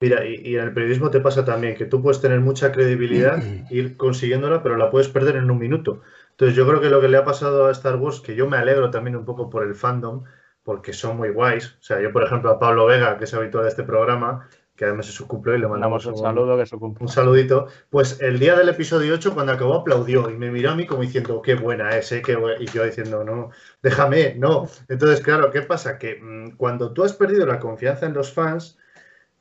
Mira, 0.04 0.26
y, 0.26 0.58
en 0.58 0.64
el 0.64 0.74
periodismo 0.74 1.10
te 1.10 1.22
pasa 1.22 1.46
también 1.46 1.78
que 1.78 1.86
tú 1.86 2.02
puedes 2.02 2.20
tener 2.20 2.42
mucha 2.42 2.74
credibilidad, 2.74 3.42
ir 3.70 3.96
consiguiéndola, 3.96 4.62
pero 4.62 4.76
la 4.76 4.92
puedes 4.92 5.08
perder 5.08 5.38
en 5.38 5.50
un 5.50 5.58
minuto. 5.58 6.02
Entonces 6.32 6.58
yo 6.58 6.68
creo 6.68 6.82
que 6.82 6.90
lo 6.90 7.00
que 7.00 7.08
le 7.08 7.16
ha 7.16 7.24
pasado 7.24 7.68
a 7.68 7.72
Star 7.72 7.96
Wars, 7.96 8.20
que 8.20 8.36
yo 8.36 8.50
me 8.50 8.58
alegro 8.58 8.92
también 8.92 9.16
un 9.16 9.24
poco 9.24 9.50
por 9.50 9.64
el 9.64 9.76
fandom, 9.76 10.26
porque 10.62 10.92
son 10.92 11.16
muy 11.16 11.30
guays. 11.30 11.78
O 11.80 11.84
sea, 11.84 12.02
yo 12.02 12.12
por 12.12 12.22
ejemplo 12.22 12.52
a 12.52 12.60
Pablo 12.60 12.86
Vega, 12.86 13.18
que 13.18 13.24
es 13.24 13.34
habitual 13.34 13.64
de 13.64 13.70
este 13.70 13.84
programa, 13.84 14.50
que 14.76 14.84
además 14.84 15.08
es 15.08 15.16
su 15.16 15.26
cumple 15.26 15.56
y 15.56 15.60
le 15.60 15.70
mandamos 15.70 16.06
un, 16.06 16.18
saludo, 16.18 16.58
que 16.58 16.76
Un 16.76 17.08
saludito. 17.08 17.68
Pues 17.90 18.20
el 18.20 18.40
día 18.40 18.58
del 18.58 18.68
episodio 18.68 19.14
8, 19.14 19.34
cuando 19.34 19.54
acabó, 19.54 19.76
aplaudió 19.76 20.30
y 20.30 20.38
me 20.38 20.52
miró 20.52 20.72
a 20.72 20.76
mí 20.76 20.86
como 20.86 21.04
diciendo, 21.04 21.42
qué 21.42 21.56
buena 21.56 21.92
es, 21.92 22.12
¿eh? 22.12 22.22
Qué 22.22 22.38
y 22.60 22.66
yo 22.66 22.84
diciendo, 22.84 23.24
no, 23.24 23.52
déjame, 23.82 24.36
no. 24.36 24.68
Entonces, 24.90 25.22
claro, 25.22 25.50
¿qué 25.50 25.62
pasa? 25.62 25.98
Que 25.98 26.20
mm, 26.22 26.58
cuando 26.58 26.92
tú 26.92 27.06
has 27.06 27.14
perdido 27.14 27.46
la 27.46 27.62
confianza 27.62 28.06
en 28.06 28.14
los 28.14 28.34
fans, 28.34 28.78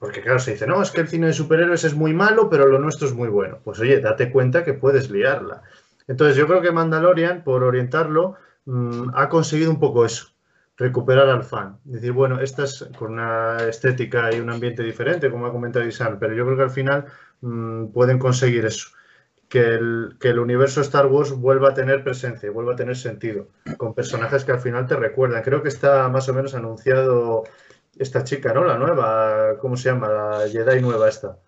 porque 0.02 0.20
claro, 0.20 0.40
se 0.40 0.50
dice, 0.50 0.66
no, 0.66 0.82
es 0.82 0.90
que 0.90 1.00
el 1.00 1.06
cine 1.06 1.28
de 1.28 1.32
superhéroes 1.32 1.84
es 1.84 1.94
muy 1.94 2.12
malo, 2.12 2.50
pero 2.50 2.66
lo 2.66 2.80
nuestro 2.80 3.06
es 3.06 3.14
muy 3.14 3.28
bueno. 3.28 3.60
Pues 3.62 3.78
oye, 3.78 4.00
date 4.00 4.32
cuenta 4.32 4.64
que 4.64 4.74
puedes 4.74 5.08
liarla. 5.12 5.62
Entonces 6.08 6.36
yo 6.36 6.48
creo 6.48 6.60
que 6.60 6.72
Mandalorian, 6.72 7.44
por 7.44 7.62
orientarlo, 7.62 8.34
mm, 8.64 9.10
ha 9.14 9.28
conseguido 9.28 9.70
un 9.70 9.78
poco 9.78 10.04
eso 10.04 10.32
recuperar 10.76 11.28
al 11.28 11.44
fan. 11.44 11.78
Decir, 11.84 12.10
bueno, 12.10 12.40
esta 12.40 12.64
es 12.64 12.84
con 12.98 13.12
una 13.12 13.58
estética 13.68 14.34
y 14.34 14.40
un 14.40 14.50
ambiente 14.50 14.82
diferente, 14.82 15.30
como 15.30 15.46
ha 15.46 15.52
comentado 15.52 15.86
Isan, 15.86 16.18
pero 16.18 16.34
yo 16.34 16.44
creo 16.46 16.56
que 16.56 16.64
al 16.64 16.70
final 16.70 17.04
mm, 17.40 17.92
pueden 17.92 18.18
conseguir 18.18 18.66
eso. 18.66 18.88
Que 19.48 19.60
el, 19.60 20.16
que 20.18 20.30
el 20.30 20.40
universo 20.40 20.80
Star 20.80 21.06
Wars 21.06 21.30
vuelva 21.30 21.68
a 21.68 21.74
tener 21.74 22.02
presencia, 22.02 22.50
vuelva 22.50 22.72
a 22.72 22.76
tener 22.76 22.96
sentido, 22.96 23.50
con 23.76 23.94
personajes 23.94 24.44
que 24.44 24.50
al 24.50 24.60
final 24.60 24.88
te 24.88 24.96
recuerdan. 24.96 25.44
Creo 25.44 25.62
que 25.62 25.68
está 25.68 26.08
más 26.08 26.28
o 26.28 26.34
menos 26.34 26.56
anunciado 26.56 27.44
esta 27.98 28.24
chica, 28.24 28.52
¿no? 28.52 28.64
La 28.64 28.78
nueva, 28.78 29.56
¿cómo 29.60 29.76
se 29.76 29.90
llama? 29.90 30.08
La 30.08 30.48
Jedi 30.48 30.80
nueva 30.80 31.08
esta. 31.08 31.38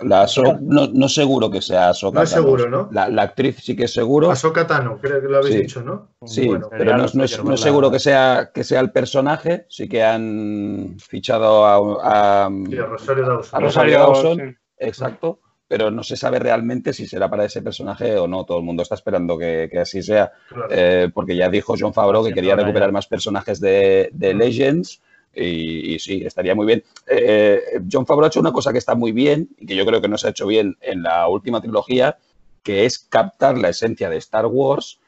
La 0.00 0.26
no, 0.60 0.88
no, 0.88 1.08
seguro 1.08 1.50
que 1.50 1.62
sea 1.62 1.88
Ahsoka 1.88 2.18
No 2.18 2.24
es 2.24 2.30
seguro, 2.30 2.68
¿no? 2.68 2.90
La, 2.92 3.06
actriz 3.22 3.56
sí 3.62 3.74
que 3.74 3.84
es 3.84 3.92
seguro. 3.92 4.30
Ahsoka 4.30 4.66
Tano, 4.66 4.98
creo 5.00 5.20
que 5.20 5.28
lo 5.28 5.38
habéis 5.38 5.56
dicho, 5.56 5.82
¿no? 5.82 6.10
Sí, 6.26 6.50
pero 6.70 6.98
no, 6.98 7.24
es, 7.24 7.60
seguro 7.60 7.90
que 7.90 7.98
sea, 7.98 8.50
que 8.52 8.64
sea 8.64 8.80
el 8.80 8.92
personaje. 8.92 9.64
Sí 9.70 9.88
que 9.88 10.02
han 10.02 10.96
fichado 10.98 11.64
a, 11.64 12.50
Rosario 12.50 13.26
Dawson. 13.26 13.58
A 13.58 13.60
Rosario 13.60 13.98
Dawson, 13.98 14.58
exacto. 14.76 15.40
Pero 15.68 15.90
no 15.90 16.02
se 16.02 16.16
sabe 16.16 16.38
realmente 16.38 16.92
si 16.92 17.06
será 17.06 17.30
para 17.30 17.46
ese 17.46 17.62
personaje 17.62 18.18
o 18.18 18.28
no. 18.28 18.44
Todo 18.44 18.58
el 18.58 18.64
mundo 18.64 18.82
está 18.82 18.94
esperando 18.94 19.38
que, 19.38 19.70
así 19.80 20.02
sea. 20.02 20.32
Eh, 20.68 21.10
porque 21.14 21.34
ya 21.34 21.48
dijo 21.48 21.74
John 21.78 21.94
Favreau 21.94 22.22
que 22.22 22.34
quería 22.34 22.56
recuperar 22.56 22.92
más 22.92 23.06
personajes 23.06 23.58
de, 23.58 24.10
de 24.12 24.34
Legends 24.34 25.00
y, 25.34 25.98
sí, 25.98 26.22
estaría 26.24 26.54
muy 26.54 26.66
bien. 26.66 26.84
Eh, 27.06 27.60
John 27.90 28.06
Favreau 28.06 28.24
ha 28.24 28.28
hecho 28.28 28.40
una 28.40 28.52
cosa 28.52 28.72
que 28.72 28.78
está 28.78 28.94
muy 28.94 29.12
bien 29.12 29.48
y 29.58 29.66
que 29.66 29.74
yo 29.74 29.86
creo 29.86 30.00
que 30.00 30.08
no 30.08 30.18
se 30.18 30.26
ha 30.26 30.30
hecho 30.30 30.46
bien 30.46 30.76
en 30.80 31.02
la 31.02 31.28
última 31.28 31.60
trilogía, 31.60 32.18
que 32.62 32.84
es 32.84 32.98
captar 32.98 33.58
la 33.58 33.70
esencia 33.70 34.08
de 34.10 34.18
Star 34.18 34.46
Wars 34.46 35.00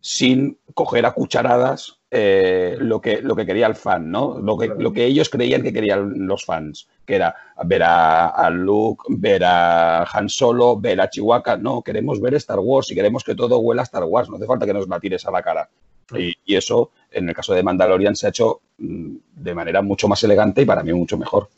sin 0.00 0.58
coger 0.74 1.06
a 1.06 1.12
cucharadas 1.12 2.00
eh, 2.10 2.76
lo, 2.78 3.00
que, 3.00 3.22
lo 3.22 3.34
que 3.34 3.46
quería 3.46 3.66
el 3.66 3.74
fan, 3.74 4.10
¿no? 4.10 4.38
Lo 4.38 4.58
que, 4.58 4.66
lo 4.66 4.92
que 4.92 5.06
ellos 5.06 5.30
creían 5.30 5.62
que 5.62 5.72
querían 5.72 6.26
los 6.26 6.44
fans, 6.44 6.88
que 7.06 7.14
era 7.14 7.34
ver 7.64 7.82
a, 7.84 8.50
Luke, 8.50 9.04
ver 9.08 9.44
a 9.44 10.02
Han 10.04 10.28
Solo, 10.28 10.78
ver 10.78 11.00
a 11.00 11.08
Chihuahua. 11.08 11.56
No, 11.56 11.80
queremos 11.80 12.20
ver 12.20 12.34
Star 12.34 12.58
Wars 12.58 12.90
y 12.90 12.94
queremos 12.94 13.24
que 13.24 13.34
todo 13.34 13.58
huela 13.60 13.82
a 13.82 13.84
Star 13.84 14.04
Wars. 14.04 14.28
No 14.28 14.36
hace 14.36 14.46
falta 14.46 14.66
que 14.66 14.74
nos 14.74 14.88
la 14.88 15.00
tires 15.00 15.24
a 15.24 15.30
la 15.30 15.42
cara. 15.42 15.70
Y, 16.16 16.54
eso, 16.54 16.90
en 17.10 17.28
el 17.28 17.34
caso 17.34 17.54
de 17.54 17.62
Mandalorian, 17.62 18.16
se 18.16 18.26
ha 18.26 18.30
hecho 18.30 18.60
mm, 18.78 19.16
de 19.36 19.54
manera 19.54 19.82
mucho 19.82 20.08
más 20.08 20.22
elegante 20.24 20.62
y 20.62 20.66
para 20.66 20.82
mí 20.82 20.92
mucho 20.92 21.16
mejor. 21.16 21.48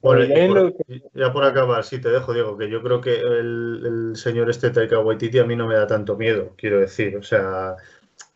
Bueno, 0.00 0.72
ya 1.14 1.32
por 1.32 1.44
acabar, 1.44 1.82
sí 1.84 2.00
te 2.00 2.10
dejo, 2.10 2.32
Diego, 2.32 2.56
que 2.56 2.70
yo 2.70 2.82
creo 2.82 3.00
que 3.00 3.18
el, 3.18 4.12
señor 4.14 4.48
este 4.50 4.70
Taika 4.70 5.00
Waititi 5.00 5.38
a 5.38 5.44
mí 5.44 5.56
no 5.56 5.66
me 5.66 5.74
da 5.74 5.86
tanto 5.86 6.16
miedo, 6.16 6.54
quiero 6.56 6.78
decir. 6.78 7.16
O 7.16 7.22
sea, 7.22 7.74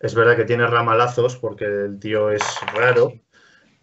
es 0.00 0.14
verdad 0.14 0.36
que 0.36 0.44
tiene 0.44 0.66
ramalazos 0.66 1.36
porque 1.36 1.64
el 1.66 2.00
tío 2.00 2.30
es 2.30 2.42
raro, 2.74 3.12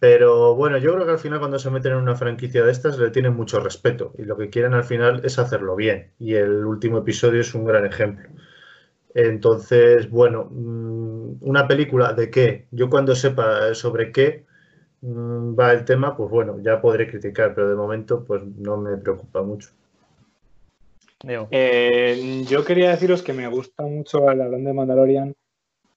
pero 0.00 0.54
bueno, 0.54 0.78
yo 0.78 0.92
creo 0.94 1.06
que 1.06 1.12
al 1.12 1.18
final 1.18 1.38
cuando 1.38 1.58
se 1.58 1.70
meten 1.70 1.92
en 1.92 1.98
una 1.98 2.14
franquicia 2.14 2.62
de 2.62 2.72
estas 2.72 2.98
le 2.98 3.10
tienen 3.10 3.34
mucho 3.34 3.58
respeto 3.60 4.12
y 4.18 4.24
lo 4.24 4.36
que 4.36 4.50
quieren 4.50 4.74
al 4.74 4.84
final 4.84 5.22
es 5.24 5.38
hacerlo 5.38 5.74
bien. 5.74 6.12
Y 6.18 6.34
el 6.34 6.64
último 6.64 6.98
episodio 6.98 7.40
es 7.40 7.54
un 7.54 7.64
gran 7.64 7.86
ejemplo. 7.86 8.28
Entonces, 9.14 10.10
bueno, 10.10 10.48
mm, 10.50 11.38
una 11.40 11.66
película 11.66 12.12
de 12.12 12.30
qué, 12.30 12.66
yo 12.70 12.90
cuando 12.90 13.14
sepa 13.14 13.74
sobre 13.74 14.12
qué 14.12 14.44
mm, 15.00 15.58
va 15.58 15.72
el 15.72 15.84
tema, 15.84 16.16
pues 16.16 16.30
bueno, 16.30 16.58
ya 16.62 16.80
podré 16.80 17.08
criticar, 17.08 17.54
pero 17.54 17.70
de 17.70 17.76
momento 17.76 18.24
pues 18.24 18.42
no 18.44 18.76
me 18.76 18.96
preocupa 18.96 19.42
mucho. 19.42 19.70
Eh, 21.50 22.44
yo 22.46 22.64
quería 22.64 22.90
deciros 22.90 23.22
que 23.22 23.32
me 23.32 23.48
gusta 23.48 23.82
mucho 23.82 24.30
el 24.30 24.40
hablando 24.40 24.68
de 24.68 24.74
Mandalorian, 24.74 25.34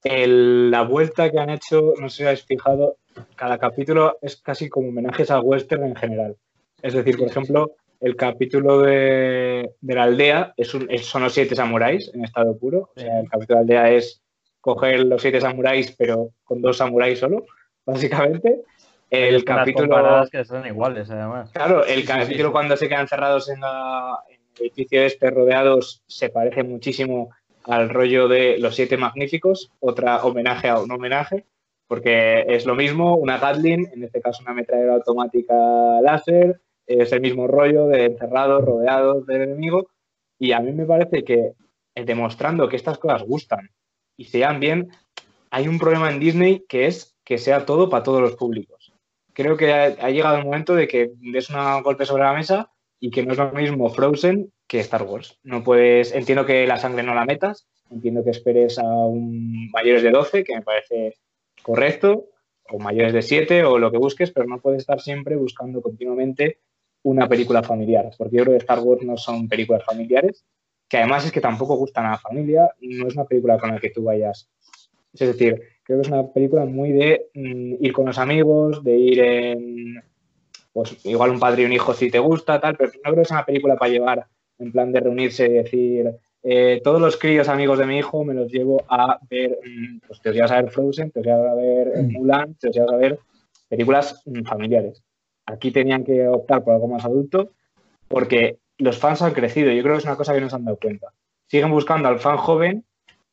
la 0.03 0.81
vuelta 0.81 1.29
que 1.29 1.39
han 1.39 1.51
hecho, 1.51 1.93
no 1.99 2.09
sé 2.09 2.17
si 2.17 2.23
habéis 2.23 2.43
fijado, 2.43 2.97
cada 3.35 3.59
capítulo 3.59 4.17
es 4.21 4.37
casi 4.37 4.67
como 4.69 4.89
homenajes 4.89 5.29
al 5.29 5.41
western 5.43 5.83
en 5.83 5.95
general. 5.95 6.37
Es 6.81 6.93
decir, 6.93 7.17
por 7.17 7.27
ejemplo, 7.27 7.75
el 8.01 8.15
capítulo 8.15 8.81
de, 8.81 9.75
la 9.81 10.03
aldea 10.03 10.53
es 10.57 10.69
son 10.69 11.23
los 11.23 11.33
siete 11.33 11.55
samuráis 11.55 12.11
en 12.13 12.25
estado 12.25 12.57
puro. 12.57 12.89
O 12.95 12.99
sea, 12.99 13.19
el 13.19 13.29
capítulo 13.29 13.59
de 13.59 13.73
la 13.73 13.81
aldea 13.83 13.95
es 13.95 14.21
coger 14.59 15.05
los 15.05 15.21
siete 15.21 15.39
samuráis, 15.39 15.95
pero 15.95 16.31
con 16.43 16.61
dos 16.61 16.77
samuráis 16.77 17.19
solo, 17.19 17.45
básicamente. 17.85 18.61
El 19.11 19.43
capítulo. 19.43 20.25
que 20.31 20.45
son 20.45 20.65
iguales, 20.65 21.09
además. 21.11 21.51
Claro, 21.51 21.85
el 21.85 22.05
capítulo 22.05 22.51
cuando 22.51 22.75
se 22.75 22.87
quedan 22.87 23.07
cerrados 23.07 23.49
en, 23.49 23.59
el 23.59 24.65
edificio 24.65 25.03
este, 25.03 25.29
rodeados, 25.29 26.01
se 26.07 26.29
parece 26.29 26.63
muchísimo 26.63 27.29
al 27.65 27.89
rollo 27.89 28.27
de 28.27 28.57
los 28.57 28.75
siete 28.75 28.97
magníficos, 28.97 29.71
otra 29.79 30.23
homenaje 30.23 30.69
a 30.69 30.79
un 30.79 30.89
homenaje, 30.91 31.45
porque 31.87 32.45
es 32.47 32.65
lo 32.65 32.73
mismo, 32.73 33.15
una 33.17 33.37
Gatling, 33.37 33.89
en 33.93 34.03
este 34.03 34.21
caso 34.21 34.41
una 34.43 34.53
metralleta 34.53 34.93
automática 34.93 35.55
láser, 36.01 36.61
es 36.99 37.11
el 37.11 37.21
mismo 37.21 37.47
rollo 37.47 37.87
de 37.87 38.05
encerrados, 38.05 38.63
rodeados 38.63 39.25
del 39.25 39.43
enemigo. 39.43 39.89
Y 40.39 40.51
a 40.51 40.59
mí 40.59 40.71
me 40.71 40.85
parece 40.85 41.23
que 41.23 41.53
eh, 41.95 42.05
demostrando 42.05 42.69
que 42.69 42.75
estas 42.75 42.97
cosas 42.97 43.23
gustan 43.23 43.69
y 44.17 44.25
sean 44.25 44.59
bien, 44.59 44.91
hay 45.49 45.67
un 45.67 45.79
problema 45.79 46.11
en 46.11 46.19
Disney 46.19 46.65
que 46.67 46.87
es 46.87 47.15
que 47.23 47.37
sea 47.37 47.65
todo 47.65 47.89
para 47.89 48.03
todos 48.03 48.21
los 48.21 48.35
públicos. 48.35 48.93
Creo 49.33 49.57
que 49.57 49.73
ha, 49.73 50.09
llegado 50.09 50.37
el 50.37 50.45
momento 50.45 50.75
de 50.75 50.87
que 50.87 51.11
des 51.19 51.49
un 51.49 51.83
golpe 51.83 52.05
sobre 52.05 52.23
la 52.23 52.33
mesa 52.33 52.71
y 52.99 53.11
que 53.11 53.25
no 53.25 53.31
es 53.31 53.37
lo 53.37 53.51
mismo 53.51 53.89
Frozen 53.89 54.51
que 54.67 54.79
Star 54.79 55.03
Wars. 55.03 55.39
No 55.43 55.63
puedes, 55.63 56.13
entiendo 56.13 56.45
que 56.45 56.67
la 56.67 56.77
sangre 56.77 57.03
no 57.03 57.15
la 57.15 57.25
metas, 57.25 57.67
entiendo 57.89 58.23
que 58.23 58.31
esperes 58.31 58.77
a 58.79 58.83
un 58.83 59.69
mayores 59.71 60.03
de 60.03 60.11
12, 60.11 60.43
que 60.43 60.55
me 60.55 60.61
parece 60.61 61.15
correcto, 61.61 62.25
o 62.69 62.79
mayores 62.79 63.13
de 63.13 63.21
7 63.21 63.63
o 63.63 63.77
lo 63.77 63.91
que 63.91 63.97
busques, 63.97 64.31
pero 64.31 64.47
no 64.47 64.59
puedes 64.59 64.81
estar 64.81 65.01
siempre 65.01 65.35
buscando 65.35 65.81
continuamente 65.81 66.59
una 67.03 67.27
película 67.27 67.63
familiar, 67.63 68.09
porque 68.17 68.37
yo 68.37 68.43
creo 68.43 68.57
que 68.57 68.63
Star 68.63 68.79
Wars 68.79 69.03
no 69.03 69.17
son 69.17 69.47
películas 69.47 69.83
familiares, 69.83 70.45
que 70.87 70.97
además 70.97 71.25
es 71.25 71.31
que 71.31 71.41
tampoco 71.41 71.75
gustan 71.75 72.05
a 72.05 72.11
la 72.11 72.17
familia, 72.17 72.69
no 72.81 73.07
es 73.07 73.15
una 73.15 73.25
película 73.25 73.57
con 73.57 73.71
la 73.71 73.79
que 73.79 73.89
tú 73.89 74.03
vayas. 74.03 74.49
Es 75.13 75.27
decir, 75.27 75.61
creo 75.83 75.99
que 75.99 76.01
es 76.01 76.07
una 76.07 76.27
película 76.27 76.65
muy 76.65 76.91
de 76.91 77.27
mm, 77.33 77.83
ir 77.83 77.93
con 77.93 78.05
los 78.05 78.17
amigos, 78.17 78.83
de 78.83 78.97
ir 78.97 79.19
en, 79.19 80.03
pues 80.73 81.05
igual 81.05 81.31
un 81.31 81.39
padre 81.39 81.63
y 81.63 81.65
un 81.65 81.73
hijo 81.73 81.93
si 81.93 82.11
te 82.11 82.19
gusta, 82.19 82.59
tal, 82.59 82.75
pero 82.77 82.91
no 83.03 83.11
creo 83.11 83.23
que 83.23 83.25
sea 83.25 83.37
una 83.37 83.45
película 83.45 83.75
para 83.77 83.91
llevar 83.91 84.27
en 84.59 84.71
plan 84.71 84.91
de 84.91 84.99
reunirse 84.99 85.45
y 85.45 85.53
decir, 85.53 86.11
eh, 86.43 86.81
todos 86.83 87.01
los 87.01 87.17
críos 87.17 87.47
amigos 87.49 87.79
de 87.79 87.85
mi 87.85 87.97
hijo 87.97 88.23
me 88.23 88.33
los 88.33 88.51
llevo 88.51 88.83
a 88.87 89.19
ver, 89.29 89.59
mm, 89.65 89.99
pues 90.07 90.21
te 90.21 90.29
os 90.29 90.35
llevas 90.35 90.51
a 90.51 90.61
ver 90.61 90.71
Frozen, 90.71 91.11
te 91.11 91.19
os 91.21 91.25
llevas 91.25 91.51
a 91.51 91.55
ver 91.55 92.03
mm. 92.03 92.11
Mulan, 92.11 92.55
te 92.55 92.69
os 92.69 92.75
llevas 92.75 92.91
a 92.91 92.97
ver 92.97 93.19
películas 93.69 94.23
familiares 94.45 95.03
aquí 95.51 95.71
tenían 95.71 96.03
que 96.03 96.27
optar 96.27 96.63
por 96.63 96.73
algo 96.73 96.87
más 96.87 97.05
adulto 97.05 97.51
porque 98.07 98.57
los 98.77 98.97
fans 98.97 99.21
han 99.21 99.33
crecido. 99.33 99.71
Yo 99.71 99.83
creo 99.83 99.95
que 99.95 99.99
es 99.99 100.05
una 100.05 100.17
cosa 100.17 100.33
que 100.33 100.41
no 100.41 100.49
se 100.49 100.55
han 100.55 100.65
dado 100.65 100.77
cuenta. 100.77 101.13
Siguen 101.47 101.71
buscando 101.71 102.07
al 102.07 102.19
fan 102.19 102.37
joven 102.37 102.85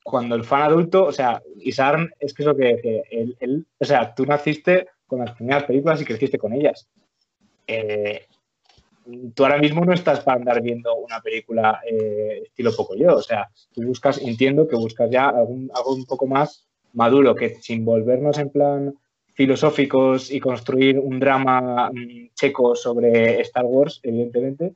cuando 0.03 0.35
el 0.35 0.45
fan 0.45 0.63
adulto, 0.63 1.05
o 1.05 1.13
sea, 1.13 1.43
Isarn 1.61 2.11
es 2.19 2.33
que 2.33 2.43
es 2.43 2.47
lo 2.47 2.57
que 2.57 2.75
decía, 2.75 3.03
él, 3.11 3.67
o 3.79 3.85
sea, 3.85 4.15
tú 4.15 4.25
naciste 4.25 4.89
con 5.07 5.21
las 5.21 5.33
primeras 5.33 5.65
películas 5.65 6.01
y 6.01 6.05
creciste 6.05 6.39
con 6.39 6.53
ellas. 6.53 6.89
Eh, 7.67 8.27
tú 9.35 9.45
ahora 9.45 9.59
mismo 9.59 9.85
no 9.85 9.93
estás 9.93 10.21
para 10.21 10.39
andar 10.39 10.63
viendo 10.63 10.95
una 10.95 11.21
película 11.21 11.81
eh, 11.87 12.43
estilo 12.45 12.75
poco 12.75 12.95
yo, 12.97 13.17
o 13.17 13.23
sea, 13.23 13.51
tú 13.73 13.83
buscas, 13.83 14.19
entiendo 14.19 14.67
que 14.67 14.77
buscas 14.77 15.11
ya 15.11 15.29
algo 15.29 15.95
un 15.95 16.07
poco 16.07 16.27
más 16.27 16.67
maduro, 16.95 17.35
que 17.35 17.57
sin 17.57 17.85
volvernos 17.85 18.39
en 18.39 18.51
plan 18.51 18.95
filosóficos 19.39 20.33
y 20.33 20.41
construir 20.41 20.99
un 20.99 21.21
drama 21.21 21.91
mm, 21.93 22.31
checo 22.35 22.75
sobre 22.75 23.41
Star 23.43 23.65
Wars, 23.67 24.01
evidentemente, 24.03 24.73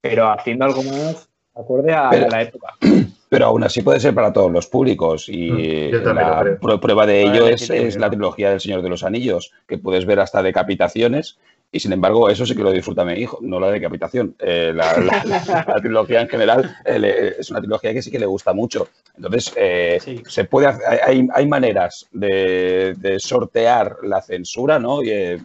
pero 0.00 0.32
haciendo 0.32 0.64
algo 0.64 0.82
más 0.82 1.28
acorde 1.54 1.92
a, 1.92 2.10
la 2.10 2.42
época. 2.42 2.74
Pero 3.30 3.44
aún 3.44 3.62
así 3.62 3.82
puede 3.82 4.00
ser 4.00 4.14
para 4.14 4.32
todos 4.32 4.50
los 4.50 4.68
públicos 4.68 5.28
y 5.28 5.50
mm, 5.50 6.14
la 6.14 6.56
prueba 6.80 7.04
de 7.04 7.22
ello 7.22 7.46
es, 7.46 7.96
la 7.96 8.08
trilogía 8.08 8.50
del 8.50 8.58
Señor 8.58 8.80
de 8.80 8.88
los 8.88 9.04
Anillos, 9.04 9.52
que 9.68 9.76
puedes 9.76 10.06
ver 10.06 10.18
hasta 10.18 10.42
decapitaciones 10.42 11.38
Y 11.70 11.80
sin 11.80 11.92
embargo, 11.92 12.30
eso 12.30 12.46
sí 12.46 12.54
que 12.54 12.62
lo 12.62 12.72
disfruta 12.72 13.04
mi 13.04 13.12
hijo, 13.12 13.38
no 13.42 13.60
la 13.60 13.70
decapitación. 13.70 14.34
Eh, 14.38 14.72
la, 14.74 15.76
trilogía 15.82 16.22
en 16.22 16.28
general 16.28 16.76
eh, 16.86 17.36
es 17.38 17.50
una 17.50 17.60
trilogía 17.60 17.92
que 17.92 18.00
sí 18.00 18.10
que 18.10 18.18
le 18.18 18.24
gusta 18.24 18.54
mucho. 18.54 18.88
Entonces, 19.16 19.52
eh, 19.54 20.22
se 20.26 20.44
puede 20.44 20.68
hay, 20.68 21.28
hay, 21.32 21.46
maneras 21.46 22.06
de, 22.10 23.16
sortear 23.18 23.98
la 24.02 24.22
censura, 24.22 24.78
¿no? 24.78 25.02
Y, 25.02 25.36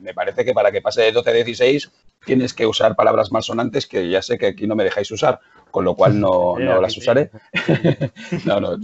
me, 0.00 0.14
parece 0.14 0.44
que 0.44 0.52
para 0.52 0.70
que 0.70 0.80
pase 0.80 1.02
de 1.02 1.12
12 1.12 1.30
a 1.30 1.32
16 1.32 1.90
tienes 2.26 2.52
que 2.52 2.66
usar 2.66 2.96
palabras 2.96 3.32
malsonantes 3.32 3.86
que 3.86 4.10
ya 4.10 4.20
sé 4.20 4.36
que 4.36 4.48
aquí 4.48 4.66
no 4.66 4.74
me 4.74 4.84
dejáis 4.84 5.10
usar, 5.12 5.40
con 5.70 5.84
lo 5.84 5.94
cual 5.94 6.20
no, 6.20 6.56
no 6.58 6.80
las 6.80 6.96
usaré. 6.98 7.30
no, 8.44 8.60
no, 8.60 8.76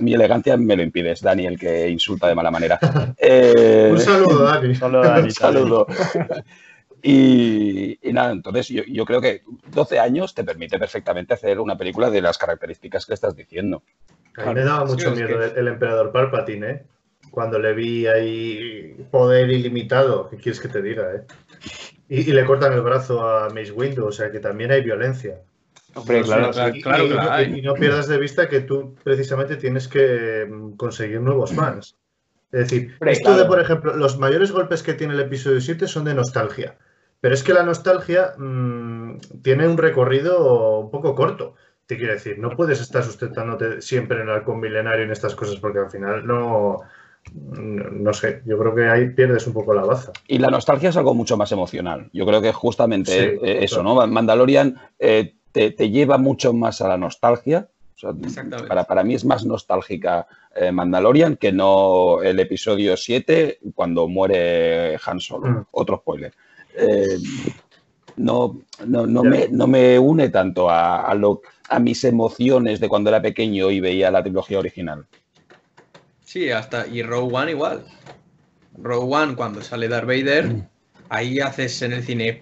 mi 0.00 0.14
elegancia 0.14 0.56
me 0.56 0.76
lo 0.76 0.82
impide, 0.84 1.12
es 1.12 1.22
Dani 1.22 1.46
el 1.46 1.58
que 1.58 1.88
insulta 1.88 2.28
de 2.28 2.36
mala 2.36 2.52
manera. 2.52 2.78
Un 3.20 3.98
saludo, 3.98 4.44
Dani. 4.44 4.68
Un 5.24 5.30
saludo. 5.32 5.86
Y, 7.02 7.98
nada, 8.12 8.32
entonces 8.32 8.68
yo, 8.68 9.04
creo 9.06 9.20
que 9.20 9.42
12 9.72 9.98
años 9.98 10.34
te 10.34 10.44
permite 10.44 10.78
perfectamente 10.78 11.34
hacer 11.34 11.58
una 11.58 11.76
película 11.76 12.10
de 12.10 12.20
las 12.20 12.36
características 12.36 13.06
que 13.06 13.14
estás 13.14 13.34
diciendo. 13.34 13.82
A 14.36 14.46
mí 14.46 14.54
me 14.54 14.64
daba 14.64 14.84
mucho 14.84 15.10
miedo 15.12 15.42
el, 15.42 15.68
emperador 15.68 16.12
Palpatine, 16.12 16.70
¿eh? 16.70 16.82
Cuando 17.30 17.58
le 17.58 17.72
vi 17.72 18.06
ahí 18.06 18.96
poder 19.10 19.50
ilimitado, 19.50 20.28
¿qué 20.28 20.36
quieres 20.36 20.60
que 20.60 20.68
te 20.68 20.82
diga, 20.82 21.14
eh? 21.14 21.22
Y, 22.10 22.24
le 22.24 22.44
cortan 22.44 22.72
el 22.72 22.80
brazo 22.80 23.26
a 23.26 23.50
Mace 23.50 23.70
Windu, 23.70 24.06
o 24.06 24.12
sea 24.12 24.32
que 24.32 24.40
también 24.40 24.72
hay 24.72 24.82
violencia. 24.82 25.42
Hombre, 25.94 26.22
claro, 26.22 26.50
claro, 26.82 27.42
y, 27.42 27.62
no 27.62 27.74
pierdas 27.74 28.08
de 28.08 28.18
vista 28.18 28.48
que 28.48 28.60
tú 28.60 28.96
precisamente 29.04 29.56
tienes 29.56 29.86
que 29.86 30.44
mm, 30.50 30.72
conseguir 30.72 31.20
nuevos 31.20 31.52
fans. 31.52 31.96
Es 32.50 32.68
decir, 32.68 32.96
esto 33.06 33.36
de, 33.36 33.44
por 33.44 33.60
ejemplo, 33.60 33.96
los 33.96 34.18
mayores 34.18 34.50
golpes 34.50 34.82
que 34.82 34.94
tiene 34.94 35.14
el 35.14 35.20
episodio 35.20 35.60
7 35.60 35.86
son 35.86 36.04
de 36.04 36.14
nostalgia. 36.14 36.76
Pero 37.20 37.32
es 37.32 37.44
que 37.44 37.54
la 37.54 37.62
nostalgia 37.62 38.32
mm, 38.36 39.18
tiene 39.42 39.68
un 39.68 39.78
recorrido 39.78 40.80
un 40.80 40.90
poco 40.90 41.14
corto. 41.14 41.54
Te 41.86 41.96
quiero 41.96 42.14
decir, 42.14 42.40
no 42.40 42.50
puedes 42.50 42.80
estar 42.80 43.04
sustentándote 43.04 43.82
siempre 43.82 44.20
en 44.20 44.28
el 44.28 44.34
halcón 44.34 44.58
milenario 44.58 45.04
en 45.04 45.12
estas 45.12 45.36
cosas 45.36 45.60
porque 45.60 45.78
al 45.78 45.90
final 45.90 46.26
no, 46.26 46.80
no 47.32 48.12
sé, 48.12 48.42
yo 48.46 48.58
creo 48.58 48.74
que 48.74 48.88
ahí 48.88 49.10
pierdes 49.10 49.46
un 49.46 49.52
poco 49.52 49.74
la 49.74 49.82
baza. 49.82 50.12
Y 50.26 50.38
la 50.38 50.48
nostalgia 50.48 50.88
es 50.88 50.96
algo 50.96 51.14
mucho 51.14 51.36
más 51.36 51.52
emocional. 51.52 52.08
Yo 52.12 52.26
creo 52.26 52.40
que 52.40 52.52
justamente 52.52 53.34
eh, 53.34 53.64
eso, 53.64 53.82
¿no? 53.82 54.06
Mandalorian 54.06 54.76
eh, 54.98 55.34
te, 55.52 55.90
lleva 55.90 56.18
mucho 56.18 56.52
más 56.52 56.80
a 56.80 56.88
la 56.88 56.96
nostalgia. 56.96 57.68
para, 58.68 58.84
para, 58.84 59.04
mí 59.04 59.14
es 59.14 59.24
más 59.24 59.44
nostálgica 59.44 60.26
eh, 60.54 60.72
Mandalorian 60.72 61.36
que 61.36 61.52
no 61.52 62.22
el 62.22 62.40
episodio 62.40 62.96
7 62.96 63.58
cuando 63.74 64.08
muere 64.08 64.98
Han 65.04 65.20
Solo. 65.20 65.48
Mm. 65.48 65.66
Otro 65.72 65.98
spoiler. 65.98 66.32
no, 68.16 68.60
no, 68.86 69.24
me, 69.24 69.48
no, 69.48 69.66
me, 69.66 69.98
une 69.98 70.28
tanto 70.30 70.70
a, 70.70 71.02
a, 71.02 71.14
lo, 71.14 71.42
a 71.68 71.78
mis 71.78 72.02
emociones 72.04 72.80
de 72.80 72.88
cuando 72.88 73.10
era 73.10 73.22
pequeño 73.22 73.70
y 73.70 73.80
veía 73.80 74.10
la 74.10 74.22
trilogía 74.22 74.58
original. 74.58 75.06
Sí, 76.30 76.48
hasta. 76.52 76.86
Y 76.86 77.02
Rogue 77.02 77.36
One 77.36 77.50
igual. 77.50 77.84
Rogue 78.78 79.16
One, 79.16 79.34
cuando 79.34 79.62
sale 79.62 79.88
Darth 79.88 80.06
Vader, 80.06 80.46
mm. 80.46 80.68
ahí 81.08 81.40
haces 81.40 81.82
en 81.82 81.92
el 81.92 82.04
cine. 82.04 82.40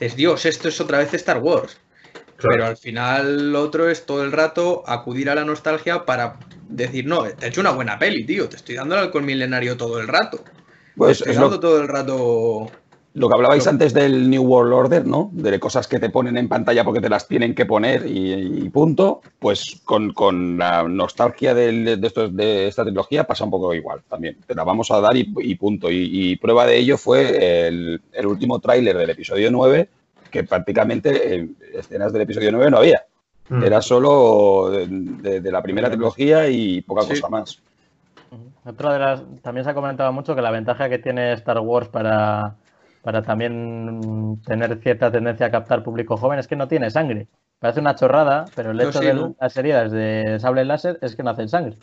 Es 0.00 0.16
Dios, 0.16 0.44
esto 0.44 0.68
es 0.68 0.80
otra 0.80 0.98
vez 0.98 1.14
Star 1.14 1.38
Wars. 1.38 1.76
Pero 2.40 2.66
al 2.66 2.76
final 2.76 3.52
lo 3.52 3.62
otro 3.62 3.88
es 3.88 4.04
todo 4.04 4.24
el 4.24 4.32
rato 4.32 4.82
acudir 4.86 5.30
a 5.30 5.36
la 5.36 5.44
nostalgia 5.44 6.04
para 6.06 6.38
decir, 6.68 7.06
no, 7.06 7.22
te 7.22 7.46
he 7.46 7.48
hecho 7.50 7.60
una 7.60 7.70
buena 7.70 8.00
peli, 8.00 8.24
tío. 8.24 8.48
Te 8.48 8.56
estoy 8.56 8.74
dando 8.74 8.96
el 8.96 9.02
alcohol 9.02 9.22
milenario 9.24 9.76
todo 9.76 10.00
el 10.00 10.08
rato. 10.08 10.42
Pues 10.96 11.18
te 11.18 11.30
estoy 11.30 11.40
dando 11.40 11.60
todo 11.60 11.80
el 11.80 11.86
rato 11.86 12.70
lo 13.14 13.28
que 13.28 13.34
hablabais 13.34 13.66
antes 13.66 13.94
del 13.94 14.28
New 14.28 14.42
World 14.42 14.72
Order, 14.72 15.06
¿no? 15.06 15.30
De 15.32 15.58
cosas 15.58 15.88
que 15.88 15.98
te 15.98 16.10
ponen 16.10 16.36
en 16.36 16.48
pantalla 16.48 16.84
porque 16.84 17.00
te 17.00 17.08
las 17.08 17.26
tienen 17.26 17.54
que 17.54 17.66
poner 17.66 18.04
y, 18.06 18.68
punto. 18.70 19.22
Pues 19.38 19.80
con, 19.84 20.58
la 20.58 20.82
nostalgia 20.84 21.54
de, 21.54 21.96
de, 21.96 22.68
esta 22.68 22.84
trilogía 22.84 23.24
pasa 23.24 23.44
un 23.44 23.50
poco 23.50 23.74
igual 23.74 24.02
también. 24.08 24.36
Te 24.46 24.54
la 24.54 24.64
vamos 24.64 24.90
a 24.90 25.00
dar 25.00 25.16
y, 25.16 25.54
punto. 25.54 25.88
Y, 25.90 26.36
prueba 26.36 26.66
de 26.66 26.78
ello 26.78 26.98
fue 26.98 27.66
el, 27.66 28.00
último 28.24 28.60
tráiler 28.60 28.96
del 28.96 29.10
episodio 29.10 29.50
9, 29.50 29.88
que 30.30 30.44
prácticamente 30.44 31.34
en 31.34 31.56
escenas 31.74 32.12
del 32.12 32.22
episodio 32.22 32.52
9 32.52 32.70
no 32.70 32.78
había. 32.78 33.04
Mm. 33.48 33.64
Era 33.64 33.80
solo 33.80 34.70
de, 34.70 35.50
la 35.50 35.62
primera 35.62 35.88
trilogía 35.88 36.48
y 36.48 36.82
poca 36.82 37.06
cosa 37.06 37.28
más. 37.28 37.60
Otra 38.64 38.92
de 38.92 38.98
las. 38.98 39.22
También 39.40 39.64
se 39.64 39.70
ha 39.70 39.74
comentado 39.74 40.12
mucho 40.12 40.36
que 40.36 40.42
la 40.42 40.50
ventaja 40.50 40.90
que 40.90 40.98
tiene 40.98 41.32
Star 41.32 41.58
Wars 41.60 41.88
para 41.88 42.56
para 43.08 43.22
también 43.22 44.38
tener 44.44 44.78
cierta 44.82 45.10
tendencia 45.10 45.46
a 45.46 45.50
captar 45.50 45.82
público 45.82 46.18
joven, 46.18 46.38
es 46.38 46.46
que 46.46 46.56
no 46.56 46.68
tiene 46.68 46.90
sangre. 46.90 47.26
Parece 47.58 47.80
una 47.80 47.94
chorrada, 47.94 48.44
pero 48.54 48.72
el 48.72 48.80
hecho 48.82 49.00
de 49.00 49.32
las 49.40 49.56
heridas 49.56 49.90
de 49.90 50.36
sable 50.38 50.62
láser 50.66 50.98
es 51.00 51.16
que 51.16 51.22
no 51.22 51.30
hacen 51.30 51.48
sangre. 51.48 51.78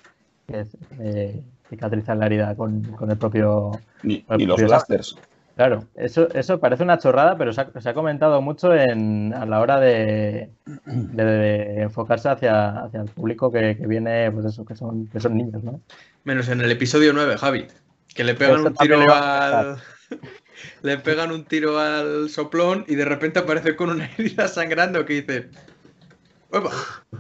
Que 0.45 0.67
eh, 0.99 1.41
cicatrizan 1.67 2.19
la 2.19 2.27
herida 2.27 2.55
con, 2.55 2.95
el 3.09 3.17
propio. 3.17 3.71
Ni, 4.03 4.23
los 4.37 4.61
blasters. 4.61 5.17
Claro, 5.55 5.85
eso, 5.95 6.29
eso 6.35 6.59
parece 6.59 6.83
una 6.83 6.99
chorrada, 6.99 7.35
pero 7.39 7.53
se 7.53 7.61
ha, 7.61 7.93
comentado 7.95 8.39
mucho 8.43 8.75
en, 8.75 9.33
a 9.33 9.47
la 9.47 9.61
hora 9.61 9.79
de, 9.79 10.51
enfocarse 10.85 12.29
hacia, 12.29 12.83
hacia, 12.83 13.01
el 13.01 13.09
público 13.09 13.51
que, 13.51 13.73
viene, 13.87 14.31
pues 14.31 14.45
eso, 14.45 14.63
que 14.63 14.75
son, 14.75 15.07
que 15.07 15.19
son 15.19 15.35
niños, 15.35 15.63
¿no? 15.63 15.81
Menos 16.23 16.49
en 16.49 16.61
el 16.61 16.71
episodio 16.71 17.13
9, 17.13 17.35
Javi, 17.39 17.65
que 18.13 18.23
le 18.23 18.35
pegan 18.35 18.63
un 18.63 18.75
tiro 18.75 18.99
al 19.11 19.77
le 20.85 20.99
pegan 20.99 21.31
un 21.31 21.45
tiro 21.45 21.79
al 21.79 22.29
soplón 22.29 22.85
y 22.87 22.93
de 22.93 23.05
repente 23.05 23.39
aparece 23.39 23.75
con 23.75 23.89
una 23.89 24.05
herida 24.17 24.47
sangrando 24.47 25.03
que 25.03 25.13
dice. 25.13 25.49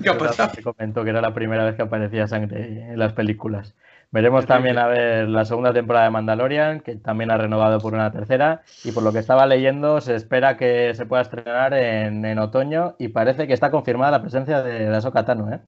¿Qué 0.01 0.09
ha 0.09 0.17
pasado? 0.17 0.51
Te 0.53 0.61
comentó 0.61 1.03
que 1.03 1.09
era 1.09 1.19
la 1.19 1.33
primera 1.33 1.65
vez 1.65 1.75
que 1.75 1.81
aparecía 1.81 2.27
sangre 2.27 2.91
en 2.91 2.99
las 2.99 3.13
películas. 3.13 3.73
Veremos 4.11 4.45
también 4.45 4.77
a 4.77 4.87
ver 4.87 5.27
la 5.27 5.43
segunda 5.43 5.73
temporada 5.73 6.05
de 6.05 6.11
Mandalorian, 6.11 6.79
que 6.79 6.95
también 6.95 7.31
ha 7.31 7.37
renovado 7.37 7.79
por 7.79 7.95
una 7.95 8.11
tercera. 8.11 8.61
Y 8.83 8.91
por 8.91 9.03
lo 9.03 9.11
que 9.11 9.19
estaba 9.19 9.45
leyendo, 9.47 9.99
se 9.99 10.15
espera 10.15 10.55
que 10.55 10.93
se 10.93 11.05
pueda 11.05 11.23
estrenar 11.23 11.73
en, 11.73 12.39
otoño. 12.39 12.95
Y 12.97 13.09
parece 13.09 13.47
que 13.47 13.53
está 13.53 13.71
confirmada 13.71 14.11
la 14.11 14.21
presencia 14.21 14.61
de, 14.61 14.85
de 14.87 14.95
Ahsoka 14.95 15.25
Tano, 15.25 15.51
¿eh? 15.51 15.59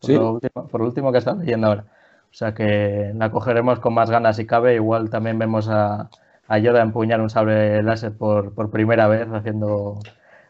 Por, 0.00 0.10
lo 0.10 0.32
último, 0.34 0.68
por 0.68 0.80
lo 0.82 0.86
último 0.86 1.10
que 1.10 1.18
estaba 1.18 1.40
leyendo 1.40 1.66
ahora. 1.68 1.84
O 2.30 2.34
sea 2.34 2.52
que 2.52 3.12
la 3.14 3.30
cogeremos 3.30 3.80
con 3.80 3.94
más 3.94 4.10
ganas 4.10 4.36
si 4.36 4.46
cabe. 4.46 4.74
Igual 4.74 5.10
también 5.10 5.38
vemos 5.38 5.68
a, 5.68 6.10
ayuda 6.48 6.80
a 6.80 6.82
empuñar 6.82 7.20
un 7.20 7.30
sable 7.30 7.82
láser 7.82 8.12
por, 8.12 8.70
primera 8.70 9.08
vez, 9.08 9.26
haciendo, 9.32 10.00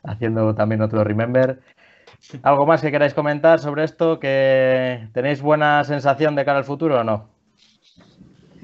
haciendo 0.03 0.55
también 0.55 0.82
otro 0.82 1.05
Remember. 1.05 1.61
¿Algo 2.42 2.66
más 2.66 2.80
que 2.80 2.90
queráis 2.90 3.14
comentar 3.14 3.61
sobre 3.61 3.84
esto? 3.84 4.18
¿Que 4.18 5.09
tenéis 5.12 5.40
buena 5.40 5.84
sensación 5.84 6.34
de 6.34 6.44
cara 6.44 6.59
al 6.59 6.64
futuro 6.64 7.01
o 7.01 7.05
no? 7.05 7.28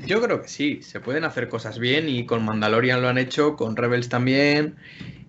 Yo 0.06 0.20
creo 0.20 0.42
que 0.42 0.48
sí, 0.48 0.82
se 0.82 1.00
pueden 1.00 1.24
hacer 1.24 1.48
cosas 1.48 1.78
bien 1.78 2.08
y 2.08 2.26
con 2.26 2.44
Mandalorian 2.44 3.02
lo 3.02 3.08
han 3.08 3.18
hecho, 3.18 3.56
con 3.56 3.76
Rebels 3.76 4.08
también. 4.08 4.76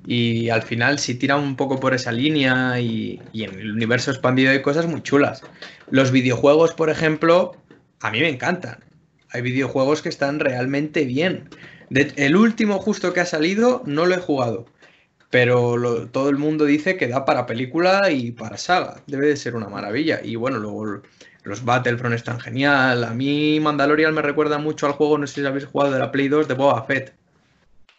Y 0.06 0.50
al 0.50 0.64
final, 0.64 1.00
si 1.00 1.16
tiran 1.16 1.40
un 1.40 1.56
poco 1.56 1.80
por 1.80 1.94
esa 1.94 2.12
línea 2.12 2.80
y, 2.80 3.22
y, 3.32 3.44
en 3.44 3.60
el 3.60 3.72
universo 3.72 4.12
expandido 4.12 4.52
hay 4.52 4.62
cosas 4.62 4.88
muy 4.88 5.02
chulas. 5.02 5.44
Los 5.90 6.12
videojuegos, 6.12 6.74
por 6.74 6.90
ejemplo, 6.90 7.56
a 8.02 8.10
mí 8.12 8.20
me 8.20 8.30
encantan. 8.30 8.80
Hay 9.32 9.42
videojuegos 9.42 10.02
que 10.02 10.10
están 10.10 10.40
realmente 10.40 11.06
bien 11.06 11.50
el 11.90 12.36
último 12.36 12.80
justo 12.80 13.14
que 13.14 13.20
ha 13.20 13.26
salido 13.26 13.84
no 13.86 14.06
lo 14.06 14.16
he 14.16 14.20
jugado, 14.20 14.66
pero 15.30 16.08
todo 16.10 16.30
el 16.30 16.38
mundo 16.38 16.66
dice 16.66 16.96
que 16.96 17.08
da 17.08 17.26
para 17.26 17.46
película 17.48 18.12
y 18.12 18.32
para 18.32 18.58
saga. 18.58 19.02
Debe 19.08 19.28
de 19.28 19.36
ser 19.36 19.56
una 19.56 19.68
maravilla. 19.68 20.22
Y 20.24 20.36
bueno, 20.36 20.60
luego 20.60 21.02
los 21.44 21.66
Battlefront 21.66 22.14
están 22.14 22.40
genial. 22.40 23.04
A 23.04 23.16
mí 23.16 23.60
Mandalorian 23.60 24.14
me 24.14 24.22
recuerda 24.22 24.60
mucho 24.60 24.86
al 24.86 24.94
juego, 24.94 25.18
no 25.18 25.26
sé 25.26 25.42
si 25.42 25.48
habéis 25.48 25.66
jugado 25.66 25.92
de 25.92 26.00
la 26.00 26.12
Play 26.12 26.28
2 26.28 26.48
de 26.48 26.54
Boba 26.54 26.84
Fett. 26.84 27.16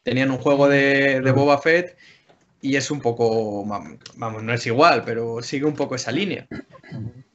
Tenían 0.05 0.31
un 0.31 0.39
juego 0.39 0.69
de, 0.69 1.21
Boba 1.35 1.59
Fett 1.59 1.97
y 2.61 2.77
es 2.77 2.91
un 2.91 3.01
poco, 3.01 3.65
vamos, 3.65 4.43
no 4.43 4.53
es 4.53 4.67
igual, 4.67 5.03
pero 5.05 5.43
sigue 5.43 5.65
un 5.65 5.75
poco 5.75 5.97
esa 5.97 6.13
línea. 6.13 6.47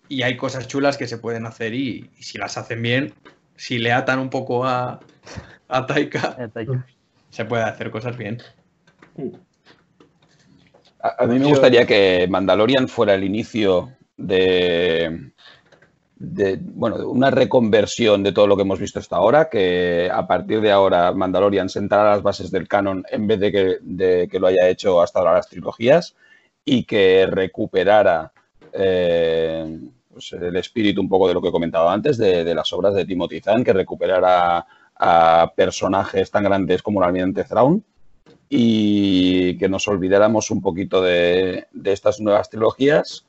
Y 0.07 0.21
hay 0.21 0.37
cosas 0.37 0.67
chulas 0.67 0.95
que 0.95 1.07
se 1.07 1.17
pueden 1.17 1.45
hacer 1.45 1.73
y 1.73 2.09
si 2.19 2.37
las 2.37 2.57
hacen 2.57 2.81
bien, 2.81 3.13
si 3.57 3.79
le 3.79 3.91
atan 3.91 4.19
un 4.19 4.29
poco 4.29 4.65
a, 4.65 5.01
a 5.69 5.85
Taika, 5.85 6.51
se 7.29 7.45
puede 7.45 7.63
hacer 7.63 7.91
cosas 7.91 8.17
bien. 8.17 8.41
A, 11.01 11.25
mí 11.25 11.39
me 11.39 11.45
gustaría 11.45 11.85
que 11.85 12.27
Mandalorian 12.29 12.87
fuera 12.87 13.13
el 13.13 13.23
inicio 13.23 13.93
de, 14.17 15.31
bueno, 16.17 17.09
una 17.09 17.31
reconversión 17.31 18.23
de 18.23 18.33
todo 18.33 18.47
lo 18.47 18.57
que 18.57 18.63
hemos 18.63 18.79
visto 18.79 18.99
hasta 18.99 19.15
ahora, 19.15 19.49
que 19.49 20.09
a 20.11 20.27
partir 20.27 20.59
de 20.59 20.71
ahora 20.71 21.13
Mandalorian 21.13 21.69
sentará 21.69 22.11
las 22.11 22.21
bases 22.21 22.51
del 22.51 22.67
canon 22.67 23.05
en 23.09 23.27
vez 23.27 23.39
de 23.39 23.51
que, 23.51 24.27
que 24.29 24.39
lo 24.39 24.47
haya 24.47 24.67
hecho 24.67 25.01
hasta 25.01 25.19
ahora 25.19 25.35
las 25.35 25.47
trilogías 25.47 26.15
y 26.65 26.83
que 26.83 27.27
recuperara 27.31 28.33
eh, 28.73 29.79
pues 30.11 30.33
el 30.33 30.55
espíritu 30.57 31.01
un 31.01 31.09
poco 31.09 31.27
de 31.27 31.33
lo 31.33 31.41
que 31.41 31.49
he 31.49 31.51
comentado 31.51 31.89
antes, 31.89 32.17
de, 32.17 32.53
las 32.53 32.71
obras 32.73 32.93
de 32.93 33.05
Timothy 33.05 33.39
Zahn, 33.39 33.63
que 33.63 33.73
recuperara 33.73 34.65
a 34.99 35.53
personajes 35.55 36.29
tan 36.29 36.43
grandes 36.43 36.81
como 36.83 37.01
el 37.01 37.07
almirante 37.07 37.43
Thrawn 37.45 37.83
y 38.49 39.57
que 39.57 39.69
nos 39.69 39.87
olvidáramos 39.87 40.51
un 40.51 40.61
poquito 40.61 41.01
de, 41.01 41.67
estas 41.85 42.19
nuevas 42.19 42.49
trilogías 42.49 43.25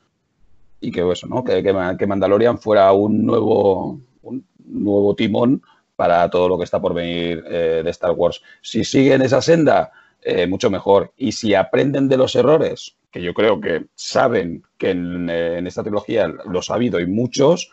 y 0.79 0.91
que 0.91 1.09
eso, 1.09 1.27
¿no? 1.27 1.43
Que, 1.43 1.63
que, 1.63 2.07
Mandalorian 2.07 2.57
fuera 2.57 2.91
un 2.91 3.25
nuevo, 3.25 3.99
un 4.23 4.45
nuevo 4.65 5.15
timón 5.15 5.61
para 5.95 6.29
todo 6.29 6.49
lo 6.49 6.57
que 6.57 6.63
está 6.63 6.81
por 6.81 6.93
venir 6.93 7.43
eh, 7.47 7.81
de 7.83 7.89
Star 7.91 8.11
Wars. 8.11 8.41
Si 8.61 8.83
siguen 8.83 9.21
esa 9.21 9.41
senda, 9.41 9.91
eh, 10.23 10.47
mucho 10.47 10.69
mejor. 10.69 11.13
Y 11.17 11.31
si 11.31 11.53
aprenden 11.53 12.07
de 12.07 12.17
los 12.17 12.35
errores, 12.35 12.95
que 13.11 13.21
yo 13.21 13.33
creo 13.33 13.59
que 13.59 13.85
saben 13.95 14.63
que 14.77 14.91
en, 14.91 15.29
eh, 15.29 15.61
esta 15.65 15.83
trilogía 15.83 16.27
los 16.27 16.69
ha 16.69 16.75
habido 16.75 16.99
y 16.99 17.07
muchos, 17.07 17.71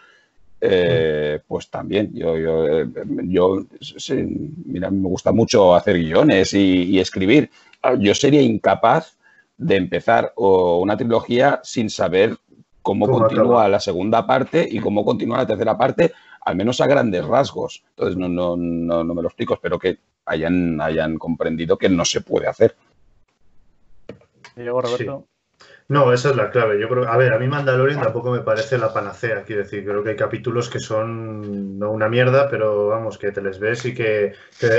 pues 0.60 1.70
también. 1.70 2.12
Yo, 2.14 2.36
yo, 2.36 2.84
yo 3.24 3.64
mira, 4.64 4.90
me 4.90 5.08
gusta 5.08 5.32
mucho 5.32 5.74
hacer 5.74 5.98
guiones 5.98 6.54
y, 6.54 6.98
escribir. 6.98 7.50
Ah, 7.82 7.94
yo 7.98 8.14
sería 8.14 8.42
incapaz 8.42 9.16
de 9.56 9.76
empezar 9.76 10.32
una 10.36 10.96
trilogía 10.96 11.60
sin 11.62 11.90
saber 11.90 12.36
cómo 12.82 13.08
continúa 13.08 13.68
la 13.68 13.80
segunda 13.80 14.26
parte 14.26 14.66
y 14.70 14.80
cómo 14.80 15.04
continúa 15.04 15.38
la 15.38 15.46
tercera 15.46 15.76
parte, 15.76 16.12
al 16.40 16.56
menos 16.56 16.80
a 16.80 16.86
grandes 16.86 17.24
rasgos. 17.26 17.84
Entonces, 17.90 18.16
no, 18.16 18.28
no, 18.28 18.56
no, 18.56 19.04
no 19.04 19.14
me 19.14 19.22
lo 19.22 19.28
explico, 19.28 19.54
espero 19.54 19.78
que 19.78 19.98
hayan, 20.24 20.80
hayan 20.80 21.18
comprendido 21.18 21.76
que 21.76 21.88
no 21.88 22.04
se 22.04 22.20
puede 22.20 22.46
hacer. 22.46 22.76
¿Y 24.56 24.62
luego, 24.62 24.82
Roberto? 24.82 25.26
No, 25.88 26.12
esa 26.12 26.30
es 26.30 26.36
la 26.36 26.50
clave. 26.50 26.78
Yo 26.78 26.86
creo, 26.88 27.08
a 27.08 27.16
ver, 27.16 27.32
a 27.32 27.38
mí 27.38 27.48
Mandalorian 27.48 28.02
tampoco 28.02 28.30
me 28.30 28.40
parece 28.40 28.76
la 28.76 28.92
panacea, 28.92 29.42
quiero 29.44 29.62
decir, 29.62 29.84
creo 29.86 30.02
que 30.02 30.10
hay 30.10 30.16
capítulos 30.16 30.68
que 30.68 30.80
son 30.80 31.78
no 31.78 31.90
una 31.90 32.10
mierda, 32.10 32.50
pero 32.50 32.88
vamos, 32.88 33.16
que 33.16 33.32
te 33.32 33.40
les 33.40 33.58
ves 33.58 33.86
y 33.86 33.94
que, 33.94 34.34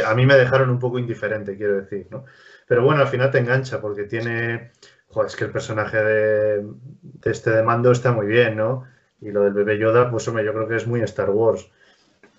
a 0.06 0.14
mí 0.14 0.28
me 0.28 0.36
dejaron 0.36 0.70
un 0.70 0.78
poco 0.78 1.00
indiferente, 1.00 1.58
quiero 1.58 1.78
decir, 1.78 2.08
¿no? 2.12 2.26
Pero 2.68 2.84
bueno, 2.84 3.02
al 3.02 3.08
final 3.08 3.32
te 3.32 3.40
engancha 3.40 3.82
porque 3.82 4.04
tiene, 4.04 4.72
joder, 5.08 5.28
es 5.30 5.36
que 5.36 5.46
el 5.46 5.52
personaje 5.52 5.98
de, 5.98 6.64
de 7.02 7.32
este 7.32 7.50
de 7.52 7.64
mando 7.64 7.92
está 7.92 8.12
muy 8.12 8.28
bien, 8.28 8.56
¿no? 8.56 8.86
Y 9.20 9.32
lo 9.32 9.44
del 9.44 9.54
bebé 9.54 9.80
Yoda, 9.80 10.12
pues 10.12 10.28
hombre, 10.28 10.46
yo 10.46 10.54
creo 10.54 10.68
que 10.68 10.76
es 10.76 10.86
muy 10.86 11.02
Star 11.02 11.32
Wars. 11.32 11.72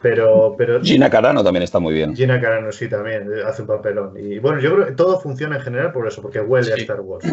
Pero, 0.00 0.54
pero 0.56 0.80
Gina 0.82 1.10
Carano 1.10 1.44
también 1.44 1.62
está 1.62 1.78
muy 1.78 1.92
bien. 1.92 2.16
Gina 2.16 2.40
Carano 2.40 2.72
sí 2.72 2.88
también 2.88 3.30
hace 3.46 3.62
un 3.62 3.68
papelón. 3.68 4.14
Y 4.16 4.38
bueno, 4.38 4.58
yo 4.60 4.74
creo 4.74 4.86
que 4.86 4.92
todo 4.92 5.20
funciona 5.20 5.56
en 5.56 5.62
general 5.62 5.92
por 5.92 6.08
eso, 6.08 6.22
porque 6.22 6.40
huele 6.40 6.72
a 6.72 6.76
Star 6.76 7.00
Wars. 7.00 7.26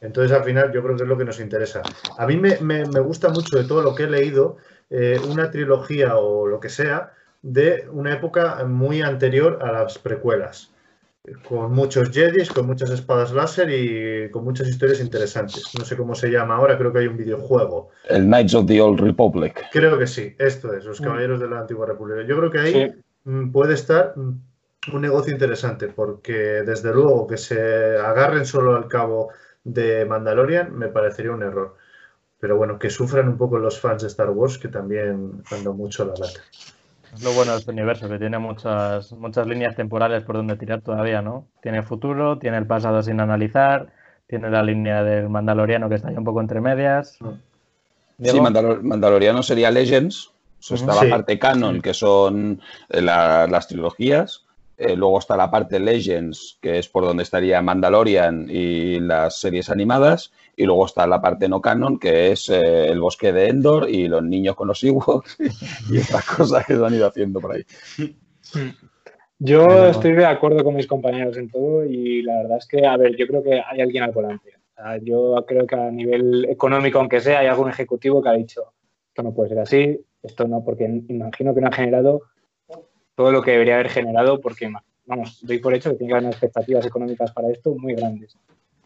Entonces 0.00 0.30
al 0.30 0.44
final 0.44 0.72
yo 0.72 0.82
creo 0.82 0.96
que 0.96 1.02
es 1.02 1.08
lo 1.08 1.18
que 1.18 1.24
nos 1.24 1.40
interesa. 1.40 1.82
A 2.16 2.26
mí 2.26 2.36
me, 2.36 2.58
me, 2.60 2.84
me 2.86 3.00
gusta 3.00 3.30
mucho 3.30 3.56
de 3.56 3.64
todo 3.64 3.82
lo 3.82 3.94
que 3.94 4.04
he 4.04 4.10
leído, 4.10 4.58
eh, 4.90 5.18
una 5.28 5.50
trilogía 5.50 6.16
o 6.16 6.46
lo 6.46 6.60
que 6.60 6.68
sea, 6.68 7.12
de 7.42 7.88
una 7.90 8.14
época 8.14 8.64
muy 8.64 9.02
anterior 9.02 9.58
a 9.60 9.72
las 9.72 9.98
precuelas 9.98 10.73
con 11.48 11.72
muchos 11.72 12.10
Jedis, 12.10 12.50
con 12.50 12.66
muchas 12.66 12.90
espadas 12.90 13.32
láser 13.32 13.70
y 13.70 14.30
con 14.30 14.44
muchas 14.44 14.68
historias 14.68 15.00
interesantes. 15.00 15.64
No 15.78 15.84
sé 15.84 15.96
cómo 15.96 16.14
se 16.14 16.28
llama 16.28 16.56
ahora, 16.56 16.76
creo 16.76 16.92
que 16.92 16.98
hay 17.00 17.06
un 17.06 17.16
videojuego. 17.16 17.90
El 18.08 18.26
Knights 18.26 18.54
of 18.54 18.66
the 18.66 18.80
Old 18.80 19.00
Republic. 19.00 19.68
Creo 19.72 19.98
que 19.98 20.06
sí, 20.06 20.34
esto 20.38 20.74
es, 20.74 20.84
los 20.84 21.00
mm. 21.00 21.04
Caballeros 21.04 21.40
de 21.40 21.48
la 21.48 21.60
Antigua 21.60 21.86
República. 21.86 22.22
Yo 22.26 22.36
creo 22.36 22.50
que 22.50 22.58
ahí 22.58 22.92
mm, 23.24 23.52
puede 23.52 23.74
estar 23.74 24.12
mm, 24.16 24.40
un 24.92 25.00
negocio 25.00 25.32
interesante, 25.32 25.88
porque 25.88 26.62
desde 26.62 26.92
luego 26.92 27.26
que 27.26 27.38
se 27.38 27.96
agarren 27.98 28.44
solo 28.44 28.76
al 28.76 28.88
cabo 28.88 29.30
de 29.64 30.04
Mandalorian 30.04 30.76
me 30.76 30.88
parecería 30.88 31.32
un 31.32 31.42
error. 31.42 31.76
Pero 32.38 32.58
bueno, 32.58 32.78
que 32.78 32.90
sufran 32.90 33.28
un 33.28 33.38
poco 33.38 33.58
los 33.58 33.80
fans 33.80 34.02
de 34.02 34.08
Star 34.08 34.28
Wars, 34.28 34.58
que 34.58 34.68
también 34.68 35.42
cuando 35.48 35.72
mucho 35.72 36.04
la 36.04 36.12
lata. 36.12 36.40
Es 37.14 37.22
lo 37.22 37.32
bueno 37.32 37.52
de 37.52 37.58
este 37.58 37.70
universo, 37.70 38.08
que 38.08 38.18
tiene 38.18 38.38
muchas, 38.38 39.12
muchas 39.12 39.46
líneas 39.46 39.76
temporales 39.76 40.24
por 40.24 40.36
donde 40.36 40.56
tirar 40.56 40.80
todavía, 40.80 41.22
¿no? 41.22 41.46
Tiene 41.62 41.82
futuro, 41.82 42.38
tiene 42.38 42.58
el 42.58 42.66
pasado 42.66 43.02
sin 43.02 43.20
analizar, 43.20 43.88
tiene 44.26 44.50
la 44.50 44.62
línea 44.62 45.04
del 45.04 45.28
Mandaloriano 45.28 45.88
que 45.88 45.94
está 45.94 46.08
ahí 46.08 46.16
un 46.16 46.24
poco 46.24 46.40
entre 46.40 46.60
medias. 46.60 47.18
Sí, 48.22 48.40
Mandaloriano 48.40 49.42
sería 49.42 49.70
Legends, 49.70 50.32
eso 50.60 50.74
está 50.74 50.94
la 51.04 51.10
parte 51.10 51.38
canon, 51.38 51.82
que 51.82 51.94
son 51.94 52.60
eh, 52.88 53.00
las 53.00 53.68
trilogías. 53.68 54.44
Eh, 54.76 54.96
luego 54.96 55.18
está 55.18 55.36
la 55.36 55.50
parte 55.50 55.78
Legends, 55.78 56.58
que 56.60 56.78
es 56.78 56.88
por 56.88 57.04
donde 57.04 57.22
estaría 57.22 57.62
Mandalorian 57.62 58.48
y 58.50 58.98
las 58.98 59.38
series 59.38 59.70
animadas. 59.70 60.32
Y 60.56 60.64
luego 60.64 60.86
está 60.86 61.06
la 61.06 61.20
parte 61.20 61.48
no 61.48 61.60
canon, 61.60 61.98
que 61.98 62.32
es 62.32 62.48
eh, 62.48 62.88
el 62.88 63.00
bosque 63.00 63.32
de 63.32 63.48
Endor 63.48 63.88
y 63.88 64.08
los 64.08 64.22
niños 64.22 64.56
con 64.56 64.68
los 64.68 64.82
Ewoks 64.82 65.36
y 65.90 65.98
estas 65.98 66.24
cosas 66.24 66.66
que 66.66 66.76
se 66.76 66.84
han 66.84 66.94
ido 66.94 67.06
haciendo 67.06 67.40
por 67.40 67.52
ahí. 67.52 67.64
Yo 69.38 69.88
estoy 69.88 70.12
de 70.12 70.26
acuerdo 70.26 70.64
con 70.64 70.74
mis 70.74 70.86
compañeros 70.86 71.36
en 71.36 71.50
todo 71.50 71.84
y 71.84 72.22
la 72.22 72.42
verdad 72.42 72.58
es 72.58 72.66
que, 72.66 72.86
a 72.86 72.96
ver, 72.96 73.16
yo 73.16 73.26
creo 73.26 73.42
que 73.42 73.60
hay 73.60 73.80
alguien 73.80 74.04
al 74.04 74.12
volante. 74.12 74.52
yo 75.02 75.44
creo 75.46 75.66
que 75.66 75.74
a 75.74 75.90
nivel 75.90 76.46
económico, 76.46 76.98
aunque 76.98 77.20
sea, 77.20 77.40
hay 77.40 77.46
algún 77.46 77.68
ejecutivo 77.68 78.22
que 78.22 78.28
ha 78.28 78.32
dicho, 78.32 78.72
esto 79.08 79.22
no 79.22 79.34
puede 79.34 79.50
ser 79.50 79.58
así, 79.58 80.00
esto 80.22 80.46
no, 80.46 80.64
porque 80.64 80.84
imagino 81.08 81.54
que 81.54 81.60
no 81.60 81.68
ha 81.68 81.72
generado 81.72 82.22
todo 83.14 83.32
lo 83.32 83.42
que 83.42 83.52
debería 83.52 83.74
haber 83.74 83.90
generado, 83.90 84.40
porque, 84.40 84.70
vamos, 85.06 85.38
doy 85.42 85.58
por 85.58 85.74
hecho 85.74 85.90
que 85.90 85.96
tiene 85.96 86.12
que 86.12 86.18
haber 86.18 86.30
expectativas 86.30 86.86
económicas 86.86 87.32
para 87.32 87.50
esto 87.50 87.74
muy 87.74 87.94
grandes 87.94 88.36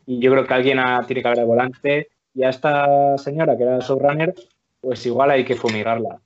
y 0.09 0.21
yo 0.21 0.31
creo 0.31 0.47
que 0.47 0.55
alguien 0.55 0.79
tiene 1.07 1.21
que 1.21 1.29
haber 1.29 1.41
el 1.41 1.45
volante 1.45 2.09
y 2.33 2.43
a 2.43 2.49
esta 2.49 3.19
señora 3.19 3.59
que 3.59 3.65
era 3.65 3.79
showrunner, 3.79 4.35
pues 4.81 5.05
igual 5.05 5.31
hay 5.31 5.45
que 5.45 5.55
fumigarla. 5.55 6.19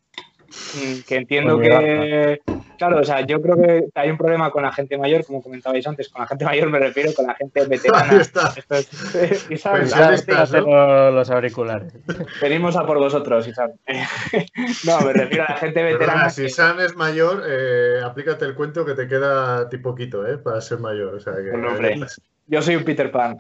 Que 1.07 1.17
entiendo 1.17 1.59
que, 1.59 2.41
claro, 2.79 3.01
o 3.01 3.05
sea, 3.05 3.21
yo 3.21 3.41
creo 3.41 3.57
que 3.57 3.89
hay 3.95 4.11
un 4.11 4.17
problema 4.17 4.51
con 4.51 4.63
la 4.63 4.73
gente 4.73 4.99
mayor, 4.99 5.25
como 5.25 5.43
comentabais 5.43 5.87
antes, 5.87 6.09
con 6.09 6.23
la 6.23 6.27
gente 6.27 6.45
mayor 6.45 6.71
me 6.71 6.79
refiero 6.79 7.13
con 7.15 7.27
la 7.27 7.35
gente 7.35 7.65
veterana. 7.67 8.21
está. 8.21 8.53
Esto 8.57 8.75
es, 8.75 9.45
pues 9.49 9.65
los 9.65 11.31
auriculares. 11.31 11.93
Venimos 12.41 12.77
a 12.77 12.87
por 12.87 12.99
vosotros, 12.99 13.47
Isan. 13.47 13.73
no, 14.85 15.01
me 15.01 15.13
refiero 15.13 15.45
a 15.45 15.51
la 15.51 15.57
gente 15.57 15.83
veterana. 15.83 16.31
si 16.31 16.45
Isan 16.45 16.81
es 16.81 16.97
mayor, 16.97 17.43
eh, 17.47 18.01
aplícate 18.05 18.45
el 18.45 18.55
cuento 18.55 18.85
que 18.85 18.95
te 18.95 19.07
queda 19.07 19.69
tipo 19.69 19.93
poquito, 19.93 20.27
¿eh? 20.27 20.39
Para 20.39 20.61
ser 20.61 20.79
mayor. 20.79 21.15
O 21.15 21.21
sea, 21.21 21.35
que, 21.35 21.51
hombre, 21.51 22.01
yo 22.47 22.63
soy 22.63 22.77
un 22.77 22.85
Peter 22.85 23.11
Pan. 23.11 23.37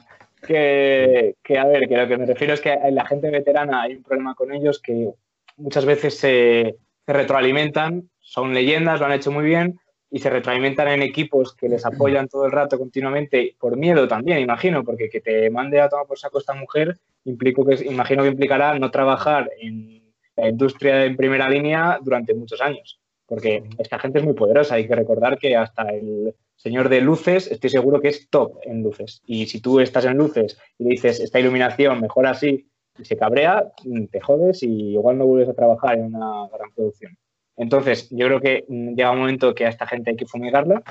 Que, 0.46 1.34
a 1.56 1.64
ver, 1.66 1.88
que 1.88 1.96
lo 1.96 2.08
que 2.08 2.16
me 2.18 2.26
refiero 2.26 2.52
es 2.52 2.60
que 2.60 2.76
la 2.90 3.06
gente 3.06 3.30
veterana 3.30 3.82
hay 3.82 3.94
un 3.94 4.02
problema 4.02 4.34
con 4.34 4.52
ellos 4.52 4.80
que 4.80 5.08
muchas 5.56 5.84
veces 5.84 6.18
se, 6.18 6.76
retroalimentan, 7.06 8.10
son 8.20 8.54
leyendas, 8.54 9.00
lo 9.00 9.06
han 9.06 9.12
hecho 9.12 9.30
muy 9.30 9.44
bien 9.44 9.78
y 10.10 10.18
se 10.18 10.30
retroalimentan 10.30 10.88
en 10.88 11.02
equipos 11.02 11.54
que 11.56 11.68
les 11.68 11.86
apoyan 11.86 12.28
todo 12.28 12.44
el 12.44 12.52
rato 12.52 12.78
continuamente, 12.78 13.56
por 13.58 13.76
miedo 13.76 14.06
también, 14.06 14.38
imagino, 14.38 14.84
porque 14.84 15.08
que 15.08 15.20
te 15.20 15.48
mande 15.50 15.80
a 15.80 15.88
tomar 15.88 16.06
por 16.06 16.18
saco 16.18 16.38
esta 16.38 16.54
mujer, 16.54 16.98
implico 17.24 17.64
que, 17.64 17.76
imagino 17.86 18.22
que 18.22 18.28
implicará 18.28 18.78
no 18.78 18.90
trabajar 18.90 19.50
en 19.58 20.12
la 20.36 20.48
industria 20.48 21.04
en 21.04 21.16
primera 21.16 21.48
línea 21.48 21.98
durante 22.02 22.34
muchos 22.34 22.60
años, 22.60 23.00
porque 23.26 23.62
esta 23.78 23.98
gente 23.98 24.18
es 24.18 24.24
muy 24.24 24.34
poderosa, 24.34 24.74
hay 24.74 24.86
que 24.86 24.94
recordar 24.94 25.38
que 25.38 25.56
hasta 25.56 25.88
el, 25.88 26.34
señor 26.62 26.88
de 26.88 27.00
luces, 27.00 27.50
estoy 27.50 27.70
seguro 27.70 28.00
que 28.00 28.08
es 28.08 28.30
top 28.30 28.58
en 28.62 28.84
luces. 28.84 29.20
Y 29.26 29.46
si 29.46 29.60
tú 29.60 29.80
estás 29.80 30.04
en 30.04 30.16
luces 30.16 30.56
y 30.78 30.84
dices, 30.84 31.18
esta 31.18 31.40
iluminación 31.40 32.00
mejor 32.00 32.26
así, 32.26 32.68
se 33.00 33.16
cabrea, 33.16 33.72
te 34.10 34.20
jodes 34.20 34.62
y 34.62 34.92
igual 34.92 35.18
no 35.18 35.26
vuelves 35.26 35.48
a 35.48 35.54
trabajar 35.54 35.98
en 35.98 36.14
una 36.14 36.48
gran 36.52 36.70
producción. 36.74 37.16
Entonces, 37.56 38.08
yo 38.10 38.26
creo 38.26 38.40
que 38.40 38.64
mm, 38.68 38.94
llega 38.94 39.10
un 39.10 39.20
momento 39.20 39.54
que 39.54 39.66
a 39.66 39.68
esta 39.68 39.86
gente 39.86 40.10
hay 40.10 40.16
que 40.16 40.26
fumigarla 40.26 40.82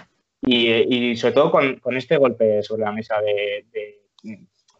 y, 0.41 1.15
sobre 1.17 1.33
todo 1.33 1.51
con, 1.51 1.95
este 1.95 2.17
golpe 2.17 2.63
sobre 2.63 2.83
la 2.83 2.91
mesa 2.91 3.21
de, 3.21 3.65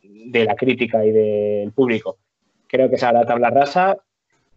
de, 0.03 0.45
la 0.45 0.55
crítica 0.55 1.05
y 1.05 1.11
del 1.11 1.71
público. 1.71 2.17
Creo 2.67 2.89
que 2.89 2.97
sea 2.97 3.13
la 3.13 3.25
tabla 3.25 3.51
rasa, 3.51 3.97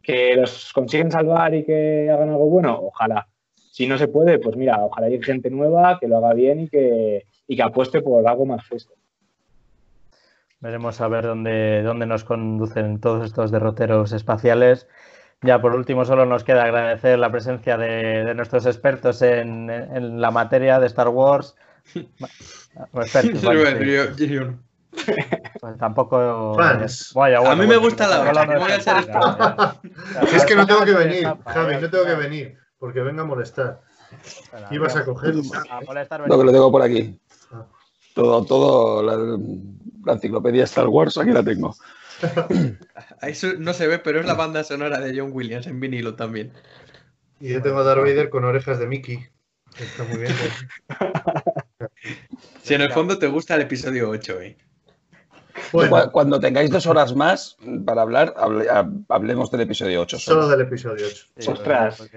que 0.03 0.35
los 0.35 0.73
consiguen 0.73 1.11
salvar 1.11 1.55
y 1.55 1.65
que 1.65 2.09
hagan 2.11 2.31
algo 2.31 2.47
bueno, 2.49 2.79
ojalá 2.81 3.29
si 3.75 3.89
no 3.89 3.99
se 3.99 4.07
puede, 4.07 4.39
pues 4.39 4.55
mira, 4.55 4.85
ojalá 4.85 5.09
haya 5.09 5.21
gente 5.21 5.51
nueva 5.51 5.99
que 5.99 6.07
lo 6.07 6.19
haga 6.19 6.33
bien 6.33 6.61
y 6.61 6.69
que, 6.69 7.27
que 7.49 7.61
apueste 7.61 8.03
por 8.03 8.25
algo 8.25 8.47
más 8.47 8.65
fresco. 8.65 8.95
Veremos 10.65 10.99
a 11.03 11.09
ver 11.09 11.27
dónde, 11.27 11.83
dónde 11.83 12.07
nos 12.07 12.25
conducen 12.25 12.99
todos 12.99 13.27
estos 13.27 13.51
derroteros 13.51 14.13
espaciales. 14.13 14.89
Ya 15.43 15.61
por 15.61 15.75
último, 15.75 16.07
solo 16.07 16.25
nos 16.25 16.43
queda 16.43 16.65
agradecer 16.65 17.19
la 17.19 17.31
presencia 17.31 17.77
de, 17.77 18.35
nuestros 18.35 18.65
expertos 18.65 19.21
en, 19.21 19.67
la 20.23 20.31
materia 20.31 20.81
de 20.81 20.87
Star 20.87 21.09
Wars. 21.11 21.55
Pues 22.91 23.13
tampoco. 25.79 26.59
a 26.59 27.57
mí 27.57 27.67
me 27.67 27.77
gusta 27.77 28.09
la 28.09 28.23
verdad. 28.23 29.77
Es 30.33 30.47
que 30.47 30.57
no 30.57 30.67
tengo 30.67 30.85
que 30.87 30.95
venir, 30.95 31.29
Javi, 31.45 31.77
no 31.79 31.91
tengo 31.91 32.05
que 32.07 32.15
venir 32.15 32.59
porque 32.79 33.03
venga 33.03 33.21
a 33.21 33.27
molestar. 33.27 33.83
Ibas 34.71 34.97
a 34.97 35.05
coger. 35.05 35.35
lo 35.35 35.43
que 36.39 36.45
lo 36.45 36.53
tengo 36.53 36.73
por 36.73 36.81
aquí. 36.81 37.21
Ah. 37.53 37.67
Todo, 38.15 38.45
todo, 38.47 39.03
la, 39.03 39.37
enciclopedia 40.13 40.65
Star 40.65 40.87
Wars, 40.89 41.17
aquí 41.19 41.31
la 41.31 41.43
tengo. 41.43 41.75
Ahí 43.21 43.35
no 43.59 43.73
se 43.73 43.87
ve, 43.89 43.99
pero 43.99 44.21
es 44.21 44.27
la 44.27 44.35
banda 44.35 44.63
sonora 44.65 45.01
de 45.01 45.19
John 45.19 45.31
Williams 45.33 45.67
en 45.67 45.81
vinilo 45.81 46.15
también. 46.15 46.53
Y 47.41 47.49
yo 47.53 47.61
tengo 47.63 47.79
a 47.81 47.83
Darth 47.85 48.01
Vader 48.03 48.31
con 48.31 48.45
orejas 48.45 48.79
de 48.79 48.87
Mickey. 48.87 49.27
Está 49.79 50.05
muy 50.05 50.19
bien. 50.19 50.33
Si 52.63 52.75
en 52.75 52.81
el 52.81 52.93
fondo 52.93 53.19
te 53.19 53.27
gusta 53.27 53.57
el 53.57 53.63
episodio 53.63 54.09
8, 54.11 54.41
¿eh? 54.43 54.57
Bueno, 55.73 56.11
Cuando 56.11 56.41
tengáis 56.41 56.69
dos 56.71 56.87
horas 56.87 57.15
más 57.15 57.57
para 57.85 58.03
hablar, 58.03 58.35
hable- 58.37 58.67
hablemos 59.09 59.51
del 59.53 59.61
episodio 59.63 60.01
8. 60.03 60.19
solo. 60.19 60.43
solo 60.43 60.57
del 60.57 60.67
episodio 60.67 61.07
8. 61.07 61.27
Sí, 61.39 61.51
Ostras. 61.51 62.09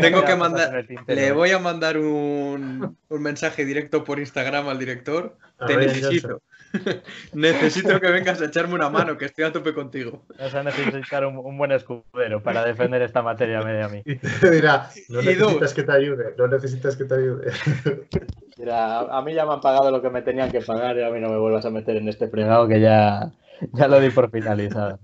Tengo 0.00 0.24
que 0.24 0.36
mandar- 0.36 0.86
Le 1.06 1.26
¿eh? 1.28 1.32
voy 1.32 1.50
a 1.50 1.58
mandar 1.58 1.98
un, 1.98 2.96
un 3.08 3.22
mensaje 3.22 3.64
directo 3.64 4.04
por 4.04 4.18
Instagram 4.20 4.68
al 4.68 4.78
director. 4.78 5.36
A 5.58 5.66
Te 5.66 5.76
necesito. 5.76 6.42
necesito 7.32 8.00
que 8.00 8.10
vengas 8.10 8.40
a 8.40 8.46
echarme 8.46 8.74
una 8.74 8.90
mano, 8.90 9.16
que 9.16 9.26
estoy 9.26 9.44
a 9.44 9.52
tope 9.52 9.74
contigo. 9.74 10.22
Vas 10.38 10.54
a 10.54 10.62
necesitar 10.62 11.24
un, 11.26 11.36
un 11.38 11.56
buen 11.58 11.72
escudero 11.72 12.42
para 12.42 12.64
defender 12.64 13.02
esta 13.02 13.22
materia 13.22 13.62
media 13.62 13.86
a 13.86 13.88
mí. 13.88 14.02
Y 14.04 14.16
te 14.16 14.50
dirá, 14.50 14.90
no 15.08 15.22
necesitas 15.22 15.74
que 15.74 15.82
te 15.82 15.92
ayude, 15.92 16.34
no 16.36 16.48
necesitas 16.48 16.96
que 16.96 17.04
te 17.04 17.14
ayude. 17.14 17.52
Mira, 18.58 19.00
a 19.00 19.22
mí 19.22 19.34
ya 19.34 19.44
me 19.44 19.52
han 19.52 19.60
pagado 19.60 19.90
lo 19.90 20.00
que 20.00 20.10
me 20.10 20.22
tenían 20.22 20.50
que 20.50 20.60
pagar 20.60 20.96
y 20.96 21.02
a 21.02 21.10
mí 21.10 21.20
no 21.20 21.28
me 21.28 21.38
vuelvas 21.38 21.66
a 21.66 21.70
meter 21.70 21.96
en 21.96 22.08
este 22.08 22.28
fregado 22.28 22.66
que 22.66 22.80
ya, 22.80 23.32
ya 23.72 23.88
lo 23.88 24.00
di 24.00 24.10
por 24.10 24.30
finalizado. 24.30 24.98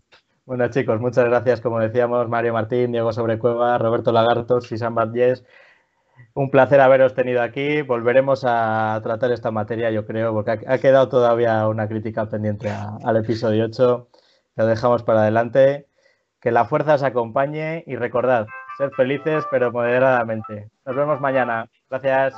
Bueno, 0.44 0.68
chicos, 0.68 1.00
muchas 1.00 1.26
gracias. 1.26 1.60
Como 1.60 1.78
decíamos, 1.78 2.28
Mario 2.28 2.52
Martín, 2.52 2.92
Diego 2.92 3.12
Sobrecueva, 3.12 3.78
Roberto 3.78 4.10
Lagartos 4.10 4.72
y 4.72 4.78
Sam 4.78 4.94
Batllés. 4.94 5.44
Un 6.34 6.50
placer 6.50 6.80
haberos 6.80 7.14
tenido 7.14 7.42
aquí. 7.42 7.82
Volveremos 7.82 8.44
a 8.46 9.00
tratar 9.02 9.32
esta 9.32 9.50
materia, 9.50 9.90
yo 9.90 10.06
creo, 10.06 10.32
porque 10.32 10.52
ha, 10.66 10.78
quedado 10.78 11.08
todavía 11.08 11.68
una 11.68 11.88
crítica 11.88 12.26
pendiente 12.26 12.70
al 12.70 13.16
episodio 13.16 13.66
8. 13.66 14.08
Lo 14.56 14.66
dejamos 14.66 15.02
para 15.02 15.22
adelante. 15.22 15.88
Que 16.40 16.50
la 16.50 16.64
fuerza 16.64 16.94
os 16.94 17.02
acompañe 17.04 17.84
y 17.86 17.94
recordad, 17.94 18.46
ser 18.76 18.90
felices 18.92 19.44
pero 19.50 19.70
moderadamente. 19.70 20.70
Nos 20.84 20.96
vemos 20.96 21.20
mañana. 21.20 21.68
Gracias. 21.88 22.34